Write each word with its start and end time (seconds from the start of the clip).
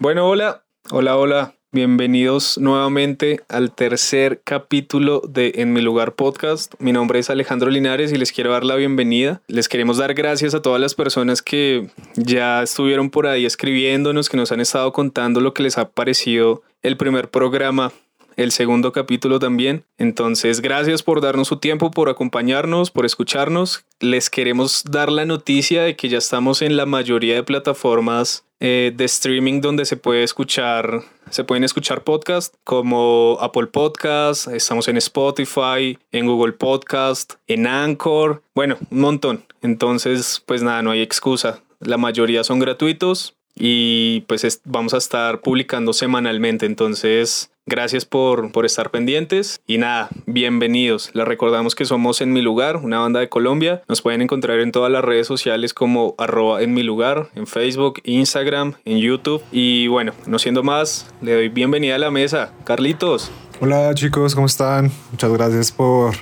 Bueno, 0.00 0.28
hola, 0.28 0.64
hola, 0.92 1.16
hola. 1.16 1.54
Bienvenidos 1.72 2.56
nuevamente 2.56 3.40
al 3.48 3.74
tercer 3.74 4.42
capítulo 4.44 5.20
de 5.28 5.54
En 5.56 5.72
mi 5.72 5.80
lugar 5.80 6.14
podcast. 6.14 6.72
Mi 6.78 6.92
nombre 6.92 7.18
es 7.18 7.30
Alejandro 7.30 7.68
Linares 7.68 8.12
y 8.12 8.16
les 8.16 8.30
quiero 8.30 8.52
dar 8.52 8.64
la 8.64 8.76
bienvenida. 8.76 9.42
Les 9.48 9.68
queremos 9.68 9.96
dar 9.96 10.14
gracias 10.14 10.54
a 10.54 10.62
todas 10.62 10.80
las 10.80 10.94
personas 10.94 11.42
que 11.42 11.90
ya 12.14 12.62
estuvieron 12.62 13.10
por 13.10 13.26
ahí 13.26 13.44
escribiéndonos, 13.44 14.28
que 14.28 14.36
nos 14.36 14.52
han 14.52 14.60
estado 14.60 14.92
contando 14.92 15.40
lo 15.40 15.52
que 15.52 15.64
les 15.64 15.78
ha 15.78 15.88
parecido 15.88 16.62
el 16.82 16.96
primer 16.96 17.28
programa 17.28 17.92
el 18.38 18.52
segundo 18.52 18.92
capítulo 18.92 19.38
también. 19.40 19.84
Entonces, 19.98 20.62
gracias 20.62 21.02
por 21.02 21.20
darnos 21.20 21.48
su 21.48 21.56
tiempo, 21.56 21.90
por 21.90 22.08
acompañarnos, 22.08 22.90
por 22.90 23.04
escucharnos. 23.04 23.84
Les 23.98 24.30
queremos 24.30 24.84
dar 24.84 25.10
la 25.10 25.26
noticia 25.26 25.82
de 25.82 25.96
que 25.96 26.08
ya 26.08 26.18
estamos 26.18 26.62
en 26.62 26.76
la 26.76 26.86
mayoría 26.86 27.34
de 27.34 27.42
plataformas 27.42 28.44
eh, 28.60 28.92
de 28.94 29.04
streaming 29.04 29.60
donde 29.60 29.84
se 29.84 29.96
puede 29.96 30.22
escuchar, 30.22 31.02
se 31.30 31.42
pueden 31.42 31.64
escuchar 31.64 32.04
podcasts 32.04 32.56
como 32.62 33.38
Apple 33.40 33.66
Podcasts, 33.66 34.46
estamos 34.46 34.86
en 34.86 34.96
Spotify, 34.98 35.98
en 36.12 36.26
Google 36.26 36.52
Podcast, 36.52 37.34
en 37.48 37.66
Anchor, 37.66 38.42
bueno, 38.54 38.76
un 38.90 39.00
montón. 39.00 39.44
Entonces, 39.62 40.42
pues 40.46 40.62
nada, 40.62 40.82
no 40.82 40.92
hay 40.92 41.02
excusa. 41.02 41.60
La 41.80 41.98
mayoría 41.98 42.44
son 42.44 42.60
gratuitos 42.60 43.34
y 43.58 44.20
pues 44.22 44.60
vamos 44.64 44.94
a 44.94 44.98
estar 44.98 45.40
publicando 45.40 45.92
semanalmente. 45.92 46.66
Entonces, 46.66 47.50
Gracias 47.70 48.06
por, 48.06 48.50
por 48.50 48.64
estar 48.64 48.90
pendientes 48.90 49.60
y 49.66 49.76
nada, 49.76 50.08
bienvenidos. 50.24 51.10
Les 51.12 51.28
recordamos 51.28 51.74
que 51.74 51.84
somos 51.84 52.22
En 52.22 52.32
Mi 52.32 52.40
Lugar, 52.40 52.76
una 52.76 53.00
banda 53.00 53.20
de 53.20 53.28
Colombia. 53.28 53.82
Nos 53.88 54.00
pueden 54.00 54.22
encontrar 54.22 54.60
en 54.60 54.72
todas 54.72 54.90
las 54.90 55.04
redes 55.04 55.26
sociales 55.26 55.74
como 55.74 56.14
arroba 56.16 56.62
en 56.62 56.72
mi 56.72 56.82
lugar, 56.82 57.28
en 57.34 57.46
Facebook, 57.46 58.00
Instagram, 58.04 58.72
en 58.86 58.96
YouTube. 59.00 59.42
Y 59.52 59.86
bueno, 59.88 60.14
no 60.24 60.38
siendo 60.38 60.62
más, 60.62 61.12
le 61.20 61.34
doy 61.34 61.48
bienvenida 61.50 61.96
a 61.96 61.98
la 61.98 62.10
mesa. 62.10 62.54
Carlitos. 62.64 63.30
Hola 63.60 63.92
chicos, 63.94 64.34
¿cómo 64.34 64.46
están? 64.46 64.90
Muchas 65.10 65.30
gracias 65.30 65.70
por 65.70 66.14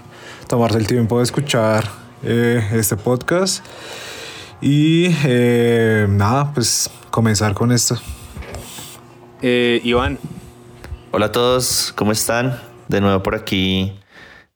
tomarse 0.48 0.78
el 0.78 0.88
tiempo 0.88 1.18
de 1.18 1.22
escuchar 1.22 1.84
eh, 2.24 2.60
este 2.72 2.96
podcast. 2.96 3.64
Y 4.60 5.10
eh, 5.24 6.08
nada, 6.10 6.52
pues 6.52 6.90
comenzar 7.12 7.54
con 7.54 7.70
esto. 7.70 7.96
Eh, 9.42 9.80
Iván, 9.84 10.18
Hola 11.12 11.26
a 11.26 11.32
todos, 11.32 11.92
¿cómo 11.96 12.12
están? 12.12 12.60
De 12.88 13.00
nuevo 13.00 13.22
por 13.22 13.34
aquí 13.34 13.92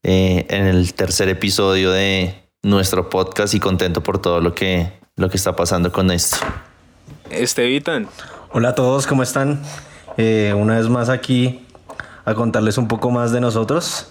eh, 0.03 0.47
en 0.51 0.67
el 0.67 0.92
tercer 0.95 1.29
episodio 1.29 1.92
de 1.92 2.34
nuestro 2.62 3.09
podcast 3.09 3.55
y 3.55 3.61
contento 3.61 4.03
por 4.03 4.20
todo 4.20 4.41
lo 4.41 4.55
que, 4.55 4.92
lo 5.17 5.31
que 5.31 5.37
está 5.37 5.55
pasando 5.55 5.92
con 5.92 6.11
esto. 6.11 6.39
Estevitan. 7.31 8.09
Hola 8.53 8.70
a 8.70 8.75
todos, 8.75 9.07
¿cómo 9.07 9.23
están? 9.23 9.62
Eh, 10.17 10.53
una 10.57 10.77
vez 10.77 10.89
más 10.89 11.09
aquí 11.09 11.65
a 12.25 12.34
contarles 12.34 12.79
un 12.79 12.89
poco 12.89 13.11
más 13.11 13.33
de 13.33 13.41
nosotros 13.41 14.09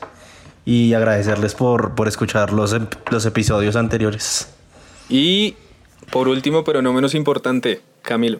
y 0.65 0.93
agradecerles 0.93 1.55
por, 1.55 1.93
por 1.93 2.07
escuchar 2.07 2.53
los, 2.53 2.75
los 3.11 3.25
episodios 3.25 3.75
anteriores. 3.75 4.49
Y 5.09 5.55
por 6.09 6.27
último, 6.29 6.63
pero 6.63 6.81
no 6.81 6.93
menos 6.93 7.13
importante, 7.15 7.81
Camilo. 8.01 8.37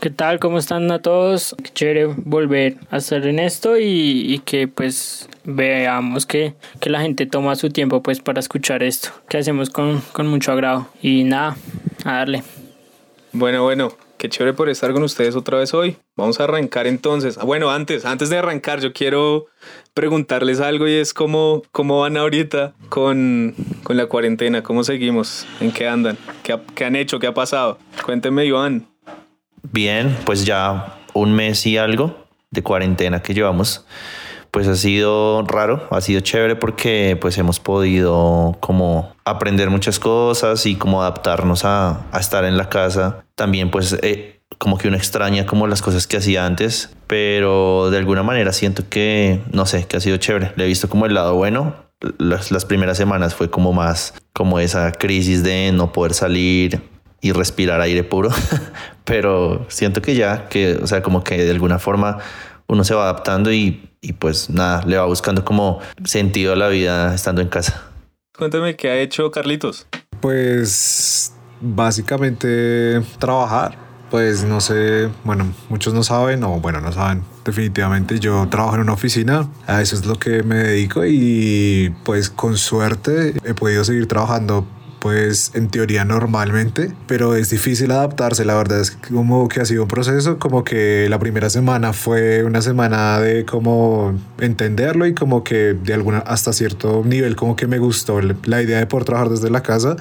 ¿Qué 0.00 0.10
tal? 0.10 0.38
¿Cómo 0.38 0.58
están 0.58 0.90
a 0.90 1.00
todos? 1.00 1.54
Qué 1.62 1.70
chévere 1.72 2.06
volver 2.06 2.76
a 2.90 2.98
estar 2.98 3.26
en 3.26 3.38
esto 3.38 3.78
y, 3.78 4.42
que 4.44 4.68
pues 4.68 5.28
veamos 5.44 6.26
que, 6.26 6.54
la 6.82 7.00
gente 7.00 7.26
toma 7.26 7.56
su 7.56 7.70
tiempo 7.70 8.02
pues 8.02 8.20
para 8.20 8.40
escuchar 8.40 8.82
esto, 8.82 9.10
que 9.28 9.38
hacemos 9.38 9.70
con, 9.70 10.02
mucho 10.26 10.52
agrado. 10.52 10.88
Y 11.00 11.24
nada, 11.24 11.56
a 12.04 12.12
darle. 12.18 12.42
Bueno, 13.32 13.62
bueno, 13.62 13.92
qué 14.18 14.28
chévere 14.28 14.52
por 14.52 14.68
estar 14.68 14.92
con 14.92 15.02
ustedes 15.02 15.36
otra 15.36 15.58
vez 15.58 15.72
hoy. 15.72 15.96
Vamos 16.16 16.38
a 16.38 16.44
arrancar 16.44 16.86
entonces. 16.86 17.38
Ah, 17.38 17.44
bueno, 17.44 17.70
antes, 17.70 18.04
antes 18.04 18.28
de 18.28 18.36
arrancar, 18.36 18.80
yo 18.80 18.92
quiero 18.92 19.46
preguntarles 19.94 20.60
algo 20.60 20.86
y 20.86 20.92
es 20.94 21.14
cómo, 21.14 21.62
cómo 21.72 22.00
van 22.00 22.18
ahorita 22.18 22.74
con, 22.90 23.54
con 23.82 23.96
la 23.96 24.06
cuarentena, 24.06 24.62
cómo 24.62 24.84
seguimos, 24.84 25.46
en 25.60 25.72
qué 25.72 25.88
andan, 25.88 26.18
qué, 26.42 26.58
qué 26.74 26.84
han 26.84 26.94
hecho, 26.94 27.18
qué 27.18 27.26
ha 27.26 27.34
pasado. 27.34 27.78
Cuénteme, 28.04 28.44
Iván. 28.44 28.93
Bien, 29.72 30.16
pues 30.24 30.44
ya 30.44 30.98
un 31.14 31.32
mes 31.32 31.66
y 31.66 31.78
algo 31.78 32.26
de 32.50 32.62
cuarentena 32.62 33.22
que 33.22 33.34
llevamos, 33.34 33.86
pues 34.50 34.68
ha 34.68 34.76
sido 34.76 35.42
raro, 35.42 35.88
ha 35.90 36.00
sido 36.00 36.20
chévere 36.20 36.54
porque 36.54 37.18
pues 37.20 37.38
hemos 37.38 37.58
podido 37.58 38.56
como 38.60 39.12
aprender 39.24 39.70
muchas 39.70 39.98
cosas 39.98 40.64
y 40.66 40.76
como 40.76 41.00
adaptarnos 41.02 41.64
a, 41.64 42.06
estar 42.18 42.44
en 42.44 42.56
la 42.56 42.68
casa. 42.68 43.24
También 43.34 43.70
pues 43.70 43.98
eh, 44.02 44.40
como 44.58 44.78
que 44.78 44.86
uno 44.88 44.96
extraña 44.96 45.46
como 45.46 45.66
las 45.66 45.82
cosas 45.82 46.06
que 46.06 46.18
hacía 46.18 46.46
antes, 46.46 46.94
pero 47.06 47.90
de 47.90 47.98
alguna 47.98 48.22
manera 48.22 48.52
siento 48.52 48.88
que, 48.88 49.42
no 49.50 49.66
sé, 49.66 49.86
que 49.86 49.96
ha 49.96 50.00
sido 50.00 50.18
chévere. 50.18 50.52
Le 50.56 50.64
he 50.64 50.68
visto 50.68 50.88
como 50.88 51.06
el 51.06 51.14
lado 51.14 51.34
bueno. 51.34 51.74
Las, 52.18 52.52
las 52.52 52.64
primeras 52.64 52.96
semanas 52.98 53.34
fue 53.34 53.50
como 53.50 53.72
más 53.72 54.14
como 54.34 54.60
esa 54.60 54.92
crisis 54.92 55.42
de 55.42 55.72
no 55.72 55.90
poder 55.90 56.12
salir, 56.12 56.82
y 57.24 57.32
respirar 57.32 57.80
aire 57.80 58.04
puro, 58.04 58.28
pero 59.06 59.64
siento 59.68 60.02
que 60.02 60.14
ya, 60.14 60.46
que, 60.50 60.74
o 60.74 60.86
sea, 60.86 61.02
como 61.02 61.24
que 61.24 61.42
de 61.42 61.50
alguna 61.50 61.78
forma 61.78 62.18
uno 62.66 62.84
se 62.84 62.94
va 62.94 63.04
adaptando 63.04 63.50
y, 63.50 63.88
y 64.02 64.12
pues 64.12 64.50
nada, 64.50 64.82
le 64.84 64.98
va 64.98 65.06
buscando 65.06 65.42
como 65.42 65.80
sentido 66.04 66.52
a 66.52 66.56
la 66.56 66.68
vida 66.68 67.14
estando 67.14 67.40
en 67.40 67.48
casa. 67.48 67.82
Cuéntame 68.36 68.76
qué 68.76 68.90
ha 68.90 68.98
hecho 68.98 69.30
Carlitos. 69.30 69.86
Pues 70.20 71.32
básicamente 71.62 73.00
trabajar. 73.18 73.78
Pues 74.10 74.44
no 74.44 74.60
sé, 74.60 75.08
bueno, 75.24 75.50
muchos 75.70 75.94
no 75.94 76.02
saben, 76.02 76.44
o 76.44 76.60
bueno, 76.60 76.82
no 76.82 76.92
saben. 76.92 77.22
Definitivamente 77.42 78.20
yo 78.20 78.46
trabajo 78.50 78.74
en 78.74 78.82
una 78.82 78.92
oficina, 78.92 79.48
a 79.66 79.80
eso 79.80 79.96
es 79.96 80.04
lo 80.04 80.16
que 80.16 80.42
me 80.42 80.56
dedico 80.56 81.06
y 81.06 81.94
pues 82.04 82.28
con 82.28 82.58
suerte 82.58 83.32
he 83.44 83.54
podido 83.54 83.82
seguir 83.82 84.06
trabajando 84.06 84.66
pues 85.04 85.50
en 85.52 85.68
teoría 85.68 86.06
normalmente, 86.06 86.90
pero 87.06 87.36
es 87.36 87.50
difícil 87.50 87.90
adaptarse, 87.90 88.46
la 88.46 88.54
verdad 88.54 88.80
es 88.80 88.90
como 88.90 89.50
que 89.50 89.60
ha 89.60 89.66
sido 89.66 89.82
un 89.82 89.88
proceso, 89.88 90.38
como 90.38 90.64
que 90.64 91.08
la 91.10 91.18
primera 91.18 91.50
semana 91.50 91.92
fue 91.92 92.42
una 92.42 92.62
semana 92.62 93.20
de 93.20 93.44
como 93.44 94.18
entenderlo 94.40 95.06
y 95.06 95.12
como 95.12 95.44
que 95.44 95.74
de 95.74 95.92
alguna 95.92 96.20
hasta 96.20 96.54
cierto 96.54 97.02
nivel 97.04 97.36
como 97.36 97.54
que 97.54 97.66
me 97.66 97.78
gustó 97.78 98.18
la 98.22 98.62
idea 98.62 98.78
de 98.78 98.86
poder 98.86 99.04
trabajar 99.04 99.28
desde 99.28 99.50
la 99.50 99.62
casa, 99.62 99.96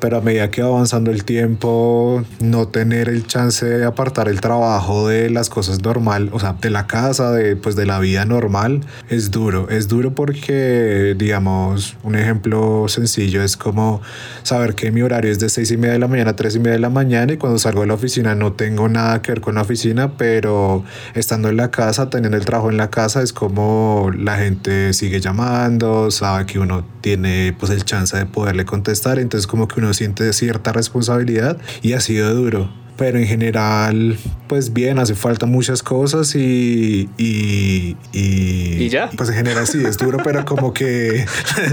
pero 0.00 0.18
a 0.18 0.20
medida 0.20 0.50
que 0.50 0.60
va 0.60 0.68
avanzando 0.68 1.10
el 1.10 1.24
tiempo, 1.24 2.22
no 2.40 2.68
tener 2.68 3.08
el 3.08 3.26
chance 3.26 3.64
de 3.64 3.86
apartar 3.86 4.28
el 4.28 4.42
trabajo 4.42 5.08
de 5.08 5.30
las 5.30 5.48
cosas 5.48 5.80
normal, 5.80 6.28
o 6.30 6.40
sea, 6.40 6.56
de 6.60 6.68
la 6.68 6.86
casa, 6.86 7.32
de 7.32 7.56
pues 7.56 7.74
de 7.74 7.86
la 7.86 8.00
vida 8.00 8.26
normal, 8.26 8.82
es 9.08 9.30
duro, 9.30 9.70
es 9.70 9.88
duro 9.88 10.14
porque 10.14 11.14
digamos, 11.16 11.96
un 12.02 12.16
ejemplo 12.16 12.84
sencillo 12.88 13.42
es 13.42 13.56
como 13.56 14.02
saber 14.42 14.74
que 14.74 14.90
mi 14.90 15.02
horario 15.02 15.30
es 15.30 15.38
de 15.38 15.48
seis 15.48 15.70
y 15.70 15.76
media 15.76 15.92
de 15.92 15.98
la 15.98 16.08
mañana 16.08 16.30
a 16.30 16.36
tres 16.36 16.56
y 16.56 16.58
media 16.58 16.72
de 16.72 16.78
la 16.78 16.90
mañana 16.90 17.32
y 17.32 17.36
cuando 17.36 17.58
salgo 17.58 17.82
de 17.82 17.86
la 17.86 17.94
oficina 17.94 18.34
no 18.34 18.52
tengo 18.52 18.88
nada 18.88 19.22
que 19.22 19.32
ver 19.32 19.40
con 19.40 19.54
la 19.54 19.62
oficina, 19.62 20.16
pero 20.16 20.84
estando 21.14 21.48
en 21.48 21.56
la 21.56 21.70
casa, 21.70 22.10
teniendo 22.10 22.36
el 22.36 22.44
trabajo 22.44 22.70
en 22.70 22.76
la 22.76 22.90
casa, 22.90 23.22
es 23.22 23.32
como 23.32 24.10
la 24.16 24.36
gente 24.36 24.92
sigue 24.92 25.20
llamando, 25.20 26.10
sabe 26.10 26.46
que 26.46 26.58
uno 26.58 26.84
tiene 27.00 27.54
pues 27.58 27.72
el 27.72 27.84
chance 27.84 28.16
de 28.16 28.26
poderle 28.26 28.64
contestar, 28.64 29.18
entonces 29.18 29.46
como 29.46 29.68
que 29.68 29.80
uno 29.80 29.94
siente 29.94 30.32
cierta 30.32 30.72
responsabilidad 30.72 31.58
y 31.82 31.92
ha 31.94 32.00
sido 32.00 32.34
duro 32.34 32.81
pero 32.96 33.18
en 33.18 33.26
general, 33.26 34.16
pues 34.48 34.72
bien, 34.72 34.98
hace 34.98 35.14
falta 35.14 35.46
muchas 35.46 35.82
cosas 35.82 36.34
y. 36.34 37.08
Y, 37.16 37.96
y, 38.12 38.88
ya. 38.88 39.10
Pues 39.16 39.30
en 39.30 39.36
general 39.36 39.66
sí, 39.66 39.82
es 39.84 39.96
duro, 39.96 40.18
pero 40.22 40.44
como 40.44 40.72
que. 40.72 41.24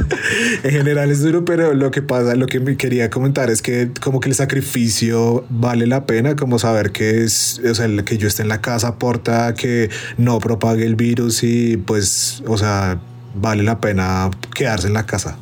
en 0.64 0.72
general 0.72 1.12
es 1.12 1.22
duro, 1.22 1.44
pero 1.44 1.74
lo 1.74 1.92
que 1.92 2.02
pasa, 2.02 2.36
lo 2.36 2.48
que 2.48 2.60
me 2.60 2.78
quería 2.78 3.10
comentar 3.10 3.50
es 3.50 3.62
que, 3.62 3.92
como 4.02 4.20
que 4.20 4.30
el 4.30 4.36
sacrificio 4.36 5.46
vale 5.50 5.88
la 5.88 6.06
pena, 6.06 6.36
como 6.36 6.58
saber 6.58 6.92
que 6.92 7.24
es. 7.24 7.62
O 7.70 7.76
sea, 7.76 7.88
que 8.06 8.18
yo 8.18 8.28
esté 8.28 8.44
en 8.44 8.50
la 8.50 8.62
casa 8.62 8.88
aporta 8.90 9.54
que 9.54 9.90
no 10.18 10.40
propague 10.40 10.86
el 10.86 10.96
virus 10.96 11.44
y, 11.44 11.78
pues, 11.78 12.42
o 12.48 12.58
sea, 12.58 13.00
vale 13.36 13.64
la 13.64 13.80
pena 13.80 14.32
quedarse 14.56 14.88
en 14.88 14.94
la 14.94 15.06
casa. 15.06 15.38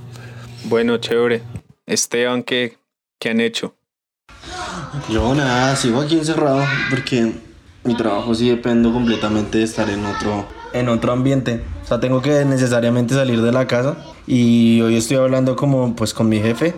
Bueno, 0.65 0.97
chévere. 0.97 1.43
Esteban, 1.85 2.43
¿qué, 2.43 2.77
qué 3.19 3.29
han 3.29 3.39
hecho? 3.39 3.76
Yo 5.09 5.33
nada, 5.35 5.75
sigo 5.75 6.01
aquí 6.01 6.17
encerrado 6.17 6.63
porque 6.89 7.33
mi 7.83 7.95
trabajo 7.95 8.35
sí 8.35 8.49
dependo 8.49 8.91
completamente 8.91 9.59
de 9.59 9.63
estar 9.63 9.89
en 9.89 10.05
otro, 10.05 10.45
en 10.73 10.89
otro 10.89 11.13
ambiente. 11.13 11.63
O 11.83 11.87
sea, 11.87 11.99
tengo 11.99 12.21
que 12.21 12.43
necesariamente 12.45 13.13
salir 13.13 13.41
de 13.41 13.51
la 13.51 13.65
casa 13.67 13.95
y 14.27 14.81
hoy 14.81 14.97
estoy 14.97 15.17
hablando 15.17 15.55
como 15.55 15.95
pues 15.95 16.13
con 16.13 16.27
mi 16.27 16.39
jefe 16.39 16.75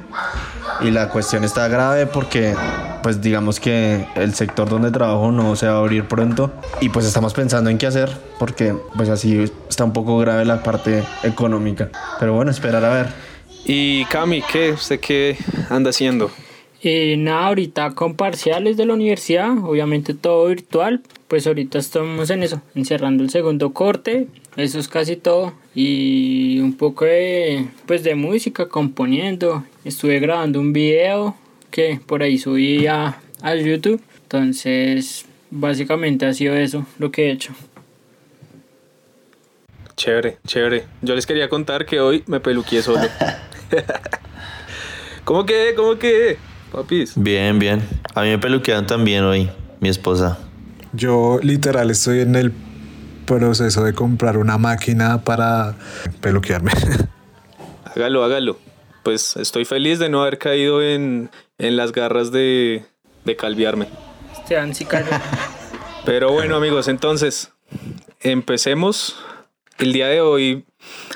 y 0.81 0.91
la 0.91 1.09
cuestión 1.09 1.43
está 1.43 1.67
grave 1.67 2.05
porque 2.05 2.55
pues 3.01 3.21
digamos 3.21 3.59
que 3.59 4.05
el 4.15 4.35
sector 4.35 4.69
donde 4.69 4.91
trabajo 4.91 5.31
no 5.31 5.55
se 5.55 5.67
va 5.67 5.73
a 5.73 5.79
abrir 5.79 6.07
pronto 6.07 6.51
y 6.79 6.89
pues 6.89 7.05
estamos 7.05 7.33
pensando 7.33 7.69
en 7.69 7.77
qué 7.77 7.87
hacer 7.87 8.15
porque 8.37 8.75
pues 8.95 9.09
así 9.09 9.51
está 9.67 9.83
un 9.83 9.93
poco 9.93 10.17
grave 10.19 10.45
la 10.45 10.61
parte 10.61 11.03
económica. 11.23 11.89
Pero 12.19 12.33
bueno, 12.33 12.51
esperar 12.51 12.85
a 12.85 12.89
ver. 12.89 13.07
Y 13.65 14.05
Cami, 14.05 14.41
¿qué? 14.41 14.71
¿Usted 14.71 14.99
qué 14.99 15.37
anda 15.69 15.89
haciendo? 15.89 16.29
Eh, 16.81 17.17
nada, 17.17 17.47
ahorita 17.47 17.91
con 17.91 18.15
parciales 18.15 18.77
de 18.77 18.85
la 18.85 18.93
universidad, 18.93 19.57
obviamente 19.57 20.13
todo 20.13 20.47
virtual, 20.47 21.01
pues 21.27 21.45
ahorita 21.45 21.77
estamos 21.77 22.29
en 22.29 22.43
eso, 22.43 22.61
encerrando 22.73 23.21
el 23.21 23.29
segundo 23.29 23.73
corte, 23.73 24.27
eso 24.55 24.79
es 24.79 24.87
casi 24.87 25.17
todo, 25.17 25.53
y 25.75 26.59
un 26.61 26.77
poco 26.77 27.03
de, 27.03 27.67
pues 27.85 28.03
de 28.03 28.15
música, 28.15 28.69
componiendo, 28.69 29.65
estuve 29.83 30.19
grabando 30.19 30.61
un 30.61 30.71
video 30.71 31.35
que 31.69 31.99
por 32.05 32.23
ahí 32.23 32.37
subí 32.37 32.87
a, 32.87 33.19
a 33.41 33.55
YouTube, 33.55 34.01
entonces 34.23 35.25
básicamente 35.51 36.25
ha 36.25 36.33
sido 36.33 36.55
eso 36.55 36.85
lo 36.97 37.11
que 37.11 37.27
he 37.27 37.31
hecho. 37.31 37.53
Chévere, 39.97 40.37
chévere. 40.47 40.85
Yo 41.01 41.13
les 41.13 41.25
quería 41.25 41.49
contar 41.49 41.85
que 41.85 41.99
hoy 41.99 42.23
me 42.25 42.39
peluqué 42.39 42.81
solo. 42.81 43.01
¿Cómo 45.25 45.45
que? 45.45 45.73
¿Cómo 45.75 45.99
que? 45.99 46.37
Papis. 46.71 47.13
Bien, 47.15 47.59
bien. 47.59 47.81
A 48.15 48.21
mí 48.21 48.29
me 48.29 48.37
peluquearon 48.37 48.85
también 48.85 49.23
hoy, 49.23 49.49
mi 49.79 49.89
esposa. 49.89 50.37
Yo 50.93 51.39
literal 51.41 51.89
estoy 51.91 52.21
en 52.21 52.35
el 52.35 52.53
proceso 53.25 53.83
de 53.83 53.93
comprar 53.93 54.37
una 54.37 54.57
máquina 54.57 55.23
para 55.23 55.75
peluquearme. 56.21 56.71
Hágalo, 57.95 58.23
hágalo. 58.23 58.57
Pues 59.03 59.35
estoy 59.35 59.65
feliz 59.65 59.97
de 59.97 60.09
no 60.09 60.21
haber 60.21 60.37
caído 60.37 60.83
en, 60.83 61.31
en 61.57 61.75
las 61.75 61.91
garras 61.91 62.31
de, 62.31 62.85
de 63.25 63.35
calviarme. 63.35 63.87
Esteban 64.31 64.75
sí 64.75 64.85
cayó. 64.85 65.07
Pero 66.05 66.31
bueno 66.31 66.55
amigos, 66.55 66.87
entonces 66.87 67.51
empecemos. 68.21 69.17
El 69.79 69.93
día 69.93 70.07
de 70.07 70.21
hoy 70.21 70.65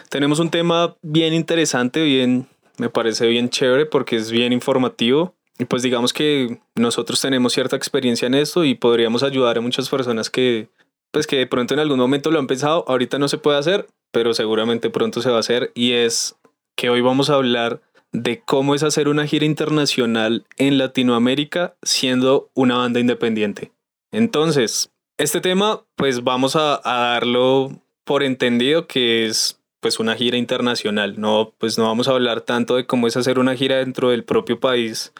tenemos 0.10 0.40
un 0.40 0.50
tema 0.50 0.96
bien 1.02 1.34
interesante, 1.34 2.02
bien, 2.04 2.48
me 2.78 2.90
parece 2.90 3.28
bien 3.28 3.50
chévere 3.50 3.86
porque 3.86 4.16
es 4.16 4.32
bien 4.32 4.54
informativo. 4.54 5.36
Y 5.60 5.66
pues 5.66 5.84
digamos 5.84 6.14
que 6.14 6.60
nosotros 6.76 7.22
tenemos 7.22 7.54
cierta 7.54 7.76
experiencia 7.76 8.26
en 8.26 8.34
esto 8.34 8.64
y 8.64 8.76
podríamos 8.76 9.24
ayudar 9.24 9.58
a 9.58 9.62
muchas 9.62 9.90
personas 9.90 10.30
que, 10.30 10.70
pues 11.12 11.28
que 11.28 11.38
de 11.38 11.48
pronto 11.48 11.74
en 11.74 11.80
algún 11.80 12.00
momento 12.00 12.32
lo 12.32 12.40
han 12.40 12.48
pensado, 12.48 12.86
ahorita 12.88 13.20
no 13.20 13.28
se 13.28 13.38
puede 13.38 13.60
hacer, 13.60 13.88
pero 14.12 14.34
seguramente 14.34 14.90
pronto 14.90 15.22
se 15.22 15.30
va 15.30 15.38
a 15.38 15.42
hacer. 15.42 15.72
Y 15.76 15.92
es 15.92 16.36
que 16.76 16.90
hoy 16.90 17.02
vamos 17.02 17.30
a 17.30 17.36
hablar 17.36 17.82
de 18.12 18.42
cómo 18.42 18.76
es 18.76 18.84
hacer 18.84 19.08
una 19.08 19.28
gira 19.28 19.46
internacional 19.46 20.46
en 20.58 20.78
Latinoamérica 20.78 21.76
siendo 21.84 22.50
una 22.54 22.78
banda 22.78 23.00
independiente. 23.00 23.72
Entonces, 24.12 24.92
este 25.18 25.42
tema, 25.42 25.84
pues 25.96 26.24
vamos 26.24 26.56
a, 26.56 26.82
a 26.84 27.14
darlo 27.14 27.72
por 28.04 28.24
entendido 28.24 28.88
que 28.88 29.26
es 29.26 29.60
pues 29.84 30.00
una 30.00 30.16
gira 30.16 30.38
internacional. 30.38 31.20
No, 31.20 31.54
pues 31.60 31.78
no 31.78 31.84
vamos 31.84 32.08
a 32.08 32.12
hablar 32.12 32.42
tanto 32.42 32.78
de 32.78 32.88
cómo 32.88 33.06
es 33.06 33.18
hacer 33.18 33.38
una 33.38 33.54
gira 33.54 33.76
dentro 33.76 34.10
del 34.10 34.24
propio 34.24 34.60
país 34.60 35.14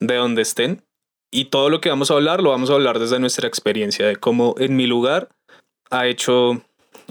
de 0.00 0.14
donde 0.14 0.40
estén. 0.40 0.82
Y 1.30 1.46
todo 1.46 1.68
lo 1.68 1.82
que 1.82 1.90
vamos 1.90 2.10
a 2.10 2.14
hablar 2.14 2.40
lo 2.42 2.50
vamos 2.50 2.70
a 2.70 2.74
hablar 2.74 3.00
desde 3.00 3.18
nuestra 3.18 3.46
experiencia, 3.46 4.06
de 4.06 4.16
cómo 4.16 4.54
en 4.58 4.76
mi 4.76 4.86
lugar 4.86 5.28
ha 5.90 6.06
hecho 6.06 6.62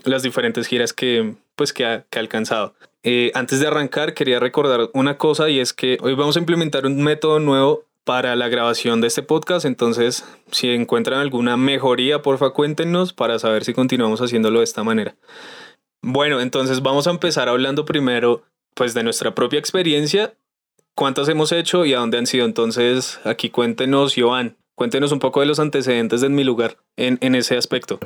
las 0.05 0.23
diferentes 0.23 0.65
giras 0.65 0.93
que, 0.93 1.35
pues, 1.55 1.73
que, 1.73 1.85
ha, 1.85 2.05
que 2.09 2.17
ha 2.17 2.21
alcanzado. 2.21 2.73
Eh, 3.03 3.31
antes 3.35 3.59
de 3.59 3.67
arrancar, 3.67 4.13
quería 4.13 4.39
recordar 4.39 4.89
una 4.93 5.17
cosa 5.17 5.49
y 5.49 5.59
es 5.59 5.73
que 5.73 5.97
hoy 6.01 6.15
vamos 6.15 6.37
a 6.37 6.39
implementar 6.39 6.85
un 6.85 7.03
método 7.03 7.39
nuevo 7.39 7.83
para 8.05 8.37
la 8.37 8.47
grabación 8.47 9.01
de 9.01 9.07
este 9.07 9.23
podcast. 9.23 9.65
Entonces, 9.65 10.23
si 10.51 10.69
encuentran 10.69 11.19
alguna 11.19 11.57
mejoría, 11.57 12.21
porfa, 12.21 12.51
cuéntenos 12.51 13.11
para 13.11 13.37
saber 13.39 13.65
si 13.65 13.73
continuamos 13.73 14.21
haciéndolo 14.21 14.59
de 14.59 14.63
esta 14.63 14.83
manera. 14.85 15.15
Bueno, 16.01 16.41
entonces 16.41 16.81
vamos 16.81 17.07
a 17.07 17.11
empezar 17.11 17.49
hablando 17.49 17.85
primero, 17.85 18.43
pues, 18.73 18.93
de 18.93 19.03
nuestra 19.03 19.33
propia 19.35 19.59
experiencia, 19.59 20.35
cuántas 20.95 21.27
hemos 21.29 21.51
hecho 21.51 21.85
y 21.85 21.93
a 21.93 21.99
dónde 21.99 22.17
han 22.17 22.27
sido. 22.27 22.45
Entonces, 22.45 23.19
aquí 23.23 23.49
cuéntenos, 23.49 24.13
Joan, 24.15 24.57
cuéntenos 24.75 25.11
un 25.11 25.19
poco 25.19 25.39
de 25.39 25.47
los 25.47 25.59
antecedentes 25.59 26.21
de 26.21 26.29
mi 26.29 26.43
lugar 26.43 26.77
en, 26.95 27.17
en 27.21 27.35
ese 27.35 27.57
aspecto. 27.57 27.99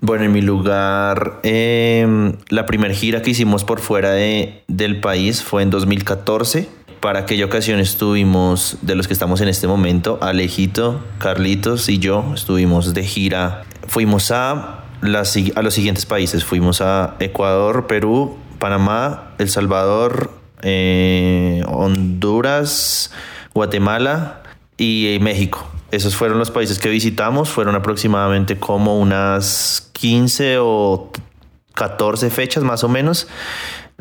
Bueno, 0.00 0.24
en 0.24 0.32
mi 0.32 0.42
lugar, 0.42 1.40
eh, 1.44 2.34
la 2.48 2.66
primera 2.66 2.92
gira 2.92 3.22
que 3.22 3.30
hicimos 3.30 3.62
por 3.62 3.78
fuera 3.78 4.10
de, 4.10 4.64
del 4.66 5.00
país 5.00 5.42
fue 5.44 5.62
en 5.62 5.70
2014 5.70 6.68
para 7.02 7.18
aquella 7.18 7.46
ocasión 7.46 7.80
estuvimos, 7.80 8.78
de 8.80 8.94
los 8.94 9.08
que 9.08 9.12
estamos 9.12 9.40
en 9.40 9.48
este 9.48 9.66
momento, 9.66 10.20
Alejito, 10.22 11.02
Carlitos 11.18 11.88
y 11.88 11.98
yo 11.98 12.30
estuvimos 12.32 12.94
de 12.94 13.02
gira. 13.02 13.64
Fuimos 13.88 14.30
a, 14.30 14.81
a 15.02 15.62
los 15.62 15.74
siguientes 15.74 16.06
países. 16.06 16.44
Fuimos 16.44 16.80
a 16.80 17.16
Ecuador, 17.18 17.86
Perú, 17.86 18.36
Panamá, 18.58 19.34
El 19.38 19.48
Salvador, 19.48 20.30
eh, 20.62 21.62
Honduras, 21.66 23.12
Guatemala 23.52 24.42
y 24.76 25.18
México. 25.20 25.66
Esos 25.90 26.16
fueron 26.16 26.38
los 26.38 26.50
países 26.50 26.78
que 26.78 26.88
visitamos. 26.88 27.50
Fueron 27.50 27.74
aproximadamente 27.74 28.58
como 28.58 28.98
unas 28.98 29.90
15 29.92 30.58
o 30.60 31.10
14 31.74 32.30
fechas 32.30 32.62
más 32.62 32.84
o 32.84 32.88
menos. 32.88 33.28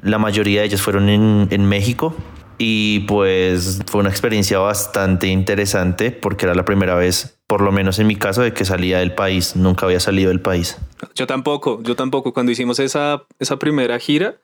La 0.01 0.17
mayoría 0.17 0.61
de 0.61 0.67
ellas 0.67 0.81
fueron 0.81 1.09
en, 1.09 1.47
en 1.51 1.65
México 1.65 2.15
y 2.63 2.99
pues 3.01 3.81
fue 3.87 4.01
una 4.01 4.09
experiencia 4.09 4.59
bastante 4.59 5.27
interesante 5.27 6.11
porque 6.11 6.45
era 6.45 6.53
la 6.53 6.63
primera 6.63 6.93
vez, 6.93 7.39
por 7.51 7.59
lo 7.59 7.73
menos 7.73 7.99
en 7.99 8.07
mi 8.07 8.15
caso, 8.15 8.43
de 8.43 8.53
que 8.53 8.63
salía 8.63 8.99
del 8.99 9.13
país. 9.13 9.57
Nunca 9.57 9.85
había 9.85 9.99
salido 9.99 10.29
del 10.29 10.39
país. 10.39 10.77
Yo 11.15 11.27
tampoco, 11.27 11.83
yo 11.83 11.97
tampoco. 11.97 12.31
Cuando 12.31 12.49
hicimos 12.49 12.79
esa, 12.79 13.25
esa 13.39 13.59
primera 13.59 13.99
gira, 13.99 14.37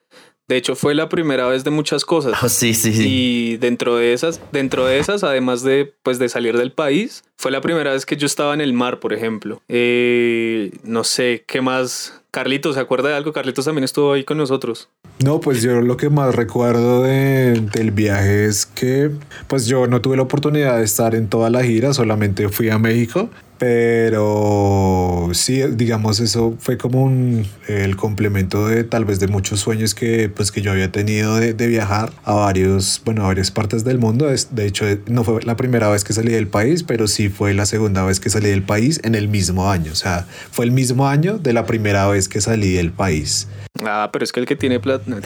de 0.50 0.58
hecho 0.58 0.76
fue 0.76 0.94
la 0.94 1.08
primera 1.08 1.48
vez 1.48 1.64
de 1.64 1.70
muchas 1.70 2.04
cosas. 2.04 2.38
Oh, 2.44 2.50
sí, 2.50 2.74
sí, 2.74 2.92
sí. 2.92 3.06
Y 3.08 3.58
dentro 3.60 3.96
de 3.96 4.12
esas, 4.12 4.42
dentro 4.52 4.86
de 4.86 5.00
esas, 5.00 5.24
además 5.24 5.64
de 5.64 5.94
pues 6.04 6.20
de 6.20 6.28
salir 6.28 6.58
del 6.58 6.74
país, 6.74 7.24
fue 7.38 7.52
la 7.52 7.62
primera 7.62 7.92
vez 7.92 8.06
que 8.06 8.18
yo 8.18 8.26
estaba 8.26 8.54
en 8.54 8.62
el 8.62 8.74
mar, 8.74 9.00
por 9.00 9.14
ejemplo. 9.14 9.62
Eh, 9.68 10.72
no 10.84 11.04
sé 11.04 11.44
qué 11.48 11.62
más. 11.62 12.14
Carlitos, 12.32 12.76
¿se 12.76 12.82
acuerda 12.82 13.10
de 13.10 13.16
algo? 13.16 13.32
Carlitos 13.32 13.66
también 13.66 13.84
estuvo 13.84 14.14
ahí 14.14 14.24
con 14.24 14.38
nosotros. 14.38 14.90
No, 15.24 15.40
pues 15.40 15.62
yo 15.62 15.82
lo 15.82 15.98
que 15.98 16.10
más 16.10 16.36
recuerdo 16.36 17.04
de, 17.04 17.62
del 17.74 17.92
viaje 17.92 18.46
es 18.46 18.66
que 18.66 19.10
pues 19.48 19.66
yo 19.66 19.88
no 19.88 20.02
tuve 20.02 20.18
la 20.18 20.24
oportunidad 20.24 20.78
de 20.78 20.84
estar 20.84 21.16
en 21.16 21.28
toda 21.28 21.50
la 21.50 21.64
gira, 21.64 21.94
solamente 21.94 22.50
fui 22.50 22.70
a 22.70 22.78
México, 22.78 23.30
pero 23.58 25.30
sí, 25.34 25.64
digamos, 25.72 26.20
eso 26.20 26.56
fue 26.60 26.78
como 26.78 27.04
un, 27.04 27.48
el 27.68 27.96
complemento 27.96 28.68
de 28.68 28.84
tal 28.84 29.06
vez 29.06 29.20
de 29.20 29.28
muchos 29.28 29.60
sueños 29.60 29.96
que 29.96 30.30
pues 30.30 30.52
que 30.52 30.62
yo 30.62 30.72
había 30.72 30.92
tenido 30.92 31.38
de, 31.38 31.54
de 31.54 31.68
viajar 31.68 32.12
a 32.24 32.34
varios, 32.34 33.02
bueno, 33.04 33.24
a 33.24 33.28
varias 33.28 33.50
partes 33.50 33.84
del 33.84 33.98
mundo. 33.98 34.28
De 34.52 34.66
hecho, 34.68 34.86
no 35.08 35.24
fue 35.24 35.42
la 35.42 35.56
primera 35.56 35.90
vez 35.90 36.04
que 36.04 36.14
salí 36.14 36.32
del 36.32 36.48
país, 36.48 36.84
pero 36.84 37.08
sí 37.08 37.27
fue 37.30 37.54
la 37.54 37.66
segunda 37.66 38.04
vez 38.04 38.20
que 38.20 38.30
salí 38.30 38.50
del 38.50 38.64
país 38.64 39.00
en 39.04 39.16
el 39.16 39.28
mismo 39.28 39.70
año. 39.70 39.92
O 39.92 39.96
sea, 39.96 40.26
fue 40.52 40.66
el 40.66 40.72
mismo 40.72 41.08
año 41.08 41.38
de 41.38 41.54
la 41.54 41.66
primera 41.66 42.08
vez 42.08 42.28
que 42.28 42.42
salí 42.42 42.74
del 42.74 42.92
país. 42.92 43.48
Ah, 43.86 44.10
pero 44.12 44.24
es 44.24 44.32
que 44.32 44.40
el 44.40 44.46
que 44.46 44.56
tiene 44.56 44.80
plata. 44.80 45.04
No, 45.08 45.18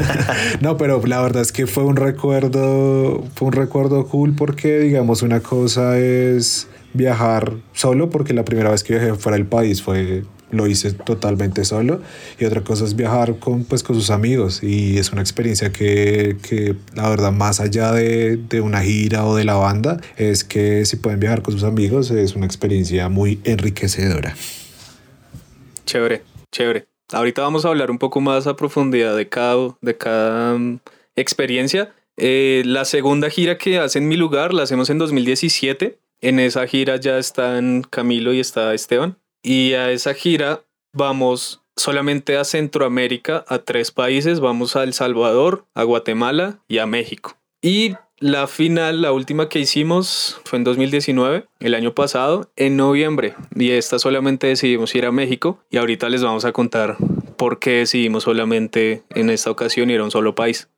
no, 0.60 0.76
pero 0.76 1.02
la 1.06 1.20
verdad 1.22 1.42
es 1.42 1.52
que 1.52 1.66
fue 1.66 1.84
un 1.84 1.96
recuerdo, 1.96 3.24
fue 3.34 3.48
un 3.48 3.52
recuerdo 3.52 4.06
cool 4.06 4.34
porque, 4.34 4.80
digamos, 4.80 5.22
una 5.22 5.40
cosa 5.40 5.98
es 5.98 6.68
viajar 6.92 7.52
solo, 7.72 8.10
porque 8.10 8.34
la 8.34 8.44
primera 8.44 8.70
vez 8.70 8.82
que 8.82 8.94
viajé 8.94 9.14
fuera 9.14 9.36
del 9.36 9.46
país 9.46 9.82
fue 9.82 10.24
lo 10.50 10.66
hice 10.66 10.92
totalmente 10.92 11.64
solo 11.64 12.00
y 12.38 12.44
otra 12.44 12.62
cosa 12.62 12.84
es 12.84 12.94
viajar 12.94 13.38
con 13.38 13.64
pues 13.64 13.82
con 13.82 13.96
sus 13.96 14.10
amigos 14.10 14.62
y 14.62 14.98
es 14.98 15.12
una 15.12 15.20
experiencia 15.20 15.72
que, 15.72 16.36
que 16.42 16.76
la 16.94 17.08
verdad 17.08 17.32
más 17.32 17.60
allá 17.60 17.92
de, 17.92 18.36
de, 18.36 18.60
una 18.60 18.82
gira 18.82 19.26
o 19.26 19.34
de 19.34 19.44
la 19.44 19.54
banda 19.54 20.00
es 20.16 20.44
que 20.44 20.84
si 20.84 20.96
pueden 20.96 21.18
viajar 21.18 21.42
con 21.42 21.52
sus 21.52 21.64
amigos 21.64 22.10
es 22.10 22.36
una 22.36 22.46
experiencia 22.46 23.08
muy 23.08 23.40
enriquecedora 23.44 24.36
chévere 25.84 26.22
chévere 26.52 26.86
Ahorita 27.12 27.42
vamos 27.42 27.64
a 27.64 27.68
hablar 27.68 27.92
un 27.92 27.98
poco 27.98 28.20
más 28.20 28.48
a 28.48 28.56
profundidad 28.56 29.16
de 29.16 29.28
cada, 29.28 29.76
de 29.80 29.96
cada 29.96 30.54
um, 30.54 30.80
experiencia. 31.14 31.94
Eh, 32.16 32.62
la 32.66 32.84
segunda 32.84 33.30
gira 33.30 33.58
que 33.58 33.78
hace 33.78 33.98
en 33.98 34.08
mi 34.08 34.16
lugar 34.16 34.52
la 34.52 34.64
hacemos 34.64 34.90
en 34.90 34.98
2017. 34.98 36.00
En 36.20 36.40
esa 36.40 36.66
gira 36.66 36.96
ya 36.96 37.18
están 37.18 37.82
Camilo 37.82 38.32
y 38.32 38.40
está 38.40 38.74
Esteban. 38.74 39.18
Y 39.46 39.74
a 39.74 39.92
esa 39.92 40.12
gira 40.12 40.64
vamos 40.92 41.62
solamente 41.76 42.36
a 42.36 42.42
Centroamérica, 42.42 43.44
a 43.46 43.60
tres 43.60 43.92
países. 43.92 44.40
Vamos 44.40 44.74
a 44.74 44.82
El 44.82 44.92
Salvador, 44.92 45.66
a 45.72 45.84
Guatemala 45.84 46.58
y 46.66 46.78
a 46.78 46.86
México. 46.86 47.36
Y 47.62 47.94
la 48.18 48.48
final, 48.48 49.02
la 49.02 49.12
última 49.12 49.48
que 49.48 49.60
hicimos 49.60 50.40
fue 50.44 50.56
en 50.56 50.64
2019, 50.64 51.46
el 51.60 51.74
año 51.74 51.94
pasado, 51.94 52.50
en 52.56 52.76
noviembre. 52.76 53.36
Y 53.54 53.70
esta 53.70 54.00
solamente 54.00 54.48
decidimos 54.48 54.92
ir 54.96 55.06
a 55.06 55.12
México 55.12 55.62
y 55.70 55.76
ahorita 55.76 56.08
les 56.08 56.24
vamos 56.24 56.44
a 56.44 56.50
contar 56.50 56.96
por 57.36 57.60
qué 57.60 57.70
decidimos 57.70 58.24
solamente 58.24 59.04
en 59.10 59.30
esta 59.30 59.52
ocasión 59.52 59.90
ir 59.90 60.00
a 60.00 60.04
un 60.04 60.10
solo 60.10 60.34
país. 60.34 60.68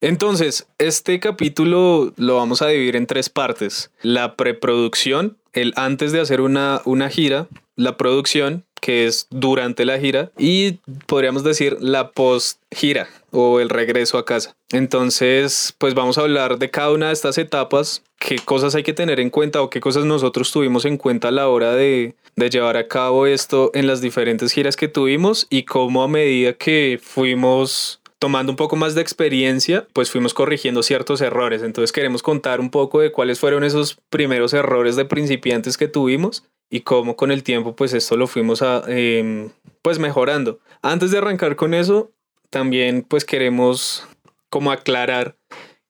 Entonces, 0.00 0.68
este 0.78 1.18
capítulo 1.18 2.12
lo 2.16 2.36
vamos 2.36 2.62
a 2.62 2.68
dividir 2.68 2.94
en 2.94 3.08
tres 3.08 3.30
partes. 3.30 3.90
La 4.02 4.36
preproducción, 4.36 5.38
el 5.52 5.72
antes 5.74 6.12
de 6.12 6.20
hacer 6.20 6.40
una, 6.40 6.82
una 6.84 7.08
gira, 7.08 7.48
la 7.76 7.96
producción, 7.96 8.64
que 8.80 9.06
es 9.06 9.26
durante 9.30 9.84
la 9.84 9.98
gira, 9.98 10.30
y 10.36 10.78
podríamos 11.06 11.44
decir 11.44 11.76
la 11.80 12.10
post 12.10 12.60
gira 12.70 13.08
o 13.30 13.60
el 13.60 13.68
regreso 13.68 14.18
a 14.18 14.24
casa. 14.24 14.56
Entonces, 14.72 15.74
pues 15.78 15.94
vamos 15.94 16.18
a 16.18 16.22
hablar 16.22 16.58
de 16.58 16.70
cada 16.70 16.90
una 16.90 17.06
de 17.08 17.12
estas 17.12 17.38
etapas, 17.38 18.02
qué 18.18 18.36
cosas 18.44 18.74
hay 18.74 18.82
que 18.82 18.92
tener 18.92 19.20
en 19.20 19.30
cuenta 19.30 19.62
o 19.62 19.70
qué 19.70 19.80
cosas 19.80 20.04
nosotros 20.04 20.50
tuvimos 20.50 20.84
en 20.84 20.96
cuenta 20.96 21.28
a 21.28 21.32
la 21.32 21.48
hora 21.48 21.74
de, 21.74 22.14
de 22.36 22.50
llevar 22.50 22.76
a 22.76 22.88
cabo 22.88 23.26
esto 23.26 23.70
en 23.74 23.86
las 23.86 24.00
diferentes 24.00 24.52
giras 24.52 24.76
que 24.76 24.88
tuvimos 24.88 25.46
y 25.48 25.62
cómo 25.64 26.02
a 26.02 26.08
medida 26.08 26.52
que 26.54 26.98
fuimos 27.02 28.00
tomando 28.18 28.52
un 28.52 28.56
poco 28.56 28.76
más 28.76 28.94
de 28.94 29.02
experiencia, 29.02 29.84
pues 29.92 30.08
fuimos 30.08 30.32
corrigiendo 30.32 30.84
ciertos 30.84 31.20
errores. 31.20 31.60
Entonces 31.64 31.90
queremos 31.90 32.22
contar 32.22 32.60
un 32.60 32.70
poco 32.70 33.00
de 33.00 33.10
cuáles 33.10 33.40
fueron 33.40 33.64
esos 33.64 33.98
primeros 34.10 34.52
errores 34.54 34.94
de 34.94 35.04
principiantes 35.04 35.76
que 35.76 35.88
tuvimos 35.88 36.44
y 36.72 36.80
cómo 36.80 37.16
con 37.16 37.30
el 37.30 37.42
tiempo 37.42 37.76
pues 37.76 37.92
esto 37.92 38.16
lo 38.16 38.26
fuimos 38.26 38.62
a, 38.62 38.82
em, 38.88 39.50
pues 39.82 39.98
mejorando. 39.98 40.58
Antes 40.80 41.10
de 41.10 41.18
arrancar 41.18 41.54
con 41.54 41.74
eso, 41.74 42.12
también 42.48 43.02
pues 43.02 43.26
queremos 43.26 44.08
como 44.48 44.72
aclarar 44.72 45.36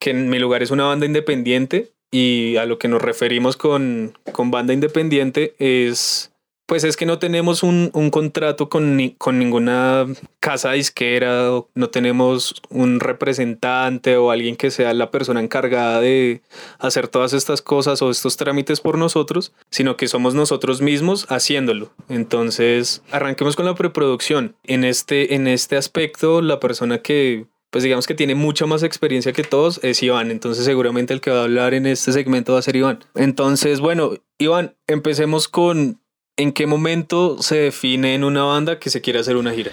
que 0.00 0.10
en 0.10 0.28
mi 0.28 0.40
lugar 0.40 0.60
es 0.60 0.72
una 0.72 0.84
banda 0.84 1.06
independiente 1.06 1.92
y 2.10 2.56
a 2.56 2.66
lo 2.66 2.80
que 2.80 2.88
nos 2.88 3.00
referimos 3.00 3.56
con, 3.56 4.18
con 4.32 4.50
banda 4.50 4.74
independiente 4.74 5.54
es 5.60 6.31
pues 6.72 6.84
es 6.84 6.96
que 6.96 7.04
no 7.04 7.18
tenemos 7.18 7.62
un, 7.62 7.90
contrato 8.10 8.70
con, 8.70 9.14
con 9.18 9.38
ninguna 9.38 10.06
casa 10.40 10.72
disquera, 10.72 11.50
no 11.74 11.90
tenemos 11.90 12.54
un 12.70 12.98
representante 12.98 14.16
o 14.16 14.30
alguien 14.30 14.56
que 14.56 14.70
sea 14.70 14.94
la 14.94 15.10
persona 15.10 15.42
encargada 15.42 16.00
de 16.00 16.40
hacer 16.78 17.08
todas 17.08 17.34
estas 17.34 17.60
cosas 17.60 18.00
o 18.00 18.10
estos 18.10 18.38
trámites 18.38 18.80
por 18.80 18.96
nosotros, 18.96 19.52
sino 19.70 19.98
que 19.98 20.08
somos 20.08 20.34
nosotros 20.34 20.80
mismos 20.80 21.26
haciéndolo. 21.28 21.92
Entonces, 22.08 23.02
arranquemos 23.10 23.54
con 23.54 23.66
la 23.66 23.74
preproducción. 23.74 24.56
En 24.64 24.84
este, 24.84 25.34
en 25.34 25.48
este 25.48 25.76
aspecto, 25.76 26.40
la 26.40 26.58
persona 26.58 27.02
que 27.02 27.44
pues 27.68 27.84
digamos 27.84 28.06
que 28.06 28.14
tiene 28.14 28.34
mucha 28.34 28.66
más 28.66 28.82
experiencia 28.82 29.32
que 29.32 29.44
todos, 29.44 29.80
es 29.82 30.02
Iván. 30.02 30.30
Entonces 30.30 30.66
seguramente 30.66 31.14
el 31.14 31.22
que 31.22 31.30
va 31.30 31.40
a 31.40 31.44
hablar 31.44 31.72
en 31.72 31.86
este 31.86 32.12
segmento 32.12 32.52
va 32.52 32.58
a 32.58 32.62
ser 32.62 32.76
Iván. 32.76 33.02
Entonces, 33.14 33.80
bueno, 33.80 34.12
Iván, 34.36 34.74
empecemos 34.86 35.48
con 35.48 36.01
¿En 36.38 36.52
qué 36.52 36.66
momento 36.66 37.42
se 37.42 37.56
define 37.56 38.14
en 38.14 38.24
una 38.24 38.44
banda 38.44 38.78
que 38.78 38.88
se 38.88 39.02
quiere 39.02 39.18
hacer 39.18 39.36
una 39.36 39.52
gira? 39.52 39.70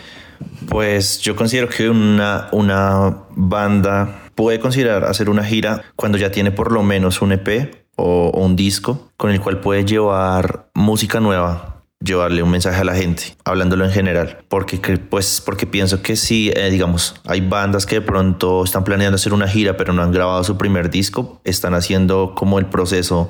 Pues 0.67 1.21
yo 1.21 1.33
considero 1.35 1.69
que 1.69 1.89
una, 1.89 2.49
una 2.51 3.17
banda 3.31 4.23
puede 4.35 4.59
considerar 4.59 5.05
hacer 5.05 5.29
una 5.29 5.45
gira 5.45 5.83
cuando 5.95 6.17
ya 6.17 6.31
tiene 6.31 6.51
por 6.51 6.73
lo 6.73 6.83
menos 6.83 7.21
un 7.21 7.31
EP 7.31 7.87
o, 7.95 8.31
un 8.31 8.57
disco 8.57 9.09
con 9.15 9.31
el 9.31 9.39
cual 9.39 9.61
puede 9.61 9.85
llevar 9.85 10.69
música 10.73 11.21
nueva, 11.21 11.85
llevarle 12.03 12.43
un 12.43 12.51
mensaje 12.51 12.81
a 12.81 12.83
la 12.83 12.95
gente, 12.95 13.37
hablándolo 13.45 13.85
en 13.85 13.91
general, 13.91 14.39
porque 14.49 14.77
pues 14.97 15.41
porque 15.45 15.65
pienso 15.65 16.01
que 16.01 16.17
si 16.17 16.51
eh, 16.53 16.69
digamos 16.69 17.15
hay 17.25 17.39
bandas 17.39 17.85
que 17.85 17.95
de 17.95 18.01
pronto 18.01 18.65
están 18.65 18.83
planeando 18.83 19.15
hacer 19.15 19.33
una 19.33 19.47
gira 19.47 19.77
pero 19.77 19.93
no 19.93 20.01
han 20.01 20.11
grabado 20.11 20.43
su 20.43 20.57
primer 20.57 20.89
disco, 20.89 21.39
están 21.45 21.73
haciendo 21.73 22.33
como 22.35 22.59
el 22.59 22.65
proceso 22.65 23.29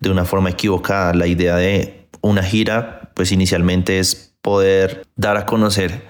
de 0.00 0.10
una 0.10 0.24
forma 0.24 0.48
equivocada, 0.48 1.12
la 1.12 1.26
idea 1.26 1.56
de 1.56 1.99
una 2.20 2.42
gira, 2.42 3.12
pues 3.14 3.32
inicialmente 3.32 3.98
es 3.98 4.34
poder 4.42 5.06
dar 5.16 5.36
a 5.36 5.46
conocer 5.46 6.02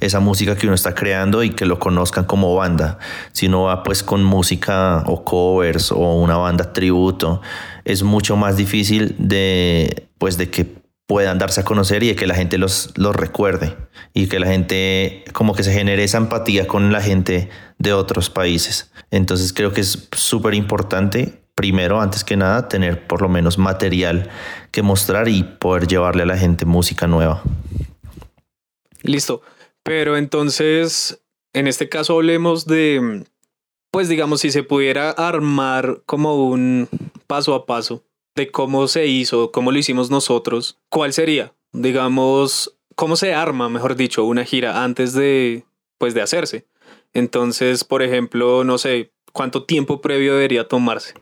esa 0.00 0.20
música 0.20 0.56
que 0.56 0.66
uno 0.66 0.74
está 0.74 0.94
creando 0.94 1.42
y 1.42 1.50
que 1.50 1.66
lo 1.66 1.78
conozcan 1.78 2.24
como 2.24 2.54
banda. 2.54 2.98
Si 3.32 3.46
uno 3.46 3.62
va 3.62 3.82
pues 3.82 4.02
con 4.02 4.22
música 4.22 5.02
o 5.06 5.24
covers 5.24 5.90
o 5.90 6.14
una 6.14 6.36
banda 6.36 6.72
tributo, 6.72 7.40
es 7.84 8.02
mucho 8.02 8.36
más 8.36 8.56
difícil 8.56 9.16
de 9.18 10.08
pues 10.18 10.38
de 10.38 10.50
que 10.50 10.78
puedan 11.06 11.38
darse 11.38 11.62
a 11.62 11.64
conocer 11.64 12.02
y 12.02 12.08
de 12.08 12.16
que 12.16 12.26
la 12.26 12.34
gente 12.34 12.58
los, 12.58 12.92
los 12.96 13.16
recuerde 13.16 13.76
y 14.12 14.26
que 14.26 14.38
la 14.38 14.46
gente 14.46 15.24
como 15.32 15.54
que 15.54 15.62
se 15.62 15.72
genere 15.72 16.04
esa 16.04 16.18
empatía 16.18 16.66
con 16.66 16.92
la 16.92 17.00
gente 17.00 17.48
de 17.78 17.94
otros 17.94 18.28
países. 18.28 18.92
Entonces 19.10 19.54
creo 19.54 19.72
que 19.72 19.80
es 19.80 20.08
súper 20.12 20.54
importante 20.54 21.42
primero, 21.58 22.00
antes 22.00 22.22
que 22.22 22.36
nada, 22.36 22.68
tener 22.68 23.04
por 23.08 23.20
lo 23.20 23.28
menos 23.28 23.58
material 23.58 24.30
que 24.70 24.82
mostrar 24.82 25.26
y 25.26 25.42
poder 25.42 25.88
llevarle 25.88 26.22
a 26.22 26.26
la 26.26 26.38
gente 26.38 26.64
música 26.64 27.08
nueva. 27.08 27.42
Listo. 29.02 29.42
Pero 29.82 30.16
entonces, 30.16 31.20
en 31.52 31.66
este 31.66 31.88
caso 31.88 32.14
hablemos 32.14 32.64
de, 32.66 33.24
pues 33.90 34.08
digamos, 34.08 34.42
si 34.42 34.52
se 34.52 34.62
pudiera 34.62 35.10
armar 35.10 36.02
como 36.06 36.48
un 36.48 36.88
paso 37.26 37.56
a 37.56 37.66
paso 37.66 38.04
de 38.36 38.52
cómo 38.52 38.86
se 38.86 39.08
hizo, 39.08 39.50
cómo 39.50 39.72
lo 39.72 39.78
hicimos 39.80 40.10
nosotros, 40.10 40.78
¿cuál 40.88 41.12
sería? 41.12 41.54
Digamos, 41.72 42.78
¿cómo 42.94 43.16
se 43.16 43.34
arma, 43.34 43.68
mejor 43.68 43.96
dicho, 43.96 44.24
una 44.24 44.44
gira 44.44 44.84
antes 44.84 45.12
de, 45.12 45.64
pues, 45.98 46.14
de 46.14 46.22
hacerse? 46.22 46.66
Entonces, 47.14 47.82
por 47.82 48.04
ejemplo, 48.04 48.62
no 48.62 48.78
sé, 48.78 49.10
¿cuánto 49.32 49.64
tiempo 49.64 50.00
previo 50.00 50.34
debería 50.34 50.68
tomarse? 50.68 51.14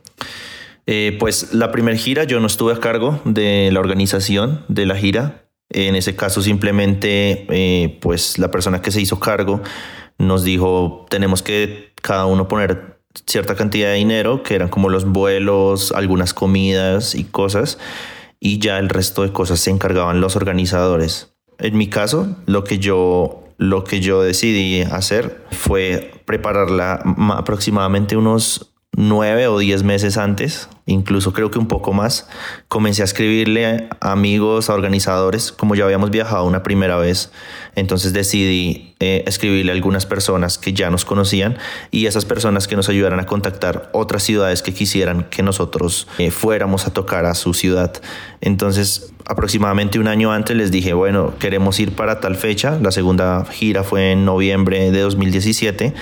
Eh, 0.87 1.17
pues 1.19 1.53
la 1.53 1.73
primera 1.73 1.97
gira 1.97 2.25
yo 2.25 2.39
no 2.39 2.47
estuve 2.47 2.73
a 2.73 2.81
cargo 2.81 3.21
de 3.25 3.71
la 3.73 3.81
organización 3.81 4.65
de 4.69 4.87
la 4.87 4.97
gira. 4.97 5.49
En 5.69 5.97
ese 5.97 6.15
caso 6.15 6.43
simplemente 6.43 7.47
eh, 7.51 7.99
pues 8.01 8.39
la 8.39 8.51
persona 8.53 8.83
que 8.83 8.93
se 8.93 9.01
hizo 9.01 9.19
cargo 9.19 9.63
nos 10.19 10.45
dijo 10.45 11.07
tenemos 11.11 11.43
que 11.43 11.93
cada 12.03 12.27
uno 12.27 12.47
poner 12.47 13.01
cierta 13.27 13.57
cantidad 13.57 13.89
de 13.89 13.97
dinero 13.97 14.45
que 14.45 14.55
eran 14.55 14.69
como 14.69 14.89
los 14.89 15.07
vuelos, 15.07 15.91
algunas 15.91 16.35
comidas 16.35 17.17
y 17.17 17.25
cosas 17.25 17.79
y 18.39 18.59
ya 18.59 18.79
el 18.79 18.89
resto 18.89 19.23
de 19.23 19.33
cosas 19.33 19.59
se 19.59 19.71
encargaban 19.71 20.21
los 20.21 20.37
organizadores. 20.37 21.35
En 21.59 21.77
mi 21.77 21.89
caso, 21.89 22.37
lo 22.47 22.63
que 22.63 22.79
yo 22.79 23.43
lo 23.59 23.85
que 23.85 24.01
yo 24.01 24.23
decidí 24.23 24.83
hacer 24.83 25.45
fue 25.51 26.13
prepararla 26.27 27.03
aproximadamente 27.35 28.17
unos 28.17 28.76
nueve 28.97 29.47
o 29.47 29.59
diez 29.59 29.83
meses 29.83 30.17
antes, 30.17 30.71
incluso 30.87 31.35
creo 31.35 31.51
que 31.51 31.59
un 31.59 31.69
poco 31.69 31.93
más, 31.93 32.27
comencé 32.69 33.03
a 33.03 33.05
escribirle 33.05 33.89
a 34.01 34.13
amigos, 34.13 34.71
a 34.71 34.75
organizadores, 34.75 35.53
como 35.53 35.75
ya 35.75 35.85
habíamos 35.85 36.11
viajado 36.11 36.47
una 36.47 36.63
primera 36.63 36.97
vez, 36.97 37.31
entonces 37.75 38.15
decidí 38.15 38.95
eh, 39.01 39.23
escribirle 39.27 39.71
a 39.71 39.75
algunas 39.75 40.07
personas 40.07 40.57
que 40.57 40.73
ya 40.73 40.89
nos 40.89 41.05
conocían 41.05 41.59
y 41.91 42.07
esas 42.07 42.25
personas 42.25 42.67
que 42.67 42.75
nos 42.75 42.89
ayudaran 42.89 43.21
a 43.21 43.27
contactar 43.27 43.91
otras 43.93 44.23
ciudades 44.23 44.63
que 44.63 44.73
quisieran 44.73 45.25
que 45.25 45.43
nosotros 45.43 46.09
eh, 46.17 46.31
fuéramos 46.31 46.87
a 46.87 46.95
tocar 46.95 47.27
a 47.27 47.35
su 47.35 47.53
ciudad. 47.53 47.93
Entonces, 48.41 49.13
aproximadamente 49.27 49.99
un 49.99 50.09
año 50.09 50.33
antes 50.33 50.57
les 50.57 50.71
dije, 50.71 50.95
bueno, 50.95 51.35
queremos 51.39 51.79
ir 51.81 51.95
para 51.95 52.21
tal 52.21 52.35
fecha, 52.35 52.79
la 52.81 52.93
segunda 52.93 53.45
gira 53.45 53.85
fue 53.85 54.13
en 54.13 54.25
noviembre 54.25 54.91
de 54.91 55.01
2017. 55.01 55.93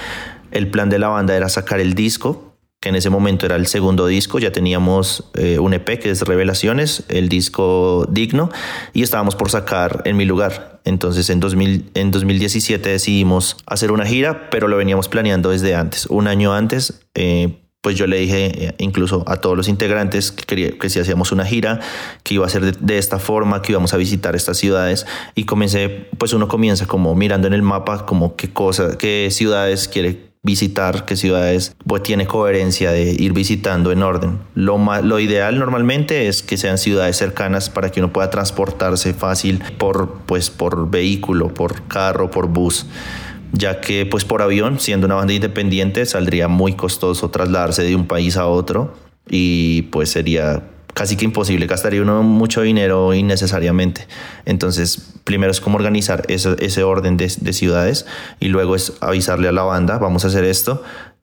El 0.53 0.69
plan 0.69 0.89
de 0.89 1.01
la 1.01 1.09
banda 1.09 1.35
era 1.37 1.49
sacar 1.49 1.81
el 1.81 1.95
disco 1.95 2.44
que 2.85 2.91
en 2.91 2.97
ese 2.97 3.09
momento 3.09 3.47
era 3.47 3.57
el 3.57 3.67
segundo 3.67 4.07
disco, 4.07 4.39
ya 4.39 4.53
teníamos 4.53 5.25
eh, 5.33 5.59
un 5.59 5.73
EP 5.73 5.99
que 5.99 6.11
es 6.11 6.21
Revelaciones, 6.21 7.05
el 7.09 7.31
disco 7.31 8.07
Digno, 8.11 8.51
y 8.93 9.03
estábamos 9.03 9.37
por 9.37 9.49
sacar 9.49 10.03
En 10.05 10.19
mi 10.19 10.27
lugar. 10.27 10.83
Entonces 10.85 11.31
en, 11.31 11.41
2000, 11.41 11.93
en 11.95 12.11
2017 12.11 12.91
decidimos 12.91 13.57
hacer 13.65 13.91
una 13.91 14.05
gira, 14.05 14.51
pero 14.51 14.69
lo 14.69 14.77
veníamos 14.77 15.09
planeando 15.09 15.49
desde 15.49 15.75
antes. 15.75 16.05
Un 16.11 16.29
año 16.29 16.53
antes, 16.53 17.01
eh, 17.15 17.57
pues 17.81 17.97
yo 17.97 18.07
le 18.07 18.19
dije 18.19 18.67
eh, 18.67 18.75
incluso 18.77 19.25
a 19.27 19.37
todos 19.37 19.57
los 19.57 19.69
integrantes 19.69 20.31
que, 20.31 20.45
quería, 20.45 20.79
que 20.79 20.91
si 20.91 21.01
hacíamos 21.01 21.33
una 21.33 21.47
gira, 21.47 21.81
que 22.23 22.35
iba 22.35 22.45
a 22.45 22.51
ser 22.51 22.77
de, 22.77 22.99
esta 22.99 23.19
forma, 23.19 23.63
que 23.63 23.73
íbamos 23.73 23.95
a 23.95 23.97
visitar 23.97 24.37
estas 24.37 24.59
ciudades 24.59 25.07
y 25.35 25.45
comencé, 25.45 26.11
pues 26.19 26.35
uno 26.35 26.49
comienza 26.49 26.85
como 26.85 27.15
mirando 27.15 27.47
en 27.47 27.55
el 27.55 27.63
mapa 27.63 28.05
como 28.05 28.37
qué 28.37 28.53
cosas, 28.53 28.97
qué 28.97 29.29
ciudades 29.31 29.89
quiere 29.89 30.34
visitar, 30.45 31.05
qué 31.07 31.17
ciudades 31.17 31.75
pues 31.87 32.03
tiene 32.05 32.27
coherencia 32.27 32.93
de 32.93 33.17
ir 33.19 33.33
visitando 33.33 33.91
en 33.91 34.03
orden. 34.03 34.39
Lo, 34.55 34.79
lo 35.03 35.19
ideal 35.19 35.59
normalmente 35.59 36.29
es 36.29 36.43
que 36.43 36.57
sean 36.57 36.79
ciudades 36.79 37.17
cercanas 37.17 37.71
para 37.71 37.91
que 37.91 38.01
uno 38.01 38.13
pueda 38.13 38.31
transportarse 38.31 39.15
fácil 39.15 39.61
por, 39.79 40.21
pues, 40.27 40.51
por 40.51 40.91
vehículo, 40.91 41.53
por 41.53 41.89
carro, 41.89 42.31
por 42.31 42.47
bus 42.47 42.87
ya 43.57 43.81
que 43.81 44.05
pues 44.05 44.25
por 44.25 44.43
avión, 44.43 44.81
siendo 44.81 45.07
una 45.07 45.15
banda 45.15 45.33
independiente, 45.33 46.05
saldría 46.07 46.49
muy 46.49 46.75
costoso 46.75 47.31
trasladarse 47.31 47.85
de 47.85 47.95
un 47.95 48.07
país 48.07 48.37
a 48.37 48.47
otro 48.47 48.95
y 49.29 49.83
pues 49.83 50.11
sería 50.11 50.65
casi 50.95 51.17
que 51.17 51.25
imposible, 51.25 51.67
gastaría 51.67 52.01
uno 52.01 52.23
mucho 52.23 52.63
dinero 52.63 53.13
innecesariamente. 53.13 54.07
Entonces, 54.45 55.15
primero 55.25 55.51
es 55.51 55.61
como 55.61 55.77
organizar 55.77 56.25
ese, 56.29 56.85
orden 56.85 57.17
de, 57.17 57.33
de, 57.39 57.53
ciudades 57.53 58.07
y 58.41 58.49
luego 58.49 58.77
es 58.77 58.95
avisarle 59.01 59.49
a 59.49 59.53
la 59.53 59.63
banda, 59.63 59.99
vamos 59.99 60.25
a 60.25 60.29
hacer 60.29 60.45
esto. 60.45 60.83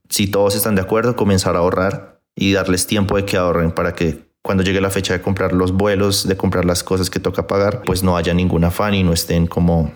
Si 0.10 0.28
todos 0.28 0.56
están 0.56 0.76
de 0.76 0.82
acuerdo, 0.82 1.16
comenzar 1.16 1.56
a 1.56 1.60
ahorrar 1.60 2.22
y 2.36 2.54
darles 2.54 2.86
tiempo 2.86 3.16
de 3.16 3.26
que 3.26 3.38
ahorren 3.38 3.72
para 3.72 3.94
que 3.94 4.32
cuando 4.42 4.64
llegue 4.64 4.82
la 4.82 4.90
fecha 4.90 5.14
de 5.14 5.22
comprar 5.22 5.54
los 5.54 5.72
vuelos, 5.72 6.28
de 6.28 6.36
comprar 6.36 6.66
las 6.66 6.84
cosas 6.84 7.10
que 7.10 7.20
toca 7.20 7.48
pagar, 7.48 7.84
pues 7.86 8.04
no 8.04 8.18
haya 8.18 8.34
ningún 8.34 8.64
afán 8.64 8.94
y 8.94 9.04
no 9.04 9.14
estén 9.14 9.48
como 9.48 9.94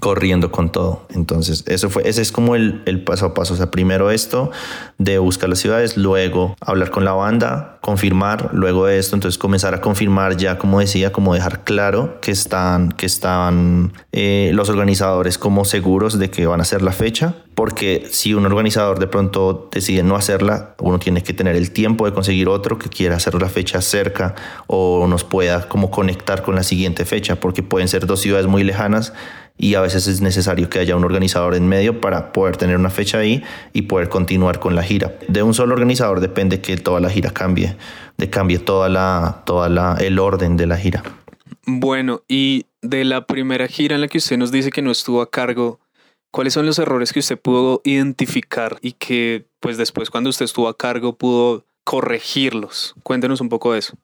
corriendo 0.00 0.50
con 0.50 0.70
todo. 0.70 1.06
Entonces, 1.14 1.64
eso 1.66 1.90
fue, 1.90 2.08
ese 2.08 2.22
es 2.22 2.32
como 2.32 2.56
el, 2.56 2.82
el, 2.86 3.02
paso 3.02 3.26
a 3.26 3.34
paso. 3.34 3.54
O 3.54 3.56
sea, 3.56 3.70
primero 3.70 4.10
esto 4.10 4.50
de 4.98 5.18
buscar 5.18 5.48
las 5.48 5.58
ciudades, 5.58 5.96
luego 5.96 6.56
hablar 6.60 6.90
con 6.90 7.04
la 7.04 7.12
banda, 7.12 7.78
confirmar, 7.80 8.50
luego 8.52 8.88
esto, 8.88 9.14
entonces 9.14 9.38
comenzar 9.38 9.74
a 9.74 9.80
confirmar 9.80 10.36
ya, 10.36 10.58
como 10.58 10.80
decía, 10.80 11.12
como 11.12 11.34
dejar 11.34 11.64
claro 11.64 12.20
que 12.20 12.30
están, 12.30 12.92
que 12.92 13.06
están 13.06 13.92
eh, 14.12 14.50
los 14.54 14.68
organizadores 14.68 15.38
como 15.38 15.64
seguros 15.64 16.18
de 16.18 16.30
que 16.30 16.46
van 16.46 16.60
a 16.60 16.62
hacer 16.62 16.82
la 16.82 16.92
fecha. 16.92 17.34
Porque 17.54 18.08
si 18.10 18.34
un 18.34 18.46
organizador 18.46 18.98
de 18.98 19.06
pronto 19.06 19.68
decide 19.70 20.02
no 20.02 20.16
hacerla, 20.16 20.74
uno 20.80 20.98
tiene 20.98 21.22
que 21.22 21.32
tener 21.34 21.54
el 21.54 21.70
tiempo 21.70 22.04
de 22.04 22.12
conseguir 22.12 22.48
otro 22.48 22.78
que 22.78 22.88
quiera 22.88 23.14
hacer 23.14 23.40
la 23.40 23.48
fecha 23.48 23.80
cerca 23.80 24.34
o 24.66 25.06
nos 25.06 25.22
pueda 25.22 25.68
como 25.68 25.92
conectar 25.92 26.42
con 26.42 26.56
la 26.56 26.64
siguiente 26.64 27.04
fecha, 27.04 27.36
porque 27.36 27.62
pueden 27.62 27.86
ser 27.86 28.06
dos 28.06 28.20
ciudades 28.20 28.48
muy 28.48 28.64
lejanas 28.64 29.12
y 29.56 29.74
a 29.76 29.80
veces 29.80 30.06
es 30.08 30.20
necesario 30.20 30.68
que 30.68 30.80
haya 30.80 30.96
un 30.96 31.04
organizador 31.04 31.54
en 31.54 31.68
medio 31.68 32.00
para 32.00 32.32
poder 32.32 32.56
tener 32.56 32.76
una 32.76 32.90
fecha 32.90 33.18
ahí 33.18 33.42
y 33.72 33.82
poder 33.82 34.08
continuar 34.08 34.58
con 34.58 34.74
la 34.74 34.82
gira. 34.82 35.12
De 35.28 35.42
un 35.42 35.54
solo 35.54 35.74
organizador 35.74 36.20
depende 36.20 36.60
que 36.60 36.76
toda 36.76 37.00
la 37.00 37.10
gira 37.10 37.30
cambie, 37.30 37.76
de 38.18 38.30
cambie 38.30 38.58
toda 38.58 38.88
la, 38.88 39.42
toda 39.46 39.68
la, 39.68 39.96
el 40.00 40.18
orden 40.18 40.56
de 40.56 40.66
la 40.66 40.76
gira. 40.76 41.02
Bueno, 41.66 42.22
y 42.28 42.66
de 42.82 43.04
la 43.04 43.26
primera 43.26 43.68
gira 43.68 43.94
en 43.94 44.00
la 44.00 44.08
que 44.08 44.18
usted 44.18 44.36
nos 44.36 44.52
dice 44.52 44.70
que 44.70 44.82
no 44.82 44.90
estuvo 44.90 45.22
a 45.22 45.30
cargo, 45.30 45.80
¿cuáles 46.30 46.52
son 46.52 46.66
los 46.66 46.78
errores 46.78 47.12
que 47.12 47.20
usted 47.20 47.38
pudo 47.38 47.80
identificar 47.84 48.78
y 48.82 48.92
que 48.92 49.46
pues 49.60 49.78
después 49.78 50.10
cuando 50.10 50.30
usted 50.30 50.44
estuvo 50.44 50.68
a 50.68 50.76
cargo 50.76 51.16
pudo 51.16 51.64
corregirlos? 51.84 52.94
Cuéntenos 53.02 53.40
un 53.40 53.48
poco 53.48 53.72
de 53.72 53.78
eso. 53.78 53.96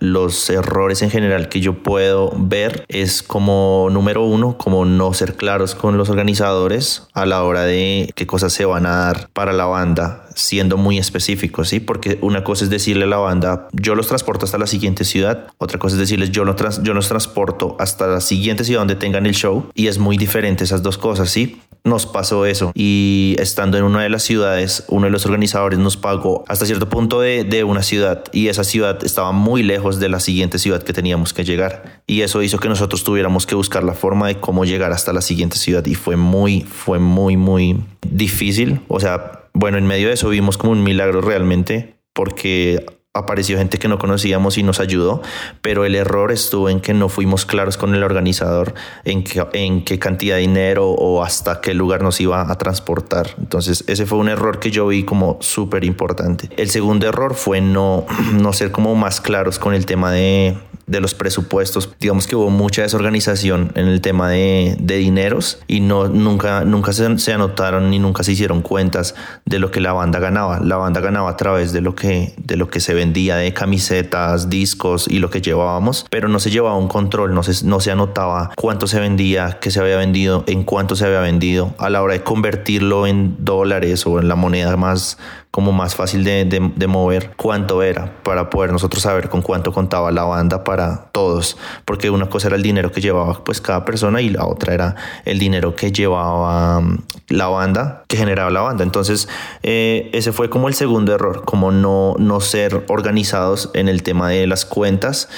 Los 0.00 0.48
errores 0.48 1.02
en 1.02 1.10
general 1.10 1.50
que 1.50 1.60
yo 1.60 1.82
puedo 1.82 2.32
ver 2.36 2.86
es 2.88 3.22
como 3.22 3.88
número 3.90 4.24
uno, 4.24 4.56
como 4.56 4.86
no 4.86 5.12
ser 5.12 5.36
claros 5.36 5.74
con 5.74 5.98
los 5.98 6.08
organizadores 6.08 7.06
a 7.12 7.26
la 7.26 7.42
hora 7.42 7.62
de 7.64 8.10
qué 8.14 8.26
cosas 8.26 8.52
se 8.54 8.64
van 8.64 8.86
a 8.86 8.96
dar 8.96 9.28
para 9.34 9.52
la 9.52 9.66
banda, 9.66 10.26
siendo 10.34 10.78
muy 10.78 10.98
específicos, 10.98 11.68
¿sí? 11.68 11.80
Porque 11.80 12.18
una 12.22 12.44
cosa 12.44 12.64
es 12.64 12.70
decirle 12.70 13.04
a 13.04 13.08
la 13.08 13.18
banda, 13.18 13.68
yo 13.72 13.94
los 13.94 14.08
transporto 14.08 14.46
hasta 14.46 14.56
la 14.56 14.66
siguiente 14.66 15.04
ciudad, 15.04 15.48
otra 15.58 15.78
cosa 15.78 15.96
es 15.96 16.00
decirles, 16.00 16.30
yo, 16.30 16.46
no 16.46 16.56
yo 16.82 16.94
los 16.94 17.08
transporto 17.08 17.76
hasta 17.78 18.06
la 18.06 18.20
siguiente 18.20 18.64
ciudad 18.64 18.80
donde 18.80 18.96
tengan 18.96 19.26
el 19.26 19.34
show, 19.34 19.70
y 19.74 19.88
es 19.88 19.98
muy 19.98 20.16
diferente 20.16 20.64
esas 20.64 20.82
dos 20.82 20.96
cosas, 20.96 21.28
¿sí? 21.28 21.60
Nos 21.86 22.06
pasó 22.06 22.46
eso, 22.46 22.72
y 22.74 23.36
estando 23.38 23.76
en 23.76 23.84
una 23.84 24.02
de 24.02 24.08
las 24.08 24.22
ciudades, 24.22 24.84
uno 24.88 25.04
de 25.04 25.10
los 25.10 25.26
organizadores 25.26 25.78
nos 25.78 25.98
pagó 25.98 26.42
hasta 26.48 26.64
cierto 26.64 26.88
punto 26.88 27.20
de, 27.20 27.44
de 27.44 27.62
una 27.62 27.82
ciudad, 27.82 28.24
y 28.32 28.48
esa 28.48 28.64
ciudad 28.64 29.04
estaba 29.04 29.32
muy 29.32 29.62
lejos 29.62 30.00
de 30.00 30.08
la 30.08 30.18
siguiente 30.18 30.58
ciudad 30.58 30.82
que 30.82 30.94
teníamos 30.94 31.34
que 31.34 31.44
llegar. 31.44 32.02
Y 32.06 32.22
eso 32.22 32.42
hizo 32.42 32.58
que 32.58 32.68
nosotros 32.68 33.04
tuviéramos 33.04 33.44
que 33.46 33.54
buscar 33.54 33.84
la 33.84 33.92
forma 33.92 34.28
de 34.28 34.40
cómo 34.40 34.64
llegar 34.64 34.92
hasta 34.92 35.12
la 35.12 35.20
siguiente 35.20 35.58
ciudad. 35.58 35.84
Y 35.84 35.94
fue 35.94 36.16
muy, 36.16 36.62
fue 36.62 36.98
muy, 36.98 37.36
muy 37.36 37.80
difícil. 38.00 38.80
O 38.88 38.98
sea, 38.98 39.44
bueno, 39.52 39.76
en 39.76 39.86
medio 39.86 40.08
de 40.08 40.14
eso 40.14 40.30
vimos 40.30 40.56
como 40.56 40.72
un 40.72 40.82
milagro 40.82 41.20
realmente, 41.20 41.96
porque 42.14 42.86
apareció 43.14 43.58
gente 43.58 43.78
que 43.78 43.86
no 43.86 43.96
conocíamos 43.96 44.58
y 44.58 44.64
nos 44.64 44.80
ayudó, 44.80 45.22
pero 45.62 45.84
el 45.84 45.94
error 45.94 46.32
estuvo 46.32 46.68
en 46.68 46.80
que 46.80 46.94
no 46.94 47.08
fuimos 47.08 47.46
claros 47.46 47.76
con 47.76 47.94
el 47.94 48.02
organizador 48.02 48.74
en 49.04 49.22
qué, 49.22 49.98
cantidad 50.00 50.34
de 50.34 50.40
dinero 50.40 50.90
o 50.90 51.22
hasta 51.22 51.60
qué 51.60 51.74
lugar 51.74 52.02
nos 52.02 52.20
iba 52.20 52.50
a 52.50 52.58
transportar. 52.58 53.30
Entonces 53.38 53.84
ese 53.86 54.04
fue 54.04 54.18
un 54.18 54.28
error 54.28 54.58
que 54.58 54.72
yo 54.72 54.88
vi 54.88 55.04
como 55.04 55.38
súper 55.40 55.84
importante. 55.84 56.50
El 56.56 56.70
segundo 56.70 57.06
error 57.06 57.34
fue 57.34 57.60
no, 57.60 58.04
no 58.32 58.52
ser 58.52 58.72
como 58.72 58.96
más 58.96 59.20
claros 59.20 59.60
con 59.60 59.74
el 59.74 59.86
tema 59.86 60.10
de, 60.10 60.56
de 60.86 61.00
los 61.00 61.14
presupuestos. 61.14 61.90
Digamos 62.00 62.26
que 62.26 62.36
hubo 62.36 62.50
mucha 62.50 62.82
desorganización 62.82 63.72
en 63.74 63.86
el 63.86 64.00
tema 64.00 64.28
de, 64.28 64.76
de 64.78 64.96
dineros 64.96 65.58
y 65.66 65.80
no, 65.80 66.08
nunca, 66.08 66.64
nunca 66.64 66.92
se, 66.92 67.18
se, 67.18 67.32
anotaron 67.32 67.90
ni 67.90 67.98
nunca 67.98 68.22
se 68.22 68.32
hicieron 68.32 68.62
cuentas 68.62 69.14
de 69.44 69.58
lo 69.58 69.70
que 69.70 69.80
la 69.80 69.92
banda 69.92 70.18
ganaba. 70.18 70.60
La 70.60 70.76
banda 70.76 71.00
ganaba 71.00 71.30
a 71.30 71.36
través 71.36 71.72
de 71.72 71.80
lo 71.80 71.94
que, 71.94 72.34
de 72.36 72.56
lo 72.56 72.68
que 72.68 72.80
se 72.80 72.94
vendía 72.94 73.36
de 73.36 73.52
camisetas, 73.52 74.50
discos 74.50 75.06
y 75.08 75.18
lo 75.18 75.30
que 75.30 75.40
llevábamos, 75.40 76.06
pero 76.10 76.28
no 76.28 76.38
se 76.38 76.50
llevaba 76.50 76.76
un 76.76 76.88
control, 76.88 77.34
no 77.34 77.42
se, 77.42 77.64
no 77.66 77.80
se 77.80 77.90
anotaba 77.90 78.50
cuánto 78.56 78.86
se 78.86 79.00
vendía, 79.00 79.58
qué 79.60 79.70
se 79.70 79.80
había 79.80 79.96
vendido, 79.96 80.44
en 80.46 80.64
cuánto 80.64 80.96
se 80.96 81.06
había 81.06 81.20
vendido. 81.20 81.74
A 81.78 81.90
la 81.90 82.02
hora 82.02 82.14
de 82.14 82.22
convertirlo 82.22 83.06
en 83.06 83.36
dólares 83.44 84.06
o 84.06 84.18
en 84.18 84.28
la 84.28 84.34
moneda 84.34 84.76
más 84.76 85.18
como 85.54 85.70
más 85.70 85.94
fácil 85.94 86.24
de, 86.24 86.44
de, 86.44 86.86
mover 86.88 87.30
cuánto 87.36 87.84
era 87.84 88.12
para 88.24 88.50
poder 88.50 88.72
nosotros 88.72 89.04
saber 89.04 89.28
con 89.28 89.40
cuánto 89.40 89.72
contaba 89.72 90.10
la 90.10 90.24
banda 90.24 90.64
para 90.64 91.04
todos. 91.12 91.56
Porque 91.84 92.10
una 92.10 92.28
cosa 92.28 92.48
era 92.48 92.56
el 92.56 92.62
dinero 92.64 92.90
que 92.90 93.00
llevaba 93.00 93.44
pues 93.44 93.60
cada 93.60 93.84
persona 93.84 94.20
y 94.20 94.30
la 94.30 94.46
otra 94.46 94.74
era 94.74 94.96
el 95.24 95.38
dinero 95.38 95.76
que 95.76 95.92
llevaba 95.92 96.78
um, 96.78 96.98
la 97.28 97.46
banda 97.46 98.02
que 98.08 98.16
generaba 98.16 98.50
la 98.50 98.62
banda. 98.62 98.82
Entonces 98.82 99.28
eh, 99.62 100.10
ese 100.12 100.32
fue 100.32 100.50
como 100.50 100.66
el 100.66 100.74
segundo 100.74 101.14
error 101.14 101.44
como 101.44 101.70
no, 101.70 102.16
no 102.18 102.40
ser 102.40 102.84
organizados 102.88 103.70
en 103.74 103.88
el 103.88 104.02
tema 104.02 104.30
de 104.30 104.48
las 104.48 104.64
cuentas 104.64 105.28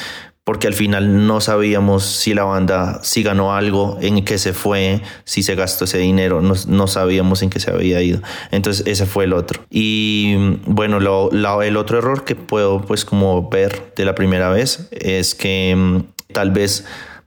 porque 0.46 0.68
al 0.68 0.74
final 0.74 1.26
no 1.26 1.40
sabíamos 1.40 2.04
si 2.04 2.32
la 2.32 2.44
banda, 2.44 3.00
si 3.02 3.24
ganó 3.24 3.56
algo, 3.56 3.98
en 4.00 4.24
qué 4.24 4.38
se 4.38 4.52
fue, 4.52 5.02
si 5.24 5.42
se 5.42 5.56
gastó 5.56 5.86
ese 5.86 5.98
dinero, 5.98 6.40
no, 6.40 6.54
no 6.68 6.86
sabíamos 6.86 7.42
en 7.42 7.50
qué 7.50 7.58
se 7.58 7.72
había 7.72 8.00
ido. 8.00 8.22
Entonces 8.52 8.86
ese 8.86 9.06
fue 9.06 9.24
el 9.24 9.32
otro. 9.32 9.64
Y 9.70 10.36
bueno, 10.66 10.98
el 10.98 11.76
otro 11.76 11.98
error 11.98 12.22
que 12.22 12.36
puedo 12.36 12.80
pues 12.80 13.04
como 13.04 13.50
ver 13.50 13.92
de 13.96 14.04
la 14.04 14.14
primera 14.14 14.48
vez 14.50 14.86
es 14.92 15.34
que 15.34 15.74
mm, 15.76 16.32
tal 16.32 16.52
vez 16.52 16.84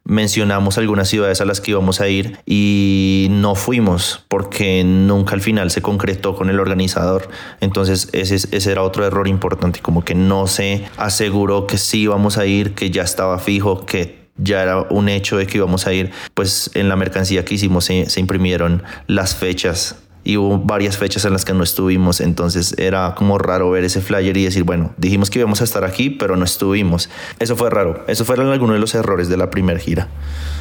mencionamos 0.10 0.78
algunas 0.78 1.08
ciudades 1.08 1.40
a 1.40 1.46
las 1.46 1.62
que 1.62 1.72
íbamos 1.72 2.02
a 2.02 2.10
ir 2.10 2.40
y 2.46 3.28
no 3.30 3.56
fuimos 3.56 4.26
porque 4.28 4.84
nunca 4.84 5.36
al 5.36 5.42
final 5.42 5.72
se 5.72 5.82
concretó 5.82 6.36
con 6.36 6.50
el 6.50 6.60
organizador. 6.60 7.30
Entonces 7.62 8.10
ese, 8.12 8.72
era 8.72 8.82
otro 8.82 9.06
error 9.06 9.28
importante, 9.28 9.80
como 9.80 10.04
que 10.04 10.16
no 10.16 10.48
se 10.48 10.86
aseguró 10.98 11.68
que 11.68 11.78
sí 11.78 12.02
íbamos 12.02 12.38
a 12.38 12.46
ir, 12.46 12.74
que 12.74 12.90
ya 12.90 13.04
estaba 13.04 13.38
fijo, 13.40 13.86
que 13.86 14.28
ya 14.36 14.64
era 14.64 14.82
un 14.90 15.10
hecho 15.10 15.38
de 15.38 15.46
que 15.46 15.58
íbamos 15.58 15.86
a 15.86 15.94
ir, 15.94 16.12
pues 16.34 16.72
en 16.74 16.90
la 16.90 16.96
mercancía 16.96 17.46
que 17.46 17.56
hicimos 17.56 17.86
se 17.86 18.20
imprimieron 18.20 18.84
las 19.08 19.36
fechas 19.36 19.96
y 20.24 20.38
hubo 20.38 20.58
varias 20.58 20.98
fechas 20.98 21.26
en 21.26 21.34
las 21.34 21.46
que 21.46 21.54
no 21.54 21.64
estuvimos, 21.64 22.22
entonces 22.22 22.76
era 22.78 23.16
como 23.16 23.38
raro 23.38 23.72
ver 23.72 23.84
ese 23.84 24.02
flyer 24.02 24.36
y 24.38 24.46
decir, 24.46 24.64
bueno, 24.64 24.94
dijimos 24.98 25.30
que 25.30 25.40
íbamos 25.40 25.62
a 25.62 25.64
estar 25.64 25.84
aquí, 25.84 26.10
pero 26.10 26.36
no 26.36 26.46
estuvimos. 26.46 27.10
Eso 27.40 27.56
fue 27.56 27.70
raro, 27.70 28.04
eso 28.08 28.26
fueron 28.26 28.50
algunos 28.50 28.76
de 28.76 28.80
los 28.80 28.96
errores 28.96 29.30
de 29.30 29.38
la 29.38 29.50
primera 29.50 29.80
gira. 29.80 30.08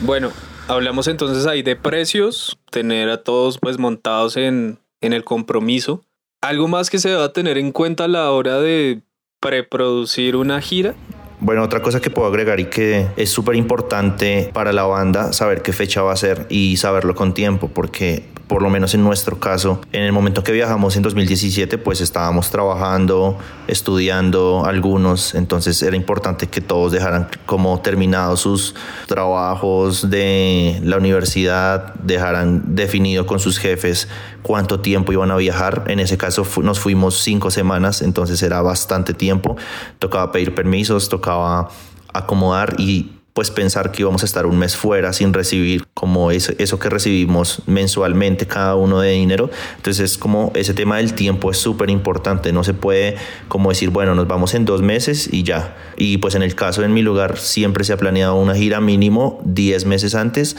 Bueno, 0.03 0.31
hablamos 0.69 1.09
entonces 1.09 1.47
ahí 1.47 1.63
de 1.63 1.77
precios, 1.77 2.59
tener 2.71 3.09
a 3.11 3.23
todos 3.23 3.59
pues 3.59 3.79
montados 3.79 4.37
en, 4.37 4.79
en 5.01 5.13
el 5.13 5.25
compromiso. 5.25 6.03
¿Algo 6.41 6.69
más 6.69 6.89
que 6.89 6.99
se 6.99 7.15
va 7.15 7.25
a 7.25 7.33
tener 7.33 7.59
en 7.59 7.73
cuenta 7.73 8.05
a 8.05 8.09
la 8.09 8.31
hora 8.31 8.61
de 8.61 9.03
preproducir 9.41 10.37
una 10.37 10.61
gira? 10.61 10.95
Bueno, 11.41 11.63
otra 11.63 11.83
cosa 11.83 12.01
que 12.01 12.11
puedo 12.11 12.27
agregar 12.27 12.59
y 12.59 12.65
que 12.65 13.07
es 13.17 13.31
súper 13.31 13.55
importante 13.55 14.51
para 14.53 14.73
la 14.73 14.85
banda 14.85 15.33
saber 15.33 15.63
qué 15.63 15.73
fecha 15.73 16.03
va 16.03 16.13
a 16.13 16.17
ser 16.17 16.47
y 16.49 16.77
saberlo 16.79 17.15
con 17.15 17.33
tiempo, 17.33 17.69
porque 17.69 18.25
por 18.49 18.63
lo 18.63 18.71
menos 18.71 18.95
en 18.95 19.05
nuestro 19.05 19.39
caso, 19.39 19.81
en 19.93 20.03
el 20.03 20.13
momento 20.13 20.43
que 20.43 20.53
viajamos 20.53 20.97
en 20.97 21.03
2017, 21.03 21.79
pues 21.79 22.01
estábamos 22.01 22.51
trabajando, 22.51 23.39
estudiando 23.67 24.65
algunos, 24.65 25.35
entonces 25.35 25.81
era 25.83 25.97
importante 25.97 26.47
que 26.47 26.61
todos 26.61 26.91
dejaran 26.91 27.29
como 27.47 27.81
terminados 27.81 28.41
sus 28.41 28.75
trabajos 29.07 30.09
de 30.11 30.81
la 30.83 30.97
universidad, 30.97 31.95
dejaran 31.97 32.75
definido 32.75 33.27
con 33.27 33.39
sus 33.39 33.59
jefes 33.59 34.09
cuánto 34.43 34.81
tiempo 34.81 35.13
iban 35.13 35.31
a 35.31 35.37
viajar. 35.37 35.85
En 35.89 36.01
ese 36.01 36.17
caso 36.17 36.47
nos 36.63 36.81
fuimos 36.81 37.21
cinco 37.21 37.51
semanas, 37.51 38.03
entonces 38.03 38.43
era 38.43 38.63
bastante 38.63 39.13
tiempo. 39.13 39.57
Tocaba 39.99 40.33
pedir 40.33 40.55
permisos, 40.55 41.09
tocaba 41.09 41.69
acomodar 42.13 42.77
y 42.79 43.18
pues 43.39 43.53
pensar 43.53 43.93
que 43.93 44.03
íbamos 44.03 44.23
a 44.23 44.27
estar 44.27 44.47
un 44.47 44.59
mes 44.59 44.75
fuera 44.75 45.13
sin 45.13 45.33
recibir 45.33 45.87
como 45.95 46.33
eso, 46.33 46.53
eso 46.59 46.81
que 46.81 46.91
recibimos 46.91 47.63
mensualmente 47.67 48.49
cada 48.49 48.75
uno 48.75 48.99
de 48.99 49.13
dinero. 49.13 49.49
Entonces 49.77 50.11
es 50.11 50.19
como 50.19 50.51
ese 50.57 50.75
tema 50.75 50.97
del 50.97 51.15
tiempo 51.15 51.53
es 51.53 51.57
súper 51.59 51.89
importante. 51.89 52.53
No 52.53 52.65
se 52.65 52.75
puede 52.75 53.15
como 53.47 53.69
decir, 53.69 53.91
bueno, 53.91 54.17
nos 54.17 54.27
vamos 54.27 54.55
en 54.55 54.65
dos 54.65 54.83
meses 54.83 55.29
y 55.33 55.45
ya. 55.45 55.77
Y 55.97 56.19
pues 56.19 56.35
en 56.35 56.43
el 56.43 56.57
caso 56.57 56.83
en 56.83 56.93
mi 56.93 57.01
lugar 57.01 57.39
siempre 57.39 57.85
se 57.85 57.93
ha 57.93 57.97
planeado 57.97 58.35
una 58.35 58.57
gira 58.57 58.81
mínimo 58.81 59.41
10 59.45 59.85
meses 59.85 60.17
antes 60.17 60.57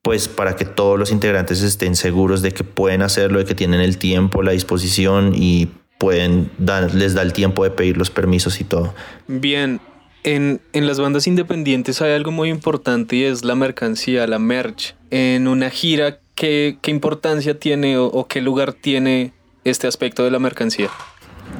pues 0.00 0.26
para 0.26 0.56
que 0.56 0.64
todos 0.64 0.98
los 0.98 1.12
integrantes 1.12 1.60
estén 1.60 1.96
seguros 1.96 2.40
de 2.40 2.52
que 2.52 2.64
pueden 2.64 3.02
hacerlo, 3.02 3.40
de 3.40 3.44
que 3.44 3.54
tienen 3.54 3.82
el 3.82 3.98
tiempo, 3.98 4.42
la 4.42 4.52
disposición 4.52 5.34
y 5.36 5.68
pueden 5.98 6.50
dar, 6.56 6.94
les 6.94 7.12
da 7.12 7.20
el 7.20 7.34
tiempo 7.34 7.62
de 7.62 7.70
pedir 7.72 7.98
los 7.98 8.08
permisos 8.08 8.58
y 8.62 8.64
todo. 8.64 8.94
Bien, 9.28 9.82
en, 10.24 10.60
en, 10.72 10.86
las 10.86 11.00
bandas 11.00 11.26
independientes 11.26 12.00
hay 12.02 12.12
algo 12.12 12.30
muy 12.30 12.48
importante 12.48 13.16
y 13.16 13.24
es 13.24 13.44
la 13.44 13.54
mercancía, 13.54 14.26
la 14.26 14.38
merch. 14.38 14.94
En 15.10 15.48
una 15.48 15.70
gira, 15.70 16.18
¿qué, 16.34 16.78
qué 16.80 16.90
importancia 16.90 17.58
tiene 17.58 17.98
o, 17.98 18.06
o, 18.06 18.26
qué 18.26 18.40
lugar 18.40 18.72
tiene 18.72 19.32
este 19.64 19.86
aspecto 19.86 20.24
de 20.24 20.30
la 20.30 20.38
mercancía? 20.38 20.88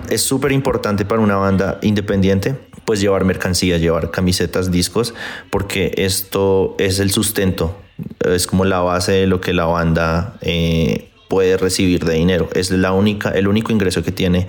Es 0.09 0.23
súper 0.23 0.53
importante 0.53 1.05
para 1.05 1.21
una 1.21 1.37
banda 1.37 1.79
independiente, 1.83 2.57
pues 2.85 3.01
llevar 3.01 3.25
mercancía, 3.25 3.79
llevar 3.79 4.11
camisetas, 4.11 4.71
discos, 4.71 5.15
porque 5.51 5.93
esto 5.97 6.77
es 6.79 6.99
el 6.99 7.11
sustento 7.11 7.77
es 8.25 8.47
como 8.47 8.65
la 8.65 8.81
base 8.81 9.13
de 9.13 9.27
lo 9.27 9.41
que 9.41 9.53
la 9.53 9.65
banda 9.65 10.35
eh, 10.41 11.11
puede 11.29 11.57
recibir 11.57 12.05
de 12.05 12.15
dinero. 12.15 12.49
Es 12.55 12.71
la 12.71 12.93
única, 12.93 13.31
el 13.31 13.49
único 13.49 13.73
ingreso 13.73 14.03
que 14.03 14.13
tiene 14.13 14.49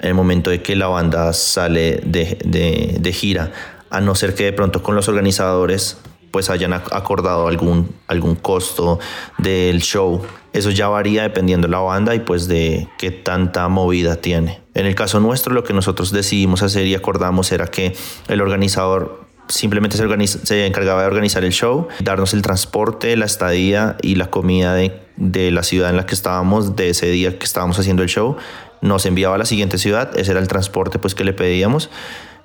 en 0.00 0.08
el 0.08 0.14
momento 0.14 0.50
de 0.50 0.62
que 0.62 0.76
la 0.76 0.86
banda 0.88 1.32
sale 1.32 2.00
de, 2.04 2.38
de, 3.00 3.12
gira, 3.12 3.52
a 3.90 4.00
no 4.00 4.14
ser 4.14 4.34
que 4.34 4.44
de 4.44 4.52
pronto 4.52 4.82
con 4.82 4.94
los 4.94 5.08
organizadores 5.08 5.98
pues 6.30 6.48
hayan 6.48 6.72
acordado 6.72 7.48
algún, 7.48 7.92
algún 8.06 8.36
costo 8.36 9.00
del 9.38 9.80
show. 9.82 10.22
Eso 10.52 10.70
ya 10.70 10.88
varía 10.88 11.22
dependiendo 11.22 11.66
de 11.66 11.72
la 11.72 11.80
banda 11.80 12.14
y 12.14 12.20
pues 12.20 12.46
de 12.46 12.88
qué 12.98 13.10
tanta 13.10 13.68
movida 13.68 14.16
tiene. 14.16 14.60
En 14.74 14.86
el 14.86 14.94
caso 14.94 15.18
nuestro, 15.20 15.52
lo 15.52 15.64
que 15.64 15.72
nosotros 15.72 16.12
decidimos 16.12 16.62
hacer 16.62 16.86
y 16.86 16.94
acordamos 16.94 17.50
era 17.50 17.66
que 17.66 17.94
el 18.28 18.40
organizador 18.40 19.24
simplemente 19.48 19.96
se, 19.96 20.26
se 20.46 20.66
encargaba 20.66 21.02
de 21.02 21.08
organizar 21.08 21.44
el 21.44 21.52
show, 21.52 21.88
darnos 22.00 22.32
el 22.32 22.42
transporte, 22.42 23.16
la 23.16 23.26
estadía 23.26 23.96
y 24.00 24.14
la 24.14 24.30
comida 24.30 24.74
de, 24.74 25.00
de 25.16 25.50
la 25.50 25.64
ciudad 25.64 25.90
en 25.90 25.96
la 25.96 26.06
que 26.06 26.14
estábamos, 26.14 26.76
de 26.76 26.90
ese 26.90 27.06
día 27.10 27.38
que 27.38 27.44
estábamos 27.44 27.78
haciendo 27.78 28.02
el 28.02 28.08
show. 28.08 28.36
Nos 28.82 29.06
enviaba 29.06 29.34
a 29.34 29.38
la 29.38 29.44
siguiente 29.44 29.78
ciudad, 29.78 30.16
ese 30.18 30.30
era 30.30 30.40
el 30.40 30.48
transporte 30.48 30.98
pues 30.98 31.14
que 31.14 31.24
le 31.24 31.32
pedíamos 31.32 31.90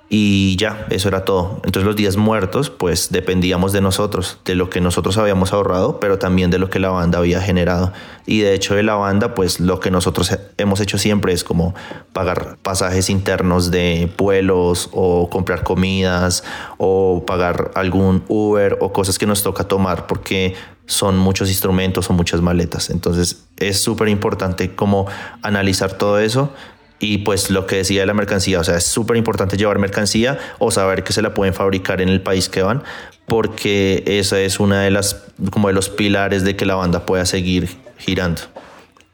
y 0.08 0.56
ya, 0.58 0.86
eso 0.92 1.08
era 1.08 1.26
todo. 1.26 1.62
Entonces 1.64 1.84
los 1.84 1.96
días 1.96 2.16
muertos, 2.16 2.70
pues 2.70 3.12
dependíamos 3.12 3.74
de 3.74 3.82
nosotros, 3.82 4.38
de 4.46 4.54
lo 4.54 4.70
que 4.70 4.80
nosotros 4.80 5.18
habíamos 5.18 5.52
ahorrado, 5.52 6.00
pero 6.00 6.20
también 6.20 6.52
de 6.52 6.60
lo 6.60 6.70
que 6.70 6.78
la 6.78 6.90
banda 6.90 7.18
había 7.18 7.42
generado. 7.42 7.92
Y 8.28 8.42
de 8.42 8.54
hecho 8.54 8.76
de 8.76 8.84
la 8.84 8.94
banda, 8.96 9.34
pues 9.34 9.60
lo 9.60 9.80
que 9.80 9.90
nosotros 9.90 10.38
hemos 10.58 10.80
hecho 10.80 11.00
siempre 11.00 11.34
es 11.34 11.44
como 11.44 11.74
pagar 12.14 12.58
pasajes 12.62 13.10
internos 13.10 13.72
de 13.72 14.12
vuelos 14.16 14.90
o 14.94 15.28
comprar 15.32 15.64
comidas 15.64 16.44
o 16.78 17.24
pagar 17.26 17.72
algún 17.74 18.24
Uber 18.28 18.78
o 18.82 18.94
cosas 18.94 19.18
que 19.18 19.26
nos 19.26 19.42
toca 19.42 19.64
tomar 19.64 20.06
porque 20.06 20.54
son 20.86 21.18
muchos 21.18 21.50
instrumentos 21.50 22.10
o 22.10 22.14
muchas 22.14 22.42
maletas. 22.42 22.90
Entonces 22.90 23.46
es 23.58 23.82
súper 23.82 24.10
importante 24.10 24.76
como 24.76 25.08
analizar 25.42 25.94
todo 25.94 26.20
eso 26.20 26.54
y 27.00 27.20
pues 27.20 27.50
lo 27.50 27.66
que 27.66 27.78
decía 27.78 28.02
de 28.02 28.06
la 28.06 28.14
mercancía, 28.14 28.60
o 28.60 28.64
sea, 28.64 28.78
es 28.78 28.86
súper 28.86 29.18
importante 29.18 29.58
llevar 29.58 29.80
mercancía 29.80 30.40
o 30.60 30.72
saber 30.72 31.04
que 31.04 31.14
se 31.14 31.22
la 31.22 31.34
pueden 31.34 31.54
fabricar 31.54 32.02
en 32.02 32.10
el 32.10 32.22
país 32.22 32.48
que 32.50 32.62
van, 32.62 32.84
porque 33.28 34.04
esa 34.06 34.40
es 34.40 34.60
una 34.60 34.82
de 34.82 34.92
las, 34.92 35.26
como 35.52 35.68
de 35.68 35.74
los 35.74 35.90
pilares 35.90 36.44
de 36.44 36.56
que 36.56 36.66
la 36.66 36.76
banda 36.76 37.06
pueda 37.06 37.26
seguir 37.26 37.70
girando. 37.98 38.42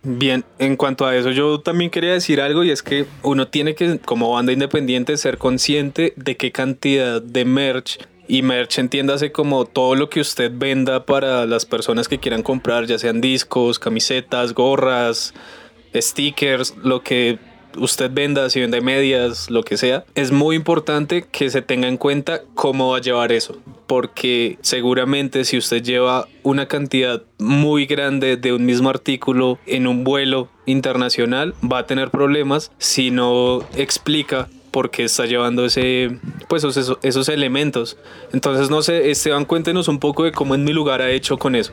Bien, 0.04 0.44
en 0.58 0.78
cuanto 0.78 1.06
a 1.06 1.16
eso, 1.16 1.30
yo 1.30 1.60
también 1.60 1.92
quería 1.92 2.14
decir 2.14 2.42
algo 2.42 2.64
y 2.64 2.72
es 2.72 2.82
que 2.82 3.06
uno 3.22 3.48
tiene 3.48 3.76
que, 3.76 4.00
como 4.00 4.32
banda 4.32 4.52
independiente, 4.52 5.16
ser 5.16 5.38
consciente 5.38 6.14
de 6.16 6.38
qué 6.38 6.52
cantidad 6.52 7.22
de 7.22 7.46
merch 7.46 8.00
y 8.32 8.44
merch 8.44 8.80
entiéndase 8.80 9.34
como 9.34 9.66
todo 9.66 9.94
lo 9.96 10.10
que 10.10 10.22
usted 10.22 10.54
venda 10.56 11.06
para 11.06 11.46
las 11.46 11.66
personas 11.66 12.08
que 12.08 12.18
quieran 12.18 12.44
comprar, 12.44 12.86
ya 12.86 12.98
sean 12.98 13.20
discos, 13.20 13.78
camisetas, 13.78 14.54
gorras, 14.54 15.34
stickers, 15.94 16.74
lo 16.82 17.04
que 17.04 17.40
usted 17.78 18.10
venda, 18.10 18.50
si 18.50 18.62
vende 18.62 18.80
medias, 18.80 19.50
lo 19.50 19.64
que 19.64 19.76
sea, 19.76 20.06
es 20.16 20.32
muy 20.32 20.56
importante 20.56 21.26
que 21.30 21.50
se 21.50 21.62
tenga 21.62 21.90
en 21.90 21.98
cuenta 21.98 22.44
cómo 22.54 22.92
va 22.92 22.98
a 23.00 23.02
llevar 23.02 23.34
eso. 23.34 23.58
Porque 23.86 24.58
seguramente 24.62 25.44
si 25.44 25.58
usted 25.58 25.84
lleva 25.84 26.30
una 26.42 26.70
cantidad 26.70 27.24
muy 27.38 27.86
grande 27.86 28.38
de 28.38 28.54
un 28.54 28.66
mismo 28.66 28.90
artículo 28.90 29.60
en 29.66 29.88
un 29.88 30.06
vuelo 30.06 30.48
internacional, 30.66 31.54
va 31.62 31.80
a 31.80 31.86
tener 31.86 32.12
problemas 32.12 32.72
si 32.78 33.12
no 33.12 33.60
explica 33.76 34.48
por 34.72 34.90
qué 34.90 35.04
está 35.04 35.26
llevando 35.26 35.66
ese, 35.66 36.18
pues 36.48 36.64
esos, 36.64 36.98
esos 37.04 37.30
elementos. 37.30 37.98
Entonces, 38.34 38.70
no 38.70 38.82
sé, 38.82 39.12
Esteban, 39.12 39.46
cuéntenos 39.46 39.88
un 39.88 40.00
poco 40.00 40.24
de 40.24 40.32
cómo 40.32 40.56
en 40.56 40.64
mi 40.64 40.74
lugar 40.74 41.02
ha 41.02 41.12
hecho 41.12 41.38
con 41.38 41.56
eso. 41.56 41.72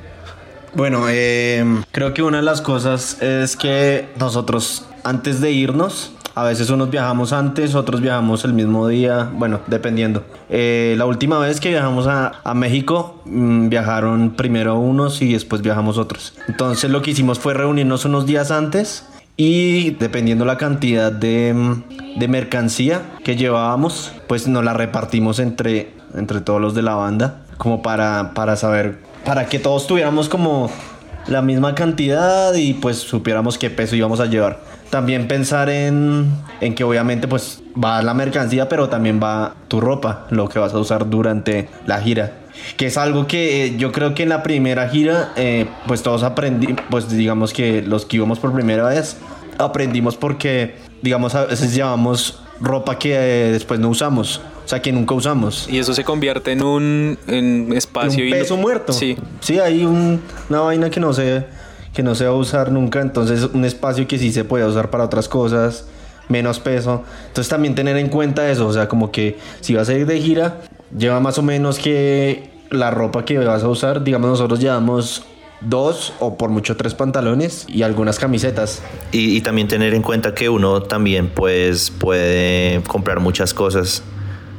Bueno, 0.74 1.06
eh, 1.08 1.64
creo 1.92 2.12
que 2.12 2.22
una 2.22 2.38
de 2.38 2.42
las 2.42 2.60
cosas 2.60 3.22
es 3.22 3.56
que 3.56 4.08
nosotros 4.18 4.84
antes 5.02 5.40
de 5.40 5.50
irnos, 5.50 6.12
a 6.34 6.44
veces 6.44 6.70
unos 6.70 6.90
viajamos 6.90 7.32
antes, 7.32 7.74
otros 7.74 8.00
viajamos 8.00 8.44
el 8.44 8.52
mismo 8.52 8.86
día, 8.86 9.30
bueno, 9.32 9.60
dependiendo. 9.66 10.24
Eh, 10.50 10.94
la 10.98 11.06
última 11.06 11.38
vez 11.38 11.58
que 11.58 11.70
viajamos 11.70 12.06
a, 12.06 12.40
a 12.44 12.54
México, 12.54 13.22
mmm, 13.24 13.68
viajaron 13.68 14.34
primero 14.36 14.78
unos 14.78 15.22
y 15.22 15.32
después 15.32 15.62
viajamos 15.62 15.98
otros. 15.98 16.34
Entonces 16.46 16.90
lo 16.90 17.02
que 17.02 17.12
hicimos 17.12 17.38
fue 17.38 17.54
reunirnos 17.54 18.04
unos 18.04 18.26
días 18.26 18.50
antes 18.50 19.04
y 19.40 19.90
dependiendo 19.92 20.44
la 20.44 20.58
cantidad 20.58 21.12
de, 21.12 21.54
de 22.16 22.28
mercancía 22.28 23.02
que 23.22 23.36
llevábamos, 23.36 24.12
pues 24.26 24.48
nos 24.48 24.64
la 24.64 24.74
repartimos 24.74 25.38
entre, 25.38 25.92
entre 26.14 26.40
todos 26.40 26.60
los 26.60 26.74
de 26.74 26.82
la 26.82 26.96
banda, 26.96 27.42
como 27.56 27.80
para, 27.80 28.34
para 28.34 28.56
saber, 28.56 28.98
para 29.24 29.46
que 29.46 29.60
todos 29.60 29.86
tuviéramos 29.86 30.28
como 30.28 30.70
la 31.28 31.40
misma 31.40 31.76
cantidad 31.76 32.52
y 32.54 32.74
pues 32.74 32.96
supiéramos 32.96 33.58
qué 33.58 33.70
peso 33.70 33.94
íbamos 33.94 34.18
a 34.18 34.26
llevar. 34.26 34.60
También 34.90 35.28
pensar 35.28 35.70
en, 35.70 36.32
en 36.60 36.74
que 36.74 36.82
obviamente 36.82 37.28
pues 37.28 37.62
va 37.72 38.02
la 38.02 38.14
mercancía, 38.14 38.68
pero 38.68 38.88
también 38.88 39.20
va 39.22 39.54
tu 39.68 39.80
ropa, 39.80 40.26
lo 40.30 40.48
que 40.48 40.58
vas 40.58 40.74
a 40.74 40.78
usar 40.78 41.08
durante 41.08 41.68
la 41.86 42.00
gira. 42.00 42.32
Que 42.76 42.86
es 42.86 42.96
algo 42.96 43.26
que 43.26 43.66
eh, 43.66 43.76
yo 43.76 43.92
creo 43.92 44.14
que 44.14 44.22
en 44.22 44.28
la 44.28 44.42
primera 44.42 44.88
gira, 44.88 45.32
eh, 45.36 45.66
pues 45.86 46.02
todos 46.02 46.22
aprendimos, 46.22 46.82
pues 46.90 47.08
digamos 47.08 47.52
que 47.52 47.82
los 47.82 48.06
que 48.06 48.16
íbamos 48.16 48.38
por 48.38 48.52
primera 48.52 48.88
vez, 48.88 49.16
aprendimos 49.58 50.16
porque, 50.16 50.76
digamos, 51.02 51.34
a 51.34 51.46
veces 51.46 51.74
llevamos 51.74 52.40
ropa 52.60 52.98
que 52.98 53.14
eh, 53.14 53.52
después 53.52 53.80
no 53.80 53.88
usamos. 53.88 54.40
O 54.64 54.68
sea, 54.68 54.82
que 54.82 54.92
nunca 54.92 55.14
usamos. 55.14 55.66
Y 55.70 55.78
eso 55.78 55.94
se 55.94 56.04
convierte 56.04 56.52
en 56.52 56.62
un 56.62 57.18
en 57.26 57.72
espacio. 57.72 58.22
un 58.22 58.30
peso 58.30 58.54
y 58.54 58.58
muerto. 58.58 58.92
Sí. 58.92 59.16
Sí, 59.40 59.58
hay 59.58 59.84
un, 59.84 60.20
una 60.50 60.60
vaina 60.60 60.90
que 60.90 61.00
no 61.00 61.14
se 61.14 61.46
que 61.94 62.02
no 62.02 62.14
se 62.14 62.26
va 62.26 62.30
a 62.30 62.34
usar 62.34 62.70
nunca, 62.70 63.00
entonces 63.00 63.48
un 63.52 63.64
espacio 63.64 64.06
que 64.06 64.18
sí 64.18 64.30
se 64.30 64.44
puede 64.44 64.64
usar 64.64 64.88
para 64.90 65.04
otras 65.04 65.28
cosas, 65.28 65.86
menos 66.28 66.60
peso. 66.60 67.02
Entonces 67.26 67.48
también 67.48 67.74
tener 67.74 67.96
en 67.96 68.08
cuenta 68.08 68.48
eso, 68.50 68.68
o 68.68 68.72
sea, 68.72 68.88
como 68.88 69.10
que 69.10 69.36
si 69.60 69.74
vas 69.74 69.88
a 69.88 69.94
ir 69.94 70.06
de 70.06 70.20
gira, 70.20 70.60
lleva 70.96 71.20
más 71.20 71.38
o 71.38 71.42
menos 71.42 71.78
que 71.78 72.50
la 72.70 72.90
ropa 72.90 73.24
que 73.24 73.38
vas 73.38 73.62
a 73.62 73.68
usar, 73.68 74.04
digamos 74.04 74.28
nosotros 74.28 74.60
llevamos 74.60 75.24
dos 75.60 76.12
o 76.20 76.36
por 76.36 76.50
mucho 76.50 76.76
tres 76.76 76.94
pantalones 76.94 77.66
y 77.68 77.82
algunas 77.82 78.18
camisetas. 78.18 78.82
Y, 79.12 79.36
y, 79.36 79.40
también 79.40 79.68
tener 79.68 79.94
en 79.94 80.02
cuenta 80.02 80.34
que 80.34 80.48
uno 80.48 80.82
también 80.82 81.28
pues, 81.28 81.90
puede 81.90 82.80
comprar 82.82 83.20
muchas 83.20 83.54
cosas 83.54 84.02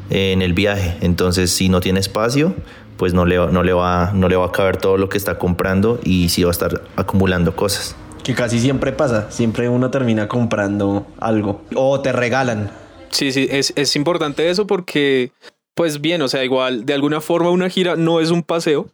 en 0.09 0.41
el 0.41 0.53
viaje. 0.53 0.97
Entonces, 1.01 1.51
si 1.51 1.69
no 1.69 1.79
tiene 1.79 1.99
espacio, 1.99 2.53
pues 2.97 3.13
no 3.13 3.25
le, 3.25 3.37
no, 3.37 3.63
le 3.63 3.73
va, 3.73 4.11
no 4.13 4.27
le 4.27 4.35
va 4.35 4.47
a 4.47 4.51
caber 4.51 4.77
todo 4.77 4.97
lo 4.97 5.09
que 5.09 5.17
está 5.17 5.37
comprando 5.37 5.99
y 6.03 6.29
sí 6.29 6.43
va 6.43 6.49
a 6.49 6.51
estar 6.51 6.81
acumulando 6.95 7.55
cosas. 7.55 7.95
Que 8.23 8.35
casi 8.35 8.59
siempre 8.59 8.91
pasa, 8.91 9.31
siempre 9.31 9.69
uno 9.69 9.89
termina 9.89 10.27
comprando 10.27 11.07
algo 11.19 11.61
o 11.75 12.01
te 12.01 12.11
regalan. 12.11 12.69
Sí, 13.09 13.31
sí, 13.31 13.47
es, 13.49 13.73
es 13.75 13.95
importante 13.95 14.49
eso 14.49 14.67
porque, 14.67 15.31
pues 15.79 16.01
bien, 16.01 16.21
o 16.21 16.27
sea, 16.27 16.43
igual, 16.43 16.85
de 16.85 16.93
alguna 16.93 17.21
forma 17.21 17.51
una 17.51 17.69
gira 17.69 17.95
no 17.95 18.19
es 18.19 18.31
un 18.31 18.43
paseo, 18.43 18.89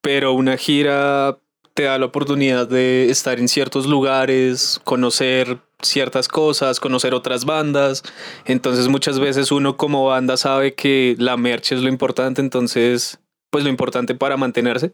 pero 0.00 0.32
una 0.32 0.56
gira 0.56 1.36
te 1.74 1.82
da 1.82 1.98
la 1.98 2.06
oportunidad 2.06 2.66
de 2.66 3.10
estar 3.10 3.38
en 3.38 3.46
ciertos 3.46 3.84
lugares, 3.84 4.80
conocer 4.84 5.58
ciertas 5.82 6.28
cosas, 6.28 6.80
conocer 6.80 7.12
otras 7.12 7.44
bandas. 7.44 8.02
Entonces 8.46 8.88
muchas 8.88 9.20
veces 9.20 9.52
uno 9.52 9.76
como 9.76 10.06
banda 10.06 10.38
sabe 10.38 10.72
que 10.72 11.14
la 11.18 11.36
merch 11.36 11.72
es 11.72 11.82
lo 11.82 11.90
importante, 11.90 12.40
entonces 12.40 13.18
pues 13.50 13.62
lo 13.62 13.68
importante 13.68 14.14
para 14.14 14.38
mantenerse. 14.38 14.92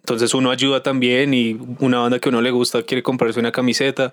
Entonces 0.00 0.34
uno 0.34 0.50
ayuda 0.50 0.82
también 0.82 1.32
y 1.32 1.58
una 1.78 2.00
banda 2.00 2.18
que 2.18 2.28
a 2.28 2.32
uno 2.32 2.42
le 2.42 2.50
gusta 2.50 2.82
quiere 2.82 3.02
comprarse 3.02 3.40
una 3.40 3.50
camiseta. 3.50 4.12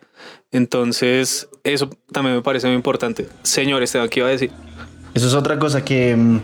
Entonces 0.53 1.49
eso 1.65 1.89
también 2.13 2.37
me 2.37 2.41
parece 2.41 2.67
muy 2.67 2.77
importante. 2.77 3.27
Señor 3.43 3.83
Esteban, 3.83 4.07
¿qué 4.07 4.21
iba 4.21 4.29
a 4.29 4.31
decir? 4.31 4.51
Eso 5.13 5.27
es 5.27 5.33
otra 5.33 5.59
cosa 5.59 5.83
que, 5.83 6.15
mm, 6.15 6.39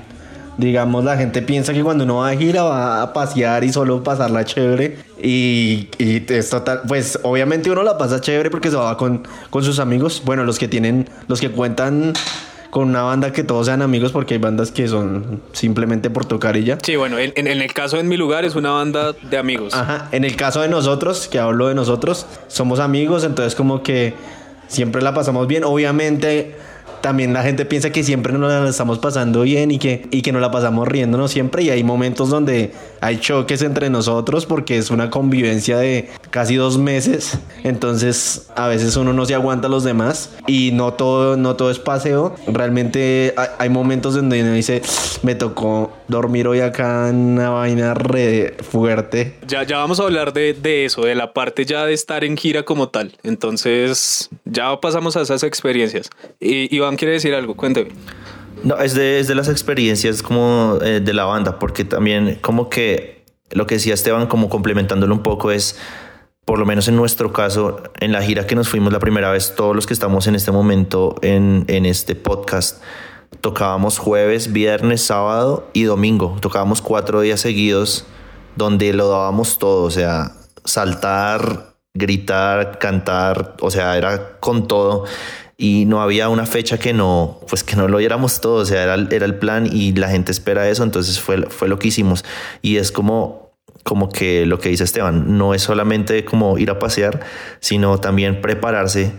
digamos, 0.57 1.03
la 1.03 1.17
gente 1.17 1.41
piensa 1.41 1.73
que 1.73 1.83
cuando 1.83 2.03
uno 2.03 2.17
va 2.17 2.29
a 2.29 2.35
gira 2.35 2.63
va 2.63 3.01
a 3.01 3.13
pasear 3.13 3.63
y 3.63 3.71
solo 3.71 4.03
pasarla 4.03 4.45
chévere. 4.45 4.97
Y, 5.21 5.89
y 5.97 6.23
es 6.29 6.49
total, 6.49 6.81
pues 6.87 7.19
obviamente 7.23 7.69
uno 7.71 7.83
la 7.83 7.97
pasa 7.97 8.21
chévere 8.21 8.49
porque 8.49 8.69
se 8.69 8.77
va 8.77 8.97
con, 8.97 9.27
con 9.49 9.63
sus 9.63 9.79
amigos. 9.79 10.21
Bueno, 10.25 10.43
los 10.43 10.59
que 10.59 10.67
tienen, 10.67 11.09
los 11.27 11.39
que 11.41 11.49
cuentan 11.49 12.13
con 12.69 12.89
una 12.89 13.03
banda 13.03 13.31
que 13.31 13.43
todos 13.43 13.67
sean 13.67 13.81
amigos 13.81 14.11
porque 14.11 14.33
hay 14.33 14.39
bandas 14.39 14.69
que 14.71 14.87
son 14.87 15.41
simplemente 15.53 16.09
por 16.09 16.25
tocar 16.25 16.57
y 16.57 16.65
ya. 16.65 16.77
Sí, 16.81 16.97
bueno, 16.97 17.17
en, 17.17 17.31
en, 17.35 17.47
el 17.47 17.73
caso 17.73 17.97
en 17.97 18.09
mi 18.09 18.17
lugar 18.17 18.43
es 18.43 18.55
una 18.55 18.71
banda 18.71 19.13
de 19.13 19.37
amigos. 19.37 19.73
Ajá, 19.73 20.09
en 20.11 20.25
el 20.25 20.35
caso 20.35 20.61
de 20.61 20.67
nosotros, 20.67 21.29
que 21.29 21.39
hablo 21.39 21.69
de 21.69 21.75
nosotros, 21.75 22.25
somos 22.47 22.79
amigos, 22.79 23.23
entonces 23.23 23.55
como 23.55 23.81
que 23.81 24.13
siempre 24.67 25.01
la 25.01 25.13
pasamos 25.13 25.47
bien. 25.47 25.63
Obviamente 25.63 26.55
también 27.05 27.33
la 27.33 27.43
gente 27.43 27.65
piensa 27.65 27.91
que 27.91 28.03
siempre 28.03 28.33
nos 28.33 28.51
la 28.51 28.67
estamos 28.67 28.97
pasando 28.97 29.43
bien 29.43 29.69
y 29.69 29.77
que, 29.77 30.07
y 30.09 30.23
que 30.23 30.31
nos 30.31 30.41
la 30.41 30.49
pasamos 30.49 30.87
riéndonos 30.87 31.29
siempre 31.29 31.61
y 31.61 31.69
hay 31.69 31.83
momentos 31.83 32.31
donde 32.31 32.71
hay 32.99 33.19
choques 33.19 33.61
entre 33.61 33.91
nosotros 33.91 34.47
porque 34.47 34.79
es 34.79 34.89
una 34.89 35.11
convivencia 35.11 35.77
de 35.77 36.09
casi 36.31 36.55
dos 36.55 36.79
meses, 36.79 37.37
entonces 37.63 38.47
a 38.55 38.67
veces 38.67 38.97
uno 38.97 39.13
no 39.13 39.23
se 39.27 39.35
aguanta 39.35 39.67
a 39.67 39.69
los 39.69 39.83
demás 39.83 40.31
y 40.47 40.71
no 40.71 40.95
todo, 40.95 41.37
no 41.37 41.55
todo 41.55 41.69
es 41.69 41.77
paseo, 41.77 42.35
realmente 42.47 43.35
hay, 43.59 43.69
momentos 43.69 44.15
donde 44.15 44.41
uno 44.41 44.53
dice, 44.53 44.81
me 45.21 45.35
tocó 45.35 45.93
dormir 46.07 46.47
hoy 46.47 46.61
acá 46.61 47.09
en 47.09 47.17
una 47.17 47.51
vaina 47.51 47.93
re 47.93 48.55
fuerte. 48.67 49.35
Ya, 49.47 49.61
ya 49.61 49.77
vamos 49.77 49.99
a 49.99 50.03
hablar 50.03 50.33
de, 50.33 50.53
de 50.53 50.85
eso, 50.85 51.03
de 51.03 51.13
la 51.13 51.33
parte 51.33 51.65
ya 51.65 51.85
de 51.85 51.93
estar 51.93 52.23
en 52.23 52.35
gira 52.35 52.63
como 52.63 52.89
tal, 52.89 53.15
entonces 53.21 54.31
ya 54.45 54.81
pasamos 54.81 55.15
a 55.17 55.21
esas 55.21 55.43
experiencias. 55.43 56.09
Y 56.39 56.75
Iván 56.75 56.94
quiere 56.95 57.13
decir 57.13 57.33
algo, 57.33 57.55
cuénteme. 57.55 57.91
No, 58.63 58.77
es 58.77 58.95
de, 58.95 59.19
es 59.19 59.27
de 59.27 59.35
las 59.35 59.47
experiencias 59.49 60.23
como 60.23 60.79
eh, 60.81 60.99
de 60.99 61.13
la 61.13 61.25
banda, 61.25 61.59
porque 61.59 61.85
también 61.85 62.39
como 62.41 62.69
que 62.69 63.25
lo 63.51 63.67
que 63.67 63.75
decía 63.75 63.93
Esteban, 63.93 64.27
como 64.27 64.49
complementándolo 64.49 65.13
un 65.13 65.23
poco, 65.23 65.51
es, 65.51 65.77
por 66.45 66.57
lo 66.57 66.65
menos 66.65 66.87
en 66.87 66.95
nuestro 66.95 67.31
caso, 67.31 67.83
en 67.99 68.11
la 68.11 68.21
gira 68.21 68.47
que 68.47 68.55
nos 68.55 68.69
fuimos 68.69 68.91
la 68.91 68.99
primera 68.99 69.29
vez, 69.29 69.53
todos 69.55 69.75
los 69.75 69.85
que 69.85 69.93
estamos 69.93 70.27
en 70.27 70.35
este 70.35 70.51
momento 70.51 71.15
en, 71.21 71.65
en 71.67 71.85
este 71.85 72.15
podcast, 72.15 72.81
tocábamos 73.41 73.99
jueves, 73.99 74.51
viernes, 74.51 75.01
sábado 75.01 75.69
y 75.73 75.83
domingo. 75.83 76.37
Tocábamos 76.41 76.81
cuatro 76.81 77.21
días 77.21 77.41
seguidos 77.41 78.05
donde 78.55 78.93
lo 78.93 79.09
dábamos 79.09 79.59
todo, 79.59 79.83
o 79.83 79.91
sea, 79.91 80.31
saltar, 80.63 81.75
gritar, 81.93 82.79
cantar, 82.79 83.55
o 83.61 83.69
sea, 83.69 83.97
era 83.97 84.39
con 84.39 84.67
todo 84.67 85.05
y 85.57 85.85
no 85.85 86.01
había 86.01 86.29
una 86.29 86.45
fecha 86.45 86.77
que 86.77 86.93
no, 86.93 87.39
pues 87.49 87.63
que 87.63 87.75
no 87.75 87.87
lo 87.87 87.97
diéramos 87.97 88.41
todo, 88.41 88.61
o 88.61 88.65
sea, 88.65 88.83
era, 88.83 88.95
era 89.11 89.25
el 89.25 89.35
plan 89.35 89.67
y 89.71 89.93
la 89.93 90.09
gente 90.09 90.31
espera 90.31 90.69
eso, 90.69 90.83
entonces 90.83 91.19
fue, 91.19 91.43
fue 91.49 91.67
lo 91.67 91.79
que 91.79 91.87
hicimos. 91.87 92.25
Y 92.61 92.77
es 92.77 92.91
como 92.91 93.45
como 93.83 94.09
que 94.09 94.47
lo 94.47 94.59
que 94.59 94.69
dice 94.69 94.83
Esteban, 94.83 95.37
no 95.37 95.53
es 95.53 95.61
solamente 95.61 96.25
como 96.25 96.57
ir 96.57 96.71
a 96.71 96.79
pasear, 96.79 97.19
sino 97.59 97.99
también 97.99 98.41
prepararse 98.41 99.11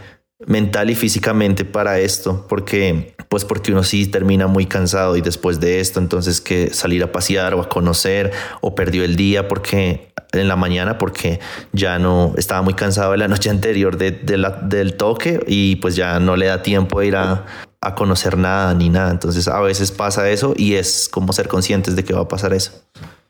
mental 0.45 0.91
y 0.91 0.97
físicamente 0.97 1.65
para 1.65 2.01
esto, 2.01 2.47
porque 2.49 3.15
pues 3.29 3.45
porque 3.45 3.71
uno 3.71 3.85
sí 3.85 4.07
termina 4.07 4.49
muy 4.49 4.67
cansado 4.67 5.17
y 5.17 5.21
después 5.21 5.61
de 5.61 5.79
esto, 5.79 6.01
entonces 6.01 6.41
que 6.41 6.75
salir 6.75 7.05
a 7.05 7.13
pasear 7.13 7.55
o 7.55 7.61
a 7.61 7.69
conocer 7.69 8.33
o 8.61 8.75
perdió 8.75 9.05
el 9.05 9.15
día 9.15 9.47
porque 9.47 10.13
en 10.41 10.49
la 10.49 10.57
mañana 10.57 10.99
porque 10.99 11.41
ya 11.73 11.99
no 11.99 12.35
estaba 12.37 12.63
muy 12.63 12.75
cansado 12.75 13.13
de 13.13 13.19
la 13.19 13.29
noche 13.37 13.51
anterior 13.51 13.97
de, 13.97 14.13
del 14.13 14.95
toque 14.97 15.41
y 15.47 15.77
pues 15.77 15.97
ya 15.97 16.21
no 16.21 16.37
le 16.37 16.47
da 16.47 16.63
tiempo 16.63 17.03
ir 17.03 17.17
a, 17.17 17.47
a 17.81 17.95
conocer 17.95 18.37
nada 18.37 18.75
ni 18.75 18.89
nada. 18.89 19.11
Entonces 19.11 19.49
a 19.49 19.61
veces 19.61 19.91
pasa 19.91 20.29
eso 20.31 20.55
y 20.57 20.75
es 20.75 21.09
como 21.09 21.33
ser 21.33 21.49
conscientes 21.49 21.97
de 21.97 22.05
que 22.05 22.13
va 22.13 22.23
a 22.23 22.29
pasar 22.29 22.53
eso. 22.53 22.73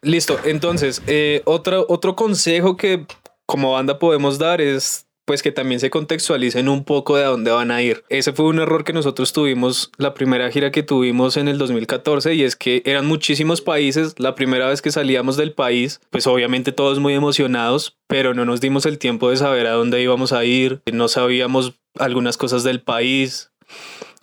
Listo, 0.02 0.38
entonces 0.44 1.02
eh, 1.06 1.42
otro, 1.44 1.86
otro 1.88 2.16
consejo 2.16 2.76
que 2.76 3.06
como 3.46 3.72
banda 3.72 3.98
podemos 3.98 4.38
dar 4.38 4.60
es 4.60 5.05
pues 5.26 5.42
que 5.42 5.52
también 5.52 5.80
se 5.80 5.90
contextualicen 5.90 6.68
un 6.68 6.84
poco 6.84 7.16
de 7.16 7.24
a 7.24 7.28
dónde 7.28 7.50
van 7.50 7.70
a 7.70 7.82
ir. 7.82 8.04
Ese 8.08 8.32
fue 8.32 8.46
un 8.46 8.60
error 8.60 8.84
que 8.84 8.94
nosotros 8.94 9.32
tuvimos 9.32 9.90
la 9.98 10.14
primera 10.14 10.50
gira 10.50 10.70
que 10.70 10.82
tuvimos 10.82 11.36
en 11.36 11.48
el 11.48 11.58
2014 11.58 12.34
y 12.34 12.42
es 12.44 12.56
que 12.56 12.82
eran 12.86 13.06
muchísimos 13.06 13.60
países. 13.60 14.14
La 14.18 14.34
primera 14.34 14.68
vez 14.68 14.80
que 14.80 14.92
salíamos 14.92 15.36
del 15.36 15.52
país, 15.52 16.00
pues 16.10 16.26
obviamente 16.26 16.72
todos 16.72 17.00
muy 17.00 17.12
emocionados, 17.12 17.98
pero 18.06 18.32
no 18.32 18.44
nos 18.44 18.60
dimos 18.60 18.86
el 18.86 18.98
tiempo 18.98 19.28
de 19.28 19.36
saber 19.36 19.66
a 19.66 19.72
dónde 19.72 20.00
íbamos 20.00 20.32
a 20.32 20.44
ir, 20.44 20.80
no 20.90 21.08
sabíamos 21.08 21.74
algunas 21.98 22.36
cosas 22.36 22.62
del 22.62 22.80
país 22.80 23.50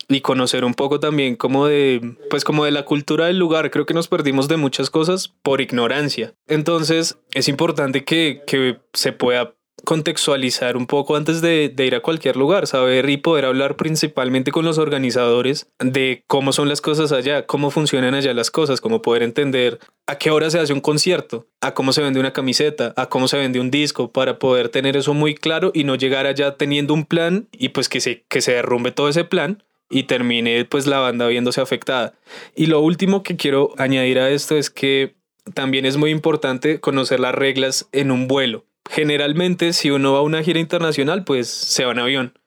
y 0.08 0.20
conocer 0.20 0.64
un 0.64 0.74
poco 0.74 1.00
también 1.00 1.36
como 1.36 1.66
de 1.66 2.16
pues 2.28 2.44
como 2.44 2.64
de 2.64 2.70
la 2.70 2.84
cultura 2.84 3.26
del 3.26 3.38
lugar 3.38 3.70
creo 3.70 3.86
que 3.86 3.94
nos 3.94 4.08
perdimos 4.08 4.48
de 4.48 4.58
muchas 4.58 4.90
cosas 4.90 5.32
por 5.42 5.62
ignorancia 5.62 6.34
entonces 6.46 7.18
es 7.32 7.48
importante 7.48 8.04
que, 8.04 8.42
que 8.46 8.78
se 8.92 9.12
pueda 9.12 9.54
contextualizar 9.84 10.76
un 10.76 10.86
poco 10.86 11.16
antes 11.16 11.40
de, 11.40 11.72
ir 11.76 11.94
a 11.94 12.00
cualquier 12.00 12.36
lugar, 12.36 12.66
saber 12.66 13.08
y 13.10 13.16
poder 13.16 13.44
hablar 13.44 13.76
principalmente 13.76 14.50
con 14.50 14.64
los 14.64 14.78
organizadores 14.78 15.68
de 15.78 16.24
cómo 16.26 16.52
son 16.52 16.68
las 16.68 16.80
cosas 16.80 17.12
allá, 17.12 17.46
cómo 17.46 17.70
funcionan 17.70 18.14
allá 18.14 18.34
las 18.34 18.50
cosas, 18.50 18.80
cómo 18.80 19.02
poder 19.02 19.22
entender 19.22 19.78
a 20.06 20.16
qué 20.16 20.30
hora 20.30 20.50
se 20.50 20.58
hace 20.58 20.72
un 20.72 20.80
concierto, 20.80 21.46
a 21.60 21.74
cómo 21.74 21.92
se 21.92 22.02
vende 22.02 22.20
una 22.20 22.32
camiseta, 22.32 22.94
a 22.96 23.06
cómo 23.06 23.28
se 23.28 23.38
vende 23.38 23.60
un 23.60 23.70
disco, 23.70 24.10
para 24.10 24.38
poder 24.38 24.68
tener 24.68 24.96
eso 24.96 25.14
muy 25.14 25.34
claro 25.34 25.70
y 25.74 25.84
no 25.84 25.94
llegar 25.94 26.26
allá 26.26 26.56
teniendo 26.56 26.94
un 26.94 27.04
plan 27.04 27.48
y 27.52 27.70
pues 27.70 27.88
que 27.88 28.00
se, 28.00 28.24
que 28.28 28.40
se 28.40 28.52
derrumbe 28.52 28.92
todo 28.92 29.08
ese 29.08 29.24
plan 29.24 29.62
y 29.90 30.04
termine 30.04 30.64
pues 30.64 30.86
la 30.86 30.98
banda 30.98 31.26
viéndose 31.26 31.60
afectada. 31.60 32.14
Y 32.56 32.66
lo 32.66 32.80
último 32.80 33.22
que 33.22 33.36
quiero 33.36 33.72
añadir 33.76 34.18
a 34.18 34.30
esto 34.30 34.56
es 34.56 34.70
que 34.70 35.14
también 35.52 35.84
es 35.84 35.98
muy 35.98 36.10
importante 36.10 36.80
conocer 36.80 37.20
las 37.20 37.34
reglas 37.34 37.88
en 37.92 38.10
un 38.10 38.28
vuelo 38.28 38.64
generalmente 38.90 39.72
si 39.72 39.90
uno 39.90 40.12
va 40.12 40.18
a 40.18 40.22
una 40.22 40.42
gira 40.42 40.60
internacional, 40.60 41.24
pues 41.24 41.48
se 41.48 41.84
va 41.84 41.92
en 41.92 41.98
avión. 41.98 42.38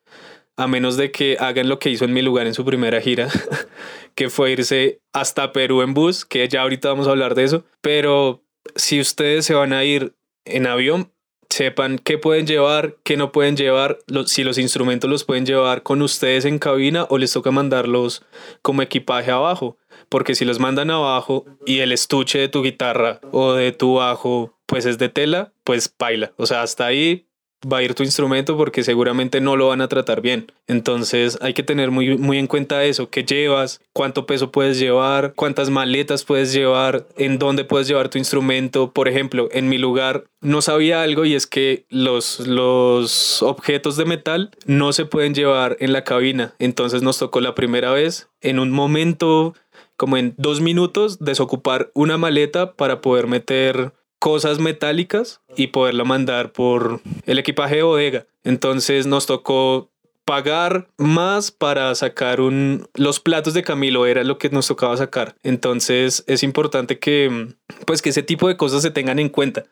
A 0.55 0.67
menos 0.67 0.97
de 0.97 1.11
que 1.11 1.37
hagan 1.39 1.69
lo 1.69 1.77
que 1.77 1.89
hizo 1.89 2.05
en 2.05 2.13
mi 2.13 2.21
lugar 2.21 2.47
en 2.47 2.55
su 2.55 2.65
primera 2.65 2.99
gira, 2.99 3.29
que 4.15 4.29
fue 4.29 4.51
irse 4.51 5.01
hasta 5.13 5.51
Perú 5.51 5.81
en 5.83 5.93
bus, 5.93 6.25
que 6.25 6.47
ya 6.47 6.63
ahorita 6.63 6.89
vamos 6.89 7.07
a 7.07 7.11
hablar 7.11 7.35
de 7.35 7.43
eso. 7.43 7.63
Pero 7.81 8.43
si 8.75 8.99
ustedes 8.99 9.45
se 9.45 9.53
van 9.53 9.73
a 9.73 9.83
ir 9.83 10.15
en 10.45 10.65
avión, 10.65 11.11
sepan 11.49 11.99
qué 11.99 12.17
pueden 12.17 12.47
llevar, 12.47 12.97
qué 13.03 13.17
no 13.17 13.31
pueden 13.31 13.55
llevar, 13.55 13.99
si 14.25 14.43
los 14.43 14.57
instrumentos 14.57 15.09
los 15.09 15.23
pueden 15.23 15.45
llevar 15.45 15.83
con 15.83 16.01
ustedes 16.01 16.45
en 16.45 16.59
cabina 16.59 17.05
o 17.09 17.17
les 17.17 17.31
toca 17.31 17.51
mandarlos 17.51 18.23
como 18.61 18.81
equipaje 18.81 19.31
abajo. 19.31 19.77
Porque 20.09 20.35
si 20.35 20.45
los 20.45 20.59
mandan 20.59 20.89
abajo 20.89 21.45
y 21.65 21.79
el 21.79 21.91
estuche 21.91 22.39
de 22.39 22.49
tu 22.49 22.63
guitarra 22.63 23.19
o 23.31 23.53
de 23.53 23.71
tu 23.71 23.95
bajo 23.95 24.53
pues 24.65 24.85
es 24.85 24.97
de 24.97 25.09
tela, 25.09 25.53
pues 25.63 25.93
baila. 25.97 26.33
O 26.37 26.45
sea, 26.45 26.61
hasta 26.61 26.85
ahí 26.85 27.27
va 27.61 27.77
a 27.77 27.83
ir 27.83 27.95
tu 27.95 28.03
instrumento 28.03 28.55
porque 28.55 28.83
seguramente 28.83 29.41
no 29.41 29.55
lo 29.55 29.69
van 29.69 29.81
a 29.81 29.87
tratar 29.87 30.21
bien. 30.21 30.51
Entonces 30.67 31.37
hay 31.41 31.53
que 31.53 31.63
tener 31.63 31.91
muy, 31.91 32.17
muy 32.17 32.37
en 32.37 32.47
cuenta 32.47 32.83
eso, 32.83 33.09
qué 33.09 33.23
llevas, 33.23 33.81
cuánto 33.93 34.25
peso 34.25 34.51
puedes 34.51 34.79
llevar, 34.79 35.33
cuántas 35.35 35.69
maletas 35.69 36.23
puedes 36.23 36.53
llevar, 36.53 37.07
en 37.17 37.39
dónde 37.39 37.65
puedes 37.65 37.87
llevar 37.87 38.09
tu 38.09 38.17
instrumento. 38.17 38.91
Por 38.91 39.07
ejemplo, 39.07 39.49
en 39.51 39.69
mi 39.69 39.77
lugar 39.77 40.25
no 40.41 40.61
sabía 40.61 41.01
algo 41.01 41.25
y 41.25 41.33
es 41.33 41.47
que 41.47 41.85
los, 41.89 42.41
los 42.41 43.41
objetos 43.41 43.97
de 43.97 44.05
metal 44.05 44.51
no 44.65 44.93
se 44.93 45.05
pueden 45.05 45.33
llevar 45.33 45.77
en 45.79 45.93
la 45.93 46.03
cabina. 46.03 46.53
Entonces 46.59 47.01
nos 47.01 47.17
tocó 47.17 47.41
la 47.41 47.55
primera 47.55 47.91
vez 47.91 48.29
en 48.41 48.59
un 48.59 48.69
momento 48.69 49.55
como 49.97 50.17
en 50.17 50.35
dos 50.37 50.61
minutos 50.61 51.19
desocupar 51.19 51.91
una 51.93 52.17
maleta 52.17 52.73
para 52.73 53.01
poder 53.01 53.27
meter 53.27 53.93
cosas 54.19 54.59
metálicas 54.59 55.41
y 55.55 55.67
poderla 55.67 56.03
mandar 56.03 56.51
por 56.51 57.01
el 57.25 57.39
equipaje 57.39 57.77
de 57.77 57.83
bodega. 57.83 58.27
Entonces 58.43 59.05
nos 59.07 59.25
tocó 59.25 59.91
pagar 60.25 60.89
más 60.97 61.51
para 61.51 61.93
sacar 61.95 62.41
un 62.41 62.87
los 62.95 63.21
platos 63.21 63.53
de 63.53 63.63
Camilo 63.63 64.05
era 64.05 64.23
lo 64.23 64.37
que 64.37 64.49
nos 64.49 64.67
tocaba 64.67 64.97
sacar. 64.97 65.35
Entonces 65.43 66.23
es 66.27 66.43
importante 66.43 66.99
que 66.99 67.55
pues 67.85 68.01
que 68.01 68.09
ese 68.09 68.23
tipo 68.23 68.47
de 68.47 68.57
cosas 68.57 68.81
se 68.81 68.91
tengan 68.91 69.19
en 69.19 69.29
cuenta. 69.29 69.65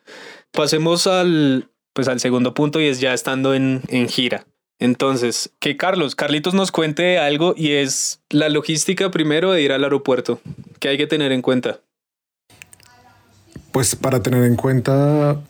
Pasemos 0.52 1.06
al 1.06 1.68
pues 1.92 2.08
al 2.08 2.20
segundo 2.20 2.54
punto 2.54 2.80
y 2.80 2.86
es 2.86 3.00
ya 3.00 3.14
estando 3.14 3.54
en, 3.54 3.82
en 3.88 4.08
gira. 4.08 4.46
Entonces, 4.78 5.50
que 5.58 5.76
Carlos, 5.76 6.14
Carlitos 6.14 6.54
nos 6.54 6.70
cuente 6.70 7.18
algo 7.18 7.54
y 7.56 7.72
es 7.72 8.20
la 8.30 8.48
logística 8.48 9.10
primero 9.10 9.52
de 9.52 9.62
ir 9.62 9.72
al 9.72 9.84
aeropuerto. 9.84 10.40
que 10.80 10.88
hay 10.88 10.98
que 10.98 11.06
tener 11.06 11.32
en 11.32 11.42
cuenta? 11.42 11.80
Pues 13.72 13.96
para 13.96 14.22
tener 14.22 14.44
en 14.44 14.56
cuenta, 14.56 15.40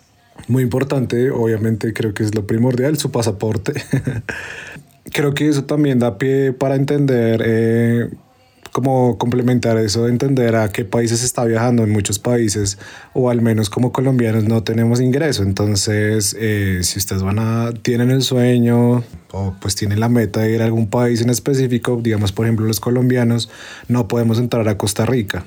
muy 0.49 0.63
importante, 0.63 1.31
obviamente 1.31 1.93
creo 1.93 2.15
que 2.15 2.23
es 2.23 2.35
lo 2.35 2.47
primordial, 2.47 2.97
su 2.99 3.11
pasaporte. 3.11 3.73
creo 5.13 5.35
que 5.35 5.49
eso 5.49 5.65
también 5.65 5.99
da 5.99 6.19
pie 6.19 6.53
para 6.53 6.77
entender, 6.77 7.43
eh, 7.45 8.09
como 8.77 9.17
complementar 9.17 9.79
eso, 9.79 10.07
entender 10.07 10.55
a 10.55 10.69
qué 10.69 10.85
países 10.85 11.25
está 11.25 11.47
viajando. 11.47 11.83
En 11.83 11.89
muchos 11.89 12.19
países, 12.19 12.77
o 13.15 13.31
al 13.31 13.41
menos 13.41 13.71
como 13.71 13.91
colombianos, 13.91 14.45
no 14.45 14.63
tenemos 14.65 15.01
ingreso. 15.01 15.45
Entonces, 15.45 16.37
eh, 16.39 16.81
si 16.83 16.99
ustedes 16.99 17.23
van 17.23 17.39
a, 17.39 17.73
tienen 17.81 18.11
el 18.11 18.21
sueño 18.21 19.03
o 19.33 19.57
pues 19.63 19.77
tienen 19.77 19.99
la 19.99 20.11
meta 20.11 20.41
de 20.41 20.53
ir 20.53 20.61
a 20.61 20.67
algún 20.67 20.91
país 20.91 21.23
en 21.23 21.31
específico, 21.31 21.99
digamos 22.03 22.33
por 22.33 22.45
ejemplo 22.45 22.67
los 22.67 22.79
colombianos, 22.79 23.49
no 23.89 24.09
podemos 24.09 24.39
entrar 24.39 24.69
a 24.69 24.77
Costa 24.77 25.07
Rica. 25.07 25.47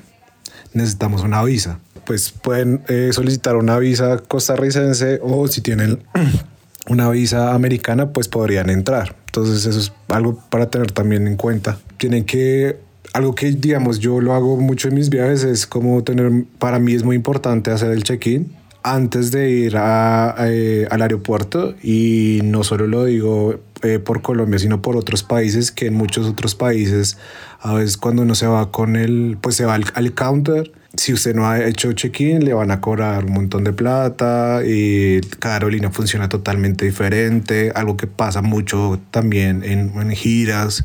Necesitamos 0.74 1.22
una 1.22 1.44
visa 1.44 1.78
pues 2.04 2.32
pueden 2.32 2.82
eh, 2.88 3.10
solicitar 3.12 3.54
una 3.54 3.78
visa 3.78 4.18
costarricense 4.18 5.20
o 5.22 5.46
si 5.46 5.60
tienen 5.60 6.02
una 6.88 7.08
visa 7.10 7.54
americana, 7.54 8.10
pues 8.10 8.26
podrían 8.26 8.70
entrar. 8.70 9.14
Entonces 9.26 9.64
eso 9.64 9.78
es 9.78 9.92
algo 10.08 10.42
para 10.50 10.70
tener 10.70 10.90
también 10.90 11.28
en 11.28 11.36
cuenta. 11.36 11.78
Tienen 11.98 12.24
que, 12.24 12.80
algo 13.12 13.34
que 13.34 13.50
digamos 13.50 13.98
yo 13.98 14.20
lo 14.20 14.34
hago 14.34 14.56
mucho 14.56 14.88
en 14.88 14.94
mis 14.94 15.10
viajes 15.10 15.44
es 15.44 15.66
como 15.66 16.02
tener, 16.04 16.44
para 16.58 16.78
mí 16.78 16.94
es 16.94 17.02
muy 17.02 17.16
importante 17.16 17.70
hacer 17.70 17.90
el 17.90 18.04
check-in 18.04 18.52
antes 18.82 19.30
de 19.30 19.50
ir 19.50 19.76
a, 19.76 20.34
eh, 20.40 20.86
al 20.90 21.02
aeropuerto. 21.02 21.74
Y 21.82 22.40
no 22.44 22.64
solo 22.64 22.86
lo 22.86 23.04
digo 23.04 23.60
eh, 23.82 23.98
por 23.98 24.22
Colombia, 24.22 24.58
sino 24.58 24.82
por 24.82 24.96
otros 24.96 25.22
países 25.22 25.72
que 25.72 25.86
en 25.86 25.94
muchos 25.94 26.26
otros 26.26 26.54
países 26.54 27.18
a 27.60 27.74
veces 27.74 27.96
cuando 27.96 28.22
uno 28.22 28.34
se 28.34 28.46
va 28.46 28.70
con 28.70 28.96
el, 28.96 29.38
pues 29.40 29.56
se 29.56 29.64
va 29.64 29.74
al, 29.74 29.84
al 29.94 30.14
counter 30.14 30.72
si 30.96 31.12
usted 31.12 31.36
no 31.36 31.48
ha 31.48 31.64
hecho 31.64 31.92
check-in, 31.92 32.44
le 32.44 32.52
van 32.52 32.72
a 32.72 32.80
cobrar 32.80 33.24
un 33.24 33.32
montón 33.32 33.62
de 33.62 33.72
plata 33.72 34.62
y 34.66 35.20
cada 35.38 35.54
aerolínea 35.54 35.90
funciona 35.90 36.28
totalmente 36.28 36.84
diferente. 36.84 37.70
Algo 37.76 37.96
que 37.96 38.08
pasa 38.08 38.42
mucho 38.42 39.00
también 39.12 39.62
en, 39.62 39.92
en, 39.94 40.10
giras 40.10 40.84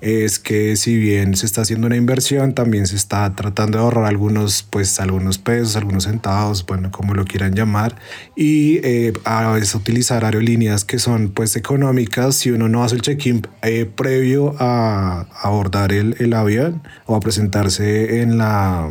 es 0.00 0.38
que 0.38 0.76
si 0.76 0.96
bien 0.96 1.36
se 1.36 1.44
está 1.44 1.62
haciendo 1.62 1.86
una 1.86 1.96
inversión, 1.96 2.54
también 2.54 2.86
se 2.86 2.96
está 2.96 3.34
tratando 3.36 3.78
de 3.78 3.84
ahorrar 3.84 4.06
algunos, 4.06 4.62
pues, 4.62 4.98
algunos 5.00 5.36
pesos, 5.36 5.76
algunos 5.76 6.04
centavos, 6.04 6.64
bueno, 6.64 6.90
como 6.90 7.14
lo 7.14 7.24
quieran 7.26 7.54
llamar, 7.54 7.96
y 8.34 8.78
eh, 8.78 9.12
a 9.24 9.52
veces 9.52 9.74
utilizar 9.74 10.24
aerolíneas 10.24 10.84
que 10.84 10.98
son 10.98 11.28
pues 11.28 11.56
económicas 11.56 12.36
si 12.36 12.50
uno 12.50 12.68
no 12.68 12.82
hace 12.84 12.94
el 12.94 13.02
check-in 13.02 13.46
eh, 13.62 13.84
previo 13.84 14.54
a, 14.58 15.26
abordar 15.42 15.92
el, 15.92 16.16
el 16.18 16.32
avión 16.32 16.82
o 17.06 17.16
a 17.16 17.20
presentarse 17.20 18.22
en 18.22 18.38
la 18.38 18.88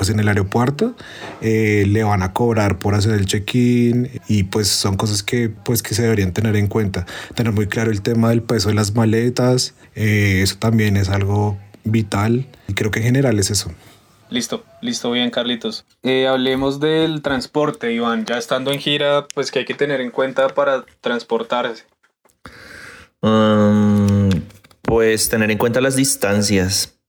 pues 0.00 0.08
en 0.08 0.18
el 0.18 0.28
aeropuerto 0.28 0.94
eh, 1.42 1.84
le 1.86 2.04
van 2.04 2.22
a 2.22 2.32
cobrar 2.32 2.78
por 2.78 2.94
hacer 2.94 3.12
el 3.12 3.26
check-in 3.26 4.08
y 4.28 4.44
pues 4.44 4.68
son 4.68 4.96
cosas 4.96 5.22
que 5.22 5.50
pues 5.50 5.82
que 5.82 5.94
se 5.94 6.00
deberían 6.00 6.32
tener 6.32 6.56
en 6.56 6.68
cuenta 6.68 7.04
tener 7.34 7.52
muy 7.52 7.66
claro 7.66 7.90
el 7.90 8.00
tema 8.00 8.30
del 8.30 8.40
peso 8.40 8.70
de 8.70 8.76
las 8.76 8.94
maletas 8.94 9.74
eh, 9.94 10.40
eso 10.42 10.56
también 10.58 10.96
es 10.96 11.10
algo 11.10 11.58
vital 11.84 12.46
y 12.66 12.72
creo 12.72 12.90
que 12.90 13.00
en 13.00 13.04
general 13.04 13.38
es 13.38 13.50
eso 13.50 13.72
Listo, 14.30 14.64
listo, 14.80 15.10
bien, 15.10 15.30
Carlitos. 15.30 15.84
Eh, 16.04 16.28
hablemos 16.28 16.78
del 16.78 17.20
transporte, 17.20 17.92
Iván. 17.92 18.26
Ya 18.26 18.38
estando 18.38 18.70
en 18.70 18.78
gira, 18.78 19.26
pues 19.34 19.50
que 19.50 19.58
hay 19.58 19.64
que 19.64 19.74
tener 19.74 20.00
en 20.00 20.12
cuenta 20.12 20.46
para 20.50 20.84
transportarse. 21.00 21.82
Um, 23.22 24.30
pues 24.82 25.28
tener 25.28 25.50
en 25.50 25.58
cuenta 25.58 25.80
las 25.80 25.96
distancias 25.96 26.99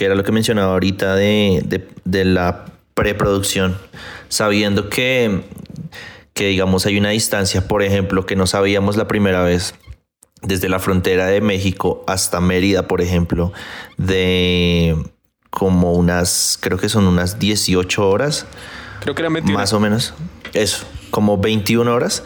que 0.00 0.06
era 0.06 0.14
lo 0.14 0.24
que 0.24 0.32
mencionaba 0.32 0.72
ahorita 0.72 1.14
de, 1.14 1.62
de, 1.62 1.86
de 2.06 2.24
la 2.24 2.64
preproducción, 2.94 3.76
sabiendo 4.30 4.88
que, 4.88 5.42
que, 6.32 6.46
digamos, 6.46 6.86
hay 6.86 6.96
una 6.96 7.10
distancia, 7.10 7.68
por 7.68 7.82
ejemplo, 7.82 8.24
que 8.24 8.34
no 8.34 8.46
sabíamos 8.46 8.96
la 8.96 9.06
primera 9.06 9.42
vez, 9.42 9.74
desde 10.40 10.70
la 10.70 10.78
frontera 10.78 11.26
de 11.26 11.42
México 11.42 12.02
hasta 12.06 12.40
Mérida, 12.40 12.88
por 12.88 13.02
ejemplo, 13.02 13.52
de 13.98 14.96
como 15.50 15.92
unas, 15.92 16.56
creo 16.58 16.78
que 16.78 16.88
son 16.88 17.06
unas 17.06 17.38
18 17.38 18.08
horas. 18.08 18.46
Creo 19.00 19.14
que 19.14 19.20
era 19.20 19.28
21. 19.28 19.58
Más 19.58 19.74
o 19.74 19.80
menos. 19.80 20.14
Eso, 20.54 20.86
como 21.10 21.36
21 21.36 21.92
horas. 21.92 22.24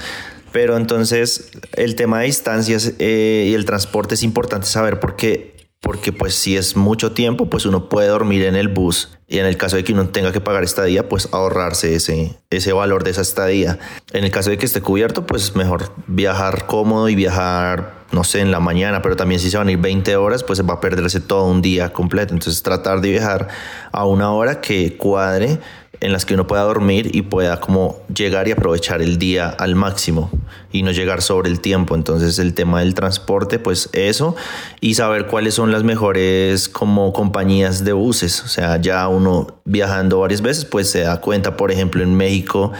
Pero 0.52 0.76
entonces 0.76 1.50
el 1.72 1.96
tema 1.96 2.20
de 2.20 2.26
distancias 2.26 2.92
eh, 3.00 3.48
y 3.50 3.54
el 3.54 3.64
transporte 3.64 4.14
es 4.14 4.22
importante 4.22 4.68
saber 4.68 5.00
porque 5.00 5.53
porque 5.84 6.12
pues 6.12 6.34
si 6.34 6.56
es 6.56 6.76
mucho 6.76 7.12
tiempo, 7.12 7.50
pues 7.50 7.66
uno 7.66 7.90
puede 7.90 8.08
dormir 8.08 8.44
en 8.44 8.56
el 8.56 8.68
bus 8.68 9.18
y 9.26 9.38
en 9.38 9.46
el 9.46 9.56
caso 9.56 9.76
de 9.76 9.84
que 9.84 9.92
uno 9.92 10.08
tenga 10.08 10.32
que 10.32 10.40
pagar 10.40 10.64
estadía, 10.64 11.08
pues 11.08 11.28
ahorrarse 11.32 11.94
ese, 11.94 12.36
ese 12.50 12.72
valor 12.72 13.04
de 13.04 13.10
esa 13.10 13.22
estadía. 13.22 13.78
En 14.12 14.24
el 14.24 14.30
caso 14.30 14.50
de 14.50 14.58
que 14.58 14.66
esté 14.66 14.80
cubierto, 14.82 15.26
pues 15.26 15.56
mejor 15.56 15.92
viajar 16.06 16.66
cómodo 16.66 17.08
y 17.08 17.14
viajar, 17.14 18.04
no 18.12 18.22
sé, 18.22 18.40
en 18.40 18.50
la 18.50 18.60
mañana, 18.60 19.00
pero 19.00 19.16
también 19.16 19.40
si 19.40 19.50
se 19.50 19.56
van 19.56 19.68
a 19.68 19.72
ir 19.72 19.78
20 19.78 20.16
horas, 20.16 20.44
pues 20.44 20.62
va 20.62 20.74
a 20.74 20.80
perderse 20.80 21.20
todo 21.20 21.46
un 21.46 21.62
día 21.62 21.92
completo. 21.92 22.34
Entonces 22.34 22.62
tratar 22.62 23.00
de 23.00 23.10
viajar 23.12 23.48
a 23.92 24.04
una 24.04 24.30
hora 24.30 24.60
que 24.60 24.96
cuadre 24.98 25.58
en 26.04 26.12
las 26.12 26.26
que 26.26 26.34
uno 26.34 26.46
pueda 26.46 26.62
dormir 26.62 27.10
y 27.14 27.22
pueda 27.22 27.60
como 27.60 28.02
llegar 28.14 28.46
y 28.46 28.52
aprovechar 28.52 29.00
el 29.00 29.18
día 29.18 29.48
al 29.48 29.74
máximo 29.74 30.30
y 30.70 30.82
no 30.82 30.90
llegar 30.90 31.22
sobre 31.22 31.48
el 31.48 31.60
tiempo. 31.60 31.94
Entonces 31.94 32.38
el 32.38 32.52
tema 32.52 32.80
del 32.80 32.94
transporte, 32.94 33.58
pues 33.58 33.88
eso 33.92 34.36
y 34.80 34.94
saber 34.94 35.26
cuáles 35.26 35.54
son 35.54 35.72
las 35.72 35.82
mejores 35.82 36.68
como 36.68 37.12
compañías 37.12 37.84
de 37.84 37.94
buses. 37.94 38.42
O 38.42 38.48
sea, 38.48 38.76
ya 38.80 39.08
uno 39.14 39.62
viajando 39.64 40.20
varias 40.20 40.42
veces, 40.42 40.64
pues 40.64 40.90
se 40.90 41.00
da 41.00 41.20
cuenta, 41.20 41.56
por 41.56 41.70
ejemplo, 41.70 42.02
en 42.02 42.14
México, 42.14 42.72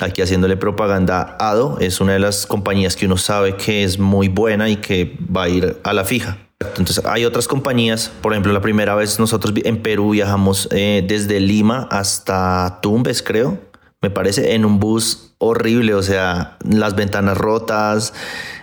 aquí 0.00 0.22
haciéndole 0.22 0.56
propaganda, 0.56 1.36
ADO 1.38 1.78
es 1.80 2.00
una 2.00 2.14
de 2.14 2.18
las 2.18 2.46
compañías 2.46 2.96
que 2.96 3.06
uno 3.06 3.16
sabe 3.16 3.56
que 3.56 3.84
es 3.84 3.98
muy 3.98 4.28
buena 4.28 4.68
y 4.68 4.76
que 4.76 5.16
va 5.34 5.44
a 5.44 5.48
ir 5.48 5.76
a 5.82 5.92
la 5.92 6.04
fija. 6.04 6.38
Entonces 6.60 7.04
hay 7.04 7.24
otras 7.24 7.46
compañías, 7.46 8.10
por 8.22 8.32
ejemplo, 8.32 8.52
la 8.52 8.60
primera 8.60 8.94
vez 8.94 9.18
nosotros 9.18 9.54
en 9.64 9.82
Perú 9.82 10.10
viajamos 10.10 10.68
eh, 10.70 11.04
desde 11.06 11.40
Lima 11.40 11.88
hasta 11.90 12.78
Tumbes, 12.80 13.22
creo, 13.22 13.58
me 14.00 14.10
parece, 14.10 14.54
en 14.54 14.64
un 14.64 14.80
bus 14.80 15.34
horrible, 15.38 15.94
o 15.94 16.02
sea, 16.02 16.56
las 16.68 16.94
ventanas 16.94 17.36
rotas, 17.36 18.14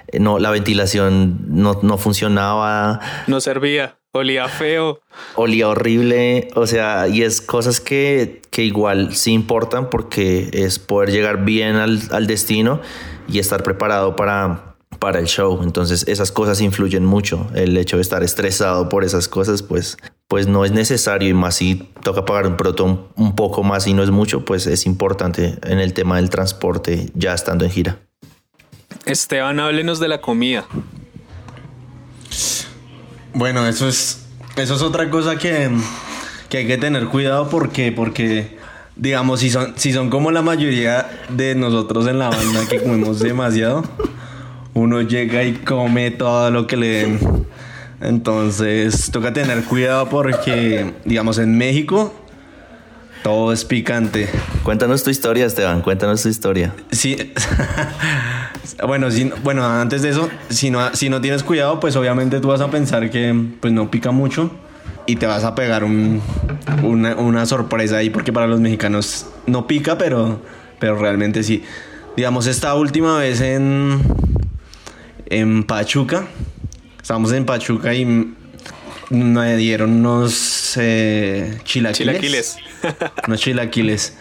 eh, 0.08 0.20
no, 0.20 0.40
la 0.40 0.52
ventilación 0.52 1.40
no, 1.48 1.80
no 1.82 1.98
funcionaba. 1.98 3.00
No 3.28 3.40
servía, 3.40 3.98
olía 4.12 4.48
feo. 4.48 5.00
Olía 5.36 5.70
horrible, 5.70 6.50
o 6.56 6.68
sea, 6.68 7.08
y 7.08 7.24
es 7.24 7.42
cosas 7.42 7.80
que, 7.80 8.42
que 8.50 8.64
igual 8.64 9.16
sí 9.16 9.32
importan 9.32 9.90
porque 9.90 10.50
es 10.54 10.80
poder 10.80 11.12
llegar 11.12 11.44
bien 11.46 11.76
al, 11.76 12.02
al 12.12 12.28
destino 12.28 12.82
y 13.28 13.40
estar 13.40 13.64
preparado 13.64 14.16
para 14.16 14.72
para 15.02 15.20
el 15.20 15.26
show. 15.26 15.62
Entonces 15.64 16.08
esas 16.08 16.32
cosas 16.32 16.62
influyen 16.62 17.04
mucho. 17.04 17.48
El 17.56 17.76
hecho 17.76 17.96
de 17.96 18.04
estar 18.04 18.22
estresado 18.22 18.88
por 18.88 19.04
esas 19.04 19.28
cosas, 19.28 19.64
pues, 19.64 19.98
pues 20.28 20.46
no 20.46 20.64
es 20.64 20.72
necesario 20.72 21.28
y 21.28 21.34
más 21.34 21.56
si 21.56 21.90
toca 22.04 22.24
pagar 22.24 22.46
un 22.46 22.56
producto 22.56 22.86
un, 22.86 23.08
un 23.16 23.36
poco 23.36 23.64
más 23.64 23.88
y 23.88 23.96
no 23.96 24.04
es 24.04 24.12
mucho, 24.12 24.46
pues 24.46 24.68
es 24.68 24.86
importante 24.86 25.58
en 25.64 25.80
el 25.80 25.94
tema 25.94 26.18
del 26.18 26.30
transporte 26.30 27.10
ya 27.16 27.34
estando 27.34 27.66
en 27.66 27.72
gira. 27.72 27.98
Esteban, 29.06 29.60
háblenos 29.60 30.00
de 30.00 30.08
la 30.08 30.22
comida. 30.22 30.66
Bueno, 33.34 33.66
eso 33.68 33.88
es, 33.88 34.26
eso 34.58 34.76
es 34.76 34.82
otra 34.82 35.10
cosa 35.10 35.38
que, 35.38 35.70
que 36.50 36.58
hay 36.58 36.68
que 36.68 36.78
tener 36.78 37.06
cuidado 37.06 37.50
porque, 37.50 37.92
porque 37.92 38.58
digamos, 38.96 39.40
si 39.40 39.50
son, 39.50 39.74
si 39.78 39.94
son 39.94 40.10
como 40.10 40.32
la 40.32 40.42
mayoría 40.42 41.10
de 41.30 41.56
nosotros 41.56 42.08
en 42.08 42.20
la 42.20 42.30
banda 42.30 42.68
que 42.70 42.82
comemos 42.82 43.20
demasiado, 43.20 43.84
uno 44.74 45.02
llega 45.02 45.44
y 45.44 45.54
come 45.54 46.12
todo 46.12 46.52
lo 46.52 46.68
que 46.68 46.78
le 46.78 46.88
den. 46.88 47.20
Entonces, 48.02 49.12
toca 49.12 49.32
tener 49.32 49.64
cuidado 49.64 50.10
porque, 50.10 50.94
digamos, 51.06 51.38
en 51.38 51.58
México 51.58 52.14
todo 53.24 53.54
es 53.54 53.64
picante. 53.64 54.28
Cuéntanos 54.64 55.04
tu 55.04 55.10
historia, 55.10 55.46
Esteban, 55.46 55.82
cuéntanos 55.82 56.24
tu 56.24 56.30
historia. 56.30 56.74
Sí. 56.92 57.34
bueno, 58.86 59.12
si, 59.12 59.32
bueno, 59.44 59.66
antes 59.66 60.02
de 60.02 60.10
eso, 60.10 60.30
si 60.50 60.70
no, 60.70 60.94
si 60.94 61.10
no 61.10 61.22
tienes 61.22 61.44
cuidado, 61.44 61.80
pues 61.80 61.96
obviamente 61.96 62.40
tú 62.40 62.50
vas 62.50 62.62
a 62.62 62.70
pensar 62.70 63.10
que 63.10 63.36
pues 63.60 63.74
no 63.74 63.90
pica 63.90 64.12
mucho 64.12 64.52
y 65.06 65.16
te 65.16 65.26
vas 65.26 65.44
a 65.44 65.56
pegar 65.56 65.84
un, 65.84 66.22
una, 66.84 67.16
una, 67.16 67.46
sorpresa 67.46 67.98
ahí 67.98 68.10
porque 68.10 68.32
para 68.32 68.48
los 68.48 68.60
mexicanos 68.60 69.28
no 69.48 69.68
pica, 69.68 69.98
pero, 69.98 70.42
pero 70.80 70.98
realmente 70.98 71.44
sí. 71.44 71.64
Digamos, 72.16 72.48
esta 72.48 72.76
última 72.76 73.18
vez 73.18 73.42
en, 73.42 74.02
en 75.28 75.64
Pachuca. 75.64 76.28
Estábamos 77.02 77.32
en 77.32 77.46
Pachuca 77.46 77.94
y 77.94 78.34
me 79.10 79.58
dieron 79.58 79.92
unos 79.92 80.61
eh, 80.78 81.58
chilaquiles. 81.64 81.98
Chilaquiles. 81.98 82.58
unos 83.28 83.40
chilaquiles. 83.40 84.14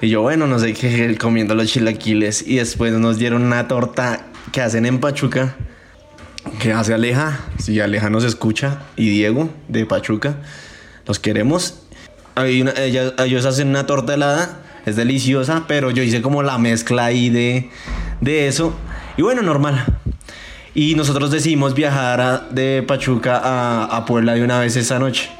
Y 0.00 0.08
yo, 0.08 0.22
bueno, 0.22 0.46
no 0.46 0.58
sé 0.58 0.74
qué, 0.74 1.16
comiendo 1.18 1.54
los 1.54 1.70
chilaquiles. 1.70 2.46
Y 2.46 2.56
después 2.56 2.92
nos 2.92 3.18
dieron 3.18 3.42
una 3.42 3.68
torta 3.68 4.26
que 4.52 4.60
hacen 4.60 4.86
en 4.86 5.00
Pachuca, 5.00 5.56
que 6.60 6.72
hace 6.72 6.94
Aleja. 6.94 7.40
Si 7.58 7.80
Aleja 7.80 8.10
nos 8.10 8.24
escucha, 8.24 8.82
y 8.96 9.08
Diego 9.08 9.50
de 9.68 9.86
Pachuca, 9.86 10.36
los 11.06 11.18
queremos. 11.18 11.82
Una, 12.36 12.72
ellos, 12.76 13.14
ellos 13.18 13.46
hacen 13.46 13.68
una 13.68 13.86
torta 13.86 14.14
helada, 14.14 14.62
es 14.84 14.96
deliciosa, 14.96 15.64
pero 15.66 15.90
yo 15.90 16.02
hice 16.02 16.20
como 16.22 16.42
la 16.42 16.58
mezcla 16.58 17.06
ahí 17.06 17.30
de, 17.30 17.70
de 18.20 18.48
eso. 18.48 18.74
Y 19.16 19.22
bueno, 19.22 19.42
normal. 19.42 19.84
Y 20.74 20.94
nosotros 20.94 21.30
decidimos 21.30 21.74
viajar 21.74 22.20
a, 22.20 22.38
de 22.50 22.84
Pachuca 22.86 23.40
a, 23.42 23.84
a, 23.84 24.04
Puebla 24.04 24.34
de 24.34 24.44
una 24.44 24.60
vez 24.60 24.76
esa 24.76 24.98
noche. 24.98 25.30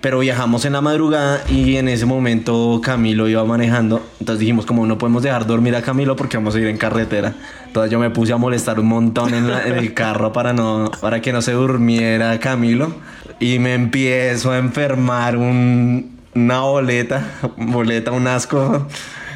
Pero 0.00 0.20
viajamos 0.20 0.64
en 0.64 0.72
la 0.72 0.80
madrugada 0.80 1.42
y 1.48 1.76
en 1.76 1.88
ese 1.88 2.06
momento 2.06 2.80
Camilo 2.82 3.28
iba 3.28 3.44
manejando. 3.44 4.02
Entonces 4.18 4.40
dijimos 4.40 4.64
como 4.64 4.86
no 4.86 4.96
podemos 4.96 5.22
dejar 5.22 5.46
dormir 5.46 5.76
a 5.76 5.82
Camilo 5.82 6.16
porque 6.16 6.38
vamos 6.38 6.54
a 6.54 6.58
ir 6.58 6.68
en 6.68 6.78
carretera. 6.78 7.34
Entonces 7.66 7.92
yo 7.92 7.98
me 7.98 8.08
puse 8.08 8.32
a 8.32 8.38
molestar 8.38 8.80
un 8.80 8.86
montón 8.86 9.34
en, 9.34 9.50
el 9.50 9.92
carro 9.92 10.32
para, 10.32 10.54
no, 10.54 10.90
para 11.02 11.20
que 11.20 11.32
no 11.32 11.42
se 11.42 11.52
durmiera 11.52 12.38
Camilo. 12.40 12.94
Y 13.40 13.58
me 13.58 13.74
empiezo 13.74 14.52
a 14.52 14.58
enfermar 14.58 15.36
un, 15.36 16.18
una 16.34 16.60
boleta, 16.60 17.22
boleta, 17.58 18.10
un 18.12 18.26
asco. 18.26 18.86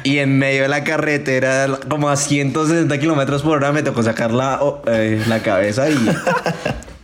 Y 0.03 0.19
en 0.19 0.37
medio 0.37 0.63
de 0.63 0.67
la 0.67 0.83
carretera, 0.83 1.79
como 1.89 2.09
a 2.09 2.15
160 2.15 2.99
kilómetros 2.99 3.41
por 3.41 3.57
hora, 3.57 3.71
me 3.71 3.81
tocó 3.81 4.03
sacar 4.03 4.31
la, 4.31 4.59
eh, 4.85 5.23
la 5.27 5.41
cabeza 5.41 5.89
y 5.89 5.97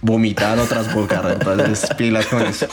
vomitar 0.01 0.57
otras 0.59 0.93
bocas. 0.93 1.23
Entonces, 1.33 1.89
pilas 1.97 2.25
con 2.27 2.41
eso. 2.41 2.67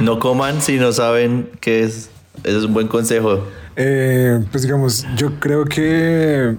no 0.00 0.18
coman 0.18 0.60
si 0.60 0.76
no 0.76 0.92
saben 0.92 1.50
qué 1.60 1.84
es. 1.84 2.10
Eso 2.42 2.58
es 2.58 2.64
un 2.64 2.74
buen 2.74 2.88
consejo. 2.88 3.46
Eh, 3.76 4.44
pues 4.50 4.62
digamos, 4.62 5.06
yo 5.16 5.38
creo 5.40 5.64
que 5.64 6.56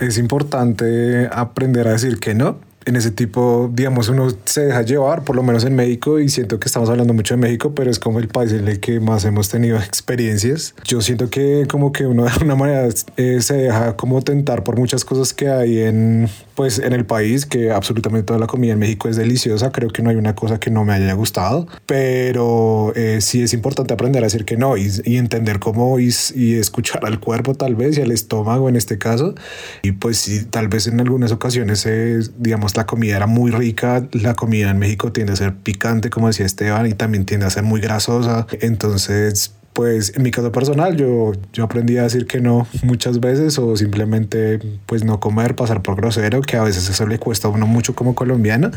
es 0.00 0.18
importante 0.18 1.28
aprender 1.32 1.88
a 1.88 1.92
decir 1.92 2.18
que 2.18 2.34
no 2.34 2.58
en 2.88 2.96
ese 2.96 3.10
tipo, 3.10 3.70
digamos, 3.72 4.08
uno 4.08 4.28
se 4.46 4.62
deja 4.62 4.82
llevar, 4.82 5.22
por 5.22 5.36
lo 5.36 5.42
menos 5.42 5.64
en 5.64 5.76
México, 5.76 6.18
y 6.20 6.30
siento 6.30 6.58
que 6.58 6.66
estamos 6.68 6.88
hablando 6.88 7.12
mucho 7.12 7.34
de 7.34 7.38
México, 7.38 7.74
pero 7.74 7.90
es 7.90 7.98
como 7.98 8.18
el 8.18 8.28
país 8.28 8.52
en 8.52 8.66
el 8.66 8.80
que 8.80 8.98
más 8.98 9.26
hemos 9.26 9.50
tenido 9.50 9.76
experiencias. 9.78 10.74
Yo 10.84 11.02
siento 11.02 11.28
que 11.28 11.66
como 11.68 11.92
que 11.92 12.06
uno 12.06 12.24
de 12.24 12.30
alguna 12.30 12.54
manera 12.54 12.88
eh, 13.16 13.42
se 13.42 13.54
deja 13.54 13.96
como 13.96 14.22
tentar 14.22 14.64
por 14.64 14.78
muchas 14.78 15.04
cosas 15.04 15.34
que 15.34 15.50
hay 15.50 15.80
en, 15.80 16.30
pues, 16.58 16.80
en 16.80 16.92
el 16.92 17.06
país, 17.06 17.46
que 17.46 17.70
absolutamente 17.70 18.26
toda 18.26 18.40
la 18.40 18.48
comida 18.48 18.72
en 18.72 18.80
México 18.80 19.08
es 19.08 19.14
deliciosa, 19.14 19.70
creo 19.70 19.90
que 19.90 20.02
no 20.02 20.10
hay 20.10 20.16
una 20.16 20.34
cosa 20.34 20.58
que 20.58 20.72
no 20.72 20.84
me 20.84 20.92
haya 20.92 21.12
gustado, 21.12 21.68
pero 21.86 22.92
eh, 22.96 23.20
sí 23.20 23.42
es 23.42 23.52
importante 23.52 23.94
aprender 23.94 24.24
a 24.24 24.26
decir 24.26 24.44
que 24.44 24.56
no 24.56 24.76
y, 24.76 24.90
y 25.04 25.18
entender 25.18 25.60
cómo 25.60 26.00
y, 26.00 26.12
y, 26.34 26.54
escuchar 26.56 27.06
al 27.06 27.20
cuerpo 27.20 27.54
tal 27.54 27.76
vez 27.76 27.96
y 27.96 28.00
al 28.00 28.10
estómago 28.10 28.68
en 28.68 28.74
este 28.74 28.98
caso, 28.98 29.36
y 29.84 29.92
pues 29.92 30.18
sí, 30.18 30.46
tal 30.46 30.66
vez 30.66 30.88
en 30.88 30.98
algunas 30.98 31.30
ocasiones, 31.30 31.86
eh, 31.86 32.18
digamos, 32.38 32.76
la 32.76 32.86
comida 32.86 33.14
era 33.14 33.28
muy 33.28 33.52
rica, 33.52 34.08
la 34.10 34.34
comida 34.34 34.70
en 34.70 34.80
México 34.80 35.12
tiende 35.12 35.34
a 35.34 35.36
ser 35.36 35.54
picante, 35.54 36.10
como 36.10 36.26
decía 36.26 36.44
Esteban, 36.44 36.88
y 36.88 36.94
también 36.94 37.24
tiende 37.24 37.46
a 37.46 37.50
ser 37.50 37.62
muy 37.62 37.80
grasosa. 37.80 38.48
Entonces, 38.60 39.52
pues 39.78 40.12
en 40.16 40.24
mi 40.24 40.32
caso 40.32 40.50
personal 40.50 40.96
yo, 40.96 41.30
yo 41.52 41.62
aprendí 41.62 41.98
a 41.98 42.02
decir 42.02 42.26
que 42.26 42.40
no 42.40 42.66
muchas 42.82 43.20
veces 43.20 43.60
o 43.60 43.76
simplemente 43.76 44.58
pues 44.86 45.04
no 45.04 45.20
comer, 45.20 45.54
pasar 45.54 45.82
por 45.82 45.94
grosero, 45.94 46.40
que 46.40 46.56
a 46.56 46.64
veces 46.64 46.90
eso 46.90 47.06
le 47.06 47.20
cuesta 47.20 47.46
a 47.46 47.52
uno 47.52 47.64
mucho 47.64 47.94
como 47.94 48.16
colombiana, 48.16 48.72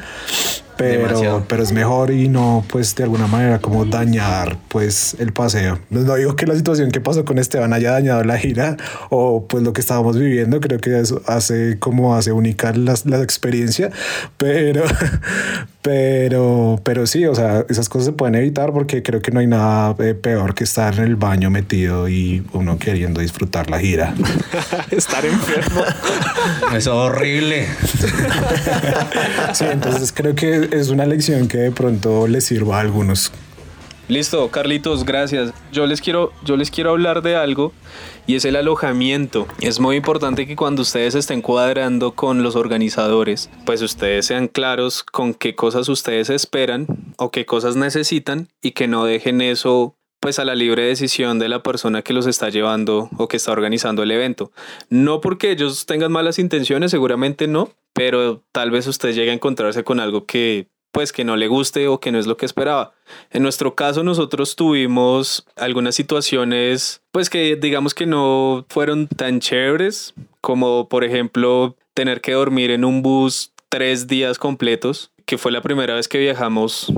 pero, 0.78 1.44
pero 1.48 1.64
es 1.64 1.72
mejor 1.72 2.12
y 2.12 2.28
no 2.28 2.64
pues 2.70 2.96
de 2.96 3.04
alguna 3.04 3.26
manera 3.26 3.58
como 3.58 3.86
dañar 3.86 4.60
pues 4.68 5.16
el 5.18 5.34
paseo. 5.34 5.80
No 5.90 6.04
digo 6.16 6.36
que 6.36 6.46
la 6.46 6.56
situación 6.56 6.92
que 6.92 7.02
pasó 7.02 7.26
con 7.26 7.40
Esteban 7.40 7.74
haya 7.74 7.94
dañado 7.94 8.24
la 8.24 8.38
gira 8.38 8.78
o 9.10 9.48
pues 9.48 9.64
lo 9.64 9.74
que 9.74 9.82
estábamos 9.82 10.20
viviendo, 10.20 10.60
creo 10.60 10.80
que 10.80 11.00
eso 11.00 11.24
hace 11.26 11.80
como 11.80 12.16
hace 12.16 12.32
única 12.32 12.74
la, 12.74 12.94
la 13.06 13.24
experiencia, 13.24 13.90
pero, 14.38 14.84
pero, 15.82 16.80
pero 16.84 17.08
sí, 17.08 17.26
o 17.26 17.34
sea, 17.34 17.66
esas 17.70 17.90
cosas 17.90 18.06
se 18.06 18.14
pueden 18.14 18.36
evitar 18.36 18.72
porque 18.72 19.02
creo 19.02 19.20
que 19.20 19.32
no 19.32 19.40
hay 19.40 19.48
nada 19.48 19.96
eh, 19.98 20.14
peor 20.14 20.54
que 20.54 20.64
estar 20.92 21.06
en 21.06 21.12
el 21.12 21.16
baño 21.16 21.50
metido 21.50 22.08
y 22.08 22.44
uno 22.54 22.78
queriendo 22.78 23.22
disfrutar 23.22 23.70
la 23.70 23.80
gira. 23.80 24.14
estar 24.92 25.26
enfermo. 25.26 25.84
es 26.76 26.88
horrible. 26.88 27.68
sí, 29.54 29.66
entonces 29.72 30.12
creo 30.12 30.36
que 30.36 30.70
es 30.72 30.90
una 30.90 31.06
lección 31.06 31.48
que 31.48 31.58
de 31.58 31.72
pronto 31.72 32.28
les 32.28 32.46
sirva 32.46 32.78
a 32.78 32.82
algunos. 32.82 33.32
Listo, 34.12 34.50
Carlitos, 34.52 35.06
gracias. 35.06 35.54
Yo 35.72 35.86
les 35.86 36.02
quiero, 36.02 36.34
yo 36.44 36.58
les 36.58 36.70
quiero 36.70 36.90
hablar 36.90 37.22
de 37.22 37.38
algo 37.38 37.72
y 38.28 38.36
es 38.36 38.44
el 38.44 38.58
alojamiento. 38.58 39.48
Es 39.62 39.80
muy 39.80 39.96
importante 39.96 40.46
que 40.46 40.58
cuando 40.58 40.82
ustedes 40.82 41.16
estén 41.16 41.42
cuadrando 41.42 42.12
con 42.14 42.44
los 42.44 42.58
organizadores, 42.58 43.50
pues 43.66 43.82
ustedes 43.82 44.26
sean 44.26 44.50
claros 44.50 45.04
con 45.04 45.34
qué 45.34 45.56
cosas 45.56 45.88
ustedes 45.88 46.30
esperan 46.30 46.88
o 47.18 47.32
qué 47.32 47.46
cosas 47.46 47.78
necesitan 47.78 48.50
y 48.62 48.72
que 48.72 48.90
no 48.90 49.06
dejen 49.06 49.40
eso 49.40 49.96
pues 50.22 50.38
a 50.38 50.46
la 50.46 50.56
libre 50.56 50.84
decisión 50.84 51.40
de 51.40 51.50
la 51.50 51.64
persona 51.64 52.04
que 52.04 52.14
los 52.14 52.28
está 52.28 52.50
llevando 52.50 53.10
o 53.18 53.28
que 53.28 53.38
está 53.38 53.52
organizando 53.52 54.04
el 54.04 54.12
evento. 54.12 54.52
No 54.90 55.20
porque 55.20 55.50
ellos 55.50 55.88
tengan 55.88 56.12
malas 56.12 56.38
intenciones, 56.38 56.92
seguramente 56.92 57.48
no, 57.48 57.72
pero 57.92 58.44
tal 58.52 58.70
vez 58.70 58.86
usted 58.86 59.14
llegue 59.14 59.32
a 59.32 59.34
encontrarse 59.34 59.84
con 59.84 60.00
algo 60.00 60.26
que 60.26 60.68
pues 60.92 61.12
que 61.14 61.24
no 61.24 61.38
le 61.38 61.48
guste 61.48 61.88
o 61.88 62.00
que 62.00 62.12
no 62.12 62.20
es 62.20 62.28
lo 62.28 62.38
que 62.38 62.46
esperaba. 62.46 62.94
En 63.32 63.42
nuestro 63.42 63.76
caso 63.76 64.04
nosotros 64.04 64.56
tuvimos 64.56 65.46
algunas 65.56 65.96
situaciones 65.96 67.02
pues 67.12 67.30
que 67.30 67.56
digamos 67.56 67.96
que 67.96 68.06
no 68.06 68.66
fueron 68.70 69.08
tan 69.08 69.40
chéveres 69.40 70.14
como 70.40 70.88
por 70.88 71.04
ejemplo 71.04 71.76
tener 71.96 72.22
que 72.22 72.34
dormir 72.34 72.70
en 72.70 72.86
un 72.86 73.02
bus 73.02 73.54
tres 73.70 74.06
días 74.06 74.38
completos, 74.38 75.12
que 75.26 75.40
fue 75.40 75.52
la 75.52 75.62
primera 75.62 75.96
vez 75.96 76.08
que 76.08 76.20
viajamos 76.20 76.94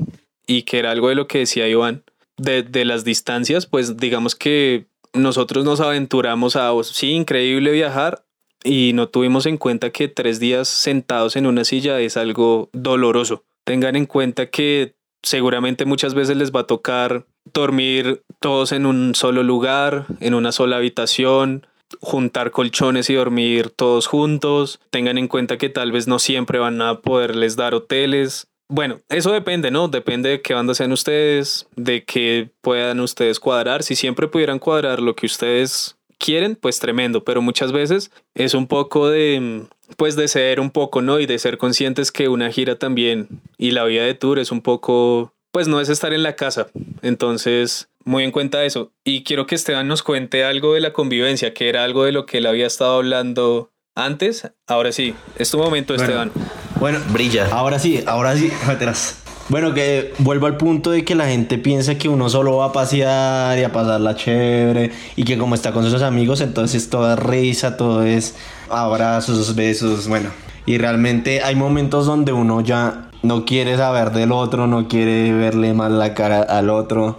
y 0.45 0.63
que 0.63 0.79
era 0.79 0.91
algo 0.91 1.07
de 1.07 1.15
lo 1.15 1.27
que 1.27 1.39
decía 1.39 1.69
Iván 1.69 2.03
de, 2.37 2.63
de 2.63 2.85
las 2.85 3.03
distancias, 3.03 3.65
pues 3.65 3.97
digamos 3.97 4.35
que 4.35 4.87
nosotros 5.13 5.63
nos 5.63 5.79
aventuramos 5.79 6.55
a, 6.55 6.71
sí, 6.83 7.11
increíble 7.11 7.71
viajar 7.71 8.25
y 8.63 8.91
no 8.93 9.07
tuvimos 9.07 9.45
en 9.45 9.57
cuenta 9.57 9.91
que 9.91 10.07
tres 10.07 10.39
días 10.39 10.67
sentados 10.67 11.35
en 11.35 11.45
una 11.45 11.63
silla 11.65 11.99
es 11.99 12.17
algo 12.17 12.69
doloroso. 12.73 13.43
Tengan 13.65 13.95
en 13.95 14.05
cuenta 14.05 14.49
que 14.49 14.95
seguramente 15.21 15.85
muchas 15.85 16.13
veces 16.13 16.37
les 16.37 16.51
va 16.51 16.61
a 16.61 16.67
tocar 16.67 17.25
dormir 17.53 18.23
todos 18.39 18.71
en 18.71 18.85
un 18.85 19.15
solo 19.15 19.43
lugar, 19.43 20.05
en 20.19 20.33
una 20.33 20.51
sola 20.51 20.77
habitación, 20.77 21.67
juntar 21.99 22.51
colchones 22.51 23.09
y 23.09 23.15
dormir 23.15 23.69
todos 23.69 24.07
juntos. 24.07 24.79
Tengan 24.89 25.17
en 25.17 25.27
cuenta 25.27 25.57
que 25.57 25.69
tal 25.69 25.91
vez 25.91 26.07
no 26.07 26.19
siempre 26.19 26.59
van 26.59 26.81
a 26.81 27.01
poderles 27.01 27.55
dar 27.55 27.73
hoteles. 27.73 28.47
Bueno, 28.75 29.01
eso 29.09 29.31
depende, 29.31 29.69
¿no? 29.69 29.87
Depende 29.87 30.29
de 30.29 30.41
qué 30.41 30.55
banda 30.55 30.73
sean 30.73 30.91
ustedes, 30.91 31.67
de 31.75 32.05
que 32.05 32.49
puedan 32.61 33.01
ustedes 33.01 33.39
cuadrar. 33.39 33.83
Si 33.83 33.95
siempre 33.95 34.27
pudieran 34.27 34.57
cuadrar 34.57 34.99
lo 34.99 35.15
que 35.15 35.27
ustedes 35.27 35.95
quieren, 36.17 36.55
pues 36.55 36.79
tremendo, 36.79 37.23
pero 37.23 37.43
muchas 37.43 37.71
veces 37.71 38.09
es 38.33 38.55
un 38.55 38.65
poco 38.65 39.09
de, 39.09 39.67
pues 39.95 40.15
de 40.15 40.27
ser 40.27 40.59
un 40.59 40.71
poco, 40.71 41.03
¿no? 41.03 41.19
Y 41.19 41.27
de 41.27 41.37
ser 41.37 41.59
conscientes 41.59 42.11
que 42.11 42.29
una 42.29 42.49
gira 42.49 42.79
también 42.79 43.27
y 43.59 43.71
la 43.71 43.83
vida 43.83 44.05
de 44.05 44.15
tour 44.15 44.39
es 44.39 44.51
un 44.51 44.61
poco, 44.61 45.35
pues 45.51 45.67
no 45.67 45.79
es 45.79 45.89
estar 45.89 46.11
en 46.11 46.23
la 46.23 46.35
casa. 46.35 46.65
Entonces, 47.03 47.89
muy 48.05 48.23
en 48.23 48.31
cuenta 48.31 48.65
eso. 48.65 48.91
Y 49.03 49.21
quiero 49.21 49.45
que 49.45 49.53
Esteban 49.53 49.87
nos 49.87 50.01
cuente 50.01 50.45
algo 50.45 50.73
de 50.73 50.81
la 50.81 50.93
convivencia, 50.93 51.53
que 51.53 51.69
era 51.69 51.83
algo 51.83 52.05
de 52.05 52.11
lo 52.11 52.25
que 52.25 52.39
él 52.39 52.47
había 52.47 52.65
estado 52.65 52.95
hablando 52.95 53.69
antes. 53.93 54.49
Ahora 54.65 54.91
sí, 54.91 55.13
es 55.37 55.51
tu 55.51 55.59
momento, 55.59 55.93
bueno, 55.93 56.03
Esteban. 56.03 56.62
Bueno, 56.83 56.99
brilla. 57.13 57.47
Ahora 57.49 57.79
sí, 57.79 58.03
ahora 58.05 58.35
sí, 58.35 58.51
atrás. 58.67 59.15
Bueno, 59.47 59.73
que 59.73 60.13
vuelvo 60.17 60.47
al 60.47 60.57
punto 60.57 60.91
de 60.91 61.05
que 61.05 61.15
la 61.15 61.27
gente 61.27 61.57
piensa 61.57 61.97
que 61.97 62.09
uno 62.09 62.27
solo 62.27 62.57
va 62.57 62.65
a 62.65 62.71
pasear 62.73 63.57
y 63.57 63.63
a 63.63 63.71
pasarla 63.71 64.17
chévere 64.17 64.91
y 65.15 65.23
que 65.23 65.37
como 65.37 65.55
está 65.55 65.71
con 65.71 65.89
sus 65.89 66.01
amigos, 66.01 66.41
entonces 66.41 66.89
toda 66.89 67.15
risa, 67.15 67.77
todo 67.77 68.03
es 68.03 68.35
abrazos, 68.69 69.55
besos, 69.55 70.09
bueno. 70.09 70.29
Y 70.65 70.77
realmente 70.77 71.41
hay 71.41 71.55
momentos 71.55 72.05
donde 72.05 72.33
uno 72.33 72.59
ya 72.59 73.11
no 73.21 73.45
quiere 73.45 73.77
saber 73.77 74.11
del 74.11 74.33
otro, 74.33 74.67
no 74.67 74.89
quiere 74.89 75.31
verle 75.31 75.73
mal 75.73 75.97
la 75.97 76.13
cara 76.13 76.41
al 76.41 76.69
otro. 76.69 77.17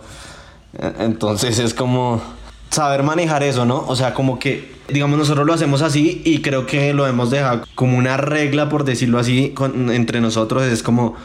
Entonces 0.98 1.58
es 1.58 1.72
como 1.72 2.20
saber 2.68 3.02
manejar 3.02 3.42
eso, 3.42 3.64
¿no? 3.64 3.82
O 3.88 3.96
sea, 3.96 4.12
como 4.12 4.38
que, 4.38 4.73
digamos, 4.88 5.18
nosotros 5.18 5.46
lo 5.46 5.54
hacemos 5.54 5.82
así 5.82 6.22
y 6.24 6.40
creo 6.42 6.66
que 6.66 6.92
lo 6.92 7.06
hemos 7.06 7.30
dejado 7.30 7.64
como 7.74 7.98
una 7.98 8.16
regla, 8.16 8.68
por 8.68 8.84
decirlo 8.84 9.18
así, 9.18 9.50
con, 9.50 9.90
entre 9.90 10.20
nosotros. 10.20 10.64
Es 10.64 10.82
como, 10.82 11.16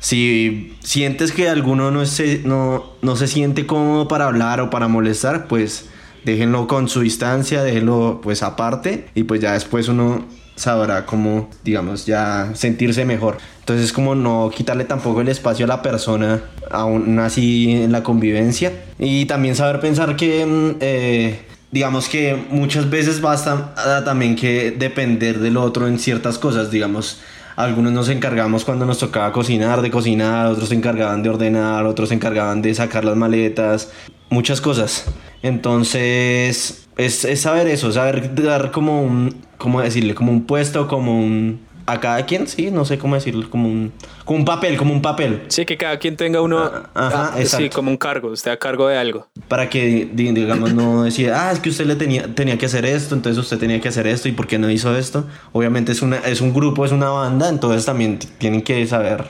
si 0.00 0.76
sientes 0.80 1.32
que 1.32 1.48
alguno 1.48 1.90
no 1.90 2.04
se, 2.06 2.42
no, 2.44 2.84
no 3.02 3.16
se 3.16 3.26
siente 3.26 3.66
cómodo 3.66 4.08
para 4.08 4.26
hablar 4.26 4.60
o 4.60 4.70
para 4.70 4.88
molestar, 4.88 5.48
pues 5.48 5.86
déjenlo 6.24 6.66
con 6.66 6.88
su 6.88 7.00
distancia, 7.00 7.62
déjenlo 7.62 8.20
pues 8.22 8.42
aparte 8.42 9.06
y 9.14 9.22
pues 9.22 9.40
ya 9.40 9.52
después 9.52 9.88
uno 9.88 10.24
sabrá 10.56 11.06
cómo, 11.06 11.48
digamos, 11.64 12.06
ya 12.06 12.50
sentirse 12.54 13.04
mejor. 13.04 13.38
Entonces 13.60 13.92
como 13.92 14.14
no 14.14 14.50
quitarle 14.54 14.84
tampoco 14.84 15.20
el 15.20 15.28
espacio 15.28 15.64
a 15.66 15.68
la 15.68 15.82
persona, 15.82 16.42
aún 16.70 17.18
así 17.18 17.72
en 17.72 17.92
la 17.92 18.02
convivencia. 18.02 18.72
Y 18.98 19.26
también 19.26 19.54
saber 19.54 19.80
pensar 19.80 20.16
que, 20.16 20.76
eh, 20.80 21.40
digamos 21.76 22.08
que 22.08 22.34
muchas 22.48 22.88
veces 22.88 23.20
basta 23.20 23.74
también 24.02 24.34
que 24.34 24.70
depender 24.70 25.40
del 25.40 25.58
otro 25.58 25.86
en 25.86 25.98
ciertas 25.98 26.38
cosas, 26.38 26.70
digamos. 26.70 27.20
Algunos 27.54 27.92
nos 27.92 28.08
encargamos 28.08 28.64
cuando 28.64 28.86
nos 28.86 28.96
tocaba 28.96 29.30
cocinar, 29.30 29.82
de 29.82 29.90
cocinar, 29.90 30.46
otros 30.46 30.70
se 30.70 30.74
encargaban 30.74 31.22
de 31.22 31.28
ordenar, 31.28 31.84
otros 31.84 32.08
se 32.08 32.14
encargaban 32.14 32.62
de 32.62 32.74
sacar 32.74 33.04
las 33.04 33.14
maletas, 33.14 33.92
muchas 34.30 34.62
cosas. 34.62 35.04
Entonces, 35.42 36.86
es, 36.96 37.24
es 37.26 37.40
saber 37.42 37.66
eso, 37.66 37.92
saber 37.92 38.34
dar 38.34 38.70
como 38.70 39.02
un, 39.02 39.42
¿cómo 39.58 39.82
decirle? 39.82 40.14
Como 40.14 40.32
un 40.32 40.46
puesto, 40.46 40.88
como 40.88 41.18
un, 41.20 41.60
a 41.86 42.00
cada 42.00 42.26
quien, 42.26 42.48
sí, 42.48 42.70
no 42.70 42.84
sé 42.84 42.98
cómo 42.98 43.14
decirlo, 43.14 43.48
como 43.48 43.68
un, 43.68 43.92
como 44.24 44.40
un 44.40 44.44
papel, 44.44 44.76
como 44.76 44.92
un 44.92 45.00
papel. 45.02 45.42
Sí, 45.48 45.64
que 45.64 45.76
cada 45.76 45.98
quien 45.98 46.16
tenga 46.16 46.40
uno, 46.40 46.58
Ah, 46.64 46.90
ajá, 46.94 47.32
ah, 47.36 47.44
sí, 47.44 47.70
como 47.70 47.90
un 47.92 47.96
cargo, 47.96 48.32
esté 48.32 48.50
a 48.50 48.58
cargo 48.58 48.88
de 48.88 48.96
algo. 48.98 49.28
Para 49.48 49.70
que, 49.70 50.08
di- 50.12 50.32
digamos, 50.32 50.74
no 50.74 51.04
decir, 51.04 51.30
ah, 51.32 51.52
es 51.52 51.60
que 51.60 51.68
usted 51.68 51.86
le 51.86 51.94
tenía, 51.94 52.26
tenía 52.34 52.58
que 52.58 52.66
hacer 52.66 52.84
esto, 52.84 53.14
entonces 53.14 53.40
usted 53.42 53.58
tenía 53.58 53.80
que 53.80 53.88
hacer 53.88 54.06
esto, 54.08 54.28
¿y 54.28 54.32
por 54.32 54.46
qué 54.48 54.58
no 54.58 54.68
hizo 54.68 54.96
esto? 54.96 55.24
Obviamente 55.52 55.92
es, 55.92 56.02
una, 56.02 56.16
es 56.18 56.40
un 56.40 56.52
grupo, 56.52 56.84
es 56.84 56.90
una 56.92 57.08
banda, 57.10 57.48
entonces 57.48 57.84
también 57.84 58.18
tienen 58.38 58.62
que 58.62 58.84
saber, 58.86 59.24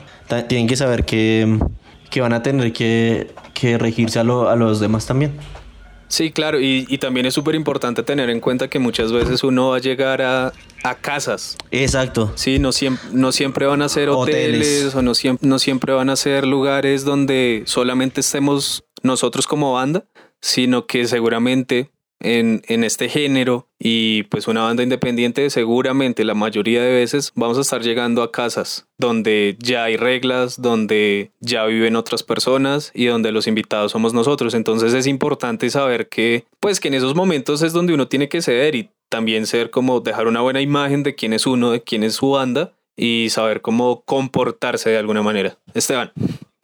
tienen 0.47 0.67
que 0.67 0.75
saber 0.75 1.05
que, 1.05 1.59
que 2.09 2.21
van 2.21 2.33
a 2.33 2.41
tener 2.41 2.73
que, 2.73 3.31
que 3.53 3.77
regirse 3.77 4.17
a, 4.19 4.23
lo- 4.23 4.49
a 4.49 4.55
los 4.55 4.79
demás 4.79 5.05
también. 5.05 5.33
Sí, 6.09 6.31
claro, 6.31 6.59
y, 6.59 6.85
y 6.87 6.99
también 6.99 7.25
es 7.25 7.33
súper 7.33 7.53
importante 7.53 8.01
tener 8.01 8.29
en 8.29 8.39
cuenta 8.39 8.69
que 8.69 8.79
muchas 8.79 9.11
veces 9.11 9.43
uno 9.43 9.71
va 9.71 9.75
a 9.75 9.79
llegar 9.79 10.21
a, 10.21 10.53
a 10.83 10.95
casas. 10.95 11.57
Exacto. 11.71 12.31
Sí, 12.35 12.59
no 12.59 12.71
siempre, 12.71 13.09
no 13.11 13.31
siempre 13.31 13.65
van 13.65 13.81
a 13.81 13.89
ser 13.89 14.09
hoteles, 14.09 14.67
Hoteles. 14.67 14.95
o 14.95 15.01
no 15.01 15.13
siempre, 15.15 15.47
no 15.47 15.59
siempre 15.59 15.93
van 15.93 16.09
a 16.09 16.15
ser 16.15 16.45
lugares 16.45 17.03
donde 17.05 17.63
solamente 17.65 18.21
estemos 18.21 18.85
nosotros 19.03 19.47
como 19.47 19.73
banda, 19.73 20.05
sino 20.41 20.85
que 20.85 21.07
seguramente 21.07 21.91
en, 22.19 22.63
en 22.67 22.83
este 22.83 23.09
género 23.09 23.69
y 23.79 24.23
pues 24.23 24.47
una 24.47 24.63
banda 24.63 24.81
independiente 24.81 25.51
seguramente 25.51 26.23
la 26.25 26.33
mayoría 26.33 26.81
de 26.81 26.91
veces 26.91 27.31
vamos 27.35 27.59
a 27.59 27.61
estar 27.61 27.83
llegando 27.83 28.23
a 28.23 28.31
casas 28.31 28.87
donde 28.97 29.55
ya 29.59 29.83
hay 29.83 29.97
reglas, 29.97 30.59
donde 30.59 31.31
ya 31.39 31.65
viven 31.65 31.95
otras 31.95 32.23
personas 32.23 32.91
y 32.95 33.05
donde 33.05 33.31
los 33.31 33.45
invitados 33.45 33.91
somos 33.91 34.13
nosotros. 34.13 34.55
Entonces 34.55 34.93
es 34.95 35.05
importante 35.05 35.69
saber 35.69 36.09
que 36.09 36.45
pues 36.59 36.79
que 36.79 36.87
en 36.87 36.95
esos 36.95 37.13
momentos 37.13 37.61
es 37.61 37.73
donde 37.73 37.93
uno 37.93 38.07
tiene 38.07 38.29
que 38.29 38.41
ceder 38.41 38.73
y 38.73 38.89
también 39.09 39.47
ser 39.47 39.69
como 39.69 39.99
dejar 39.99 40.27
una 40.27 40.41
buena 40.41 40.61
imagen 40.61 41.03
de 41.03 41.15
quién 41.15 41.33
es 41.33 41.45
uno, 41.47 41.71
de 41.71 41.81
quién 41.83 42.03
es 42.03 42.15
su 42.15 42.31
banda 42.31 42.73
y 42.95 43.29
saber 43.29 43.61
cómo 43.61 44.03
comportarse 44.05 44.89
de 44.89 44.97
alguna 44.97 45.21
manera. 45.21 45.57
Esteban. 45.73 46.11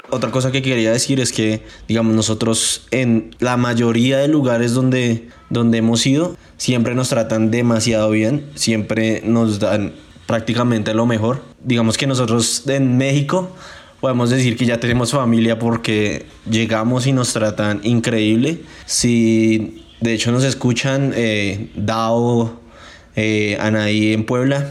Otra 0.09 0.31
cosa 0.31 0.51
que 0.51 0.61
quería 0.61 0.91
decir 0.91 1.19
es 1.19 1.31
que, 1.31 1.63
digamos, 1.87 2.13
nosotros 2.13 2.87
en 2.91 3.35
la 3.39 3.55
mayoría 3.55 4.17
de 4.17 4.27
lugares 4.27 4.73
donde, 4.73 5.29
donde 5.49 5.77
hemos 5.77 6.05
ido, 6.05 6.35
siempre 6.57 6.93
nos 6.93 7.09
tratan 7.09 7.51
demasiado 7.51 8.09
bien, 8.11 8.49
siempre 8.55 9.21
nos 9.23 9.59
dan 9.59 9.93
prácticamente 10.27 10.93
lo 10.93 11.05
mejor. 11.05 11.41
Digamos 11.63 11.97
que 11.97 12.05
nosotros 12.05 12.63
en 12.67 12.97
México 12.97 13.49
podemos 14.01 14.29
decir 14.29 14.57
que 14.57 14.65
ya 14.65 14.79
tenemos 14.79 15.11
familia 15.11 15.57
porque 15.57 16.25
llegamos 16.49 17.07
y 17.07 17.13
nos 17.13 17.31
tratan 17.31 17.79
increíble. 17.83 18.61
Si 18.85 19.82
de 20.03 20.13
hecho 20.13 20.31
nos 20.31 20.43
escuchan, 20.43 21.13
eh, 21.15 21.69
Dao, 21.75 22.59
eh, 23.15 23.57
Anaí 23.59 24.11
en 24.11 24.25
Puebla, 24.25 24.67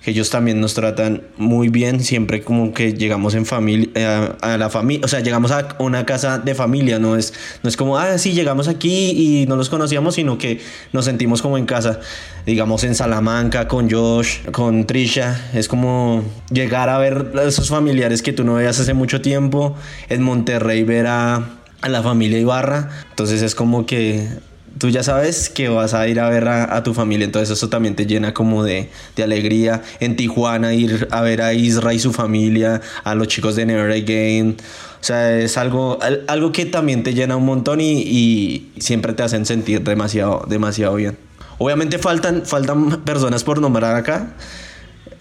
que 0.00 0.12
ellos 0.12 0.30
también 0.30 0.60
nos 0.60 0.74
tratan 0.74 1.22
muy 1.36 1.68
bien, 1.68 2.00
siempre 2.00 2.40
como 2.40 2.72
que 2.72 2.92
llegamos 2.92 3.34
en 3.34 3.46
familia, 3.46 3.90
eh, 3.96 4.30
a, 4.40 4.56
la 4.56 4.70
familia, 4.70 5.04
o 5.04 5.08
sea, 5.08 5.18
llegamos 5.18 5.50
a 5.50 5.74
una 5.80 6.06
casa 6.06 6.38
de 6.38 6.54
familia, 6.54 7.00
no 7.00 7.16
es, 7.16 7.34
no 7.64 7.68
es 7.68 7.76
como, 7.76 7.98
ah, 7.98 8.16
sí, 8.16 8.32
llegamos 8.32 8.68
aquí 8.68 9.10
y 9.10 9.46
no 9.46 9.56
los 9.56 9.68
conocíamos, 9.68 10.14
sino 10.14 10.38
que 10.38 10.60
nos 10.92 11.04
sentimos 11.06 11.42
como 11.42 11.58
en 11.58 11.66
casa, 11.66 11.98
digamos 12.46 12.84
en 12.84 12.94
Salamanca, 12.94 13.66
con 13.66 13.90
Josh, 13.90 14.44
con 14.52 14.86
Trisha, 14.86 15.50
es 15.52 15.66
como 15.66 16.22
llegar 16.52 16.90
a 16.90 16.98
ver 16.98 17.32
a 17.36 17.42
esos 17.42 17.68
familiares 17.70 18.22
que 18.22 18.32
tú 18.32 18.44
no 18.44 18.54
veías 18.54 18.78
hace 18.78 18.94
mucho 18.94 19.20
tiempo, 19.20 19.74
en 20.08 20.22
Monterrey 20.22 20.84
ver 20.84 21.08
a, 21.08 21.58
a 21.80 21.88
la 21.88 22.02
familia 22.04 22.38
Ibarra, 22.38 22.90
entonces 23.10 23.42
es 23.42 23.56
como 23.56 23.86
que 23.86 24.28
tú 24.78 24.90
ya 24.90 25.02
sabes 25.02 25.48
que 25.48 25.68
vas 25.68 25.94
a 25.94 26.06
ir 26.08 26.20
a 26.20 26.28
ver 26.28 26.48
a, 26.48 26.82
tu 26.82 26.94
familia, 26.94 27.24
entonces 27.24 27.56
eso 27.56 27.68
también 27.68 27.96
te 27.96 28.06
llena 28.06 28.34
como 28.34 28.62
de, 28.64 28.88
de, 29.14 29.22
alegría. 29.22 29.82
En 30.00 30.16
Tijuana 30.16 30.74
ir 30.74 31.08
a 31.10 31.20
ver 31.22 31.42
a 31.42 31.54
Isra 31.54 31.94
y 31.94 31.98
su 31.98 32.12
familia, 32.12 32.80
a 33.04 33.14
los 33.14 33.28
chicos 33.28 33.56
de 33.56 33.66
Never 33.66 33.90
Again. 33.90 34.56
O 35.00 35.04
sea, 35.06 35.38
es 35.38 35.56
algo, 35.56 35.98
algo 36.26 36.52
que 36.52 36.66
también 36.66 37.02
te 37.02 37.14
llena 37.14 37.36
un 37.36 37.44
montón 37.44 37.80
y, 37.80 38.00
y 38.02 38.72
siempre 38.78 39.12
te 39.12 39.22
hacen 39.22 39.46
sentir 39.46 39.82
demasiado, 39.82 40.44
demasiado 40.48 40.96
bien. 40.96 41.16
Obviamente 41.58 41.98
faltan, 41.98 42.44
faltan 42.44 43.02
personas 43.02 43.44
por 43.44 43.60
nombrar 43.60 43.96
acá, 43.96 44.34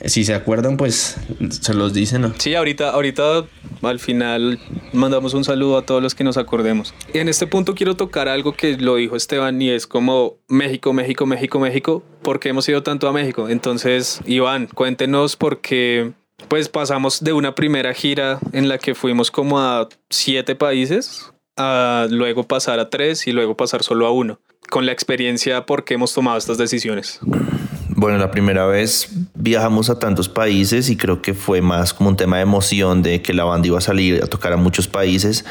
si 0.03 0.23
se 0.25 0.33
acuerdan, 0.33 0.77
pues 0.77 1.17
se 1.49 1.73
los 1.73 1.93
dicen. 1.93 2.21
¿no? 2.21 2.33
Sí, 2.37 2.55
ahorita, 2.55 2.89
ahorita 2.89 3.45
al 3.81 3.99
final 3.99 4.59
mandamos 4.93 5.33
un 5.33 5.43
saludo 5.43 5.77
a 5.77 5.85
todos 5.85 6.01
los 6.01 6.15
que 6.15 6.23
nos 6.23 6.37
acordemos. 6.37 6.93
Y 7.13 7.19
en 7.19 7.29
este 7.29 7.47
punto 7.47 7.75
quiero 7.75 7.95
tocar 7.95 8.27
algo 8.27 8.53
que 8.53 8.77
lo 8.77 8.95
dijo 8.95 9.15
Esteban 9.15 9.61
y 9.61 9.69
es 9.69 9.87
como 9.87 10.37
México, 10.47 10.93
México, 10.93 11.25
México, 11.25 11.59
México. 11.59 12.03
¿Por 12.21 12.39
qué 12.39 12.49
hemos 12.49 12.67
ido 12.67 12.83
tanto 12.83 13.07
a 13.07 13.13
México? 13.13 13.49
Entonces, 13.49 14.21
Iván, 14.25 14.67
cuéntenos 14.67 15.35
por 15.35 15.61
qué 15.61 16.13
pues 16.47 16.69
pasamos 16.69 17.23
de 17.23 17.33
una 17.33 17.55
primera 17.55 17.93
gira 17.93 18.39
en 18.51 18.67
la 18.67 18.77
que 18.77 18.93
fuimos 18.93 19.31
como 19.31 19.59
a 19.59 19.87
siete 20.09 20.55
países 20.55 21.31
a 21.57 22.07
luego 22.09 22.43
pasar 22.43 22.79
a 22.79 22.89
tres 22.89 23.27
y 23.27 23.31
luego 23.31 23.55
pasar 23.55 23.83
solo 23.83 24.05
a 24.05 24.11
uno. 24.11 24.39
Con 24.69 24.85
la 24.85 24.91
experiencia, 24.91 25.65
¿por 25.65 25.85
qué 25.85 25.93
hemos 25.93 26.13
tomado 26.13 26.37
estas 26.37 26.57
decisiones? 26.57 27.19
Bueno, 27.97 28.17
la 28.17 28.29
primera 28.29 28.65
vez 28.65 29.09
viajamos 29.35 29.89
a 29.89 29.99
tantos 29.99 30.27
países 30.27 30.89
y 30.89 30.97
creo 30.97 31.21
que 31.21 31.33
fue 31.33 31.61
más 31.61 31.93
como 31.93 32.09
un 32.09 32.17
tema 32.17 32.35
de 32.35 32.43
emoción 32.43 33.01
de 33.01 33.21
que 33.21 33.33
la 33.33 33.45
banda 33.45 33.67
iba 33.67 33.77
a 33.77 33.81
salir 33.81 34.21
a 34.21 34.27
tocar 34.27 34.51
a 34.51 34.57
muchos 34.57 34.89
países 34.89 35.45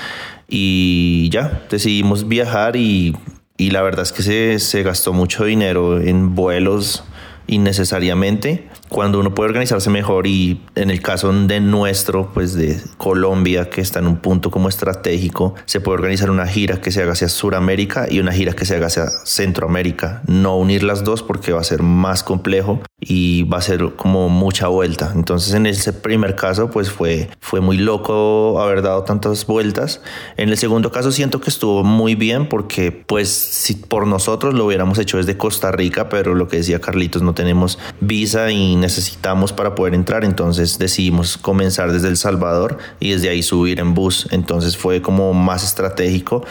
y 0.47 1.30
ya, 1.30 1.64
decidimos 1.70 2.28
viajar 2.28 2.76
y, 2.76 3.16
y 3.57 3.70
la 3.70 3.80
verdad 3.80 4.03
es 4.03 4.12
que 4.12 4.22
se, 4.22 4.59
se 4.59 4.82
gastó 4.82 5.14
mucho 5.14 5.47
dinero 5.47 5.99
en 5.99 6.34
vuelos 6.34 7.05
innecesariamente 7.47 8.68
cuando 8.95 9.18
uno 9.18 9.34
puede 9.34 9.49
organizarse 9.49 9.90
mejor 9.90 10.28
y 10.28 10.61
en 10.76 10.88
el 10.88 11.03
caso 11.03 11.32
de 11.32 11.59
nuestro, 11.59 12.30
pues 12.32 12.55
de 12.55 12.80
Colombia, 12.97 13.68
que 13.68 13.80
está 13.80 13.99
en 13.99 14.07
un 14.07 14.18
punto 14.18 14.53
como 14.53 14.68
estratégico, 14.68 15.57
se 15.64 15.80
puede 15.80 15.99
organizar 15.99 16.30
una 16.30 16.47
gira 16.47 16.80
que 16.80 16.92
se 16.92 17.03
haga 17.03 17.14
hacia 17.14 17.28
Sudamérica 17.28 18.07
y 18.09 18.20
una 18.20 18.30
gira 18.30 18.53
que 18.53 18.64
se 18.64 18.76
haga 18.76 18.86
hacia 18.86 19.07
Centroamérica. 19.24 20.22
No 20.28 20.57
unir 20.57 20.84
las 20.84 21.03
dos 21.03 21.24
porque 21.24 21.51
va 21.51 21.61
a 21.61 21.64
ser 21.64 21.82
más 21.82 22.22
complejo 22.22 22.82
y 23.01 23.42
va 23.42 23.59
a 23.59 23.62
ser 23.62 23.95
como 23.97 24.28
mucha 24.28 24.68
vuelta. 24.68 25.11
Entonces 25.12 25.55
en 25.55 25.66
ese 25.66 25.92
primer 25.92 26.36
caso, 26.36 26.70
pues 26.70 26.88
fue, 26.88 27.28
fue 27.40 27.61
muy 27.61 27.78
loco 27.78 28.61
haber 28.62 28.82
dado 28.82 29.03
tantas 29.03 29.45
vueltas. 29.45 30.03
En 30.36 30.51
el 30.51 30.57
segundo 30.57 30.92
caso 30.92 31.11
siento 31.11 31.40
que 31.40 31.51
estuvo 31.51 31.82
muy 31.82 32.14
bien 32.14 32.49
porque 32.49 32.92
pues 32.92 33.28
si 33.30 33.74
por 33.74 34.07
nosotros 34.07 34.55
lo 34.55 34.66
hubiéramos 34.66 35.01
hecho 35.01 35.16
desde 35.16 35.36
Costa 35.36 35.72
Rica, 35.72 36.09
pero 36.09 36.36
lo 36.36 36.47
que 36.47 36.59
decía 36.59 36.80
Carlitos, 36.80 37.22
no 37.22 37.34
tenemos 37.34 37.80
visa 38.01 38.53
y 38.53 38.84
necesitamos 38.85 39.53
para 39.53 39.74
poder 39.74 39.95
entrar. 39.95 40.24
Entonces 40.24 40.78
decidimos 40.78 41.39
comenzar 41.39 41.91
desde 41.91 42.09
El 42.09 42.18
Salvador 42.18 42.78
y 43.01 43.12
desde 43.12 43.30
ahí 43.30 43.43
subir 43.43 43.80
en 43.80 43.95
bus. 43.95 44.28
Entonces 44.30 44.76
fue 44.76 45.01
como 45.01 45.32
más 45.32 45.64
estratégico 45.64 46.45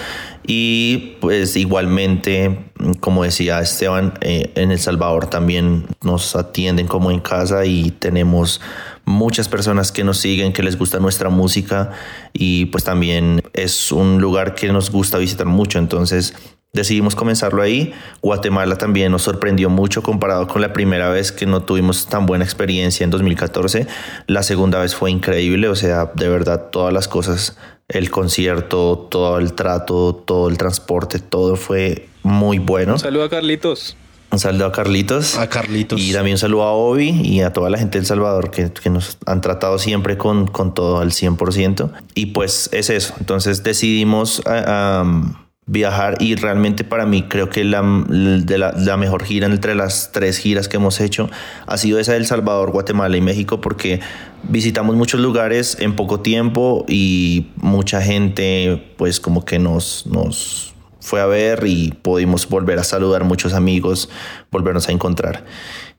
y 0.46 1.18
pues 1.22 1.56
igualmente, 1.56 2.66
como 3.00 3.24
decía 3.24 3.62
Esteban, 3.62 4.14
eh, 4.22 4.52
en 4.56 4.72
El 4.72 4.80
Salvador 4.80 5.28
también 5.28 5.86
nos 6.02 6.36
atienden 6.36 6.88
como 6.88 7.12
en 7.12 7.20
casa 7.20 7.66
y 7.66 7.92
tenemos 7.92 8.60
muchas 9.06 9.48
personas 9.48 9.92
que 9.92 10.04
nos 10.04 10.18
siguen, 10.18 10.54
que 10.54 10.64
les 10.64 10.78
gusta 10.78 11.00
nuestra 11.00 11.30
música 11.30 11.92
y 12.34 12.66
pues 12.66 12.84
también 12.84 13.44
es 13.54 13.92
un 13.92 14.20
lugar 14.20 14.56
que 14.56 14.74
nos 14.74 14.90
gusta 14.90 15.20
visitar 15.20 15.46
mucho. 15.46 15.78
Entonces 15.78 16.34
Decidimos 16.76 17.14
comenzarlo 17.14 17.62
ahí. 17.62 17.94
Guatemala 18.24 18.80
también 18.80 19.12
nos 19.12 19.22
sorprendió 19.22 19.70
mucho 19.70 20.02
comparado 20.02 20.48
con 20.48 20.60
la 20.60 20.74
primera 20.74 21.10
vez 21.10 21.32
que 21.32 21.46
no 21.46 21.62
tuvimos 21.62 22.08
tan 22.08 22.26
buena 22.26 22.44
experiencia 22.44 23.04
en 23.04 23.12
2014. 23.12 23.86
La 24.26 24.42
segunda 24.42 24.80
vez 24.80 24.96
fue 24.96 25.12
increíble, 25.12 25.68
o 25.68 25.76
sea, 25.76 26.12
de 26.16 26.28
verdad 26.28 26.72
todas 26.72 26.92
las 26.92 27.08
cosas, 27.08 27.58
el 27.90 28.10
concierto, 28.10 29.08
todo 29.12 29.38
el 29.38 29.54
trato, 29.54 30.16
todo 30.16 30.50
el 30.50 30.58
transporte, 30.58 31.20
todo 31.20 31.58
fue 31.58 32.10
muy 32.24 32.58
bueno. 32.58 32.94
Un 32.94 33.00
saludo 33.00 33.26
a 33.26 33.30
Carlitos. 33.30 33.96
Un 34.32 34.40
saludo 34.40 34.66
a 34.66 34.72
Carlitos. 34.72 35.38
A 35.38 35.48
Carlitos. 35.48 36.02
Y 36.02 36.12
también 36.12 36.34
un 36.34 36.40
saludo 36.40 36.64
a 36.64 36.72
Obi 36.72 37.10
y 37.10 37.42
a 37.42 37.54
toda 37.54 37.70
la 37.70 37.78
gente 37.78 38.00
del 38.00 38.08
Salvador 38.08 38.50
que, 38.50 38.74
que 38.74 38.90
nos 38.90 39.20
han 39.28 39.42
tratado 39.42 39.78
siempre 39.78 40.18
con, 40.18 40.48
con 40.48 40.74
todo 40.74 41.02
al 41.02 41.12
100%. 41.12 41.92
Y 42.16 42.28
pues 42.28 42.72
es 42.74 42.90
eso. 42.90 43.14
Entonces 43.20 43.62
decidimos... 43.62 44.40
Uh, 44.40 45.43
viajar 45.66 46.18
y 46.20 46.36
realmente 46.36 46.84
para 46.84 47.06
mí 47.06 47.24
creo 47.24 47.50
que 47.50 47.64
la, 47.64 47.82
de 47.82 48.58
la, 48.58 48.98
mejor 48.98 49.24
gira 49.24 49.48
entre 49.48 49.76
las 49.76 50.12
tres 50.12 50.38
giras 50.38 50.68
que 50.68 50.78
hemos 50.78 51.00
hecho 51.00 51.30
ha 51.68 51.78
sido 51.78 52.00
esa 52.00 52.14
del 52.14 52.26
Salvador, 52.26 52.72
Guatemala 52.72 53.16
y 53.16 53.22
México 53.22 53.62
porque 53.62 54.02
visitamos 54.44 54.96
muchos 54.96 55.22
lugares 55.22 55.78
en 55.80 55.96
poco 55.96 56.20
tiempo 56.20 56.86
y 56.88 57.48
mucha 57.56 58.02
gente 58.02 58.94
pues 58.98 59.20
como 59.20 59.46
que 59.46 59.58
nos, 59.58 60.06
nos 60.06 60.74
fue 61.00 61.22
a 61.22 61.26
ver 61.26 61.64
y 61.66 61.92
pudimos 61.92 62.48
volver 62.48 62.80
a 62.80 62.84
saludar 62.84 63.24
muchos 63.24 63.54
amigos, 63.54 64.10
volvernos 64.52 64.90
a 64.90 64.92
encontrar. 64.92 65.46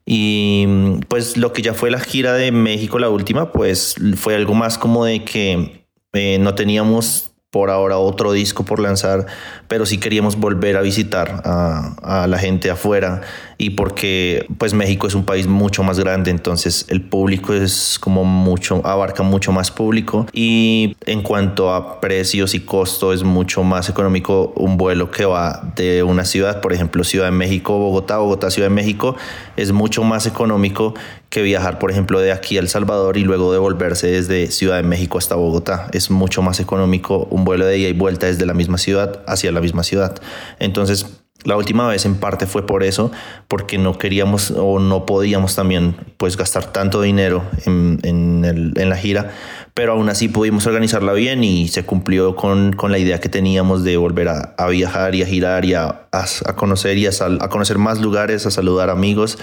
Y 0.07 0.67
pues 1.09 1.39
lo 1.39 1.53
que 1.53 1.63
ya 1.63 1.73
fue 1.73 1.91
la 1.91 2.01
gira 2.01 2.35
de 2.35 2.53
México, 2.53 2.99
la 2.99 3.09
última, 3.09 3.53
pues 3.53 3.95
fue 4.17 4.35
algo 4.35 4.55
más 4.55 4.77
como 4.77 5.05
de 5.05 5.25
que 5.25 5.87
eh, 6.13 6.39
no 6.39 6.55
teníamos 6.55 7.34
por 7.55 7.71
ahora 7.71 7.99
otro 7.99 8.33
disco 8.33 8.65
por 8.65 8.81
lanzar, 8.81 9.27
pero 9.69 9.87
sí 9.87 9.99
queríamos 9.99 10.35
volver 10.35 10.77
a 10.77 10.81
visitar 10.81 11.41
a, 11.45 11.95
a, 12.03 12.27
la 12.27 12.37
gente 12.37 12.69
afuera 12.69 13.21
y 13.59 13.71
porque 13.71 14.45
pues 14.59 14.75
México 14.75 15.07
es 15.07 15.15
un 15.15 15.25
país 15.25 15.47
mucho 15.47 15.85
más 15.85 16.01
grande, 16.01 16.33
entonces 16.33 16.85
el 16.89 17.01
público 17.01 17.55
es 17.55 18.01
como 18.01 18.25
mucho, 18.25 18.85
abarca 18.85 19.23
mucho 19.23 19.53
más 19.53 19.71
público 19.71 20.27
y 20.33 20.97
en 21.07 21.23
cuanto 21.23 21.73
a 21.73 22.01
precios 22.01 22.57
y 22.57 22.61
costo 22.61 23.13
es 23.13 23.23
mucho 23.23 23.63
más 23.63 23.89
económico 23.89 24.53
un 24.57 24.77
vuelo 24.77 25.13
que 25.13 25.25
va 25.25 25.63
de 25.77 26.03
una 26.03 26.25
ciudad, 26.25 26.61
por 26.61 26.73
ejemplo 26.73 27.05
Ciudad 27.05 27.27
de 27.27 27.31
México, 27.31 27.79
Bogotá, 27.79 28.19
Bogotá, 28.19 28.51
Ciudad 28.51 28.69
de 28.69 28.75
México, 28.75 29.15
es 29.57 29.71
mucho 29.71 30.03
más 30.03 30.27
económico 30.27 30.95
que 31.35 31.43
viajar, 31.43 31.81
por 31.81 31.91
ejemplo, 31.91 32.21
de 32.21 32.31
aquí 32.31 32.59
a 32.59 32.61
El 32.61 32.69
Salvador 32.69 33.17
y 33.17 33.25
luego 33.25 33.53
devolverse 33.53 34.07
desde 34.07 34.53
Ciudad 34.53 34.77
de 34.77 34.85
México 34.85 35.19
hasta 35.19 35.35
Bogotá. 35.35 35.89
Es 35.93 36.09
mucho 36.09 36.43
más 36.43 36.61
económico 36.61 37.27
un 37.29 37.45
vuelo 37.45 37.67
de 37.67 37.77
ida 37.77 37.89
y 37.89 37.93
vuelta 37.93 38.27
desde 38.27 38.47
la 38.47 38.55
misma 38.55 38.79
ciudad 38.79 39.21
hacia 39.27 39.51
la 39.51 39.61
misma 39.61 39.83
ciudad. 39.83 40.15
Entonces, 40.61 41.07
La 41.45 41.59
última 41.59 41.87
vez 41.87 42.07
en 42.07 42.15
parte 42.15 42.47
fue 42.47 42.65
por 42.65 42.83
eso, 42.83 43.13
porque 43.49 43.77
no 43.77 43.99
queríamos 43.99 44.51
o 44.57 44.79
no 44.79 45.05
podíamos 45.05 45.55
también 45.55 45.95
pues 46.17 46.39
gastar 46.39 46.73
tanto 46.73 47.03
dinero 47.03 47.45
en, 47.67 47.99
en, 48.03 48.89
la 48.89 48.97
gira, 48.97 49.31
pero 49.75 49.93
aún 49.93 50.09
así 50.09 50.29
pudimos 50.29 50.67
organizarla 50.67 51.13
bien 51.13 51.45
y 51.45 51.69
se 51.69 51.85
cumplió 51.85 52.35
con, 52.35 52.73
con 52.73 52.93
la 52.93 52.99
idea 52.99 53.21
que 53.21 53.29
teníamos 53.29 53.85
de 53.85 53.99
volver 53.99 54.29
a, 54.29 54.67
viajar 54.69 55.15
y 55.15 55.23
a 55.23 55.27
girar 55.27 55.67
y 55.67 55.75
a, 55.75 56.07
a, 56.13 56.57
conocer 56.57 56.97
y 56.97 57.07
a, 57.09 57.11
conocer 57.51 57.77
más 57.77 58.01
lugares, 58.01 58.47
a 58.47 58.51
saludar 58.51 58.89
amigos 58.89 59.37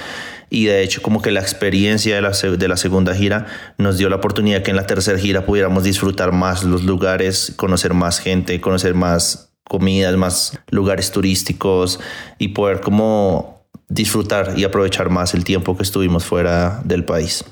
y 0.51 0.65
de 0.65 0.83
hecho 0.83 1.01
como 1.01 1.21
que 1.23 1.31
la 1.31 1.39
experiencia 1.39 2.13
de 2.13 2.21
la, 2.21 2.31
de 2.31 2.67
la 2.67 2.77
segunda 2.77 3.15
gira 3.15 3.47
nos 3.77 3.97
dio 3.97 4.09
la 4.09 4.17
oportunidad 4.17 4.61
que 4.61 4.69
en 4.69 4.75
la 4.75 4.85
tercera 4.85 5.17
gira 5.17 5.45
pudiéramos 5.45 5.83
disfrutar 5.83 6.33
más 6.33 6.63
los 6.63 6.83
lugares, 6.83 7.53
conocer 7.55 7.93
más 7.93 8.19
gente, 8.19 8.59
conocer 8.59 8.93
más 8.93 9.53
comidas, 9.63 10.15
más 10.17 10.59
lugares 10.69 11.11
turísticos 11.11 12.01
y 12.37 12.49
poder 12.49 12.81
como 12.81 13.65
disfrutar 13.87 14.53
y 14.57 14.65
aprovechar 14.65 15.09
más 15.09 15.33
el 15.33 15.45
tiempo 15.45 15.77
que 15.77 15.83
estuvimos 15.83 16.25
fuera 16.25 16.81
del 16.83 17.05
país. 17.05 17.45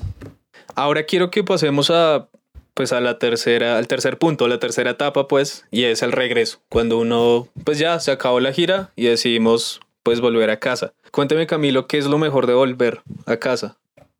Ahora 0.74 1.04
quiero 1.04 1.30
que 1.30 1.42
pasemos 1.42 1.90
a 1.90 2.28
pues 2.74 2.92
a 2.92 3.00
la 3.00 3.18
tercera, 3.18 3.78
al 3.78 3.88
tercer 3.88 4.18
punto, 4.18 4.46
la 4.46 4.58
tercera 4.58 4.92
etapa 4.92 5.26
pues, 5.26 5.66
y 5.70 5.84
es 5.84 6.02
el 6.02 6.12
regreso, 6.12 6.60
cuando 6.68 6.98
uno 6.98 7.48
pues 7.64 7.78
ya 7.78 7.98
se 7.98 8.10
acabó 8.10 8.40
la 8.40 8.52
gira 8.52 8.90
y 8.96 9.06
decidimos 9.06 9.80
pues 10.02 10.20
volver 10.20 10.50
a 10.50 10.58
casa. 10.58 10.92
Cuénteme 11.10 11.46
Camilo, 11.46 11.86
¿qué 11.86 11.98
es 11.98 12.06
lo 12.06 12.18
mejor 12.18 12.46
de 12.46 12.54
volver 12.54 13.02
a 13.26 13.36
casa? 13.36 13.76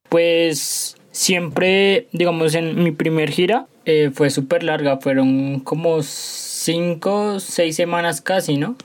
Pues 0.09 0.97
siempre, 1.13 2.09
digamos, 2.13 2.55
en 2.55 2.83
mi 2.83 2.91
primer 2.91 3.31
gira 3.31 3.67
eh, 3.85 4.11
fue 4.13 4.31
súper 4.31 4.63
larga, 4.63 4.99
fueron 4.99 5.61
como 5.61 6.03
cinco, 6.03 7.41
seis 7.41 7.77
semanas 7.77 8.21
casi, 8.21 8.57
¿no? 8.57 8.77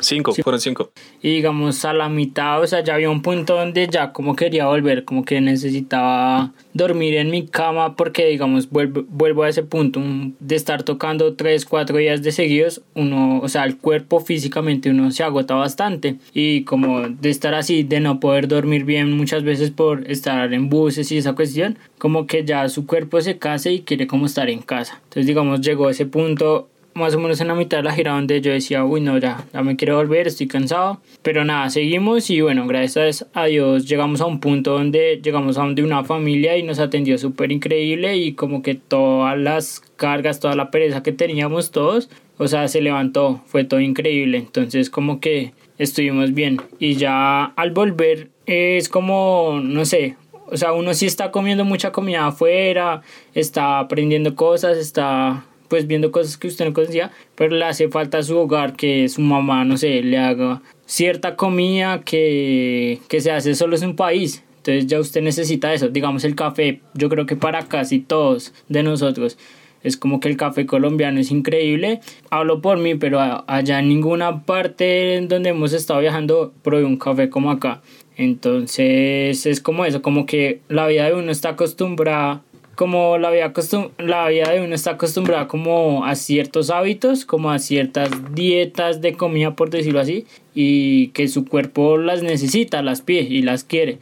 Cinco, 0.00 0.34
fueron 0.34 0.60
cinco. 0.60 0.90
Y 1.22 1.36
digamos 1.36 1.84
a 1.84 1.92
la 1.92 2.08
mitad, 2.08 2.60
o 2.60 2.66
sea, 2.66 2.82
ya 2.82 2.94
había 2.94 3.10
un 3.10 3.22
punto 3.22 3.54
donde 3.54 3.86
ya 3.86 4.12
como 4.12 4.34
quería 4.34 4.66
volver, 4.66 5.04
como 5.04 5.24
que 5.24 5.40
necesitaba 5.40 6.52
dormir 6.72 7.14
en 7.14 7.30
mi 7.30 7.46
cama 7.46 7.94
porque 7.96 8.26
digamos 8.26 8.68
vuelvo, 8.70 9.04
vuelvo 9.08 9.44
a 9.44 9.48
ese 9.48 9.62
punto 9.62 10.00
de 10.40 10.56
estar 10.56 10.82
tocando 10.82 11.34
tres, 11.34 11.64
cuatro 11.64 11.98
días 11.98 12.22
de 12.22 12.32
seguidos, 12.32 12.82
uno, 12.94 13.40
o 13.40 13.48
sea, 13.48 13.64
el 13.64 13.78
cuerpo 13.78 14.20
físicamente 14.20 14.90
uno 14.90 15.10
se 15.10 15.22
agota 15.22 15.54
bastante 15.54 16.16
y 16.32 16.64
como 16.64 17.08
de 17.08 17.30
estar 17.30 17.54
así, 17.54 17.82
de 17.82 18.00
no 18.00 18.20
poder 18.20 18.48
dormir 18.48 18.84
bien 18.84 19.12
muchas 19.16 19.44
veces 19.44 19.70
por 19.70 20.10
estar 20.10 20.52
en 20.52 20.68
buses 20.68 21.10
y 21.12 21.18
esa 21.18 21.34
cuestión, 21.34 21.78
como 21.98 22.26
que 22.26 22.44
ya 22.44 22.68
su 22.68 22.86
cuerpo 22.86 23.20
se 23.20 23.38
cansa 23.38 23.70
y 23.70 23.80
quiere 23.80 24.06
como 24.06 24.26
estar 24.26 24.50
en 24.50 24.60
casa. 24.60 25.00
Entonces 25.04 25.26
digamos 25.26 25.60
llegó 25.60 25.88
a 25.88 25.92
ese 25.92 26.06
punto 26.06 26.68
más 26.94 27.14
o 27.14 27.18
menos 27.18 27.40
en 27.40 27.48
la 27.48 27.54
mitad 27.54 27.78
de 27.78 27.82
la 27.82 27.92
gira 27.92 28.12
donde 28.12 28.40
yo 28.40 28.52
decía, 28.52 28.84
uy, 28.84 29.00
no, 29.00 29.18
ya, 29.18 29.44
ya 29.52 29.62
me 29.62 29.76
quiero 29.76 29.96
volver, 29.96 30.26
estoy 30.26 30.46
cansado. 30.46 31.00
Pero 31.22 31.44
nada, 31.44 31.68
seguimos 31.70 32.30
y 32.30 32.40
bueno, 32.40 32.66
gracias 32.66 33.26
a 33.34 33.46
Dios 33.46 33.86
llegamos 33.88 34.20
a 34.20 34.26
un 34.26 34.40
punto 34.40 34.72
donde 34.72 35.20
llegamos 35.22 35.58
a 35.58 35.62
donde 35.62 35.82
una 35.82 36.04
familia 36.04 36.56
y 36.56 36.62
nos 36.62 36.78
atendió 36.78 37.18
súper 37.18 37.52
increíble 37.52 38.16
y 38.16 38.34
como 38.34 38.62
que 38.62 38.74
todas 38.74 39.36
las 39.38 39.80
cargas, 39.96 40.40
toda 40.40 40.54
la 40.54 40.70
pereza 40.70 41.02
que 41.02 41.12
teníamos 41.12 41.70
todos, 41.70 42.08
o 42.38 42.48
sea, 42.48 42.68
se 42.68 42.80
levantó, 42.80 43.42
fue 43.46 43.64
todo 43.64 43.80
increíble. 43.80 44.38
Entonces 44.38 44.90
como 44.90 45.20
que 45.20 45.52
estuvimos 45.78 46.32
bien 46.32 46.60
y 46.78 46.94
ya 46.94 47.44
al 47.44 47.72
volver 47.72 48.30
es 48.46 48.88
como, 48.88 49.60
no 49.62 49.84
sé, 49.84 50.16
o 50.46 50.56
sea, 50.56 50.72
uno 50.72 50.94
sí 50.94 51.06
está 51.06 51.30
comiendo 51.30 51.64
mucha 51.64 51.90
comida 51.90 52.26
afuera, 52.26 53.02
está 53.34 53.80
aprendiendo 53.80 54.36
cosas, 54.36 54.76
está 54.76 55.44
pues 55.68 55.86
viendo 55.86 56.12
cosas 56.12 56.36
que 56.36 56.48
usted 56.48 56.64
no 56.64 56.72
conocía, 56.72 57.10
pero 57.34 57.56
le 57.56 57.64
hace 57.64 57.88
falta 57.88 58.18
a 58.18 58.22
su 58.22 58.36
hogar 58.38 58.74
que 58.74 59.08
su 59.08 59.20
mamá, 59.20 59.64
no 59.64 59.76
sé, 59.76 60.02
le 60.02 60.18
haga 60.18 60.62
cierta 60.86 61.36
comida 61.36 62.02
que, 62.02 63.00
que 63.08 63.20
se 63.20 63.30
hace 63.30 63.54
solo 63.54 63.76
en 63.76 63.84
un 63.84 63.96
país. 63.96 64.42
Entonces 64.58 64.86
ya 64.86 64.98
usted 64.98 65.22
necesita 65.22 65.74
eso. 65.74 65.88
Digamos 65.88 66.24
el 66.24 66.34
café, 66.34 66.80
yo 66.94 67.08
creo 67.08 67.26
que 67.26 67.36
para 67.36 67.66
casi 67.66 68.00
todos 68.00 68.54
de 68.68 68.82
nosotros 68.82 69.36
es 69.84 69.98
como 69.98 70.18
que 70.18 70.28
el 70.28 70.36
café 70.36 70.66
colombiano 70.66 71.20
es 71.20 71.30
increíble. 71.30 72.00
Hablo 72.30 72.60
por 72.60 72.78
mí, 72.78 72.96
pero 72.96 73.20
allá 73.46 73.78
en 73.78 73.88
ninguna 73.88 74.44
parte 74.44 75.20
donde 75.28 75.50
hemos 75.50 75.72
estado 75.74 76.00
viajando 76.00 76.52
probé 76.62 76.84
un 76.84 76.96
café 76.96 77.28
como 77.28 77.50
acá. 77.50 77.82
Entonces 78.16 79.44
es 79.44 79.60
como 79.60 79.84
eso, 79.84 80.00
como 80.00 80.24
que 80.24 80.60
la 80.68 80.86
vida 80.86 81.04
de 81.04 81.14
uno 81.14 81.30
está 81.30 81.50
acostumbrada 81.50 82.42
como 82.74 83.18
la 83.18 83.30
vida, 83.30 83.52
la 83.98 84.28
vida 84.28 84.50
de 84.50 84.64
uno 84.64 84.74
está 84.74 84.92
acostumbrada 84.92 85.48
como 85.48 86.04
a 86.04 86.14
ciertos 86.14 86.70
hábitos, 86.70 87.24
como 87.24 87.50
a 87.50 87.58
ciertas 87.58 88.10
dietas 88.34 89.00
de 89.00 89.14
comida, 89.14 89.56
por 89.56 89.70
decirlo 89.70 90.00
así, 90.00 90.26
y 90.54 91.08
que 91.08 91.28
su 91.28 91.44
cuerpo 91.44 91.96
las 91.98 92.22
necesita, 92.22 92.82
las 92.82 93.02
pide 93.02 93.22
y 93.22 93.42
las 93.42 93.64
quiere. 93.64 93.98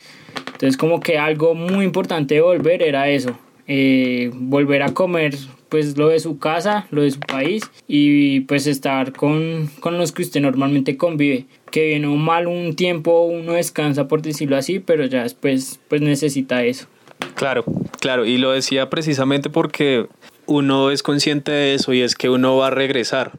Entonces 0.53 0.77
como 0.77 1.01
que 1.01 1.19
algo 1.19 1.55
muy 1.55 1.85
importante 1.85 2.35
de 2.35 2.41
volver 2.41 2.83
era 2.83 3.09
eso, 3.09 3.37
eh, 3.67 4.31
volver 4.35 4.83
a 4.83 4.95
comer 4.95 5.35
pues 5.69 5.97
lo 5.97 6.09
de 6.09 6.21
su 6.21 6.39
casa, 6.39 6.87
lo 6.91 7.01
de 7.01 7.11
su 7.11 7.21
país 7.21 7.63
y 7.89 8.41
pues 8.41 8.67
estar 8.67 9.15
con, 9.15 9.71
con 9.81 9.97
los 9.97 10.13
que 10.13 10.21
usted 10.21 10.43
normalmente 10.43 10.99
convive. 10.99 11.47
Que 11.71 11.87
bien 11.87 12.05
o 12.05 12.15
mal 12.17 12.47
un 12.47 12.77
tiempo 12.77 13.23
uno 13.23 13.55
descansa 13.55 14.07
por 14.07 14.21
decirlo 14.21 14.59
así, 14.59 14.81
pero 14.81 15.07
ya 15.07 15.23
después 15.23 15.81
pues 15.89 16.03
necesita 16.03 16.63
eso. 16.63 16.89
Claro, 17.35 17.65
claro, 18.01 18.25
y 18.25 18.39
lo 18.39 18.53
decía 18.53 18.89
precisamente 18.89 19.51
porque 19.51 20.09
uno 20.47 20.91
es 20.91 21.03
consciente 21.03 21.51
de 21.51 21.75
eso 21.75 21.93
y 21.93 22.03
es 22.03 22.15
que 22.15 22.29
uno 22.31 22.57
va 22.57 22.69
a 22.69 22.71
regresar, 22.71 23.33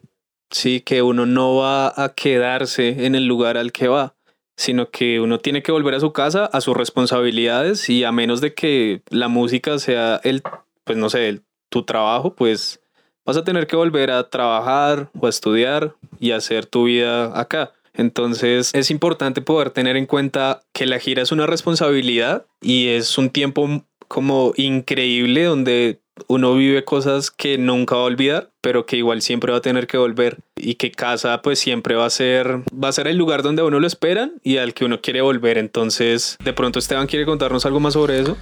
sí, 0.49 0.81
que 0.81 1.01
uno 1.01 1.25
no 1.25 1.55
va 1.55 1.93
a 1.95 2.13
quedarse 2.13 3.05
en 3.05 3.15
el 3.15 3.25
lugar 3.25 3.57
al 3.57 3.71
que 3.71 3.87
va, 3.87 4.15
sino 4.57 4.89
que 4.89 5.19
uno 5.19 5.39
tiene 5.39 5.63
que 5.63 5.71
volver 5.71 5.95
a 5.95 5.99
su 5.99 6.11
casa, 6.13 6.45
a 6.45 6.61
sus 6.61 6.75
responsabilidades 6.75 7.89
y 7.89 8.03
a 8.03 8.11
menos 8.11 8.41
de 8.41 8.53
que 8.53 9.01
la 9.09 9.27
música 9.27 9.79
sea 9.79 10.19
el, 10.23 10.43
pues 10.83 10.97
no 10.97 11.09
sé, 11.09 11.41
tu 11.69 11.83
trabajo, 11.83 12.33
pues 12.33 12.81
vas 13.25 13.37
a 13.37 13.43
tener 13.43 13.67
que 13.67 13.75
volver 13.75 14.11
a 14.11 14.29
trabajar 14.29 15.09
o 15.19 15.27
a 15.27 15.29
estudiar 15.29 15.95
y 16.19 16.31
hacer 16.31 16.65
tu 16.65 16.85
vida 16.85 17.39
acá. 17.39 17.73
Entonces 17.93 18.71
es 18.73 18.91
importante 18.91 19.41
poder 19.41 19.69
tener 19.69 19.97
en 19.97 20.05
cuenta 20.05 20.61
que 20.73 20.85
la 20.85 20.99
gira 20.99 21.21
es 21.21 21.31
una 21.31 21.45
responsabilidad 21.45 22.45
y 22.61 22.87
es 22.87 23.17
un 23.17 23.29
tiempo 23.29 23.83
como 24.07 24.53
increíble 24.57 25.43
donde 25.43 25.99
uno 26.27 26.53
vive 26.55 26.83
cosas 26.83 27.31
que 27.31 27.57
nunca 27.57 27.95
va 27.95 28.01
a 28.01 28.05
olvidar, 28.05 28.49
pero 28.61 28.85
que 28.85 28.97
igual 28.97 29.21
siempre 29.21 29.51
va 29.51 29.57
a 29.57 29.61
tener 29.61 29.87
que 29.87 29.97
volver 29.97 30.37
y 30.55 30.75
que 30.75 30.91
casa 30.91 31.41
pues 31.41 31.59
siempre 31.59 31.95
va 31.95 32.05
a 32.05 32.09
ser 32.09 32.61
va 32.71 32.89
a 32.89 32.91
ser 32.91 33.07
el 33.07 33.17
lugar 33.17 33.41
donde 33.41 33.63
uno 33.63 33.79
lo 33.79 33.87
esperan 33.87 34.33
y 34.43 34.57
al 34.57 34.73
que 34.73 34.85
uno 34.85 35.01
quiere 35.01 35.21
volver. 35.21 35.57
Entonces, 35.57 36.37
de 36.43 36.53
pronto 36.53 36.79
Esteban 36.79 37.07
quiere 37.07 37.25
contarnos 37.25 37.65
algo 37.65 37.79
más 37.79 37.93
sobre 37.93 38.19
eso. 38.19 38.37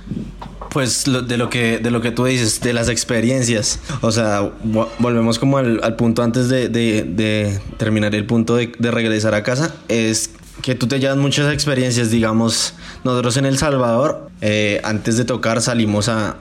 Pues 0.72 1.04
de 1.06 1.38
lo 1.38 1.50
que 1.50 1.80
de 1.80 1.92
lo 1.92 2.02
que 2.02 2.12
tú 2.12 2.26
dices, 2.26 2.62
de 2.62 2.72
las 2.72 2.88
experiencias. 2.88 3.80
O 4.02 4.12
sea, 4.12 4.52
volvemos 5.00 5.38
como 5.38 5.58
al, 5.58 5.96
punto 5.98 6.24
antes 6.24 6.48
de, 6.48 6.70
de, 6.70 7.60
terminar 7.78 8.16
el 8.16 8.26
punto 8.26 8.56
de, 8.56 8.72
de 8.80 8.92
regresar 8.92 9.34
a 9.34 9.44
casa. 9.44 9.76
Es 9.90 10.32
que 10.62 10.76
tú 10.76 10.88
te 10.88 11.00
llevas 11.00 11.18
muchas 11.18 11.52
experiencias, 11.54 12.12
digamos, 12.12 12.74
nosotros 13.04 13.38
en 13.38 13.46
El 13.46 13.58
Salvador, 13.58 14.30
eh, 14.42 14.80
antes 14.84 15.18
de 15.18 15.26
tocar 15.26 15.62
salimos 15.62 16.08
a, 16.08 16.38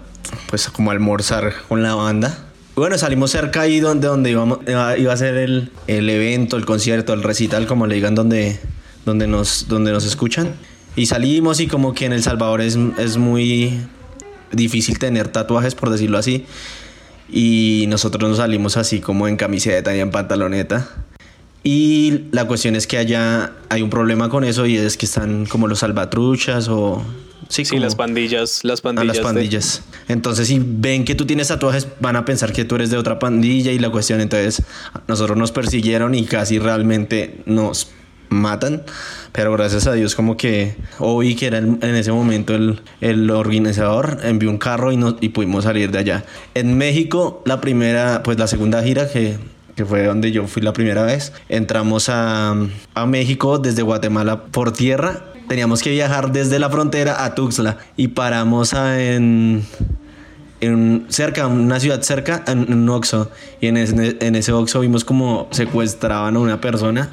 pues 0.48 0.68
como 0.68 0.90
almorzar 0.90 1.52
con 1.68 1.82
la 1.82 1.94
banda. 1.94 2.46
Bueno, 2.76 2.96
salimos 2.98 3.30
cerca 3.30 3.62
ahí 3.62 3.80
donde, 3.80 4.08
donde 4.08 4.30
íbamos, 4.30 4.60
iba 4.66 5.12
a 5.12 5.16
ser 5.16 5.36
el, 5.36 5.70
el, 5.86 6.08
evento, 6.08 6.56
el 6.56 6.64
concierto, 6.64 7.12
el 7.12 7.22
recital, 7.22 7.66
como 7.66 7.86
le 7.86 7.94
digan, 7.96 8.14
donde, 8.14 8.60
donde, 9.04 9.26
nos, 9.26 9.68
donde 9.68 9.92
nos 9.92 10.04
escuchan. 10.04 10.54
Y 10.96 11.06
salimos 11.06 11.60
y 11.60 11.66
como 11.66 11.94
que 11.94 12.06
en 12.06 12.12
El 12.12 12.22
Salvador 12.22 12.60
es, 12.60 12.78
es 12.98 13.16
muy 13.16 13.80
difícil 14.52 14.98
tener 14.98 15.28
tatuajes, 15.28 15.74
por 15.74 15.90
decirlo 15.90 16.18
así. 16.18 16.46
Y 17.32 17.84
nosotros 17.88 18.28
nos 18.28 18.38
salimos 18.38 18.76
así 18.76 19.00
como 19.00 19.28
en 19.28 19.36
camiseta 19.36 19.94
y 19.94 20.00
en 20.00 20.10
pantaloneta. 20.10 20.88
Y 21.62 22.24
la 22.32 22.46
cuestión 22.46 22.74
es 22.74 22.86
que 22.86 22.96
allá 22.96 23.52
hay 23.68 23.82
un 23.82 23.90
problema 23.90 24.30
con 24.30 24.44
eso 24.44 24.64
y 24.66 24.76
es 24.76 24.96
que 24.96 25.06
están 25.06 25.46
como 25.46 25.68
los 25.68 25.80
salvatruchas 25.80 26.68
o... 26.68 27.04
Sí, 27.48 27.64
sí 27.64 27.78
las 27.78 27.96
pandillas, 27.96 28.64
las 28.64 28.80
pandillas. 28.80 29.16
las 29.16 29.24
pandillas. 29.24 29.82
Entonces, 30.08 30.46
si 30.46 30.60
ven 30.62 31.04
que 31.04 31.16
tú 31.16 31.26
tienes 31.26 31.48
tatuajes, 31.48 31.88
van 31.98 32.14
a 32.14 32.24
pensar 32.24 32.52
que 32.52 32.64
tú 32.64 32.76
eres 32.76 32.90
de 32.90 32.96
otra 32.96 33.18
pandilla 33.18 33.72
y 33.72 33.78
la 33.78 33.90
cuestión, 33.90 34.20
entonces, 34.20 34.62
nosotros 35.08 35.36
nos 35.36 35.50
persiguieron 35.50 36.14
y 36.14 36.24
casi 36.26 36.60
realmente 36.60 37.42
nos 37.46 37.88
matan. 38.28 38.84
Pero 39.32 39.52
gracias 39.52 39.86
a 39.86 39.92
Dios, 39.92 40.14
como 40.14 40.36
que 40.36 40.74
Obi, 40.98 41.36
que 41.36 41.46
era 41.46 41.58
en 41.58 41.82
ese 41.82 42.12
momento 42.12 42.54
el, 42.54 42.80
el 43.00 43.30
organizador, 43.30 44.18
envió 44.24 44.50
un 44.50 44.58
carro 44.58 44.92
y, 44.92 44.96
nos, 44.96 45.16
y 45.20 45.28
pudimos 45.28 45.64
salir 45.64 45.90
de 45.90 45.98
allá. 45.98 46.24
En 46.54 46.76
México, 46.76 47.42
la 47.46 47.60
primera, 47.60 48.22
pues 48.22 48.38
la 48.38 48.46
segunda 48.46 48.82
gira 48.82 49.08
que 49.08 49.38
que 49.80 49.86
fue 49.86 50.04
donde 50.04 50.30
yo 50.30 50.46
fui 50.46 50.60
la 50.60 50.74
primera 50.74 51.04
vez. 51.04 51.32
Entramos 51.48 52.10
a, 52.10 52.54
a 52.94 53.06
México 53.06 53.58
desde 53.58 53.80
Guatemala 53.80 54.42
por 54.44 54.72
tierra. 54.72 55.24
Teníamos 55.48 55.82
que 55.82 55.90
viajar 55.90 56.32
desde 56.32 56.58
la 56.58 56.68
frontera 56.68 57.24
a 57.24 57.34
Tuxtla 57.34 57.78
y 57.96 58.08
paramos 58.08 58.74
en, 58.74 59.64
en 60.60 61.06
cerca, 61.08 61.46
una 61.46 61.80
ciudad 61.80 62.02
cerca, 62.02 62.44
en 62.46 62.70
un 62.70 62.88
Oxxo. 62.90 63.30
Y 63.62 63.68
en 63.68 63.78
ese, 63.78 64.18
en 64.20 64.34
ese 64.36 64.52
Oxxo 64.52 64.80
vimos 64.80 65.04
como 65.04 65.48
secuestraban 65.50 66.36
a 66.36 66.40
una 66.40 66.60
persona 66.60 67.08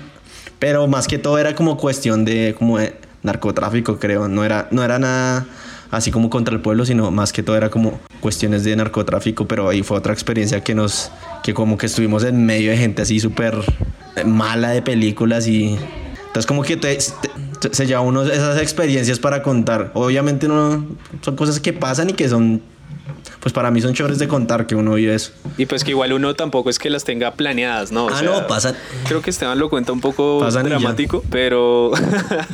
Pero 0.60 0.88
más 0.88 1.08
que 1.08 1.18
todo 1.18 1.38
era 1.38 1.56
como 1.56 1.78
cuestión 1.78 2.26
de, 2.26 2.56
como 2.58 2.78
de 2.78 2.96
narcotráfico, 3.24 4.00
creo. 4.00 4.28
No 4.28 4.44
era, 4.44 4.68
no 4.72 4.84
era 4.84 5.00
nada 5.00 5.46
así 5.92 6.12
como 6.12 6.30
contra 6.30 6.54
el 6.54 6.62
pueblo, 6.62 6.86
sino 6.86 7.12
más 7.12 7.32
que 7.32 7.44
todo 7.44 7.56
era 7.56 7.70
como 7.70 8.00
cuestiones 8.20 8.64
de 8.64 8.76
narcotráfico, 8.76 9.48
pero 9.48 9.70
ahí 9.70 9.84
fue 9.84 9.98
otra 9.98 10.14
experiencia 10.14 10.62
que 10.64 10.76
nos, 10.76 11.12
que 11.44 11.54
como 11.54 11.78
que 11.78 11.86
estuvimos 11.86 12.24
en 12.24 12.46
medio 12.46 12.72
de 12.72 12.78
gente 12.78 13.02
así 13.02 13.20
súper 13.20 13.56
mala 14.26 14.70
de 14.70 14.82
películas 14.82 15.48
y 15.48 15.78
entonces 16.28 16.46
como 16.46 16.64
que 16.64 16.78
te, 16.78 16.98
te, 16.98 17.74
se 17.74 17.86
lleva 17.86 18.02
uno 18.02 18.24
esas 18.24 18.62
experiencias 18.62 19.20
para 19.20 19.42
contar. 19.42 19.92
Obviamente 19.94 20.48
no 20.48 20.86
son 21.22 21.36
cosas 21.36 21.60
que 21.60 21.74
pasan 21.74 22.10
y 22.10 22.14
que 22.14 22.28
son 22.28 22.62
pues 23.40 23.54
para 23.54 23.72
mí 23.72 23.82
son 23.82 23.94
chéveres 23.94 24.20
de 24.20 24.28
contar 24.28 24.68
que 24.68 24.76
uno 24.76 24.94
vive 24.94 25.16
eso. 25.16 25.32
Y 25.58 25.66
pues 25.66 25.84
que 25.84 25.92
igual 25.92 26.14
uno 26.14 26.36
tampoco 26.36 26.70
es 26.70 26.80
que 26.80 26.90
las 26.90 27.04
tenga 27.04 27.34
planeadas, 27.34 27.92
¿no? 27.92 28.06
O 28.06 28.10
ah, 28.10 28.22
no, 28.22 28.48
pasan. 28.48 28.76
Creo 29.08 29.22
que 29.22 29.30
Esteban 29.30 29.60
lo 29.60 29.70
cuenta 29.70 29.92
un 29.92 30.02
poco 30.02 30.40
dramático, 30.50 31.24
pero 31.30 31.92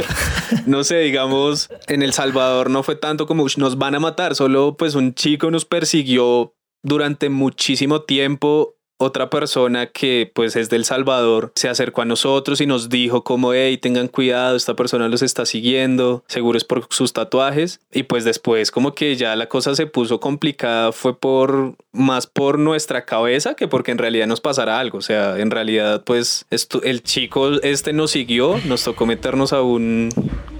no 0.66 0.84
sé, 0.84 0.98
digamos, 1.00 1.70
en 1.88 2.04
El 2.04 2.14
Salvador 2.14 2.70
no 2.70 2.84
fue 2.84 2.96
tanto 2.96 3.28
como 3.28 3.46
nos 3.58 3.78
van 3.78 3.96
a 3.96 4.00
matar, 4.00 4.36
solo 4.36 4.76
pues 4.78 4.96
un 4.96 5.14
chico 5.14 5.52
nos 5.52 5.66
persiguió 5.66 6.56
durante 6.82 7.30
muchísimo 7.30 8.02
tiempo 8.02 8.76
otra 9.04 9.30
persona 9.30 9.88
que 9.88 10.32
pues 10.34 10.56
es 10.56 10.70
del 10.70 10.86
Salvador 10.86 11.52
se 11.56 11.70
acercó 11.70 12.02
a 12.02 12.06
nosotros 12.06 12.62
y 12.62 12.66
nos 12.66 12.90
dijo 12.90 13.24
como, 13.24 13.54
hey, 13.54 13.78
tengan 13.78 14.08
cuidado, 14.08 14.56
esta 14.56 14.76
persona 14.76 15.08
los 15.08 15.22
está 15.22 15.46
siguiendo, 15.46 16.24
seguro 16.28 16.58
es 16.58 16.64
por 16.64 16.88
sus 16.90 17.14
tatuajes. 17.14 17.80
Y 17.92 18.04
pues 18.04 18.24
después 18.24 18.72
como 18.72 18.94
que 18.94 19.16
ya 19.16 19.36
la 19.36 19.48
cosa 19.48 19.76
se 19.76 19.86
puso 19.86 20.20
complicada, 20.20 20.92
fue 20.92 21.18
por 21.18 21.76
más 21.92 22.28
por 22.28 22.58
nuestra 22.58 23.06
cabeza 23.06 23.56
que 23.56 23.68
porque 23.68 23.92
en 23.92 23.98
realidad 23.98 24.28
nos 24.28 24.42
pasara 24.42 24.80
algo. 24.80 24.98
O 24.98 25.02
sea, 25.02 25.40
en 25.40 25.52
realidad 25.52 26.04
pues 26.04 26.46
esto, 26.50 26.82
el 26.84 27.04
chico 27.04 27.62
este 27.62 27.94
nos 27.94 28.12
siguió, 28.12 28.60
nos 28.66 28.84
tocó 28.84 29.06
meternos 29.06 29.54
a 29.54 29.62
un 29.62 30.10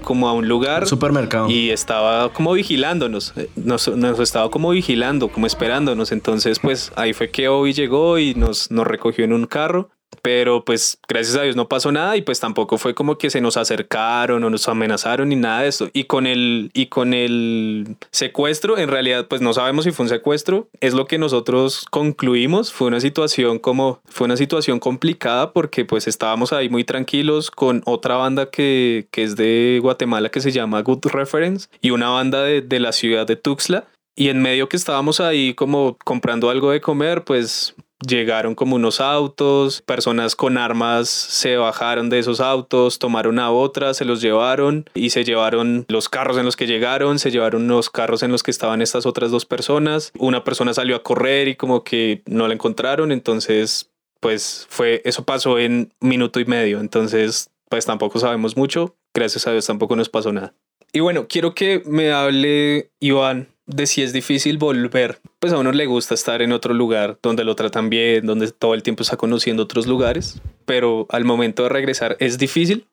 como 0.04 0.28
a 0.28 0.32
un 0.32 0.48
lugar. 0.48 0.86
Supermercado. 0.86 1.48
Y 1.50 1.70
estaba 1.70 2.32
como 2.32 2.52
vigilándonos. 2.52 3.32
Eh, 3.36 3.48
nos, 3.56 3.88
nos, 3.88 4.20
estaba 4.20 4.50
como 4.50 4.70
vigilando, 4.70 5.28
como 5.28 5.46
esperándonos. 5.46 6.12
Entonces, 6.12 6.58
pues 6.58 6.92
ahí 6.96 7.12
fue 7.12 7.30
que 7.30 7.48
Obi 7.48 7.72
llegó 7.72 8.18
y 8.18 8.34
nos, 8.34 8.70
nos 8.70 8.86
recogió 8.86 9.24
en 9.24 9.32
un 9.32 9.46
carro 9.46 9.90
pero 10.22 10.64
pues 10.64 10.98
gracias 11.08 11.36
a 11.36 11.42
Dios 11.42 11.56
no 11.56 11.68
pasó 11.68 11.92
nada 11.92 12.16
y 12.16 12.22
pues 12.22 12.40
tampoco 12.40 12.78
fue 12.78 12.94
como 12.94 13.18
que 13.18 13.30
se 13.30 13.40
nos 13.40 13.56
acercaron 13.56 14.42
o 14.44 14.50
nos 14.50 14.68
amenazaron 14.68 15.28
ni 15.28 15.36
nada 15.36 15.62
de 15.62 15.68
eso. 15.68 15.88
Y 15.92 16.04
con 16.04 16.26
el 16.26 16.70
y 16.74 16.86
con 16.86 17.14
el 17.14 17.96
secuestro, 18.10 18.78
en 18.78 18.88
realidad 18.88 19.26
pues 19.28 19.40
no 19.40 19.52
sabemos 19.52 19.84
si 19.84 19.92
fue 19.92 20.04
un 20.04 20.10
secuestro, 20.10 20.68
es 20.80 20.94
lo 20.94 21.06
que 21.06 21.18
nosotros 21.18 21.86
concluimos, 21.90 22.72
fue 22.72 22.88
una 22.88 23.00
situación 23.00 23.58
como 23.58 24.00
fue 24.06 24.26
una 24.26 24.36
situación 24.36 24.80
complicada 24.80 25.52
porque 25.52 25.84
pues 25.84 26.06
estábamos 26.06 26.52
ahí 26.52 26.68
muy 26.68 26.84
tranquilos 26.84 27.50
con 27.50 27.82
otra 27.86 28.16
banda 28.16 28.50
que, 28.50 29.06
que 29.10 29.22
es 29.22 29.36
de 29.36 29.78
Guatemala 29.82 30.30
que 30.30 30.40
se 30.40 30.52
llama 30.52 30.82
Good 30.82 31.06
Reference 31.06 31.68
y 31.80 31.90
una 31.90 32.08
banda 32.10 32.42
de, 32.42 32.62
de 32.62 32.80
la 32.80 32.92
ciudad 32.92 33.26
de 33.26 33.36
Tuxtla. 33.36 33.86
Y 34.16 34.28
en 34.28 34.40
medio 34.40 34.68
que 34.68 34.76
estábamos 34.76 35.20
ahí 35.20 35.54
como 35.54 35.98
comprando 36.04 36.48
algo 36.48 36.70
de 36.70 36.80
comer, 36.80 37.24
pues 37.24 37.74
llegaron 38.06 38.54
como 38.54 38.76
unos 38.76 39.00
autos, 39.00 39.82
personas 39.82 40.36
con 40.36 40.58
armas 40.58 41.08
se 41.08 41.56
bajaron 41.56 42.10
de 42.10 42.18
esos 42.18 42.40
autos, 42.40 42.98
tomaron 42.98 43.38
a 43.38 43.50
otras, 43.50 43.96
se 43.96 44.04
los 44.04 44.20
llevaron 44.20 44.84
y 44.94 45.10
se 45.10 45.24
llevaron 45.24 45.84
los 45.88 46.08
carros 46.08 46.36
en 46.36 46.44
los 46.44 46.56
que 46.56 46.66
llegaron, 46.66 47.18
se 47.18 47.30
llevaron 47.30 47.68
los 47.68 47.90
carros 47.90 48.22
en 48.22 48.32
los 48.32 48.42
que 48.42 48.50
estaban 48.50 48.82
estas 48.82 49.06
otras 49.06 49.30
dos 49.30 49.46
personas. 49.46 50.12
Una 50.18 50.44
persona 50.44 50.74
salió 50.74 50.96
a 50.96 51.02
correr 51.02 51.48
y 51.48 51.56
como 51.56 51.84
que 51.84 52.22
no 52.26 52.48
la 52.48 52.54
encontraron, 52.54 53.12
entonces 53.12 53.90
pues 54.20 54.66
fue 54.70 55.02
eso 55.04 55.24
pasó 55.24 55.58
en 55.58 55.92
minuto 56.00 56.40
y 56.40 56.46
medio, 56.46 56.80
entonces 56.80 57.50
pues 57.68 57.84
tampoco 57.84 58.18
sabemos 58.18 58.56
mucho, 58.56 58.96
gracias 59.12 59.46
a 59.46 59.52
Dios 59.52 59.66
tampoco 59.66 59.96
nos 59.96 60.08
pasó 60.08 60.32
nada. 60.32 60.54
Y 60.92 61.00
bueno, 61.00 61.26
quiero 61.28 61.54
que 61.54 61.82
me 61.86 62.12
hable 62.12 62.90
Iván 63.00 63.48
de 63.66 63.86
si 63.86 64.02
es 64.02 64.12
difícil 64.12 64.58
volver. 64.58 65.20
Pues 65.38 65.52
a 65.52 65.58
uno 65.58 65.72
le 65.72 65.86
gusta 65.86 66.14
estar 66.14 66.42
en 66.42 66.52
otro 66.52 66.74
lugar 66.74 67.18
donde 67.22 67.44
lo 67.44 67.54
tratan 67.54 67.88
bien, 67.90 68.26
donde 68.26 68.50
todo 68.50 68.74
el 68.74 68.82
tiempo 68.82 69.02
está 69.02 69.16
conociendo 69.16 69.62
otros 69.62 69.86
lugares, 69.86 70.40
pero 70.64 71.06
al 71.10 71.24
momento 71.24 71.62
de 71.62 71.68
regresar 71.68 72.16
es 72.20 72.38
difícil. 72.38 72.86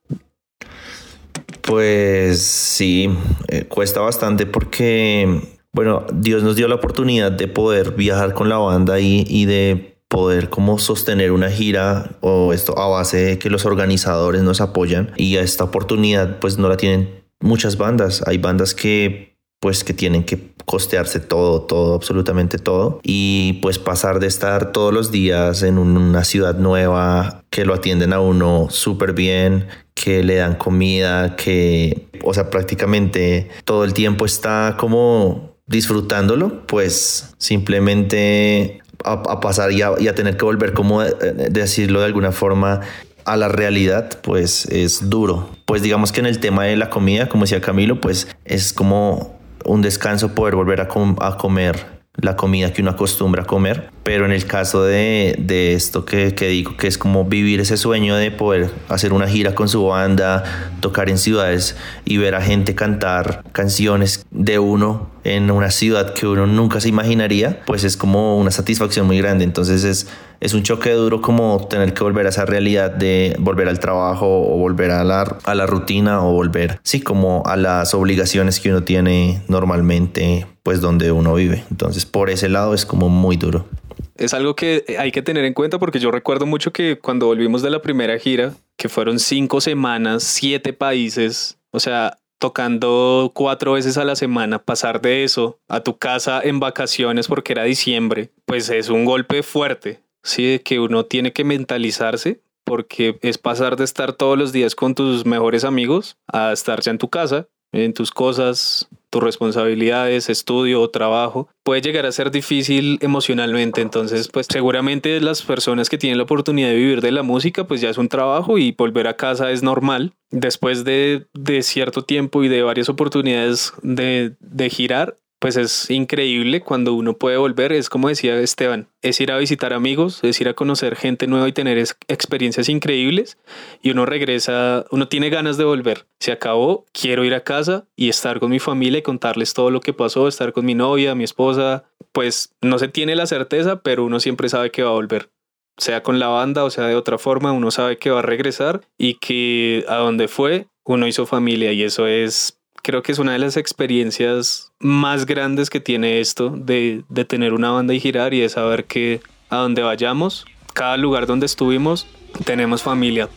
Pues 1.62 2.42
sí, 2.42 3.10
eh, 3.48 3.66
cuesta 3.66 4.02
bastante 4.02 4.46
porque, 4.46 5.42
bueno, 5.72 6.06
Dios 6.14 6.44
nos 6.44 6.56
dio 6.56 6.68
la 6.68 6.76
oportunidad 6.76 7.32
de 7.32 7.48
poder 7.48 7.92
viajar 7.92 8.34
con 8.34 8.50
la 8.50 8.58
banda 8.58 9.00
y, 9.00 9.26
y 9.28 9.46
de 9.46 9.92
poder 10.08 10.50
como 10.50 10.78
sostener 10.78 11.32
una 11.32 11.50
gira 11.50 12.18
o 12.20 12.52
esto 12.52 12.78
a 12.78 12.90
base 12.90 13.18
de 13.18 13.40
que 13.40 13.50
los 13.50 13.66
organizadores 13.66 14.42
nos 14.42 14.60
apoyan 14.60 15.14
y 15.16 15.38
a 15.38 15.42
esta 15.42 15.64
oportunidad 15.64 16.40
pues 16.40 16.58
no 16.58 16.68
la 16.68 16.76
tienen 16.76 17.24
muchas 17.40 17.78
bandas. 17.78 18.22
Hay 18.28 18.38
bandas 18.38 18.76
que 18.76 19.31
pues 19.62 19.84
que 19.84 19.94
tienen 19.94 20.24
que 20.24 20.52
costearse 20.66 21.20
todo, 21.20 21.62
todo, 21.62 21.94
absolutamente 21.94 22.58
todo. 22.58 23.00
Y 23.04 23.60
pues 23.62 23.78
pasar 23.78 24.20
de 24.20 24.26
estar 24.26 24.72
todos 24.72 24.92
los 24.92 25.12
días 25.12 25.62
en 25.62 25.78
una 25.78 26.24
ciudad 26.24 26.56
nueva, 26.56 27.44
que 27.52 27.64
lo 27.64 27.76
atienden 27.76 28.12
a 28.12 28.20
uno 28.20 28.68
súper 28.72 29.14
bien, 29.14 29.68
que 29.94 30.24
le 30.24 30.36
dan 30.36 30.56
comida, 30.56 31.36
que, 31.36 32.08
o 32.24 32.34
sea, 32.34 32.50
prácticamente 32.50 33.50
todo 33.64 33.84
el 33.84 33.94
tiempo 33.94 34.26
está 34.26 34.78
como 34.80 35.56
disfrutándolo, 35.68 36.66
pues 36.66 37.36
simplemente 37.38 38.82
a, 39.06 39.40
pasar 39.40 39.72
y 39.72 39.84
a, 39.84 40.16
tener 40.16 40.38
que 40.38 40.46
volver, 40.46 40.74
como 40.74 41.02
decirlo 41.04 42.00
de 42.00 42.08
alguna 42.08 42.32
forma, 42.32 42.82
a 43.26 43.38
la 43.38 43.48
realidad, 43.48 44.10
pues 44.24 44.66
es 44.66 45.12
duro. 45.12 45.50
Pues 45.66 45.84
digamos 45.84 46.12
que 46.12 46.20
en 46.20 46.26
el 46.26 46.40
tema 46.40 46.66
de 46.66 46.76
la 46.76 46.90
comida, 46.90 47.30
como 47.30 47.44
decía 47.44 47.62
Camilo, 47.62 48.02
pues 48.02 48.28
es 48.44 48.74
como 48.74 49.41
un 49.66 49.82
descanso 49.82 50.34
poder 50.36 50.56
volver 50.56 50.82
a, 50.82 50.88
a 51.22 51.38
comer 51.38 52.02
la 52.16 52.36
comida 52.36 52.74
que 52.74 52.82
uno 52.82 52.92
acostumbra 52.92 53.44
a 53.44 53.46
comer, 53.46 53.90
pero 54.04 54.26
en 54.26 54.32
el 54.32 54.46
caso 54.46 54.84
de, 54.84 55.36
de 55.38 55.74
esto 55.74 56.06
que, 56.06 56.34
que, 56.34 56.48
digo, 56.48 56.78
que 56.78 56.88
es 56.88 56.98
como 56.98 57.26
vivir 57.26 57.60
ese 57.60 57.78
sueño 57.78 58.16
de 58.16 58.32
poder 58.32 58.70
hacer 58.90 59.14
una 59.14 59.28
gira 59.28 59.56
con 59.56 59.70
su 59.70 59.86
banda, 59.86 60.44
tocar 60.80 61.10
en 61.10 61.18
ciudades 61.18 61.76
y 62.06 62.18
ver 62.18 62.36
a 62.36 62.42
gente 62.42 62.76
cantar 62.76 63.44
canciones 63.52 64.26
de 64.32 64.60
uno 64.60 65.10
en 65.24 65.52
una 65.52 65.70
ciudad 65.70 66.14
que 66.14 66.28
uno 66.28 66.48
nunca 66.48 66.80
se 66.80 66.90
imaginaría, 66.90 67.62
pues 67.66 67.84
es 67.84 67.96
como 67.96 68.38
una 68.38 68.52
satisfacción 68.52 69.06
muy 69.06 69.20
grande. 69.20 69.44
Entonces 69.44 69.84
es 69.84 70.08
es 70.42 70.56
un 70.56 70.64
choque 70.64 70.92
duro 70.92 71.22
como 71.22 71.68
tener 71.70 71.94
que 71.94 72.04
volver 72.04 72.26
a 72.26 72.30
esa 72.30 72.46
realidad 72.46 72.90
de 72.90 73.36
volver 73.40 73.70
al 73.70 73.80
trabajo 73.80 74.26
o 74.26 74.58
volver 74.58 74.90
a 74.90 75.04
la, 75.04 75.38
a 75.44 75.54
la 75.56 75.68
rutina 75.68 76.26
o 76.26 76.34
volver, 76.34 76.80
sí, 76.82 77.00
como 77.00 77.44
a 77.46 77.56
las 77.56 77.94
obligaciones 77.94 78.60
que 78.60 78.72
uno 78.72 78.82
tiene 78.82 79.44
normalmente, 79.48 80.48
pues 80.64 80.82
donde 80.82 81.12
uno 81.12 81.36
vive. 81.36 81.64
Entonces, 81.70 82.08
por 82.08 82.32
ese 82.32 82.50
lado 82.50 82.74
es 82.74 82.88
como 82.88 83.08
muy 83.08 83.38
duro. 83.38 83.68
Es 84.16 84.34
algo 84.34 84.56
que 84.56 84.84
hay 85.00 85.12
que 85.12 85.22
tener 85.22 85.46
en 85.46 85.54
cuenta 85.54 85.80
porque 85.80 86.00
yo 86.00 86.12
recuerdo 86.12 86.46
mucho 86.46 86.72
que 86.72 87.00
cuando 87.00 87.28
volvimos 87.28 87.62
de 87.62 87.70
la 87.70 87.82
primera 87.82 88.18
gira, 88.20 88.54
que 88.78 88.90
fueron 88.90 89.20
cinco 89.20 89.62
semanas, 89.62 90.24
siete 90.24 90.74
países, 90.74 91.58
o 91.72 91.80
sea, 91.80 92.20
tocando 92.40 93.32
cuatro 93.34 93.74
veces 93.74 93.98
a 93.98 94.06
la 94.06 94.16
semana, 94.16 94.60
pasar 94.60 95.02
de 95.02 95.24
eso 95.24 95.60
a 95.68 95.82
tu 95.82 95.98
casa 95.98 96.42
en 96.44 96.60
vacaciones 96.60 97.28
porque 97.28 97.54
era 97.54 97.64
diciembre, 97.64 98.32
pues 98.46 98.70
es 98.70 98.90
un 98.90 99.06
golpe 99.06 99.44
fuerte. 99.44 100.02
¿sí? 100.24 100.60
que 100.64 100.80
uno 100.80 101.06
tiene 101.06 101.34
que 101.34 101.44
mentalizarse 101.44 102.42
porque 102.64 103.18
es 103.22 103.38
pasar 103.38 103.76
de 103.76 103.84
estar 103.84 104.14
todos 104.14 104.38
los 104.38 104.52
días 104.54 104.76
con 104.76 104.96
tus 104.96 105.26
mejores 105.26 105.64
amigos 105.64 106.18
a 106.32 106.52
estar 106.52 106.82
ya 106.82 106.92
en 106.92 106.98
tu 106.98 107.10
casa, 107.10 107.48
en 107.72 107.94
tus 107.94 108.12
cosas, 108.12 108.88
tus 109.12 109.22
responsabilidades, 109.22 110.30
estudio, 110.30 110.90
trabajo, 110.90 111.50
puede 111.64 111.82
llegar 111.82 112.06
a 112.06 112.12
ser 112.12 112.32
difícil 112.32 112.98
emocionalmente. 113.02 113.82
Entonces, 113.82 114.30
pues 114.30 114.48
seguramente 114.50 115.20
las 115.20 115.44
personas 115.44 115.90
que 115.90 115.98
tienen 115.98 116.18
la 116.18 116.24
oportunidad 116.24 116.70
de 116.70 116.76
vivir 116.76 117.02
de 117.02 117.12
la 117.12 117.22
música, 117.22 117.68
pues 117.68 117.82
ya 117.82 117.90
es 117.90 117.98
un 117.98 118.10
trabajo 118.10 118.58
y 118.58 118.72
volver 118.72 119.08
a 119.08 119.18
casa 119.18 119.52
es 119.52 119.62
normal. 119.62 120.14
Después 120.32 120.86
de, 120.86 121.28
de 121.34 121.62
cierto 121.62 122.04
tiempo 122.04 122.44
y 122.44 122.48
de 122.48 122.64
varias 122.64 122.88
oportunidades 122.90 123.74
de, 123.84 124.36
de 124.40 124.70
girar, 124.70 125.18
pues 125.42 125.58
es 125.58 125.90
increíble 125.90 126.62
cuando 126.62 126.94
uno 126.94 127.18
puede 127.18 127.36
volver, 127.36 127.74
es 127.74 127.90
como 127.90 128.10
decía 128.10 128.40
Esteban, 128.40 128.90
es 129.02 129.20
ir 129.22 129.32
a 129.32 129.40
visitar 129.40 129.74
amigos, 129.74 130.24
es 130.24 130.40
ir 130.40 130.48
a 130.48 130.54
conocer 130.54 130.96
gente 130.96 131.26
nueva 131.26 131.48
y 131.48 131.52
tener 131.52 131.84
experiencias 132.08 132.70
increíbles 132.70 133.40
y 133.82 133.90
uno 133.90 134.06
regresa, 134.06 134.86
uno 134.92 135.08
tiene 135.08 135.32
ganas 135.32 135.58
de 135.58 135.64
volver, 135.64 136.06
se 136.20 136.32
acabó, 136.32 136.86
quiero 136.94 137.26
ir 137.26 137.34
a 137.34 137.44
casa 137.44 137.88
y 137.96 138.10
estar 138.10 138.40
con 138.40 138.52
mi 138.52 138.60
familia 138.60 139.00
y 139.00 139.02
contarles 139.02 139.56
todo 139.56 139.72
lo 139.72 139.82
que 139.82 139.94
pasó, 139.94 140.28
estar 140.28 140.54
con 140.54 140.64
mi 140.64 140.76
novia, 140.76 141.16
mi 141.16 141.24
esposa, 141.24 141.86
pues 142.12 142.54
no 142.62 142.78
se 142.78 142.88
tiene 142.88 143.16
la 143.16 143.26
certeza, 143.26 143.82
pero 143.82 144.06
uno 144.06 144.20
siempre 144.20 144.48
sabe 144.48 144.70
que 144.70 144.84
va 144.84 144.92
a 144.92 144.94
volver. 144.94 145.32
Sea 145.76 146.04
con 146.04 146.20
la 146.20 146.28
banda 146.28 146.64
o 146.66 146.70
sea 146.70 146.86
de 146.86 146.94
otra 146.94 147.18
forma, 147.18 147.52
uno 147.52 147.72
sabe 147.72 147.98
que 147.98 148.12
va 148.12 148.20
a 148.20 148.22
regresar 148.22 148.82
y 148.96 149.16
que 149.16 149.86
a 149.88 149.96
donde 149.96 150.28
fue, 150.28 150.68
uno 150.86 151.08
hizo 151.08 151.26
familia 151.26 151.72
y 151.72 151.82
eso 151.82 152.06
es 152.06 152.61
creo 152.84 153.04
que 153.04 153.12
es 153.12 153.20
una 153.20 153.34
de 153.34 153.40
las 153.40 153.58
experiencias 153.58 154.72
más 154.80 155.26
grandes 155.26 155.70
que 155.70 155.80
tiene 155.80 156.20
esto 156.20 156.50
de, 156.50 157.04
de 157.10 157.26
tener 157.26 157.54
una 157.54 157.72
banda 157.72 157.94
y 157.94 158.00
girar 158.00 158.34
y 158.34 158.40
de 158.40 158.50
saber 158.50 158.86
que 158.86 159.22
a 159.50 159.58
donde 159.58 159.82
vayamos, 159.82 160.46
cada 160.74 160.98
lugar 160.98 161.28
donde 161.28 161.46
estuvimos, 161.46 162.08
tenemos 162.46 162.82
familia. 162.82 163.30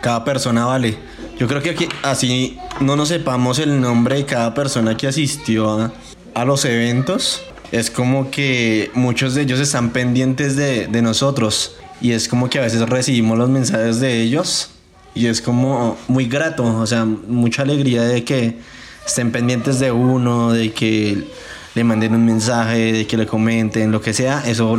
cada 0.00 0.24
persona 0.24 0.64
vale. 0.66 0.96
Yo 1.38 1.46
creo 1.46 1.62
que 1.62 1.70
aquí, 1.70 1.88
así 2.02 2.58
no 2.80 2.96
nos 2.96 3.08
sepamos 3.08 3.58
el 3.58 3.80
nombre 3.80 4.16
de 4.16 4.24
cada 4.24 4.54
persona 4.54 4.96
que 4.96 5.06
asistió 5.06 5.70
a, 5.70 5.92
a 6.34 6.44
los 6.44 6.64
eventos, 6.64 7.42
es 7.70 7.90
como 7.90 8.30
que 8.30 8.90
muchos 8.94 9.34
de 9.34 9.42
ellos 9.42 9.60
están 9.60 9.90
pendientes 9.90 10.56
de, 10.56 10.86
de 10.86 11.02
nosotros 11.02 11.76
y 12.00 12.12
es 12.12 12.28
como 12.28 12.48
que 12.48 12.58
a 12.58 12.62
veces 12.62 12.80
recibimos 12.88 13.36
los 13.36 13.50
mensajes 13.50 14.00
de 14.00 14.22
ellos 14.22 14.70
y 15.18 15.26
es 15.26 15.42
como 15.42 15.98
muy 16.06 16.26
grato, 16.26 16.64
o 16.64 16.86
sea, 16.86 17.04
mucha 17.04 17.62
alegría 17.62 18.02
de 18.02 18.22
que 18.22 18.54
estén 19.04 19.32
pendientes 19.32 19.80
de 19.80 19.90
uno, 19.90 20.52
de 20.52 20.72
que 20.72 21.24
le 21.74 21.82
manden 21.82 22.14
un 22.14 22.24
mensaje, 22.24 22.92
de 22.92 23.06
que 23.06 23.16
le 23.16 23.26
comenten, 23.26 23.90
lo 23.90 24.00
que 24.00 24.12
sea, 24.12 24.44
eso 24.46 24.78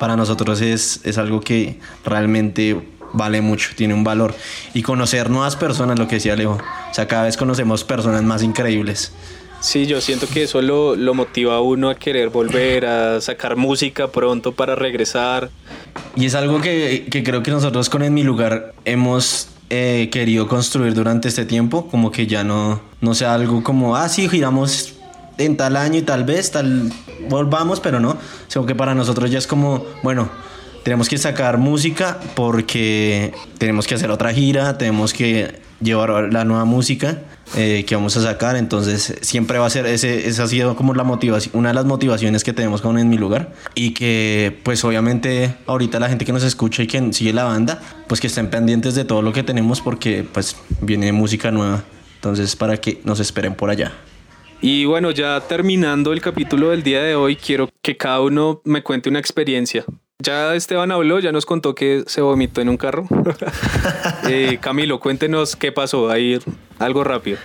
para 0.00 0.16
nosotros 0.16 0.60
es, 0.60 1.00
es 1.04 1.16
algo 1.16 1.40
que 1.40 1.78
realmente 2.04 2.76
vale 3.12 3.40
mucho, 3.40 3.70
tiene 3.76 3.94
un 3.94 4.02
valor. 4.02 4.34
Y 4.74 4.82
conocer 4.82 5.30
nuevas 5.30 5.54
personas, 5.54 5.96
lo 5.96 6.08
que 6.08 6.16
decía 6.16 6.32
Alejo, 6.32 6.58
o 6.90 6.94
sea, 6.94 7.06
cada 7.06 7.24
vez 7.24 7.36
conocemos 7.36 7.84
personas 7.84 8.24
más 8.24 8.42
increíbles. 8.42 9.12
Sí, 9.60 9.86
yo 9.86 10.00
siento 10.00 10.26
que 10.26 10.42
eso 10.42 10.60
lo, 10.60 10.96
lo 10.96 11.14
motiva 11.14 11.54
a 11.54 11.60
uno 11.60 11.88
a 11.88 11.94
querer 11.94 12.30
volver, 12.30 12.84
a 12.84 13.20
sacar 13.20 13.54
música 13.54 14.08
pronto 14.08 14.50
para 14.50 14.74
regresar. 14.74 15.50
Y 16.16 16.26
es 16.26 16.34
algo 16.34 16.60
que, 16.60 17.06
que 17.08 17.22
creo 17.22 17.44
que 17.44 17.52
nosotros 17.52 17.88
con 17.88 18.02
En 18.02 18.12
Mi 18.12 18.24
Lugar 18.24 18.74
hemos 18.84 19.51
eh, 19.74 20.10
querido 20.10 20.48
construir 20.48 20.92
durante 20.92 21.28
este 21.28 21.46
tiempo, 21.46 21.86
como 21.86 22.10
que 22.10 22.26
ya 22.26 22.44
no, 22.44 22.82
no 23.00 23.14
sea 23.14 23.32
algo 23.32 23.62
como, 23.62 23.96
ah, 23.96 24.06
sí, 24.10 24.28
giramos 24.28 24.96
en 25.38 25.56
tal 25.56 25.78
año 25.78 25.98
y 25.98 26.02
tal 26.02 26.24
vez, 26.24 26.50
tal, 26.50 26.92
volvamos, 27.30 27.80
pero 27.80 27.98
no, 27.98 28.18
sino 28.48 28.66
que 28.66 28.74
para 28.74 28.94
nosotros 28.94 29.30
ya 29.30 29.38
es 29.38 29.46
como, 29.46 29.86
bueno, 30.02 30.28
tenemos 30.84 31.08
que 31.08 31.16
sacar 31.16 31.56
música 31.56 32.20
porque 32.34 33.32
tenemos 33.56 33.86
que 33.86 33.94
hacer 33.94 34.10
otra 34.10 34.34
gira, 34.34 34.76
tenemos 34.76 35.14
que 35.14 35.62
llevar 35.80 36.30
la 36.30 36.44
nueva 36.44 36.66
música 36.66 37.22
eh, 37.56 37.84
que 37.86 37.94
vamos 37.94 38.16
a 38.16 38.22
sacar, 38.22 38.56
entonces 38.56 39.18
siempre 39.20 39.58
va 39.58 39.66
a 39.66 39.70
ser, 39.70 39.86
ese, 39.86 40.28
esa 40.28 40.44
ha 40.44 40.48
sido 40.48 40.74
como 40.74 40.94
la 40.94 41.04
motivación, 41.04 41.56
una 41.56 41.68
de 41.68 41.74
las 41.74 41.84
motivaciones 41.84 42.44
que 42.44 42.52
tenemos 42.52 42.80
con 42.80 42.98
En 42.98 43.08
Mi 43.08 43.18
Lugar 43.18 43.52
y 43.74 43.92
que 43.92 44.58
pues 44.62 44.84
obviamente 44.84 45.54
ahorita 45.66 46.00
la 46.00 46.08
gente 46.08 46.24
que 46.24 46.32
nos 46.32 46.44
escucha 46.44 46.82
y 46.82 46.86
que 46.86 47.12
sigue 47.12 47.32
la 47.32 47.44
banda, 47.44 47.80
pues 48.06 48.20
que 48.20 48.28
estén 48.28 48.48
pendientes 48.48 48.94
de 48.94 49.04
todo 49.04 49.22
lo 49.22 49.32
que 49.32 49.42
tenemos 49.42 49.80
porque 49.80 50.24
pues 50.32 50.56
viene 50.80 51.12
música 51.12 51.50
nueva, 51.50 51.84
entonces 52.16 52.56
para 52.56 52.78
que 52.78 53.00
nos 53.04 53.20
esperen 53.20 53.54
por 53.54 53.70
allá. 53.70 53.92
Y 54.62 54.84
bueno, 54.84 55.10
ya 55.10 55.40
terminando 55.40 56.12
el 56.12 56.20
capítulo 56.20 56.70
del 56.70 56.84
día 56.84 57.02
de 57.02 57.16
hoy, 57.16 57.34
quiero 57.34 57.68
que 57.82 57.96
cada 57.96 58.20
uno 58.20 58.62
me 58.64 58.82
cuente 58.82 59.08
una 59.08 59.18
experiencia. 59.18 59.84
Ya 60.22 60.54
Esteban 60.54 60.92
habló, 60.92 61.18
ya 61.18 61.32
nos 61.32 61.46
contó 61.46 61.74
que 61.74 62.04
se 62.06 62.20
vomitó 62.20 62.60
en 62.60 62.68
un 62.68 62.76
carro. 62.76 63.06
Eh, 64.28 64.58
Camilo, 64.60 65.00
cuéntenos 65.00 65.56
qué 65.56 65.72
pasó 65.72 66.08
ahí, 66.08 66.38
algo 66.78 67.02
rápido. 67.02 67.38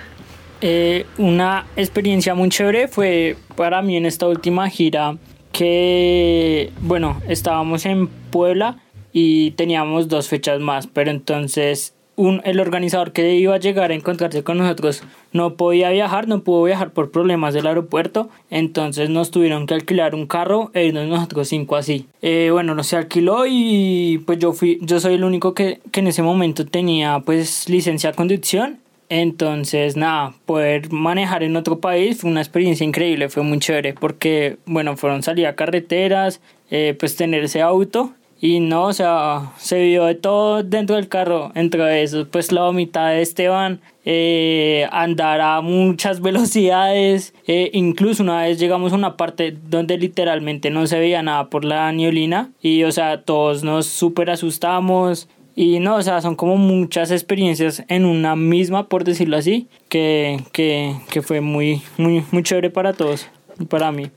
Eh, 0.61 1.05
una 1.17 1.65
experiencia 1.75 2.35
muy 2.35 2.49
chévere 2.49 2.87
fue 2.87 3.35
para 3.55 3.81
mí 3.81 3.97
en 3.97 4.05
esta 4.05 4.27
última 4.27 4.69
gira 4.69 5.17
que, 5.51 6.71
bueno, 6.81 7.19
estábamos 7.27 7.85
en 7.87 8.07
Puebla 8.07 8.77
y 9.11 9.51
teníamos 9.51 10.07
dos 10.07 10.27
fechas 10.27 10.59
más, 10.59 10.85
pero 10.85 11.09
entonces 11.09 11.95
un, 12.17 12.41
el 12.43 12.59
organizador 12.59 13.13
que 13.13 13.35
iba 13.35 13.55
a 13.55 13.59
llegar 13.59 13.91
a 13.91 13.93
encontrarse 13.93 14.43
con 14.43 14.57
nosotros 14.57 15.03
no 15.31 15.53
podía 15.53 15.89
viajar, 15.91 16.27
no 16.27 16.41
pudo 16.41 16.63
viajar 16.63 16.91
por 16.91 17.11
problemas 17.11 17.53
del 17.53 17.67
aeropuerto, 17.67 18.29
entonces 18.49 19.09
nos 19.09 19.31
tuvieron 19.31 19.67
que 19.67 19.75
alquilar 19.75 20.13
un 20.15 20.27
carro 20.27 20.71
e 20.73 20.87
irnos 20.87 21.07
nosotros 21.07 21.47
cinco 21.47 21.77
así. 21.77 22.07
Eh, 22.21 22.49
bueno, 22.51 22.75
no 22.75 22.83
se 22.83 22.97
alquiló 22.97 23.45
y 23.47 24.21
pues 24.25 24.39
yo 24.39 24.51
fui, 24.51 24.79
yo 24.81 24.99
soy 24.99 25.13
el 25.13 25.23
único 25.23 25.53
que, 25.53 25.79
que 25.91 26.01
en 26.01 26.07
ese 26.07 26.23
momento 26.23 26.65
tenía 26.65 27.21
pues 27.21 27.69
licencia 27.69 28.11
de 28.11 28.17
conducción 28.17 28.79
entonces, 29.09 29.95
nada, 29.95 30.33
poder 30.45 30.91
manejar 30.91 31.43
en 31.43 31.55
otro 31.55 31.79
país 31.79 32.19
fue 32.19 32.29
una 32.29 32.41
experiencia 32.41 32.85
increíble, 32.85 33.29
fue 33.29 33.43
muy 33.43 33.59
chévere 33.59 33.93
porque, 33.93 34.57
bueno, 34.65 34.97
fueron 34.97 35.23
salir 35.23 35.47
a 35.47 35.55
carreteras, 35.55 36.41
eh, 36.69 36.95
pues 36.99 37.15
tener 37.15 37.45
ese 37.45 37.61
auto 37.61 38.11
y 38.39 38.59
no, 38.59 38.85
o 38.85 38.93
sea, 38.93 39.51
se 39.57 39.81
vio 39.81 40.05
de 40.05 40.15
todo 40.15 40.61
dentro 40.63 40.95
del 40.95 41.07
carro, 41.07 41.51
entre 41.55 42.03
eso, 42.03 42.27
pues 42.29 42.51
la 42.51 42.63
vomitada 42.63 43.09
de 43.09 43.21
Esteban, 43.21 43.81
eh, 44.05 44.87
andar 44.91 45.41
a 45.41 45.61
muchas 45.61 46.21
velocidades, 46.21 47.33
eh, 47.47 47.71
incluso 47.73 48.23
una 48.23 48.43
vez 48.43 48.59
llegamos 48.59 48.93
a 48.93 48.95
una 48.95 49.17
parte 49.17 49.55
donde 49.69 49.97
literalmente 49.97 50.69
no 50.69 50.85
se 50.85 50.99
veía 50.99 51.23
nada 51.23 51.49
por 51.49 51.65
la 51.65 51.91
neolina 51.91 52.51
y, 52.61 52.83
o 52.83 52.91
sea, 52.91 53.21
todos 53.21 53.63
nos 53.63 53.87
súper 53.87 54.29
asustamos 54.29 55.27
y 55.55 55.79
no, 55.79 55.95
o 55.95 56.01
sea, 56.03 56.21
son 56.21 56.35
como 56.35 56.55
muchas 56.57 57.09
experiencias 57.09 57.83
en 57.87 58.05
una 58.05 58.35
misma, 58.35 58.87
por 58.87 59.03
decirlo 59.03 59.37
así, 59.37 59.67
que, 59.89 60.39
que, 60.51 60.95
que 61.09 61.23
fue 61.23 61.41
muy, 61.41 61.81
muy, 61.97 62.23
muy 62.31 62.43
chévere 62.43 62.69
para 62.69 62.93
todos 62.93 63.27
y 63.59 63.65
para 63.65 63.91
mí. 63.91 64.11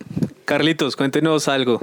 Carlitos, 0.45 0.97
cuéntenos 0.97 1.49
algo. 1.49 1.81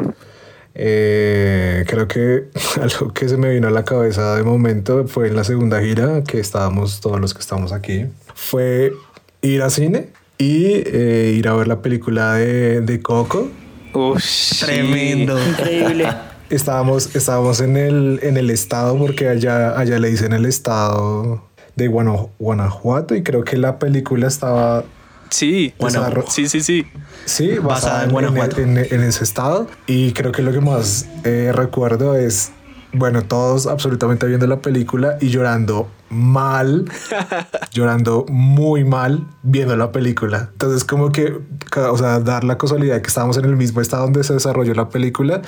Eh, 0.80 1.84
creo 1.88 2.08
que 2.08 2.46
algo 2.82 3.12
que 3.12 3.28
se 3.28 3.36
me 3.38 3.50
vino 3.52 3.68
a 3.68 3.72
la 3.72 3.84
cabeza 3.84 4.36
de 4.36 4.44
momento 4.44 5.08
fue 5.08 5.28
en 5.28 5.36
la 5.36 5.44
segunda 5.44 5.82
gira 5.82 6.24
que 6.24 6.40
estábamos 6.40 7.02
todos 7.02 7.20
los 7.20 7.34
que 7.34 7.40
estamos 7.40 7.72
aquí. 7.74 8.06
Fue 8.36 8.94
ir 9.42 9.64
a 9.64 9.72
cine 9.72 10.10
y 10.38 10.66
eh, 10.86 11.34
ir 11.36 11.48
a 11.48 11.54
ver 11.56 11.68
la 11.68 11.82
película 11.82 12.34
de, 12.36 12.82
de 12.82 13.02
Coco. 13.02 13.50
Ush, 13.94 14.64
Tremendo. 14.66 15.36
Increíble. 15.50 16.08
Estábamos, 16.52 17.14
estábamos 17.16 17.60
en, 17.60 17.76
el, 17.76 18.20
en 18.24 18.38
el 18.38 18.50
estado 18.52 18.98
porque 18.98 19.28
allá, 19.28 19.78
allá 19.78 20.00
le 20.00 20.10
dicen 20.10 20.32
el 20.32 20.46
estado 20.46 21.44
de 21.76 21.88
Guana- 21.90 22.28
Guanajuato 22.40 23.16
y 23.16 23.24
creo 23.24 23.44
que 23.44 23.58
la 23.58 23.80
película 23.80 24.28
estaba 24.28 24.86
Sí, 25.30 25.74
Bueno, 25.80 26.06
sí, 26.30 26.48
sí, 26.48 26.62
sí. 26.62 26.86
Sí, 27.26 27.58
Basada 27.60 27.68
basada 27.68 27.98
en 28.04 28.06
en, 28.06 28.12
Guanajuato. 28.14 28.62
en- 28.62 28.78
en 28.78 29.04
ese 29.04 29.24
estado. 29.24 29.68
Y 29.86 30.14
creo 30.14 30.32
que 30.32 30.42
lo 30.42 30.52
que 30.52 30.62
más 30.62 31.08
eh, 31.24 31.52
recuerdo 31.54 32.16
es, 32.16 32.52
bueno, 32.94 33.22
todos 33.24 33.68
absolutamente 33.68 34.26
viendo 34.28 34.48
la 34.48 34.62
película 34.62 35.18
y 35.20 35.30
llorando 35.30 35.90
mal, 36.10 36.86
llorando 37.74 38.26
muy 38.30 38.86
mal 38.86 39.26
viendo 39.44 39.76
la 39.76 39.92
película. 39.92 40.48
Entonces, 40.54 40.86
como 40.86 41.12
que, 41.12 41.38
o 41.76 41.98
sea, 41.98 42.22
dar 42.22 42.46
la 42.46 42.58
casualidad 42.58 43.02
que 43.02 43.08
estábamos 43.10 43.36
en 43.38 43.44
el 43.44 43.58
mismo 43.58 43.82
estado 43.82 44.04
donde 44.04 44.24
se 44.24 44.34
desarrolló 44.34 44.74
la 44.74 44.88
película, 44.88 45.42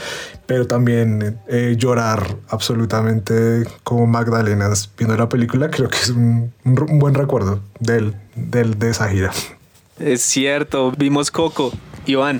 pero 0.48 0.68
también 0.68 1.40
eh, 1.48 1.76
llorar 1.78 2.36
absolutamente 2.50 3.64
como 3.86 4.06
Magdalenas 4.06 4.90
viendo 4.98 5.16
la 5.16 5.30
película, 5.30 5.70
creo 5.72 5.88
que 5.88 5.98
es 5.98 6.10
un, 6.10 6.52
un- 6.66 6.82
un 6.92 7.00
buen 7.00 7.14
recuerdo 7.14 7.62
del, 7.80 8.16
del, 8.36 8.78
de 8.78 8.90
esa 8.90 9.08
gira. 9.08 9.32
Es 10.00 10.22
cierto, 10.22 10.94
vimos 10.98 11.30
Coco. 11.30 11.74
Iván, 12.06 12.40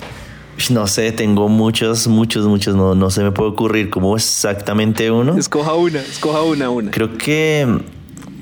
No 0.70 0.86
sé, 0.86 1.12
tengo 1.12 1.48
muchos, 1.48 2.06
muchos, 2.06 2.46
muchos. 2.46 2.74
No, 2.74 2.94
no 2.94 3.10
se 3.10 3.22
me 3.22 3.32
puede 3.32 3.50
ocurrir 3.50 3.90
como 3.90 4.16
exactamente 4.16 5.10
uno. 5.10 5.36
escoja 5.36 5.74
una, 5.74 6.00
escoja 6.00 6.42
una, 6.42 6.70
una. 6.70 6.90
Creo 6.90 7.16
que 7.18 7.66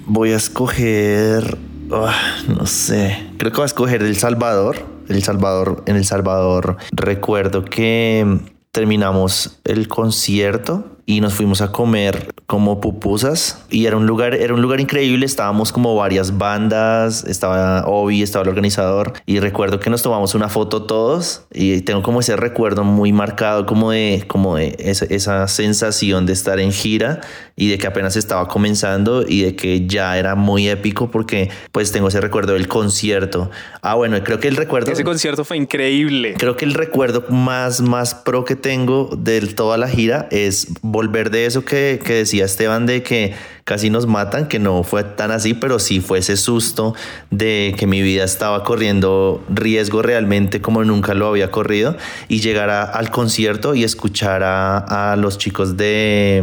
voy 0.07 0.33
a 0.33 0.37
escoger. 0.37 1.59
ah, 1.93 2.15
no 2.49 2.67
sé. 2.67 3.27
Creo 3.39 3.51
que 3.51 3.57
voy 3.57 3.65
a 3.65 3.67
escoger 3.67 4.03
El 4.03 4.17
Salvador. 4.17 4.87
El 5.09 5.23
Salvador. 5.23 5.83
En 5.87 5.97
El 5.97 6.05
Salvador 6.05 6.77
recuerdo 6.93 7.65
que 7.65 8.41
terminamos 8.73 9.59
el 9.65 9.89
concierto 9.89 10.98
y 11.09 11.23
nos 11.23 11.33
fuimos 11.33 11.63
a 11.63 11.73
comer 11.73 12.35
como 12.45 12.83
pupusas. 12.83 13.65
Y 13.71 13.87
era 13.87 13.97
un 13.97 14.07
lugar 14.07 14.35
era 14.35 14.53
un 14.53 14.61
lugar 14.61 14.79
increíble. 14.79 15.25
Estábamos 15.25 15.73
como 15.73 15.97
varias 15.97 16.37
bandas 16.37 17.25
estaba 17.25 17.87
Obi 17.87 18.23
estaba 18.23 18.43
el 18.43 18.51
organizador. 18.51 19.15
Y 19.25 19.41
recuerdo 19.41 19.81
que 19.81 19.89
nos 19.89 20.03
tomamos 20.03 20.35
una 20.35 20.51
foto 20.51 20.83
todos 20.83 21.47
y 21.51 21.81
tengo 21.81 22.03
como 22.03 22.21
ese 22.21 22.37
recuerdo 22.37 22.85
muy 22.85 23.15
marcado 23.15 23.65
como 23.65 23.91
de 23.91 24.25
como 24.29 24.57
de 24.57 24.77
esa, 24.81 25.07
esa 25.07 25.49
sensación 25.49 26.27
de 26.27 26.35
estar 26.35 26.61
en 26.61 26.73
gira 26.73 27.23
y 27.57 27.71
de 27.71 27.79
que 27.79 27.87
apenas 27.87 28.15
estaba 28.17 28.47
comenzando 28.47 29.25
y 29.27 29.41
de 29.41 29.57
que 29.57 29.87
ya 29.87 30.19
era 30.19 30.35
muy 30.35 30.69
épico 30.69 31.11
porque 31.11 31.49
pues 31.73 31.91
tengo 31.91 32.09
ese 32.09 32.21
recuerdo 32.21 32.53
del 32.53 32.69
concierto. 32.69 33.51
Ah 33.81 33.95
bueno 33.95 34.23
creo 34.23 34.41
que 34.41 34.49
el 34.49 34.57
recuerdo 34.57 34.93
Ese 34.93 35.05
concierto 35.05 35.43
fue 35.43 35.57
increíble. 35.57 36.35
Creo 36.37 36.59
que 36.59 36.67
el 36.67 36.75
recuerdo 36.75 37.25
más, 37.31 37.81
más 37.81 38.15
pro 38.15 38.45
que 38.45 38.57
tengo 38.57 39.09
de 39.17 39.41
toda 39.41 39.79
la 39.79 39.89
gira 39.89 40.29
es 40.31 40.69
volver 40.99 41.31
de 41.31 41.47
eso 41.47 41.65
que, 41.65 42.01
que 42.05 42.15
decía 42.15 42.45
Esteban 42.45 42.85
de 42.87 43.03
que 43.05 43.35
casi 43.63 43.89
nos 43.89 44.07
matan, 44.07 44.49
que 44.49 44.59
no 44.59 44.83
fue 44.83 45.05
tan 45.05 45.31
así, 45.31 45.55
pero 45.55 45.79
sí 45.79 46.01
fue 46.01 46.19
ese 46.19 46.37
susto 46.37 46.95
de 47.31 47.75
que 47.79 47.87
mi 47.87 48.03
vida 48.03 48.25
estaba 48.25 48.65
corriendo 48.65 49.45
riesgo 49.49 50.03
realmente 50.03 50.61
como 50.61 50.83
nunca 50.85 51.15
lo 51.15 51.29
había 51.29 51.51
corrido 51.53 51.97
y 52.29 52.41
llegar 52.41 52.69
a- 52.71 52.83
al 52.83 53.11
concierto 53.11 53.75
y 53.77 53.85
escuchar 53.85 54.43
a, 54.43 55.13
a 55.13 55.17
los 55.17 55.39
chicos 55.39 55.77
de... 55.77 56.43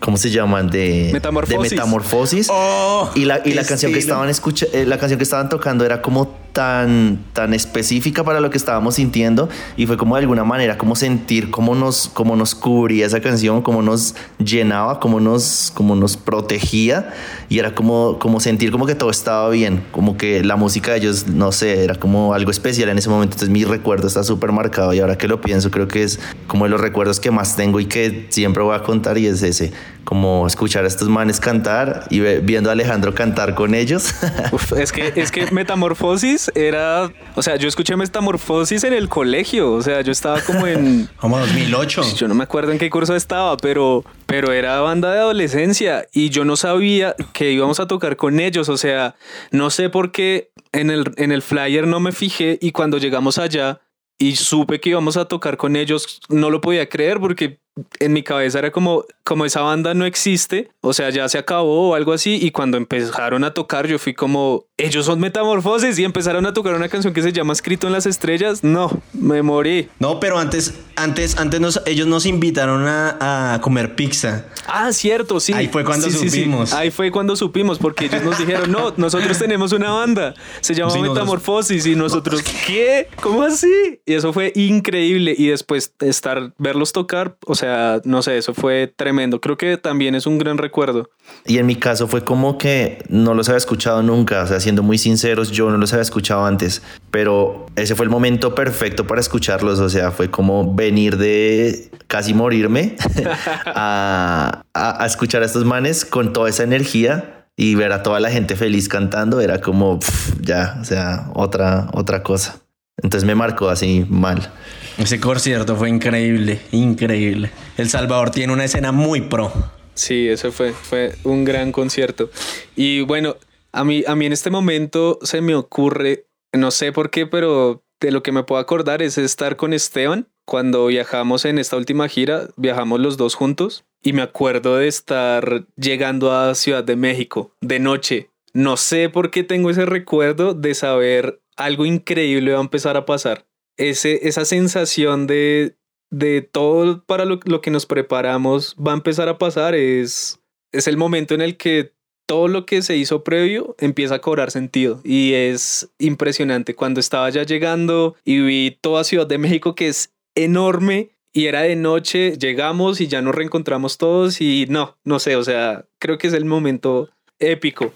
¿Cómo 0.00 0.16
se 0.16 0.30
llaman? 0.30 0.70
De 0.70 1.10
Metamorfosis. 1.12 1.70
De 1.70 1.76
Metamorfosis. 1.76 2.46
Oh, 2.52 3.10
y 3.16 3.24
la, 3.24 3.42
y 3.44 3.52
la 3.54 3.64
canción 3.64 3.92
que 3.92 3.98
estaban 3.98 4.28
escucha 4.28 4.64
eh, 4.72 4.86
la 4.86 4.96
canción 4.96 5.18
que 5.18 5.24
estaban 5.24 5.48
tocando 5.48 5.84
era 5.84 6.00
como 6.00 6.37
tan, 6.52 7.24
tan 7.32 7.54
específica 7.54 8.24
para 8.24 8.40
lo 8.40 8.50
que 8.50 8.56
estábamos 8.56 8.96
sintiendo 8.96 9.48
y 9.76 9.86
fue 9.86 9.96
como 9.96 10.16
de 10.16 10.22
alguna 10.22 10.44
manera 10.44 10.78
como 10.78 10.96
sentir 10.96 11.50
cómo 11.50 11.74
nos, 11.74 12.10
cómo 12.12 12.36
nos 12.36 12.54
cubría 12.54 13.06
esa 13.06 13.20
canción, 13.20 13.62
cómo 13.62 13.82
nos 13.82 14.14
llenaba, 14.38 15.00
cómo 15.00 15.20
nos, 15.20 15.70
cómo 15.74 15.94
nos 15.94 16.16
protegía 16.16 17.12
y 17.48 17.58
era 17.58 17.74
como, 17.74 18.18
como 18.18 18.40
sentir 18.40 18.70
como 18.70 18.86
que 18.86 18.94
todo 18.94 19.10
estaba 19.10 19.48
bien, 19.50 19.84
como 19.92 20.16
que 20.16 20.42
la 20.42 20.56
música 20.56 20.92
de 20.92 20.98
ellos, 20.98 21.28
no 21.28 21.52
sé, 21.52 21.84
era 21.84 21.94
como 21.94 22.34
algo 22.34 22.50
especial 22.50 22.88
en 22.88 22.98
ese 22.98 23.08
momento, 23.08 23.34
entonces 23.34 23.50
mi 23.50 23.64
recuerdo 23.64 24.08
está 24.08 24.24
súper 24.24 24.52
marcado 24.52 24.92
y 24.94 25.00
ahora 25.00 25.16
que 25.16 25.28
lo 25.28 25.40
pienso 25.40 25.70
creo 25.70 25.88
que 25.88 26.02
es 26.02 26.18
como 26.46 26.64
de 26.64 26.70
los 26.70 26.80
recuerdos 26.80 27.20
que 27.20 27.30
más 27.30 27.56
tengo 27.56 27.80
y 27.80 27.86
que 27.86 28.26
siempre 28.30 28.62
voy 28.62 28.74
a 28.74 28.82
contar 28.82 29.18
y 29.18 29.26
es 29.26 29.42
ese, 29.42 29.72
como 30.08 30.46
escuchar 30.46 30.84
a 30.84 30.88
estos 30.88 31.10
manes 31.10 31.38
cantar 31.38 32.06
y 32.08 32.20
viendo 32.20 32.70
a 32.70 32.72
Alejandro 32.72 33.14
cantar 33.14 33.54
con 33.54 33.74
ellos. 33.74 34.14
es 34.78 34.90
que, 34.90 35.12
es 35.14 35.30
que 35.30 35.50
Metamorfosis 35.50 36.50
era, 36.54 37.12
o 37.34 37.42
sea, 37.42 37.56
yo 37.56 37.68
escuché 37.68 37.94
Metamorfosis 37.94 38.84
en 38.84 38.94
el 38.94 39.10
colegio, 39.10 39.70
o 39.70 39.82
sea, 39.82 40.00
yo 40.00 40.10
estaba 40.10 40.40
como 40.40 40.66
en... 40.66 41.10
Como 41.18 41.38
2008. 41.38 42.14
Yo 42.16 42.26
no 42.26 42.34
me 42.34 42.44
acuerdo 42.44 42.72
en 42.72 42.78
qué 42.78 42.88
curso 42.88 43.14
estaba, 43.14 43.58
pero, 43.58 44.02
pero 44.24 44.50
era 44.50 44.80
banda 44.80 45.12
de 45.12 45.18
adolescencia 45.18 46.06
y 46.10 46.30
yo 46.30 46.46
no 46.46 46.56
sabía 46.56 47.14
que 47.34 47.52
íbamos 47.52 47.78
a 47.78 47.86
tocar 47.86 48.16
con 48.16 48.40
ellos, 48.40 48.70
o 48.70 48.78
sea, 48.78 49.14
no 49.50 49.68
sé 49.68 49.90
por 49.90 50.10
qué 50.10 50.52
en 50.72 50.88
el, 50.88 51.04
en 51.16 51.32
el 51.32 51.42
flyer 51.42 51.86
no 51.86 52.00
me 52.00 52.12
fijé 52.12 52.58
y 52.62 52.72
cuando 52.72 52.96
llegamos 52.96 53.36
allá 53.36 53.82
y 54.18 54.36
supe 54.36 54.80
que 54.80 54.88
íbamos 54.88 55.18
a 55.18 55.26
tocar 55.26 55.58
con 55.58 55.76
ellos, 55.76 56.20
no 56.30 56.48
lo 56.48 56.62
podía 56.62 56.88
creer 56.88 57.20
porque 57.20 57.60
en 58.00 58.12
mi 58.12 58.22
cabeza 58.22 58.58
era 58.58 58.72
como, 58.72 59.04
como 59.28 59.44
esa 59.44 59.60
banda 59.60 59.92
no 59.92 60.06
existe, 60.06 60.70
o 60.80 60.94
sea, 60.94 61.10
ya 61.10 61.28
se 61.28 61.36
acabó 61.36 61.90
o 61.90 61.94
algo 61.94 62.14
así, 62.14 62.38
y 62.40 62.50
cuando 62.50 62.78
empezaron 62.78 63.44
a 63.44 63.52
tocar 63.52 63.86
yo 63.86 63.98
fui 63.98 64.14
como, 64.14 64.64
ellos 64.78 65.04
son 65.04 65.20
metamorfosis 65.20 65.98
y 65.98 66.04
empezaron 66.04 66.46
a 66.46 66.54
tocar 66.54 66.74
una 66.74 66.88
canción 66.88 67.12
que 67.12 67.20
se 67.20 67.30
llama 67.30 67.52
Escrito 67.52 67.86
en 67.86 67.92
las 67.92 68.06
Estrellas, 68.06 68.64
no, 68.64 69.02
me 69.12 69.42
morí. 69.42 69.90
No, 69.98 70.18
pero 70.18 70.38
antes, 70.38 70.80
antes, 70.96 71.36
antes 71.36 71.60
nos, 71.60 71.82
ellos 71.84 72.06
nos 72.06 72.24
invitaron 72.24 72.88
a, 72.88 73.52
a, 73.52 73.60
comer 73.60 73.94
pizza. 73.96 74.46
Ah, 74.66 74.94
cierto, 74.94 75.40
sí. 75.40 75.52
Ahí 75.52 75.68
fue 75.68 75.84
cuando 75.84 76.08
supimos. 76.08 76.72
Ahí 76.72 76.90
fue 76.90 77.10
cuando 77.10 77.36
supimos, 77.36 77.78
porque 77.78 78.06
ellos 78.06 78.22
nos 78.22 78.38
dijeron, 78.38 78.72
no, 78.72 78.94
nosotros 78.96 79.38
tenemos 79.38 79.72
una 79.72 79.90
banda, 79.90 80.32
se 80.62 80.72
llama 80.72 80.94
Metamorfosis, 80.94 81.84
y 81.84 81.94
nosotros, 81.94 82.42
¿qué? 82.66 83.08
¿Cómo 83.20 83.42
así? 83.42 84.00
Y 84.06 84.14
eso 84.14 84.32
fue 84.32 84.54
increíble, 84.54 85.34
y 85.36 85.48
después 85.48 85.92
estar, 86.00 86.54
verlos 86.56 86.92
tocar, 86.92 87.36
o 87.44 87.54
sea, 87.54 88.00
no 88.04 88.22
sé, 88.22 88.38
eso 88.38 88.54
fue 88.54 88.90
tremendo. 88.96 89.17
Creo 89.40 89.56
que 89.56 89.76
también 89.76 90.14
es 90.14 90.26
un 90.26 90.38
gran 90.38 90.58
recuerdo. 90.58 91.10
Y 91.44 91.58
en 91.58 91.66
mi 91.66 91.76
caso 91.76 92.06
fue 92.06 92.24
como 92.24 92.58
que 92.58 93.04
no 93.08 93.34
los 93.34 93.48
había 93.48 93.58
escuchado 93.58 94.02
nunca, 94.02 94.42
o 94.42 94.46
sea, 94.46 94.60
siendo 94.60 94.82
muy 94.82 94.98
sinceros, 94.98 95.50
yo 95.50 95.70
no 95.70 95.76
los 95.76 95.92
había 95.92 96.02
escuchado 96.02 96.46
antes, 96.46 96.82
pero 97.10 97.66
ese 97.76 97.94
fue 97.94 98.04
el 98.04 98.10
momento 98.10 98.54
perfecto 98.54 99.06
para 99.06 99.20
escucharlos, 99.20 99.80
o 99.80 99.88
sea, 99.88 100.10
fue 100.10 100.30
como 100.30 100.74
venir 100.74 101.16
de 101.16 101.90
casi 102.06 102.34
morirme 102.34 102.96
a, 103.66 104.62
escuchar 105.04 105.42
a 105.42 105.46
estos 105.46 105.64
manes 105.64 106.04
con 106.04 106.32
toda 106.32 106.48
esa 106.48 106.62
energía 106.62 107.46
y 107.56 107.74
ver 107.74 107.92
a 107.92 108.02
toda 108.02 108.20
la 108.20 108.30
gente 108.30 108.54
feliz 108.54 108.88
cantando 108.88 109.40
era 109.40 109.60
como 109.60 109.98
ya, 110.40 110.78
o 110.80 110.84
sea, 110.84 111.30
otra, 111.34 111.88
otra 111.92 112.22
cosa. 112.22 112.60
Entonces 113.02 113.26
me 113.26 113.34
marcó 113.34 113.68
así 113.68 114.06
mal. 114.08 114.52
Ese 114.98 115.20
concierto 115.20 115.76
fue 115.76 115.88
increíble, 115.88 116.60
increíble. 116.72 117.52
El 117.76 117.88
Salvador 117.88 118.30
tiene 118.30 118.52
una 118.52 118.64
escena 118.64 118.90
muy 118.90 119.20
pro. 119.20 119.52
Sí, 119.94 120.28
eso 120.28 120.50
fue, 120.50 120.72
fue 120.72 121.14
un 121.22 121.44
gran 121.44 121.70
concierto. 121.70 122.30
Y 122.74 123.02
bueno, 123.02 123.36
a 123.70 123.84
mí, 123.84 124.02
a 124.08 124.16
mí 124.16 124.26
en 124.26 124.32
este 124.32 124.50
momento 124.50 125.20
se 125.22 125.40
me 125.40 125.54
ocurre, 125.54 126.26
no 126.52 126.72
sé 126.72 126.90
por 126.90 127.10
qué, 127.10 127.26
pero 127.26 127.84
de 128.00 128.10
lo 128.10 128.24
que 128.24 128.32
me 128.32 128.42
puedo 128.42 128.60
acordar 128.60 129.00
es 129.00 129.18
estar 129.18 129.54
con 129.54 129.72
Esteban. 129.72 130.26
Cuando 130.44 130.86
viajamos 130.86 131.44
en 131.44 131.58
esta 131.58 131.76
última 131.76 132.08
gira, 132.08 132.48
viajamos 132.56 132.98
los 132.98 133.16
dos 133.16 133.36
juntos 133.36 133.84
y 134.02 134.12
me 134.14 134.22
acuerdo 134.22 134.78
de 134.78 134.88
estar 134.88 135.64
llegando 135.76 136.32
a 136.32 136.56
Ciudad 136.56 136.82
de 136.82 136.96
México 136.96 137.52
de 137.60 137.78
noche. 137.78 138.30
No 138.52 138.76
sé 138.76 139.08
por 139.08 139.30
qué 139.30 139.44
tengo 139.44 139.70
ese 139.70 139.86
recuerdo 139.86 140.54
de 140.54 140.74
saber 140.74 141.40
algo 141.56 141.86
increíble 141.86 142.52
va 142.52 142.58
a 142.58 142.62
empezar 142.62 142.96
a 142.96 143.04
pasar 143.04 143.47
ese, 143.78 144.28
esa 144.28 144.44
sensación 144.44 145.26
de, 145.26 145.76
de 146.10 146.42
todo 146.42 147.04
para 147.04 147.24
lo, 147.24 147.40
que 147.40 147.70
nos 147.70 147.86
preparamos 147.86 148.76
va 148.76 148.92
a 148.92 148.96
empezar 148.96 149.28
a 149.28 149.38
pasar 149.38 149.74
es, 149.74 150.40
es 150.72 150.86
el 150.88 150.96
momento 150.96 151.34
en 151.34 151.40
el 151.40 151.56
que 151.56 151.94
todo 152.26 152.48
lo 152.48 152.66
que 152.66 152.82
se 152.82 152.96
hizo 152.96 153.24
previo 153.24 153.74
empieza 153.78 154.16
a 154.16 154.20
cobrar 154.20 154.50
sentido 154.50 155.00
y 155.02 155.32
es 155.32 155.90
impresionante. 155.98 156.74
Cuando 156.74 157.00
estaba 157.00 157.30
ya 157.30 157.44
llegando 157.44 158.16
y 158.22 158.40
vi 158.40 158.78
toda 158.78 159.04
Ciudad 159.04 159.26
de 159.26 159.38
México 159.38 159.74
que 159.74 159.88
es 159.88 160.12
enorme 160.34 161.10
y 161.32 161.46
era 161.46 161.62
de 161.62 161.76
noche, 161.76 162.36
llegamos 162.36 163.00
y 163.00 163.06
ya 163.06 163.22
nos 163.22 163.34
reencontramos 163.34 163.96
todos 163.96 164.40
y 164.40 164.66
no, 164.68 164.98
no 165.04 165.18
sé, 165.20 165.36
o 165.36 165.44
sea, 165.44 165.86
creo 165.98 166.18
que 166.18 166.26
es 166.26 166.34
el 166.34 166.44
momento 166.44 167.08
épico. 167.38 167.92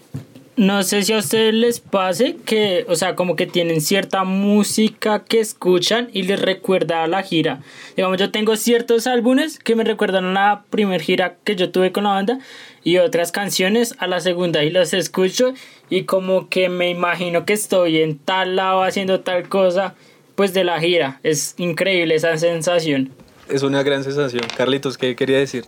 No 0.55 0.83
sé 0.83 1.01
si 1.01 1.13
a 1.13 1.17
ustedes 1.17 1.51
les 1.51 1.79
pase 1.79 2.35
que, 2.45 2.85
o 2.87 2.95
sea, 2.95 3.15
como 3.15 3.35
que 3.35 3.47
tienen 3.47 3.81
cierta 3.81 4.23
música 4.23 5.23
que 5.23 5.39
escuchan 5.39 6.11
y 6.13 6.23
les 6.23 6.39
recuerda 6.39 7.03
a 7.03 7.07
la 7.07 7.23
gira. 7.23 7.61
Digamos, 7.95 8.19
yo 8.19 8.29
tengo 8.29 8.55
ciertos 8.55 9.07
álbumes 9.07 9.57
que 9.57 9.75
me 9.75 9.83
recuerdan 9.83 10.25
a 10.25 10.33
la 10.33 10.63
primera 10.69 11.03
gira 11.03 11.37
que 11.43 11.55
yo 11.55 11.71
tuve 11.71 11.91
con 11.91 12.03
la 12.03 12.11
banda 12.11 12.37
y 12.83 12.97
otras 12.97 13.31
canciones 13.31 13.95
a 13.97 14.05
la 14.05 14.19
segunda 14.19 14.63
y 14.63 14.69
los 14.69 14.93
escucho 14.93 15.55
y 15.89 16.03
como 16.03 16.49
que 16.49 16.69
me 16.69 16.87
imagino 16.91 17.45
que 17.45 17.53
estoy 17.53 18.03
en 18.03 18.19
tal 18.19 18.55
lado 18.55 18.83
haciendo 18.83 19.21
tal 19.21 19.49
cosa, 19.49 19.95
pues 20.35 20.53
de 20.53 20.63
la 20.63 20.79
gira. 20.79 21.19
Es 21.23 21.55
increíble 21.57 22.13
esa 22.13 22.37
sensación. 22.37 23.09
Es 23.49 23.63
una 23.63 23.81
gran 23.81 24.03
sensación. 24.03 24.43
Carlitos, 24.55 24.99
¿qué 24.99 25.15
quería 25.15 25.39
decir? 25.39 25.65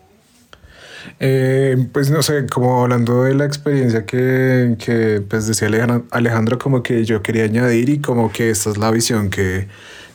Eh, 1.20 1.88
pues 1.94 2.10
no 2.12 2.22
sé, 2.22 2.46
como 2.48 2.84
hablando 2.84 3.24
de 3.24 3.34
la 3.36 3.46
experiencia 3.46 4.06
que, 4.06 4.76
que 4.84 5.24
pues 5.28 5.48
decía 5.48 5.70
Alejandro, 6.12 6.60
como 6.60 6.84
que 6.84 7.06
yo 7.06 7.22
quería 7.22 7.46
añadir 7.46 7.90
y 7.90 8.00
como 8.00 8.32
que 8.32 8.50
esta 8.50 8.70
es 8.70 8.78
la 8.78 8.92
visión 8.92 9.30
que, 9.30 9.68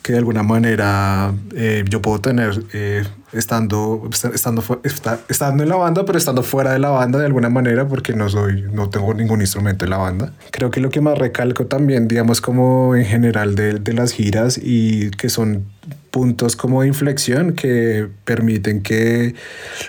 que 0.02 0.12
de 0.12 0.18
alguna 0.18 0.42
manera 0.42 1.32
eh, 1.54 1.84
yo 1.88 2.02
puedo 2.02 2.20
tener 2.20 2.64
eh, 2.74 3.04
estando, 3.32 4.10
estando, 4.34 4.62
estando 5.28 5.62
en 5.62 5.68
la 5.68 5.76
banda, 5.76 6.04
pero 6.04 6.18
estando 6.18 6.42
fuera 6.42 6.72
de 6.72 6.78
la 6.78 6.90
banda 6.90 7.18
de 7.18 7.26
alguna 7.26 7.48
manera, 7.48 7.86
porque 7.88 8.12
no 8.12 8.28
soy, 8.28 8.62
no 8.70 8.90
tengo 8.90 9.14
ningún 9.14 9.40
instrumento 9.40 9.84
en 9.86 9.90
la 9.90 9.98
banda. 9.98 10.32
Creo 10.50 10.70
que 10.70 10.80
lo 10.80 10.90
que 10.90 11.00
más 11.00 11.18
recalco 11.18 11.66
también, 11.66 12.08
digamos, 12.08 12.42
como 12.42 12.94
en 12.94 13.06
general 13.06 13.54
de, 13.54 13.74
de 13.78 13.92
las 13.94 14.12
giras 14.12 14.60
y 14.62 15.10
que 15.12 15.30
son 15.30 15.64
puntos 16.10 16.56
como 16.56 16.82
de 16.82 16.88
inflexión 16.88 17.54
que 17.54 18.08
permiten 18.24 18.82
que 18.82 19.34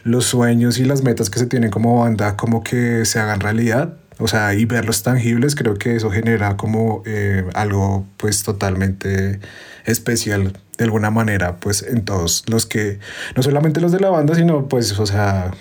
los 0.03 0.26
sueños 0.26 0.78
y 0.80 0.86
las 0.86 1.03
metas 1.03 1.30
que 1.30 1.39
se 1.39 1.47
tienen 1.47 1.72
como 1.72 1.99
banda 1.99 2.38
como 2.38 2.63
que 2.63 3.05
se 3.05 3.19
hagan 3.19 3.39
realidad. 3.39 3.97
O 4.19 4.28
sea, 4.28 4.53
y 4.53 4.65
verlos 4.65 5.01
tangibles, 5.01 5.55
creo 5.55 5.76
que 5.76 5.95
eso 5.95 6.11
genera 6.11 6.55
como 6.55 7.01
eh, 7.05 7.43
algo 7.55 8.05
pues 8.17 8.43
totalmente 8.43 9.39
especial 9.86 10.53
de 10.78 10.84
alguna 10.84 11.09
manera, 11.09 11.57
pues 11.57 11.84
en 11.84 12.05
todos 12.05 12.43
los 12.47 12.65
que, 12.65 12.99
no 13.36 13.43
solamente 13.43 13.82
los 13.82 13.91
de 13.91 13.99
la 13.99 14.09
banda, 14.09 14.36
sino 14.36 14.67
pues, 14.67 14.97
o 14.99 15.05
sea, 15.05 15.51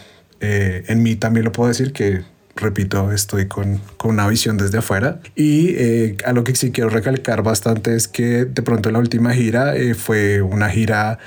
eh, 0.40 0.84
en 0.88 1.02
mí 1.02 1.16
también 1.16 1.44
lo 1.44 1.52
puedo 1.52 1.68
decir 1.68 1.92
que 1.92 2.22
repito, 2.56 3.12
estoy 3.12 3.46
con, 3.46 3.80
con, 3.96 4.12
una 4.12 4.28
visión 4.28 4.56
desde 4.56 4.78
afuera. 4.78 5.20
Y 5.34 5.70
eh, 5.76 6.16
a 6.24 6.32
lo 6.32 6.44
que 6.44 6.54
sí 6.54 6.72
quiero 6.72 6.90
recalcar 6.90 7.42
bastante 7.42 7.94
es 7.94 8.08
que 8.08 8.44
de 8.44 8.62
pronto 8.62 8.90
la 8.90 8.98
última 8.98 9.32
gira 9.32 9.76
eh, 9.76 9.94
fue 9.94 10.42
una 10.42 10.68
gira 10.68 11.18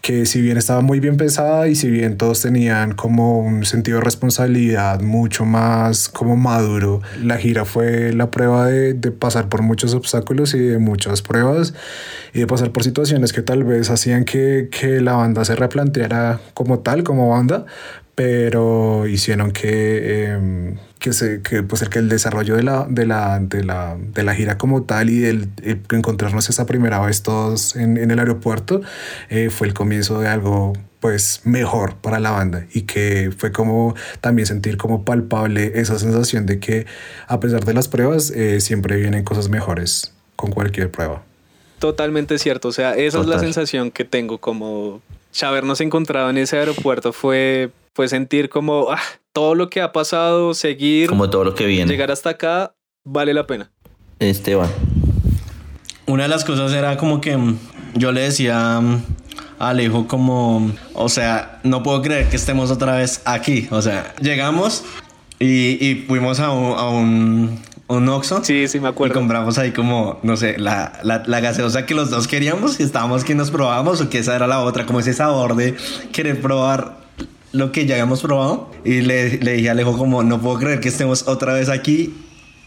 que 0.00 0.24
si 0.24 0.40
bien 0.40 0.56
estaba 0.56 0.80
muy 0.80 0.98
bien 0.98 1.18
pensada 1.18 1.68
y 1.68 1.74
si 1.74 1.90
bien 1.90 2.16
todos 2.16 2.40
tenían 2.40 2.92
como 2.92 3.40
un 3.40 3.66
sentido 3.66 3.98
de 3.98 4.04
responsabilidad 4.04 5.00
mucho 5.00 5.44
más 5.44 6.08
como 6.08 6.36
maduro, 6.36 7.02
la 7.22 7.36
gira 7.36 7.66
fue 7.66 8.12
la 8.14 8.30
prueba 8.30 8.66
de, 8.66 8.94
de 8.94 9.10
pasar 9.10 9.48
por 9.50 9.60
muchos 9.60 9.92
obstáculos 9.92 10.54
y 10.54 10.58
de 10.58 10.78
muchas 10.78 11.20
pruebas 11.20 11.74
y 12.32 12.40
de 12.40 12.46
pasar 12.46 12.72
por 12.72 12.82
situaciones 12.82 13.32
que 13.34 13.42
tal 13.42 13.64
vez 13.64 13.90
hacían 13.90 14.24
que, 14.24 14.68
que 14.70 15.00
la 15.02 15.12
banda 15.12 15.44
se 15.44 15.54
replanteara 15.54 16.40
como 16.54 16.78
tal, 16.78 17.02
como 17.02 17.28
banda, 17.28 17.66
pero 18.20 19.06
hicieron 19.06 19.50
que, 19.50 20.26
em, 20.26 20.76
que, 20.98 21.14
se, 21.14 21.40
que, 21.40 21.62
pues 21.62 21.80
el, 21.80 21.88
que 21.88 22.00
el 22.00 22.10
desarrollo 22.10 22.54
de 22.54 22.62
la, 22.62 22.86
de, 22.86 23.06
la, 23.06 23.38
de, 23.40 23.64
la, 23.64 23.96
de 23.98 24.22
la 24.22 24.34
gira 24.34 24.58
como 24.58 24.82
tal 24.82 25.08
y 25.08 25.24
el, 25.24 25.48
encontrarnos 25.90 26.50
esa 26.50 26.66
primera 26.66 27.00
vez 27.00 27.22
todos 27.22 27.76
en, 27.76 27.96
en 27.96 28.10
el 28.10 28.18
aeropuerto 28.18 28.82
eh, 29.30 29.48
fue 29.48 29.68
el 29.68 29.72
comienzo 29.72 30.20
de 30.20 30.28
algo 30.28 30.74
pues 31.00 31.40
mejor 31.44 31.94
para 31.94 32.20
la 32.20 32.30
banda 32.32 32.66
y 32.74 32.82
que 32.82 33.32
fue 33.34 33.52
como 33.52 33.94
también 34.20 34.44
sentir 34.44 34.76
como 34.76 35.06
palpable 35.06 35.72
esa 35.76 35.98
sensación 35.98 36.44
de 36.44 36.60
que 36.60 36.84
a 37.26 37.40
pesar 37.40 37.64
de 37.64 37.72
las 37.72 37.88
pruebas 37.88 38.30
eh, 38.32 38.60
siempre 38.60 38.96
vienen 38.96 39.24
cosas 39.24 39.48
mejores 39.48 40.12
con 40.36 40.50
cualquier 40.50 40.90
prueba. 40.90 41.22
Totalmente 41.78 42.38
cierto, 42.38 42.68
o 42.68 42.72
sea, 42.72 42.92
esa 42.96 43.20
es 43.20 43.26
la 43.26 43.38
sensación 43.38 43.90
que 43.90 44.04
tengo 44.04 44.36
como 44.36 45.00
habernos 45.40 45.80
encontrado 45.80 46.28
en 46.28 46.36
ese 46.36 46.58
aeropuerto 46.58 47.14
fue 47.14 47.70
fue 48.00 48.08
sentir 48.08 48.48
como 48.48 48.86
ah, 48.90 48.98
todo 49.34 49.54
lo 49.54 49.68
que 49.68 49.82
ha 49.82 49.92
pasado, 49.92 50.54
seguir. 50.54 51.10
Como 51.10 51.28
todo 51.28 51.44
lo 51.44 51.54
que 51.54 51.66
viene. 51.66 51.92
Llegar 51.92 52.10
hasta 52.10 52.30
acá 52.30 52.74
vale 53.04 53.34
la 53.34 53.46
pena. 53.46 53.70
Esteban. 54.18 54.70
una 56.06 56.22
de 56.22 56.30
las 56.30 56.46
cosas 56.46 56.72
era 56.72 56.96
como 56.96 57.20
que 57.20 57.36
mm, 57.36 57.58
yo 57.96 58.10
le 58.12 58.22
decía 58.22 58.80
mm, 58.80 59.02
a 59.58 59.68
Alejo 59.68 60.06
como, 60.08 60.72
o 60.94 61.10
sea, 61.10 61.60
no 61.62 61.82
puedo 61.82 62.00
creer 62.00 62.30
que 62.30 62.36
estemos 62.36 62.70
otra 62.70 62.96
vez 62.96 63.20
aquí. 63.26 63.68
O 63.70 63.82
sea, 63.82 64.14
llegamos 64.22 64.82
y, 65.38 65.72
y 65.86 66.06
fuimos 66.08 66.40
a 66.40 66.52
un, 66.52 66.78
a 66.78 66.88
un, 66.88 67.60
un 67.88 68.08
Oxxo. 68.08 68.42
Sí, 68.42 68.66
sí, 68.66 68.80
me 68.80 68.88
Y 68.88 68.92
acuerdo. 68.92 69.12
compramos 69.12 69.58
ahí 69.58 69.72
como, 69.72 70.18
no 70.22 70.38
sé, 70.38 70.56
la, 70.58 70.98
la, 71.02 71.22
la 71.26 71.40
gaseosa 71.40 71.84
que 71.84 71.94
los 71.94 72.08
dos 72.08 72.28
queríamos 72.28 72.80
y 72.80 72.82
estábamos 72.82 73.24
que 73.24 73.34
nos 73.34 73.50
probábamos 73.50 74.00
o 74.00 74.08
que 74.08 74.20
esa 74.20 74.34
era 74.34 74.46
la 74.46 74.60
otra, 74.60 74.86
como 74.86 75.00
ese 75.00 75.12
sabor 75.12 75.54
de 75.54 75.76
querer 76.12 76.40
probar 76.40 76.99
lo 77.52 77.72
que 77.72 77.86
ya 77.86 77.94
habíamos 77.94 78.22
probado. 78.22 78.70
Y 78.84 79.02
le, 79.02 79.38
le 79.38 79.52
dije 79.54 79.68
a 79.68 79.72
Alejo 79.72 79.96
como, 79.96 80.22
no 80.22 80.40
puedo 80.40 80.58
creer 80.58 80.80
que 80.80 80.88
estemos 80.88 81.28
otra 81.28 81.54
vez 81.54 81.68
aquí 81.68 82.14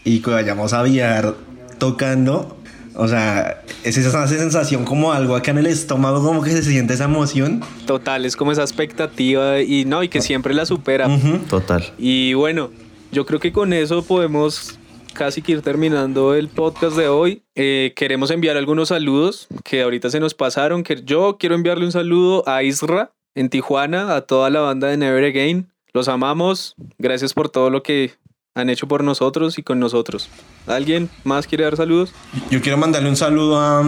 y 0.04 0.20
que 0.20 0.30
vayamos 0.30 0.72
a 0.72 0.82
viajar 0.82 1.34
tocando. 1.78 2.56
O 2.96 3.08
sea, 3.08 3.62
es 3.82 3.96
esa 3.96 4.26
sensación 4.28 4.84
como 4.84 5.12
algo 5.12 5.34
acá 5.34 5.50
en 5.50 5.58
el 5.58 5.66
estómago, 5.66 6.22
como 6.22 6.42
que 6.42 6.50
se 6.50 6.62
siente 6.62 6.94
esa 6.94 7.04
emoción. 7.04 7.60
Total, 7.86 8.24
es 8.24 8.36
como 8.36 8.52
esa 8.52 8.62
expectativa 8.62 9.60
y 9.60 9.84
no, 9.84 10.04
y 10.04 10.08
que 10.08 10.20
siempre 10.20 10.54
la 10.54 10.64
supera. 10.64 11.08
Total. 11.50 11.84
Y 11.98 12.34
bueno, 12.34 12.70
yo 13.10 13.26
creo 13.26 13.40
que 13.40 13.52
con 13.52 13.72
eso 13.72 14.04
podemos 14.04 14.78
casi 15.12 15.42
que 15.42 15.52
ir 15.52 15.62
terminando 15.62 16.34
el 16.34 16.48
podcast 16.48 16.96
de 16.96 17.08
hoy. 17.08 17.42
Eh, 17.56 17.92
queremos 17.96 18.30
enviar 18.30 18.56
algunos 18.56 18.88
saludos 18.88 19.48
que 19.64 19.82
ahorita 19.82 20.10
se 20.10 20.20
nos 20.20 20.34
pasaron. 20.34 20.84
Que 20.84 21.02
yo 21.02 21.36
quiero 21.38 21.56
enviarle 21.56 21.86
un 21.86 21.92
saludo 21.92 22.48
a 22.48 22.62
Isra 22.62 23.13
en 23.34 23.48
Tijuana, 23.48 24.14
a 24.14 24.22
toda 24.22 24.50
la 24.50 24.60
banda 24.60 24.88
de 24.88 24.96
Never 24.96 25.24
Again. 25.24 25.70
Los 25.92 26.08
amamos. 26.08 26.74
Gracias 26.98 27.34
por 27.34 27.48
todo 27.48 27.70
lo 27.70 27.82
que 27.82 28.12
han 28.54 28.70
hecho 28.70 28.86
por 28.86 29.02
nosotros 29.02 29.58
y 29.58 29.62
con 29.62 29.80
nosotros. 29.80 30.28
¿Alguien 30.66 31.10
más 31.24 31.46
quiere 31.46 31.64
dar 31.64 31.76
saludos? 31.76 32.12
Yo 32.50 32.62
quiero 32.62 32.78
mandarle 32.78 33.08
un 33.08 33.16
saludo 33.16 33.58
a, 33.58 33.80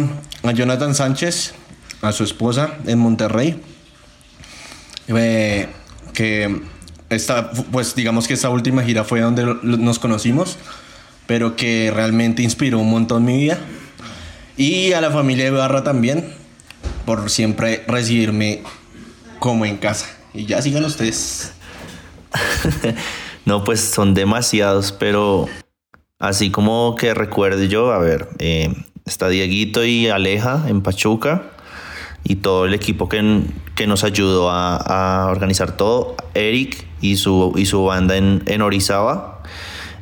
a 0.42 0.53
Jonathan 0.53 0.94
Sánchez, 0.94 1.55
a 2.03 2.12
su 2.12 2.24
esposa 2.24 2.78
en 2.86 2.99
Monterrey. 2.99 3.61
Eh, 5.09 5.68
que 6.12 6.62
esta, 7.11 7.51
pues 7.51 7.94
digamos 7.94 8.26
que 8.26 8.34
esta 8.34 8.51
última 8.51 8.82
gira 8.82 9.05
fue 9.05 9.20
donde 9.20 9.44
nos 9.62 9.99
conocimos, 9.99 10.59
pero 11.26 11.55
que 11.55 11.92
realmente 11.94 12.42
inspiró 12.42 12.78
un 12.80 12.90
montón 12.90 13.24
mi 13.24 13.36
vida. 13.36 13.59
Y 14.57 14.92
a 14.92 15.01
la 15.01 15.11
familia 15.11 15.44
de 15.44 15.51
Barra 15.51 15.84
también, 15.84 16.32
por 17.05 17.30
siempre 17.30 17.84
recibirme 17.86 18.62
como 19.47 19.64
en 19.64 19.76
casa. 19.76 20.07
Y 20.34 20.44
ya 20.44 20.61
sigan 20.61 20.84
ustedes. 20.84 21.53
No, 23.47 23.62
pues 23.62 23.78
son 23.80 24.12
demasiados, 24.12 24.90
pero 24.90 25.47
así 26.18 26.51
como 26.51 26.97
que 26.97 27.14
recuerde 27.14 27.68
yo, 27.68 27.92
a 27.92 27.99
ver, 27.99 28.28
eh, 28.40 28.74
está 29.05 29.28
Dieguito 29.28 29.84
y 29.84 30.09
Aleja 30.09 30.64
en 30.66 30.82
Pachuca 30.82 31.44
y 32.24 32.34
todo 32.34 32.64
el 32.64 32.74
equipo 32.74 33.09
que, 33.09 33.42
que 33.76 33.86
nos 33.86 34.03
ayudó 34.03 34.51
a, 34.51 34.78
a 34.78 35.30
organizar 35.30 35.76
todo, 35.76 36.16
Eric 36.34 36.88
y 37.01 37.18
su, 37.18 37.53
y 37.55 37.66
su 37.66 37.84
banda 37.84 38.16
en, 38.16 38.42
en 38.47 38.62
Orizaba. 38.62 39.44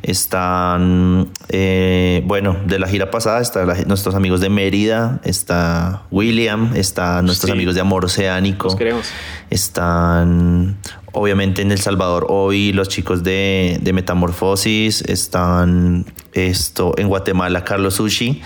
Están, 0.07 1.31
eh, 1.49 2.23
bueno, 2.27 2.59
de 2.67 2.79
la 2.79 2.87
gira 2.89 3.11
pasada 3.11 3.41
están 3.41 3.67
nuestros 3.87 4.15
amigos 4.15 4.43
de 4.43 4.51
Mérida, 4.51 5.19
está 5.25 6.03
William, 6.11 6.73
están 6.77 7.25
nuestros 7.25 7.49
Sí. 7.49 7.53
amigos 7.53 7.75
de 7.75 7.81
Amor 7.81 8.05
Oceánico. 8.05 8.67
Los 8.69 8.77
queremos. 8.77 9.07
Están 9.49 10.77
obviamente 11.13 11.63
en 11.63 11.73
El 11.73 11.81
Salvador 11.81 12.27
hoy 12.29 12.73
los 12.75 12.89
chicos 12.91 13.25
de, 13.25 13.79
de 13.81 13.93
Metamorfosis. 13.95 15.01
Están 15.03 16.05
esto 16.35 16.93
en 16.99 17.09
Guatemala 17.09 17.65
Carlos 17.65 17.95
Sushi, 17.95 18.43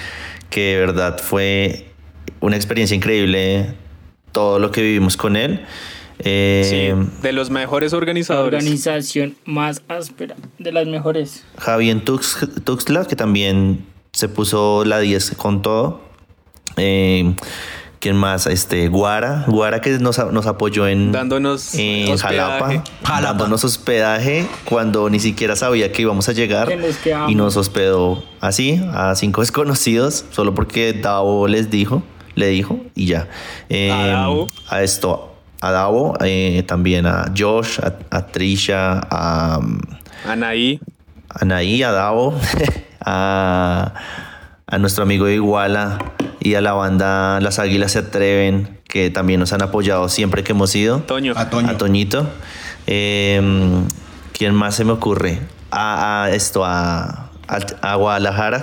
que 0.51 0.75
de 0.75 0.79
verdad 0.79 1.19
fue 1.21 1.91
una 2.41 2.55
experiencia 2.55 2.95
increíble 2.95 3.75
todo 4.31 4.61
lo 4.61 4.71
que 4.71 4.81
vivimos 4.83 5.17
con 5.17 5.35
él. 5.35 5.65
Eh, 6.21 6.95
Sí, 7.05 7.11
de 7.23 7.33
los 7.33 7.51
mejores 7.51 7.93
organizadores. 7.93 8.63
organización 8.63 9.37
más 9.45 9.83
áspera, 9.89 10.37
de 10.59 10.73
las 10.73 10.87
mejores. 10.87 11.45
Javi 11.59 11.91
en 11.91 12.05
Tux, 12.05 12.39
Tuxtla, 12.65 13.05
que 13.05 13.17
también 13.17 13.85
se 14.13 14.29
puso 14.29 14.85
la 14.85 14.99
10 15.01 15.33
con 15.37 15.63
todo. 15.63 16.01
Eh, 16.77 17.35
¿Quién 18.01 18.17
más? 18.17 18.47
Este, 18.47 18.87
Guara. 18.89 19.45
Guara 19.49 19.81
que 19.81 19.91
nos, 19.99 20.19
nos 20.33 20.47
apoyó 20.47 20.87
en, 20.87 21.11
Dándonos 21.11 21.75
en 21.75 22.13
hospedaje. 22.13 22.77
Jalapa, 22.77 22.85
Jalapa. 23.03 23.21
dándonos 23.33 23.65
hospedaje 23.65 24.47
cuando 24.65 25.11
ni 25.11 25.19
siquiera 25.19 25.57
sabía 25.57 25.91
que 25.91 26.03
íbamos 26.03 26.29
a 26.29 26.33
llegar. 26.33 26.69
Y 27.29 27.35
nos 27.35 27.57
hospedó 27.57 28.23
así, 28.41 28.81
a 28.93 29.15
cinco 29.17 29.41
desconocidos, 29.43 30.25
solo 30.31 30.55
porque 30.55 30.93
Davo 30.93 31.49
les 31.49 31.71
dijo, 31.71 32.05
le 32.37 32.47
dijo, 32.49 32.79
y 32.95 33.07
ya. 33.07 33.29
Eh, 33.69 33.91
A 33.91 34.07
Davo. 34.07 34.47
a 34.69 34.83
esto, 34.85 35.35
a 35.61 35.71
Davo, 35.71 36.15
eh, 36.21 36.63
también 36.67 37.07
a 37.07 37.33
Josh, 37.37 37.81
a, 37.81 37.95
a 38.11 38.27
Trisha, 38.27 39.01
a... 39.11 39.59
um, 39.59 39.81
Anaí. 40.27 40.81
Anaí, 41.29 41.83
a 41.83 41.93
Davo, 41.93 42.39
a, 43.05 43.95
a 44.67 44.79
nuestro 44.79 45.03
amigo 45.03 45.27
de 45.27 45.35
Iguala 45.35 45.99
y 46.41 46.55
a 46.55 46.61
la 46.61 46.73
banda 46.73 47.41
Las 47.41 47.59
Águilas 47.59 47.93
se 47.93 48.01
atreven, 48.01 48.79
que 48.85 49.11
también 49.11 49.41
nos 49.41 49.53
han 49.53 49.63
apoyado 49.63 50.09
siempre 50.09 50.43
que 50.45 50.53
hemos 50.53 50.75
ido. 50.75 51.01
Toño. 51.01 51.35
A 51.37 51.51
Toño. 51.51 51.71
A 51.71 51.79
Toñito. 51.79 52.29
Eh, 52.87 53.41
¿Quién 54.33 54.55
más 54.55 54.77
se 54.77 54.85
me 54.85 54.93
ocurre? 54.93 55.41
A, 55.71 56.25
a 56.25 56.31
esto, 56.31 56.65
a, 56.65 57.28
a, 57.49 57.93
a 57.93 57.95
Guadalajara. 57.97 58.63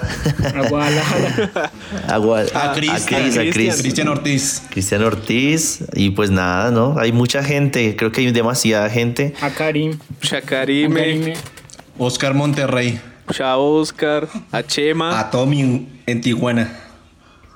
A 0.55 0.67
Guadalajara. 0.69 1.71
a, 2.07 2.13
A 2.13 2.15
a 2.15 2.71
a 2.71 2.73
Cristian. 2.73 3.51
Cris. 3.51 3.81
Cristian 3.81 4.07
Ortiz. 4.07 4.61
Cristian 4.69 5.03
Ortiz. 5.03 5.83
Y 5.93 6.11
pues 6.11 6.29
nada, 6.31 6.71
¿no? 6.71 6.97
Hay 6.99 7.11
mucha 7.11 7.43
gente. 7.43 7.95
Creo 7.95 8.11
que 8.11 8.21
hay 8.21 8.31
demasiada 8.31 8.89
gente. 8.89 9.33
a 9.41 9.49
Karim. 9.49 9.97
Chacarime. 10.21 10.99
Karime. 10.99 11.33
Oscar 11.97 12.33
Monterrey. 12.33 12.99
Chao 13.31 13.63
Oscar. 13.79 14.27
A 14.51 14.61
Chema. 14.63 15.19
A 15.19 15.29
Tommy 15.31 15.61
en- 15.61 16.01
en 16.05 16.21
Tijuana. 16.21 16.79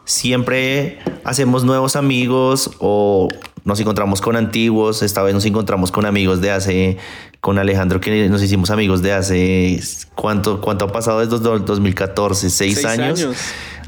siempre 0.05 0.97
hacemos 1.23 1.63
nuevos 1.63 1.95
amigos 1.95 2.71
o 2.79 3.27
nos 3.65 3.79
encontramos 3.79 4.21
con 4.21 4.35
antiguos. 4.35 5.01
Esta 5.03 5.21
vez 5.23 5.33
nos 5.33 5.45
encontramos 5.45 5.91
con 5.91 6.05
amigos 6.05 6.41
de 6.41 6.51
hace, 6.51 6.97
con 7.41 7.57
Alejandro, 7.59 7.99
que 8.01 8.29
nos 8.29 8.41
hicimos 8.43 8.69
amigos 8.69 9.01
de 9.01 9.13
hace, 9.13 9.79
¿cuánto, 10.15 10.61
cuánto 10.61 10.85
ha 10.85 10.91
pasado 10.91 11.19
desde 11.19 11.39
dos- 11.39 11.65
2014? 11.65 12.49
¿Seis, 12.49 12.75
Seis 12.75 12.85
años? 12.85 13.19
años. 13.21 13.37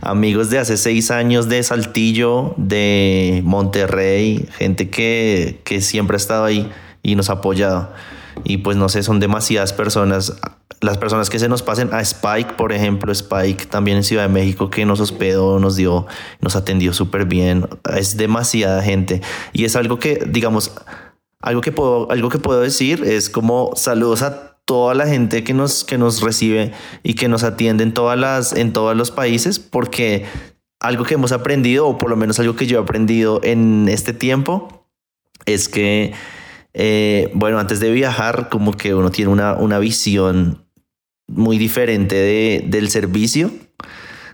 Amigos 0.04 0.50
de 0.50 0.58
hace 0.58 0.78
seis 0.78 1.12
años 1.12 1.48
de 1.48 1.62
Saltillo, 1.62 2.56
de 2.58 3.42
Monterrey, 3.46 4.48
gente 4.58 4.90
que, 4.90 5.62
que 5.64 5.80
siempre 5.82 6.16
ha 6.16 6.18
estado 6.18 6.46
ahí 6.46 6.72
y 7.04 7.14
nos 7.16 7.30
ha 7.30 7.34
apoyado. 7.34 7.92
Y 8.44 8.58
pues 8.58 8.78
no 8.78 8.90
sé, 8.90 9.04
son 9.04 9.20
demasiadas 9.20 9.74
personas. 9.74 10.34
Las 10.82 10.98
personas 10.98 11.30
que 11.30 11.38
se 11.38 11.48
nos 11.48 11.62
pasen 11.62 11.94
a 11.94 12.02
Spike, 12.02 12.54
por 12.54 12.72
ejemplo, 12.72 13.12
Spike 13.12 13.68
también 13.68 13.98
en 13.98 14.04
Ciudad 14.04 14.24
de 14.24 14.30
México 14.30 14.70
que 14.70 14.86
nos 14.86 15.00
hospedó, 15.00 15.60
nos 15.60 15.76
dio, 15.76 16.08
nos 16.40 16.56
atendió 16.56 16.94
súper 16.94 17.26
bien. 17.26 17.68
Es 17.96 18.18
demasiada 18.18 18.82
gente. 18.82 19.22
Y 19.54 19.66
es 19.66 19.76
algo 19.76 20.00
que, 20.00 20.24
digamos, 20.28 20.72
algo 21.42 21.62
que 21.62 21.72
puedo, 21.72 22.12
algo 22.12 22.30
que 22.30 22.40
puedo 22.40 22.62
decir 22.62 23.04
es 23.04 23.30
como 23.30 23.72
saludos 23.76 24.22
a 24.22 24.58
toda 24.66 24.94
la 24.94 25.08
gente 25.08 25.44
que 25.44 25.54
nos, 25.54 25.84
que 25.84 25.98
nos 25.98 26.22
recibe 26.22 26.72
y 27.04 27.16
que 27.16 27.28
nos 27.28 27.44
atiende 27.44 27.84
en 27.84 27.94
todas 27.94 28.18
las, 28.18 28.54
en 28.54 28.74
todos 28.74 28.96
los 28.96 29.12
países, 29.12 29.60
porque 29.60 30.26
algo 30.80 31.04
que 31.04 31.16
hemos 31.16 31.32
aprendido, 31.32 31.88
o 31.88 31.98
por 31.98 32.10
lo 32.10 32.16
menos 32.16 32.40
algo 32.40 32.56
que 32.56 32.68
yo 32.68 32.80
he 32.80 32.82
aprendido 32.82 33.42
en 33.44 33.88
este 33.90 34.14
tiempo, 34.14 34.88
es 35.46 35.68
que, 35.68 36.14
eh, 36.74 37.30
bueno, 37.34 37.60
antes 37.60 37.80
de 37.80 37.92
viajar, 37.92 38.50
como 38.50 38.74
que 38.74 38.94
uno 38.94 39.12
tiene 39.12 39.32
una, 39.32 39.54
una 39.54 39.80
visión 39.80 40.66
muy 41.28 41.58
diferente 41.58 42.16
de, 42.16 42.64
del 42.68 42.90
servicio, 42.90 43.52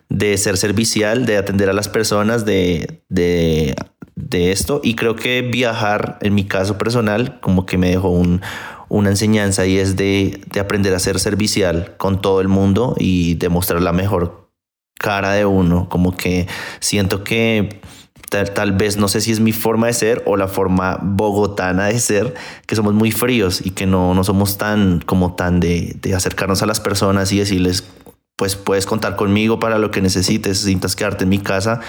de 0.09 0.37
ser 0.37 0.57
servicial, 0.57 1.25
de 1.25 1.37
atender 1.37 1.69
a 1.69 1.73
las 1.73 1.89
personas, 1.89 2.45
de, 2.45 3.03
de, 3.09 3.75
de 4.15 4.51
esto. 4.51 4.81
Y 4.83 4.95
creo 4.95 5.15
que 5.15 5.41
viajar, 5.41 6.17
en 6.21 6.35
mi 6.35 6.45
caso 6.45 6.77
personal, 6.77 7.39
como 7.39 7.65
que 7.65 7.77
me 7.77 7.89
dejó 7.89 8.09
un, 8.09 8.41
una 8.89 9.09
enseñanza 9.09 9.65
y 9.65 9.77
es 9.77 9.95
de, 9.95 10.41
de 10.51 10.59
aprender 10.59 10.93
a 10.93 10.99
ser 10.99 11.19
servicial 11.19 11.95
con 11.97 12.21
todo 12.21 12.41
el 12.41 12.47
mundo 12.47 12.95
y 12.97 13.35
demostrar 13.35 13.81
la 13.81 13.93
mejor 13.93 14.51
cara 14.95 15.33
de 15.33 15.45
uno. 15.45 15.89
Como 15.89 16.15
que 16.15 16.47
siento 16.79 17.23
que 17.23 17.81
tal, 18.29 18.71
vez 18.73 18.97
no 18.97 19.07
sé 19.07 19.21
si 19.21 19.31
es 19.31 19.39
mi 19.39 19.53
forma 19.53 19.87
de 19.87 19.93
ser 19.93 20.23
o 20.25 20.37
la 20.37 20.47
forma 20.47 20.99
bogotana 21.01 21.85
de 21.85 21.99
ser, 21.99 22.33
que 22.65 22.75
somos 22.75 22.93
muy 22.93 23.11
fríos 23.11 23.65
y 23.65 23.71
que 23.71 23.85
no, 23.85 24.13
no 24.13 24.23
somos 24.23 24.57
tan 24.57 24.99
como 24.99 25.35
tan 25.35 25.59
de, 25.59 25.95
de 26.01 26.15
acercarnos 26.15 26.61
a 26.61 26.65
las 26.65 26.79
personas 26.79 27.31
y 27.31 27.39
decirles, 27.39 27.85
pues 28.35 28.55
puedes 28.55 28.85
contar 28.85 29.15
conmigo 29.15 29.59
para 29.59 29.79
lo 29.79 29.91
que 29.91 30.01
necesites, 30.01 30.59
sientas 30.59 30.95
quedarte 30.95 31.23
en 31.23 31.29
mi 31.29 31.39
casa, 31.39 31.81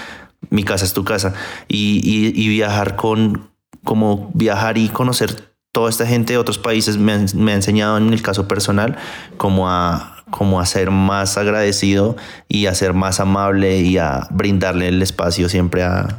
mi 0.49 0.63
casa 0.63 0.85
es 0.85 0.93
tu 0.93 1.03
casa. 1.03 1.33
Y, 1.67 2.01
y, 2.03 2.47
viajar 2.49 2.95
con, 2.95 3.51
como 3.83 4.31
viajar 4.33 4.77
y 4.77 4.89
conocer 4.89 5.53
toda 5.71 5.89
esta 5.89 6.07
gente 6.07 6.33
de 6.33 6.39
otros 6.39 6.57
países 6.57 6.97
me, 6.97 7.25
me 7.35 7.51
ha 7.51 7.55
enseñado 7.55 7.97
en 7.97 8.11
el 8.11 8.21
caso 8.21 8.47
personal 8.47 8.97
como 9.37 9.69
a, 9.69 10.18
como 10.29 10.59
a 10.59 10.65
ser 10.65 10.91
más 10.91 11.37
agradecido 11.37 12.15
y 12.47 12.67
a 12.67 12.75
ser 12.75 12.93
más 12.93 13.19
amable 13.19 13.79
y 13.81 13.97
a 13.97 14.27
brindarle 14.31 14.87
el 14.87 15.01
espacio 15.01 15.49
siempre 15.49 15.83
a, 15.83 16.17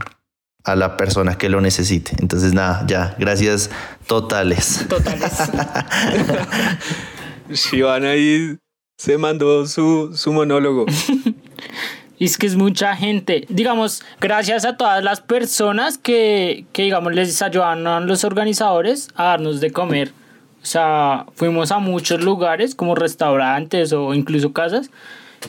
a 0.64 0.76
la 0.76 0.96
persona 0.96 1.36
que 1.38 1.48
lo 1.48 1.60
necesite. 1.60 2.12
Entonces, 2.20 2.52
nada, 2.52 2.84
ya, 2.86 3.14
gracias 3.18 3.70
totales. 4.06 4.86
Totales. 4.88 5.50
Shivana 7.50 8.10
ahí 8.10 8.56
se 8.96 9.18
mandó 9.18 9.66
su, 9.66 10.12
su 10.14 10.32
monólogo. 10.32 10.86
Y 12.18 12.24
es 12.26 12.36
que 12.36 12.46
es 12.46 12.56
mucha 12.56 12.94
gente. 12.96 13.46
Digamos, 13.48 14.02
gracias 14.20 14.64
a 14.64 14.76
todas 14.76 15.02
las 15.02 15.20
personas 15.20 15.98
que, 15.98 16.66
que 16.72 16.82
digamos, 16.82 17.14
les 17.14 17.40
ayudaron 17.42 17.86
a 17.86 18.00
los 18.00 18.24
organizadores 18.24 19.08
a 19.14 19.24
darnos 19.24 19.60
de 19.60 19.70
comer. 19.70 20.12
O 20.62 20.66
sea, 20.66 21.26
fuimos 21.34 21.72
a 21.72 21.78
muchos 21.78 22.22
lugares 22.22 22.74
como 22.74 22.94
restaurantes 22.94 23.92
o 23.92 24.12
incluso 24.14 24.52
casas 24.52 24.90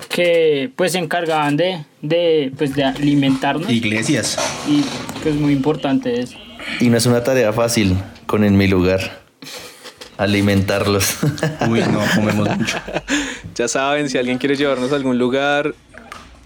que 0.07 0.71
pues 0.75 0.93
se 0.93 0.99
encargaban 0.99 1.57
de, 1.57 1.83
de, 2.01 2.51
pues, 2.57 2.75
de 2.75 2.83
alimentarnos. 2.85 3.69
Iglesias. 3.69 4.37
Y 4.67 4.83
pues 5.21 5.35
muy 5.35 5.53
importante 5.53 6.21
eso. 6.21 6.37
Y 6.79 6.89
no 6.89 6.97
es 6.97 7.05
una 7.05 7.23
tarea 7.23 7.51
fácil 7.51 7.97
con 8.25 8.43
en 8.43 8.55
mi 8.55 8.67
lugar 8.67 9.21
alimentarlos. 10.17 11.17
Uy, 11.69 11.81
no, 11.81 12.01
comemos 12.15 12.57
mucho. 12.57 12.77
Ya 13.53 13.67
saben, 13.67 14.09
si 14.09 14.17
alguien 14.17 14.37
quiere 14.37 14.55
llevarnos 14.55 14.93
a 14.93 14.95
algún 14.95 15.19
lugar, 15.19 15.75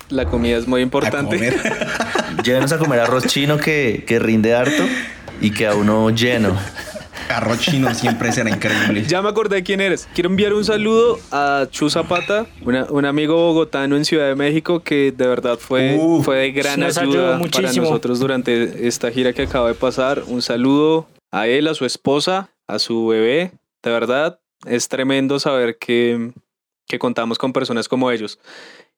la 0.10 0.26
comida 0.26 0.58
es 0.58 0.68
muy 0.68 0.82
importante. 0.82 1.56
Llévenos 2.44 2.72
a 2.72 2.80
comer 2.80 3.00
arroz 3.00 3.28
chino 3.28 3.58
que, 3.58 4.04
que 4.08 4.18
rinde 4.18 4.56
harto 4.56 4.84
y 5.40 5.52
que 5.52 5.68
a 5.68 5.76
uno 5.76 6.10
lleno. 6.10 6.58
Arroz 7.30 7.60
chino 7.60 7.93
siempre 7.93 8.31
será 8.31 8.49
increíble. 8.49 9.03
Ya 9.07 9.22
me 9.22 9.30
acordé 9.30 9.57
de 9.57 9.64
quién 9.64 9.81
eres. 9.81 10.07
Quiero 10.14 10.30
enviar 10.30 10.53
un 10.53 10.64
saludo 10.64 11.19
a 11.31 11.68
Chu 11.72 11.89
Zapata, 11.89 12.45
una- 12.61 12.85
un 12.89 13.06
amigo 13.06 13.35
bogotano 13.35 13.95
en 13.97 14.06
Ciudad 14.06 14.27
de 14.27 14.35
México 14.35 14.81
que 14.84 15.11
de 15.11 15.27
verdad 15.27 15.57
fue, 15.57 15.97
Uh, 15.99 16.22
fue 16.23 16.38
de 16.38 16.52
gran 16.52 16.81
ayuda 16.84 17.39
para 17.52 17.72
nosotros 17.73 18.19
durante 18.19 18.88
esta 18.88 19.11
gira 19.11 19.34
que 19.34 19.43
acaba 19.43 19.68
de 19.69 19.73
pasar. 19.76 20.23
Un 20.27 20.41
saludo 20.41 21.07
a 21.31 21.47
él, 21.47 21.68
a 21.68 21.73
su 21.73 21.85
esposa, 21.85 22.49
a 22.68 22.80
su 22.80 23.07
bebé. 23.07 23.52
De 23.84 23.91
verdad, 23.91 24.39
es 24.65 24.88
tremendo 24.88 25.39
saber 25.39 25.77
que, 25.77 26.31
que 26.88 26.99
contamos 26.99 27.38
con 27.38 27.53
personas 27.53 27.88
como 27.88 28.11
ellos. 28.11 28.39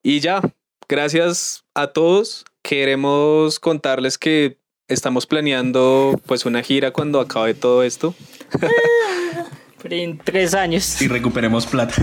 Y 0.03 0.19
ya, 0.19 0.41
gracias 0.87 1.63
a 1.73 1.87
todos. 1.87 2.45
Queremos 2.61 3.59
contarles 3.59 4.17
que 4.17 4.57
estamos 4.87 5.25
planeando 5.25 6.19
pues 6.25 6.45
una 6.45 6.63
gira 6.63 6.91
cuando 6.91 7.19
acabe 7.19 7.53
todo 7.53 7.83
esto. 7.83 8.15
Pero 9.81 9.95
en 9.95 10.17
tres 10.17 10.53
años. 10.53 11.01
Y 11.01 11.07
recuperemos 11.07 11.67
plata. 11.67 11.93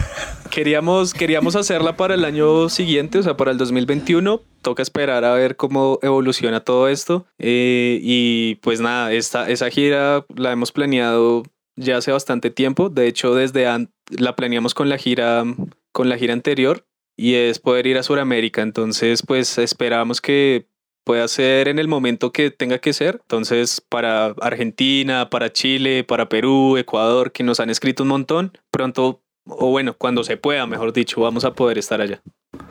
Queríamos, 0.51 1.13
queríamos 1.13 1.57
hacerla 1.57 1.97
para 1.97 2.15
el 2.15 2.25
año 2.25 2.69
siguiente, 2.69 3.19
o 3.19 3.23
sea, 3.23 3.37
para 3.37 3.51
el 3.51 3.59
2021. 3.59 4.41
Toca 4.63 4.83
esperar 4.83 5.25
a 5.25 5.35
ver 5.35 5.57
cómo 5.57 5.99
evoluciona 6.03 6.61
todo 6.61 6.89
esto. 6.89 7.27
Eh, 7.39 7.99
y 8.01 8.55
pues 8.57 8.81
nada, 8.81 9.13
esta, 9.13 9.51
esa 9.51 9.71
gira 9.71 10.25
la 10.37 10.53
hemos 10.53 10.71
planeado 10.71 11.43
ya 11.75 11.97
hace 11.97 12.13
bastante 12.13 12.51
tiempo. 12.51 12.91
De 12.91 13.09
hecho, 13.09 13.35
desde 13.35 13.67
la 14.11 14.37
planeamos 14.37 14.75
con 14.75 14.89
la 14.89 14.97
gira, 14.97 15.43
con 15.91 16.09
la 16.09 16.17
gira 16.17 16.33
anterior 16.33 16.87
y 17.17 17.35
es 17.35 17.59
poder 17.59 17.89
ir 17.89 17.99
a 17.99 18.05
Sudamérica. 18.05 18.63
Entonces, 18.63 19.23
pues 19.27 19.59
esperamos 19.59 20.21
que 20.21 20.69
pueda 21.05 21.29
ser 21.29 21.69
en 21.69 21.79
el 21.79 21.87
momento 21.87 22.33
que 22.33 22.51
tenga 22.51 22.79
que 22.79 22.93
ser. 22.93 23.21
Entonces, 23.23 23.81
para 23.89 24.35
Argentina, 24.41 25.31
para 25.31 25.53
Chile, 25.53 26.05
para 26.05 26.29
Perú, 26.29 26.77
Ecuador, 26.77 27.33
que 27.33 27.45
nos 27.45 27.61
han 27.61 27.71
escrito 27.71 28.03
un 28.03 28.09
montón, 28.09 28.53
pronto, 28.71 29.23
o 29.47 29.71
bueno, 29.71 29.95
cuando 29.95 30.25
se 30.25 30.37
pueda, 30.37 30.67
mejor 30.67 30.93
dicho, 30.93 31.21
vamos 31.21 31.45
a 31.45 31.53
poder 31.53 31.79
estar 31.79 32.01
allá. 32.01 32.23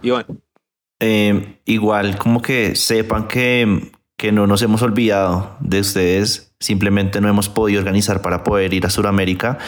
Iván. 0.02 0.26
Eh, 1.00 1.58
igual, 1.66 2.18
como 2.18 2.42
que 2.42 2.76
sepan 2.76 3.28
que, 3.28 3.92
que 4.18 4.32
no 4.32 4.48
nos 4.48 4.62
hemos 4.62 4.82
olvidado 4.82 5.56
de 5.60 5.80
ustedes, 5.82 6.56
simplemente 6.60 7.22
no 7.22 7.30
hemos 7.30 7.50
podido 7.50 7.80
organizar 7.80 8.22
para 8.22 8.44
poder 8.44 8.74
ir 8.74 8.86
a 8.86 8.90
Sudamérica, 8.90 9.60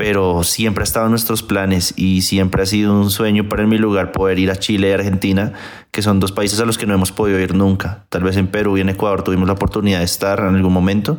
pero 0.00 0.44
siempre 0.44 0.80
ha 0.80 0.84
estado 0.84 1.04
en 1.04 1.10
nuestros 1.10 1.42
planes 1.42 1.92
y 1.94 2.22
siempre 2.22 2.62
ha 2.62 2.66
sido 2.66 2.98
un 2.98 3.10
sueño 3.10 3.50
para 3.50 3.64
en 3.64 3.68
mi 3.68 3.76
lugar 3.76 4.12
poder 4.12 4.38
ir 4.38 4.50
a 4.50 4.56
Chile 4.56 4.88
y 4.88 4.92
Argentina, 4.92 5.52
que 5.90 6.00
son 6.00 6.20
dos 6.20 6.32
países 6.32 6.58
a 6.58 6.64
los 6.64 6.78
que 6.78 6.86
no 6.86 6.94
hemos 6.94 7.12
podido 7.12 7.38
ir 7.38 7.54
nunca. 7.54 8.06
Tal 8.08 8.22
vez 8.22 8.38
en 8.38 8.46
Perú 8.46 8.78
y 8.78 8.80
en 8.80 8.88
Ecuador 8.88 9.22
tuvimos 9.22 9.46
la 9.46 9.52
oportunidad 9.52 9.98
de 9.98 10.06
estar 10.06 10.40
en 10.40 10.54
algún 10.54 10.72
momento, 10.72 11.18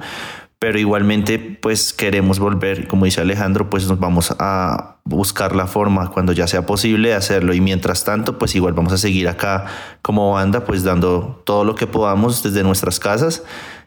pero 0.58 0.80
igualmente 0.80 1.38
pues 1.38 1.94
queremos 1.94 2.40
volver, 2.40 2.88
como 2.88 3.06
dice 3.06 3.22
Alejandro, 3.22 3.70
pues 3.70 3.88
nos 3.88 4.00
vamos 4.00 4.34
a 4.40 4.96
buscar 5.04 5.56
la 5.56 5.68
forma 5.68 6.10
cuando 6.10 6.34
ya 6.34 6.48
sea 6.48 6.66
posible 6.66 7.14
hacerlo. 7.14 7.54
Y 7.54 7.62
mientras 7.62 8.04
tanto 8.04 8.40
pues 8.40 8.56
igual 8.56 8.74
vamos 8.74 8.94
a 8.94 8.98
seguir 8.98 9.30
acá 9.30 9.68
como 10.02 10.32
banda 10.32 10.66
pues 10.66 10.84
dando 10.84 11.44
todo 11.46 11.66
lo 11.66 11.76
que 11.76 11.86
podamos 11.86 12.42
desde 12.42 12.64
nuestras 12.64 13.00
casas 13.00 13.44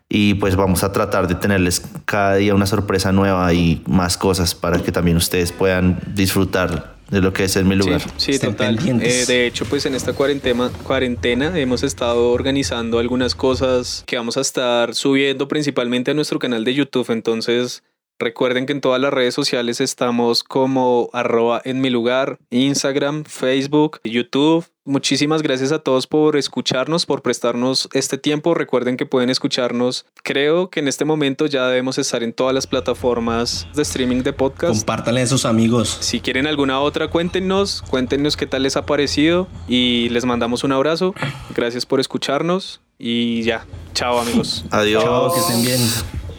y 0.08 0.34
pues 0.34 0.56
vamos 0.56 0.84
a 0.84 0.92
tratar 0.92 1.26
de 1.26 1.34
tenerles 1.34 1.82
cada 2.04 2.36
día 2.36 2.54
una 2.54 2.66
sorpresa 2.66 3.12
nueva 3.12 3.52
y 3.52 3.82
más 3.86 4.16
cosas 4.16 4.54
para 4.54 4.82
que 4.82 4.92
también 4.92 5.16
ustedes 5.16 5.52
puedan 5.52 5.98
disfrutar 6.14 6.94
de 7.10 7.20
lo 7.20 7.32
que 7.32 7.44
es 7.44 7.56
en 7.56 7.68
mi 7.68 7.76
lugar. 7.76 8.00
Sí, 8.16 8.34
sí, 8.34 8.38
total. 8.38 8.78
Eh, 9.02 9.24
de 9.26 9.46
hecho, 9.46 9.64
pues 9.66 9.86
en 9.86 9.94
esta 9.94 10.12
cuarentena, 10.12 10.70
cuarentena 10.84 11.58
hemos 11.58 11.82
estado 11.82 12.30
organizando 12.30 12.98
algunas 12.98 13.34
cosas 13.34 14.04
que 14.06 14.16
vamos 14.16 14.36
a 14.36 14.40
estar 14.40 14.94
subiendo 14.94 15.48
principalmente 15.48 16.10
a 16.10 16.14
nuestro 16.14 16.38
canal 16.38 16.64
de 16.64 16.74
YouTube. 16.74 17.10
Entonces, 17.10 17.82
recuerden 18.18 18.66
que 18.66 18.72
en 18.72 18.80
todas 18.80 19.00
las 19.00 19.12
redes 19.12 19.34
sociales 19.34 19.80
estamos 19.80 20.42
como 20.42 21.10
arroba 21.12 21.60
en 21.64 21.80
mi 21.80 21.90
lugar, 21.90 22.38
Instagram, 22.50 23.24
Facebook, 23.24 24.00
YouTube. 24.04 24.66
Muchísimas 24.86 25.42
gracias 25.42 25.72
a 25.72 25.78
todos 25.78 26.06
por 26.06 26.36
escucharnos, 26.36 27.06
por 27.06 27.22
prestarnos 27.22 27.88
este 27.94 28.18
tiempo. 28.18 28.52
Recuerden 28.52 28.98
que 28.98 29.06
pueden 29.06 29.30
escucharnos. 29.30 30.04
Creo 30.22 30.68
que 30.68 30.80
en 30.80 30.88
este 30.88 31.06
momento 31.06 31.46
ya 31.46 31.66
debemos 31.68 31.96
estar 31.96 32.22
en 32.22 32.34
todas 32.34 32.54
las 32.54 32.66
plataformas 32.66 33.66
de 33.74 33.80
streaming 33.80 34.22
de 34.22 34.34
podcast. 34.34 34.76
Compártanle 34.76 35.22
a 35.22 35.26
sus 35.26 35.46
amigos. 35.46 35.96
Si 36.00 36.20
quieren 36.20 36.46
alguna 36.46 36.80
otra, 36.80 37.08
cuéntenos, 37.08 37.82
cuéntenos 37.88 38.36
qué 38.36 38.46
tal 38.46 38.64
les 38.64 38.76
ha 38.76 38.84
parecido 38.84 39.48
y 39.66 40.10
les 40.10 40.26
mandamos 40.26 40.64
un 40.64 40.72
abrazo. 40.72 41.14
Gracias 41.54 41.86
por 41.86 41.98
escucharnos 41.98 42.82
y 42.98 43.42
ya. 43.42 43.66
Chao 43.94 44.18
amigos. 44.18 44.66
Adiós. 44.70 45.02
Chao, 45.02 45.32
que 45.32 45.40
estén 45.40 45.62
bien. 45.64 46.33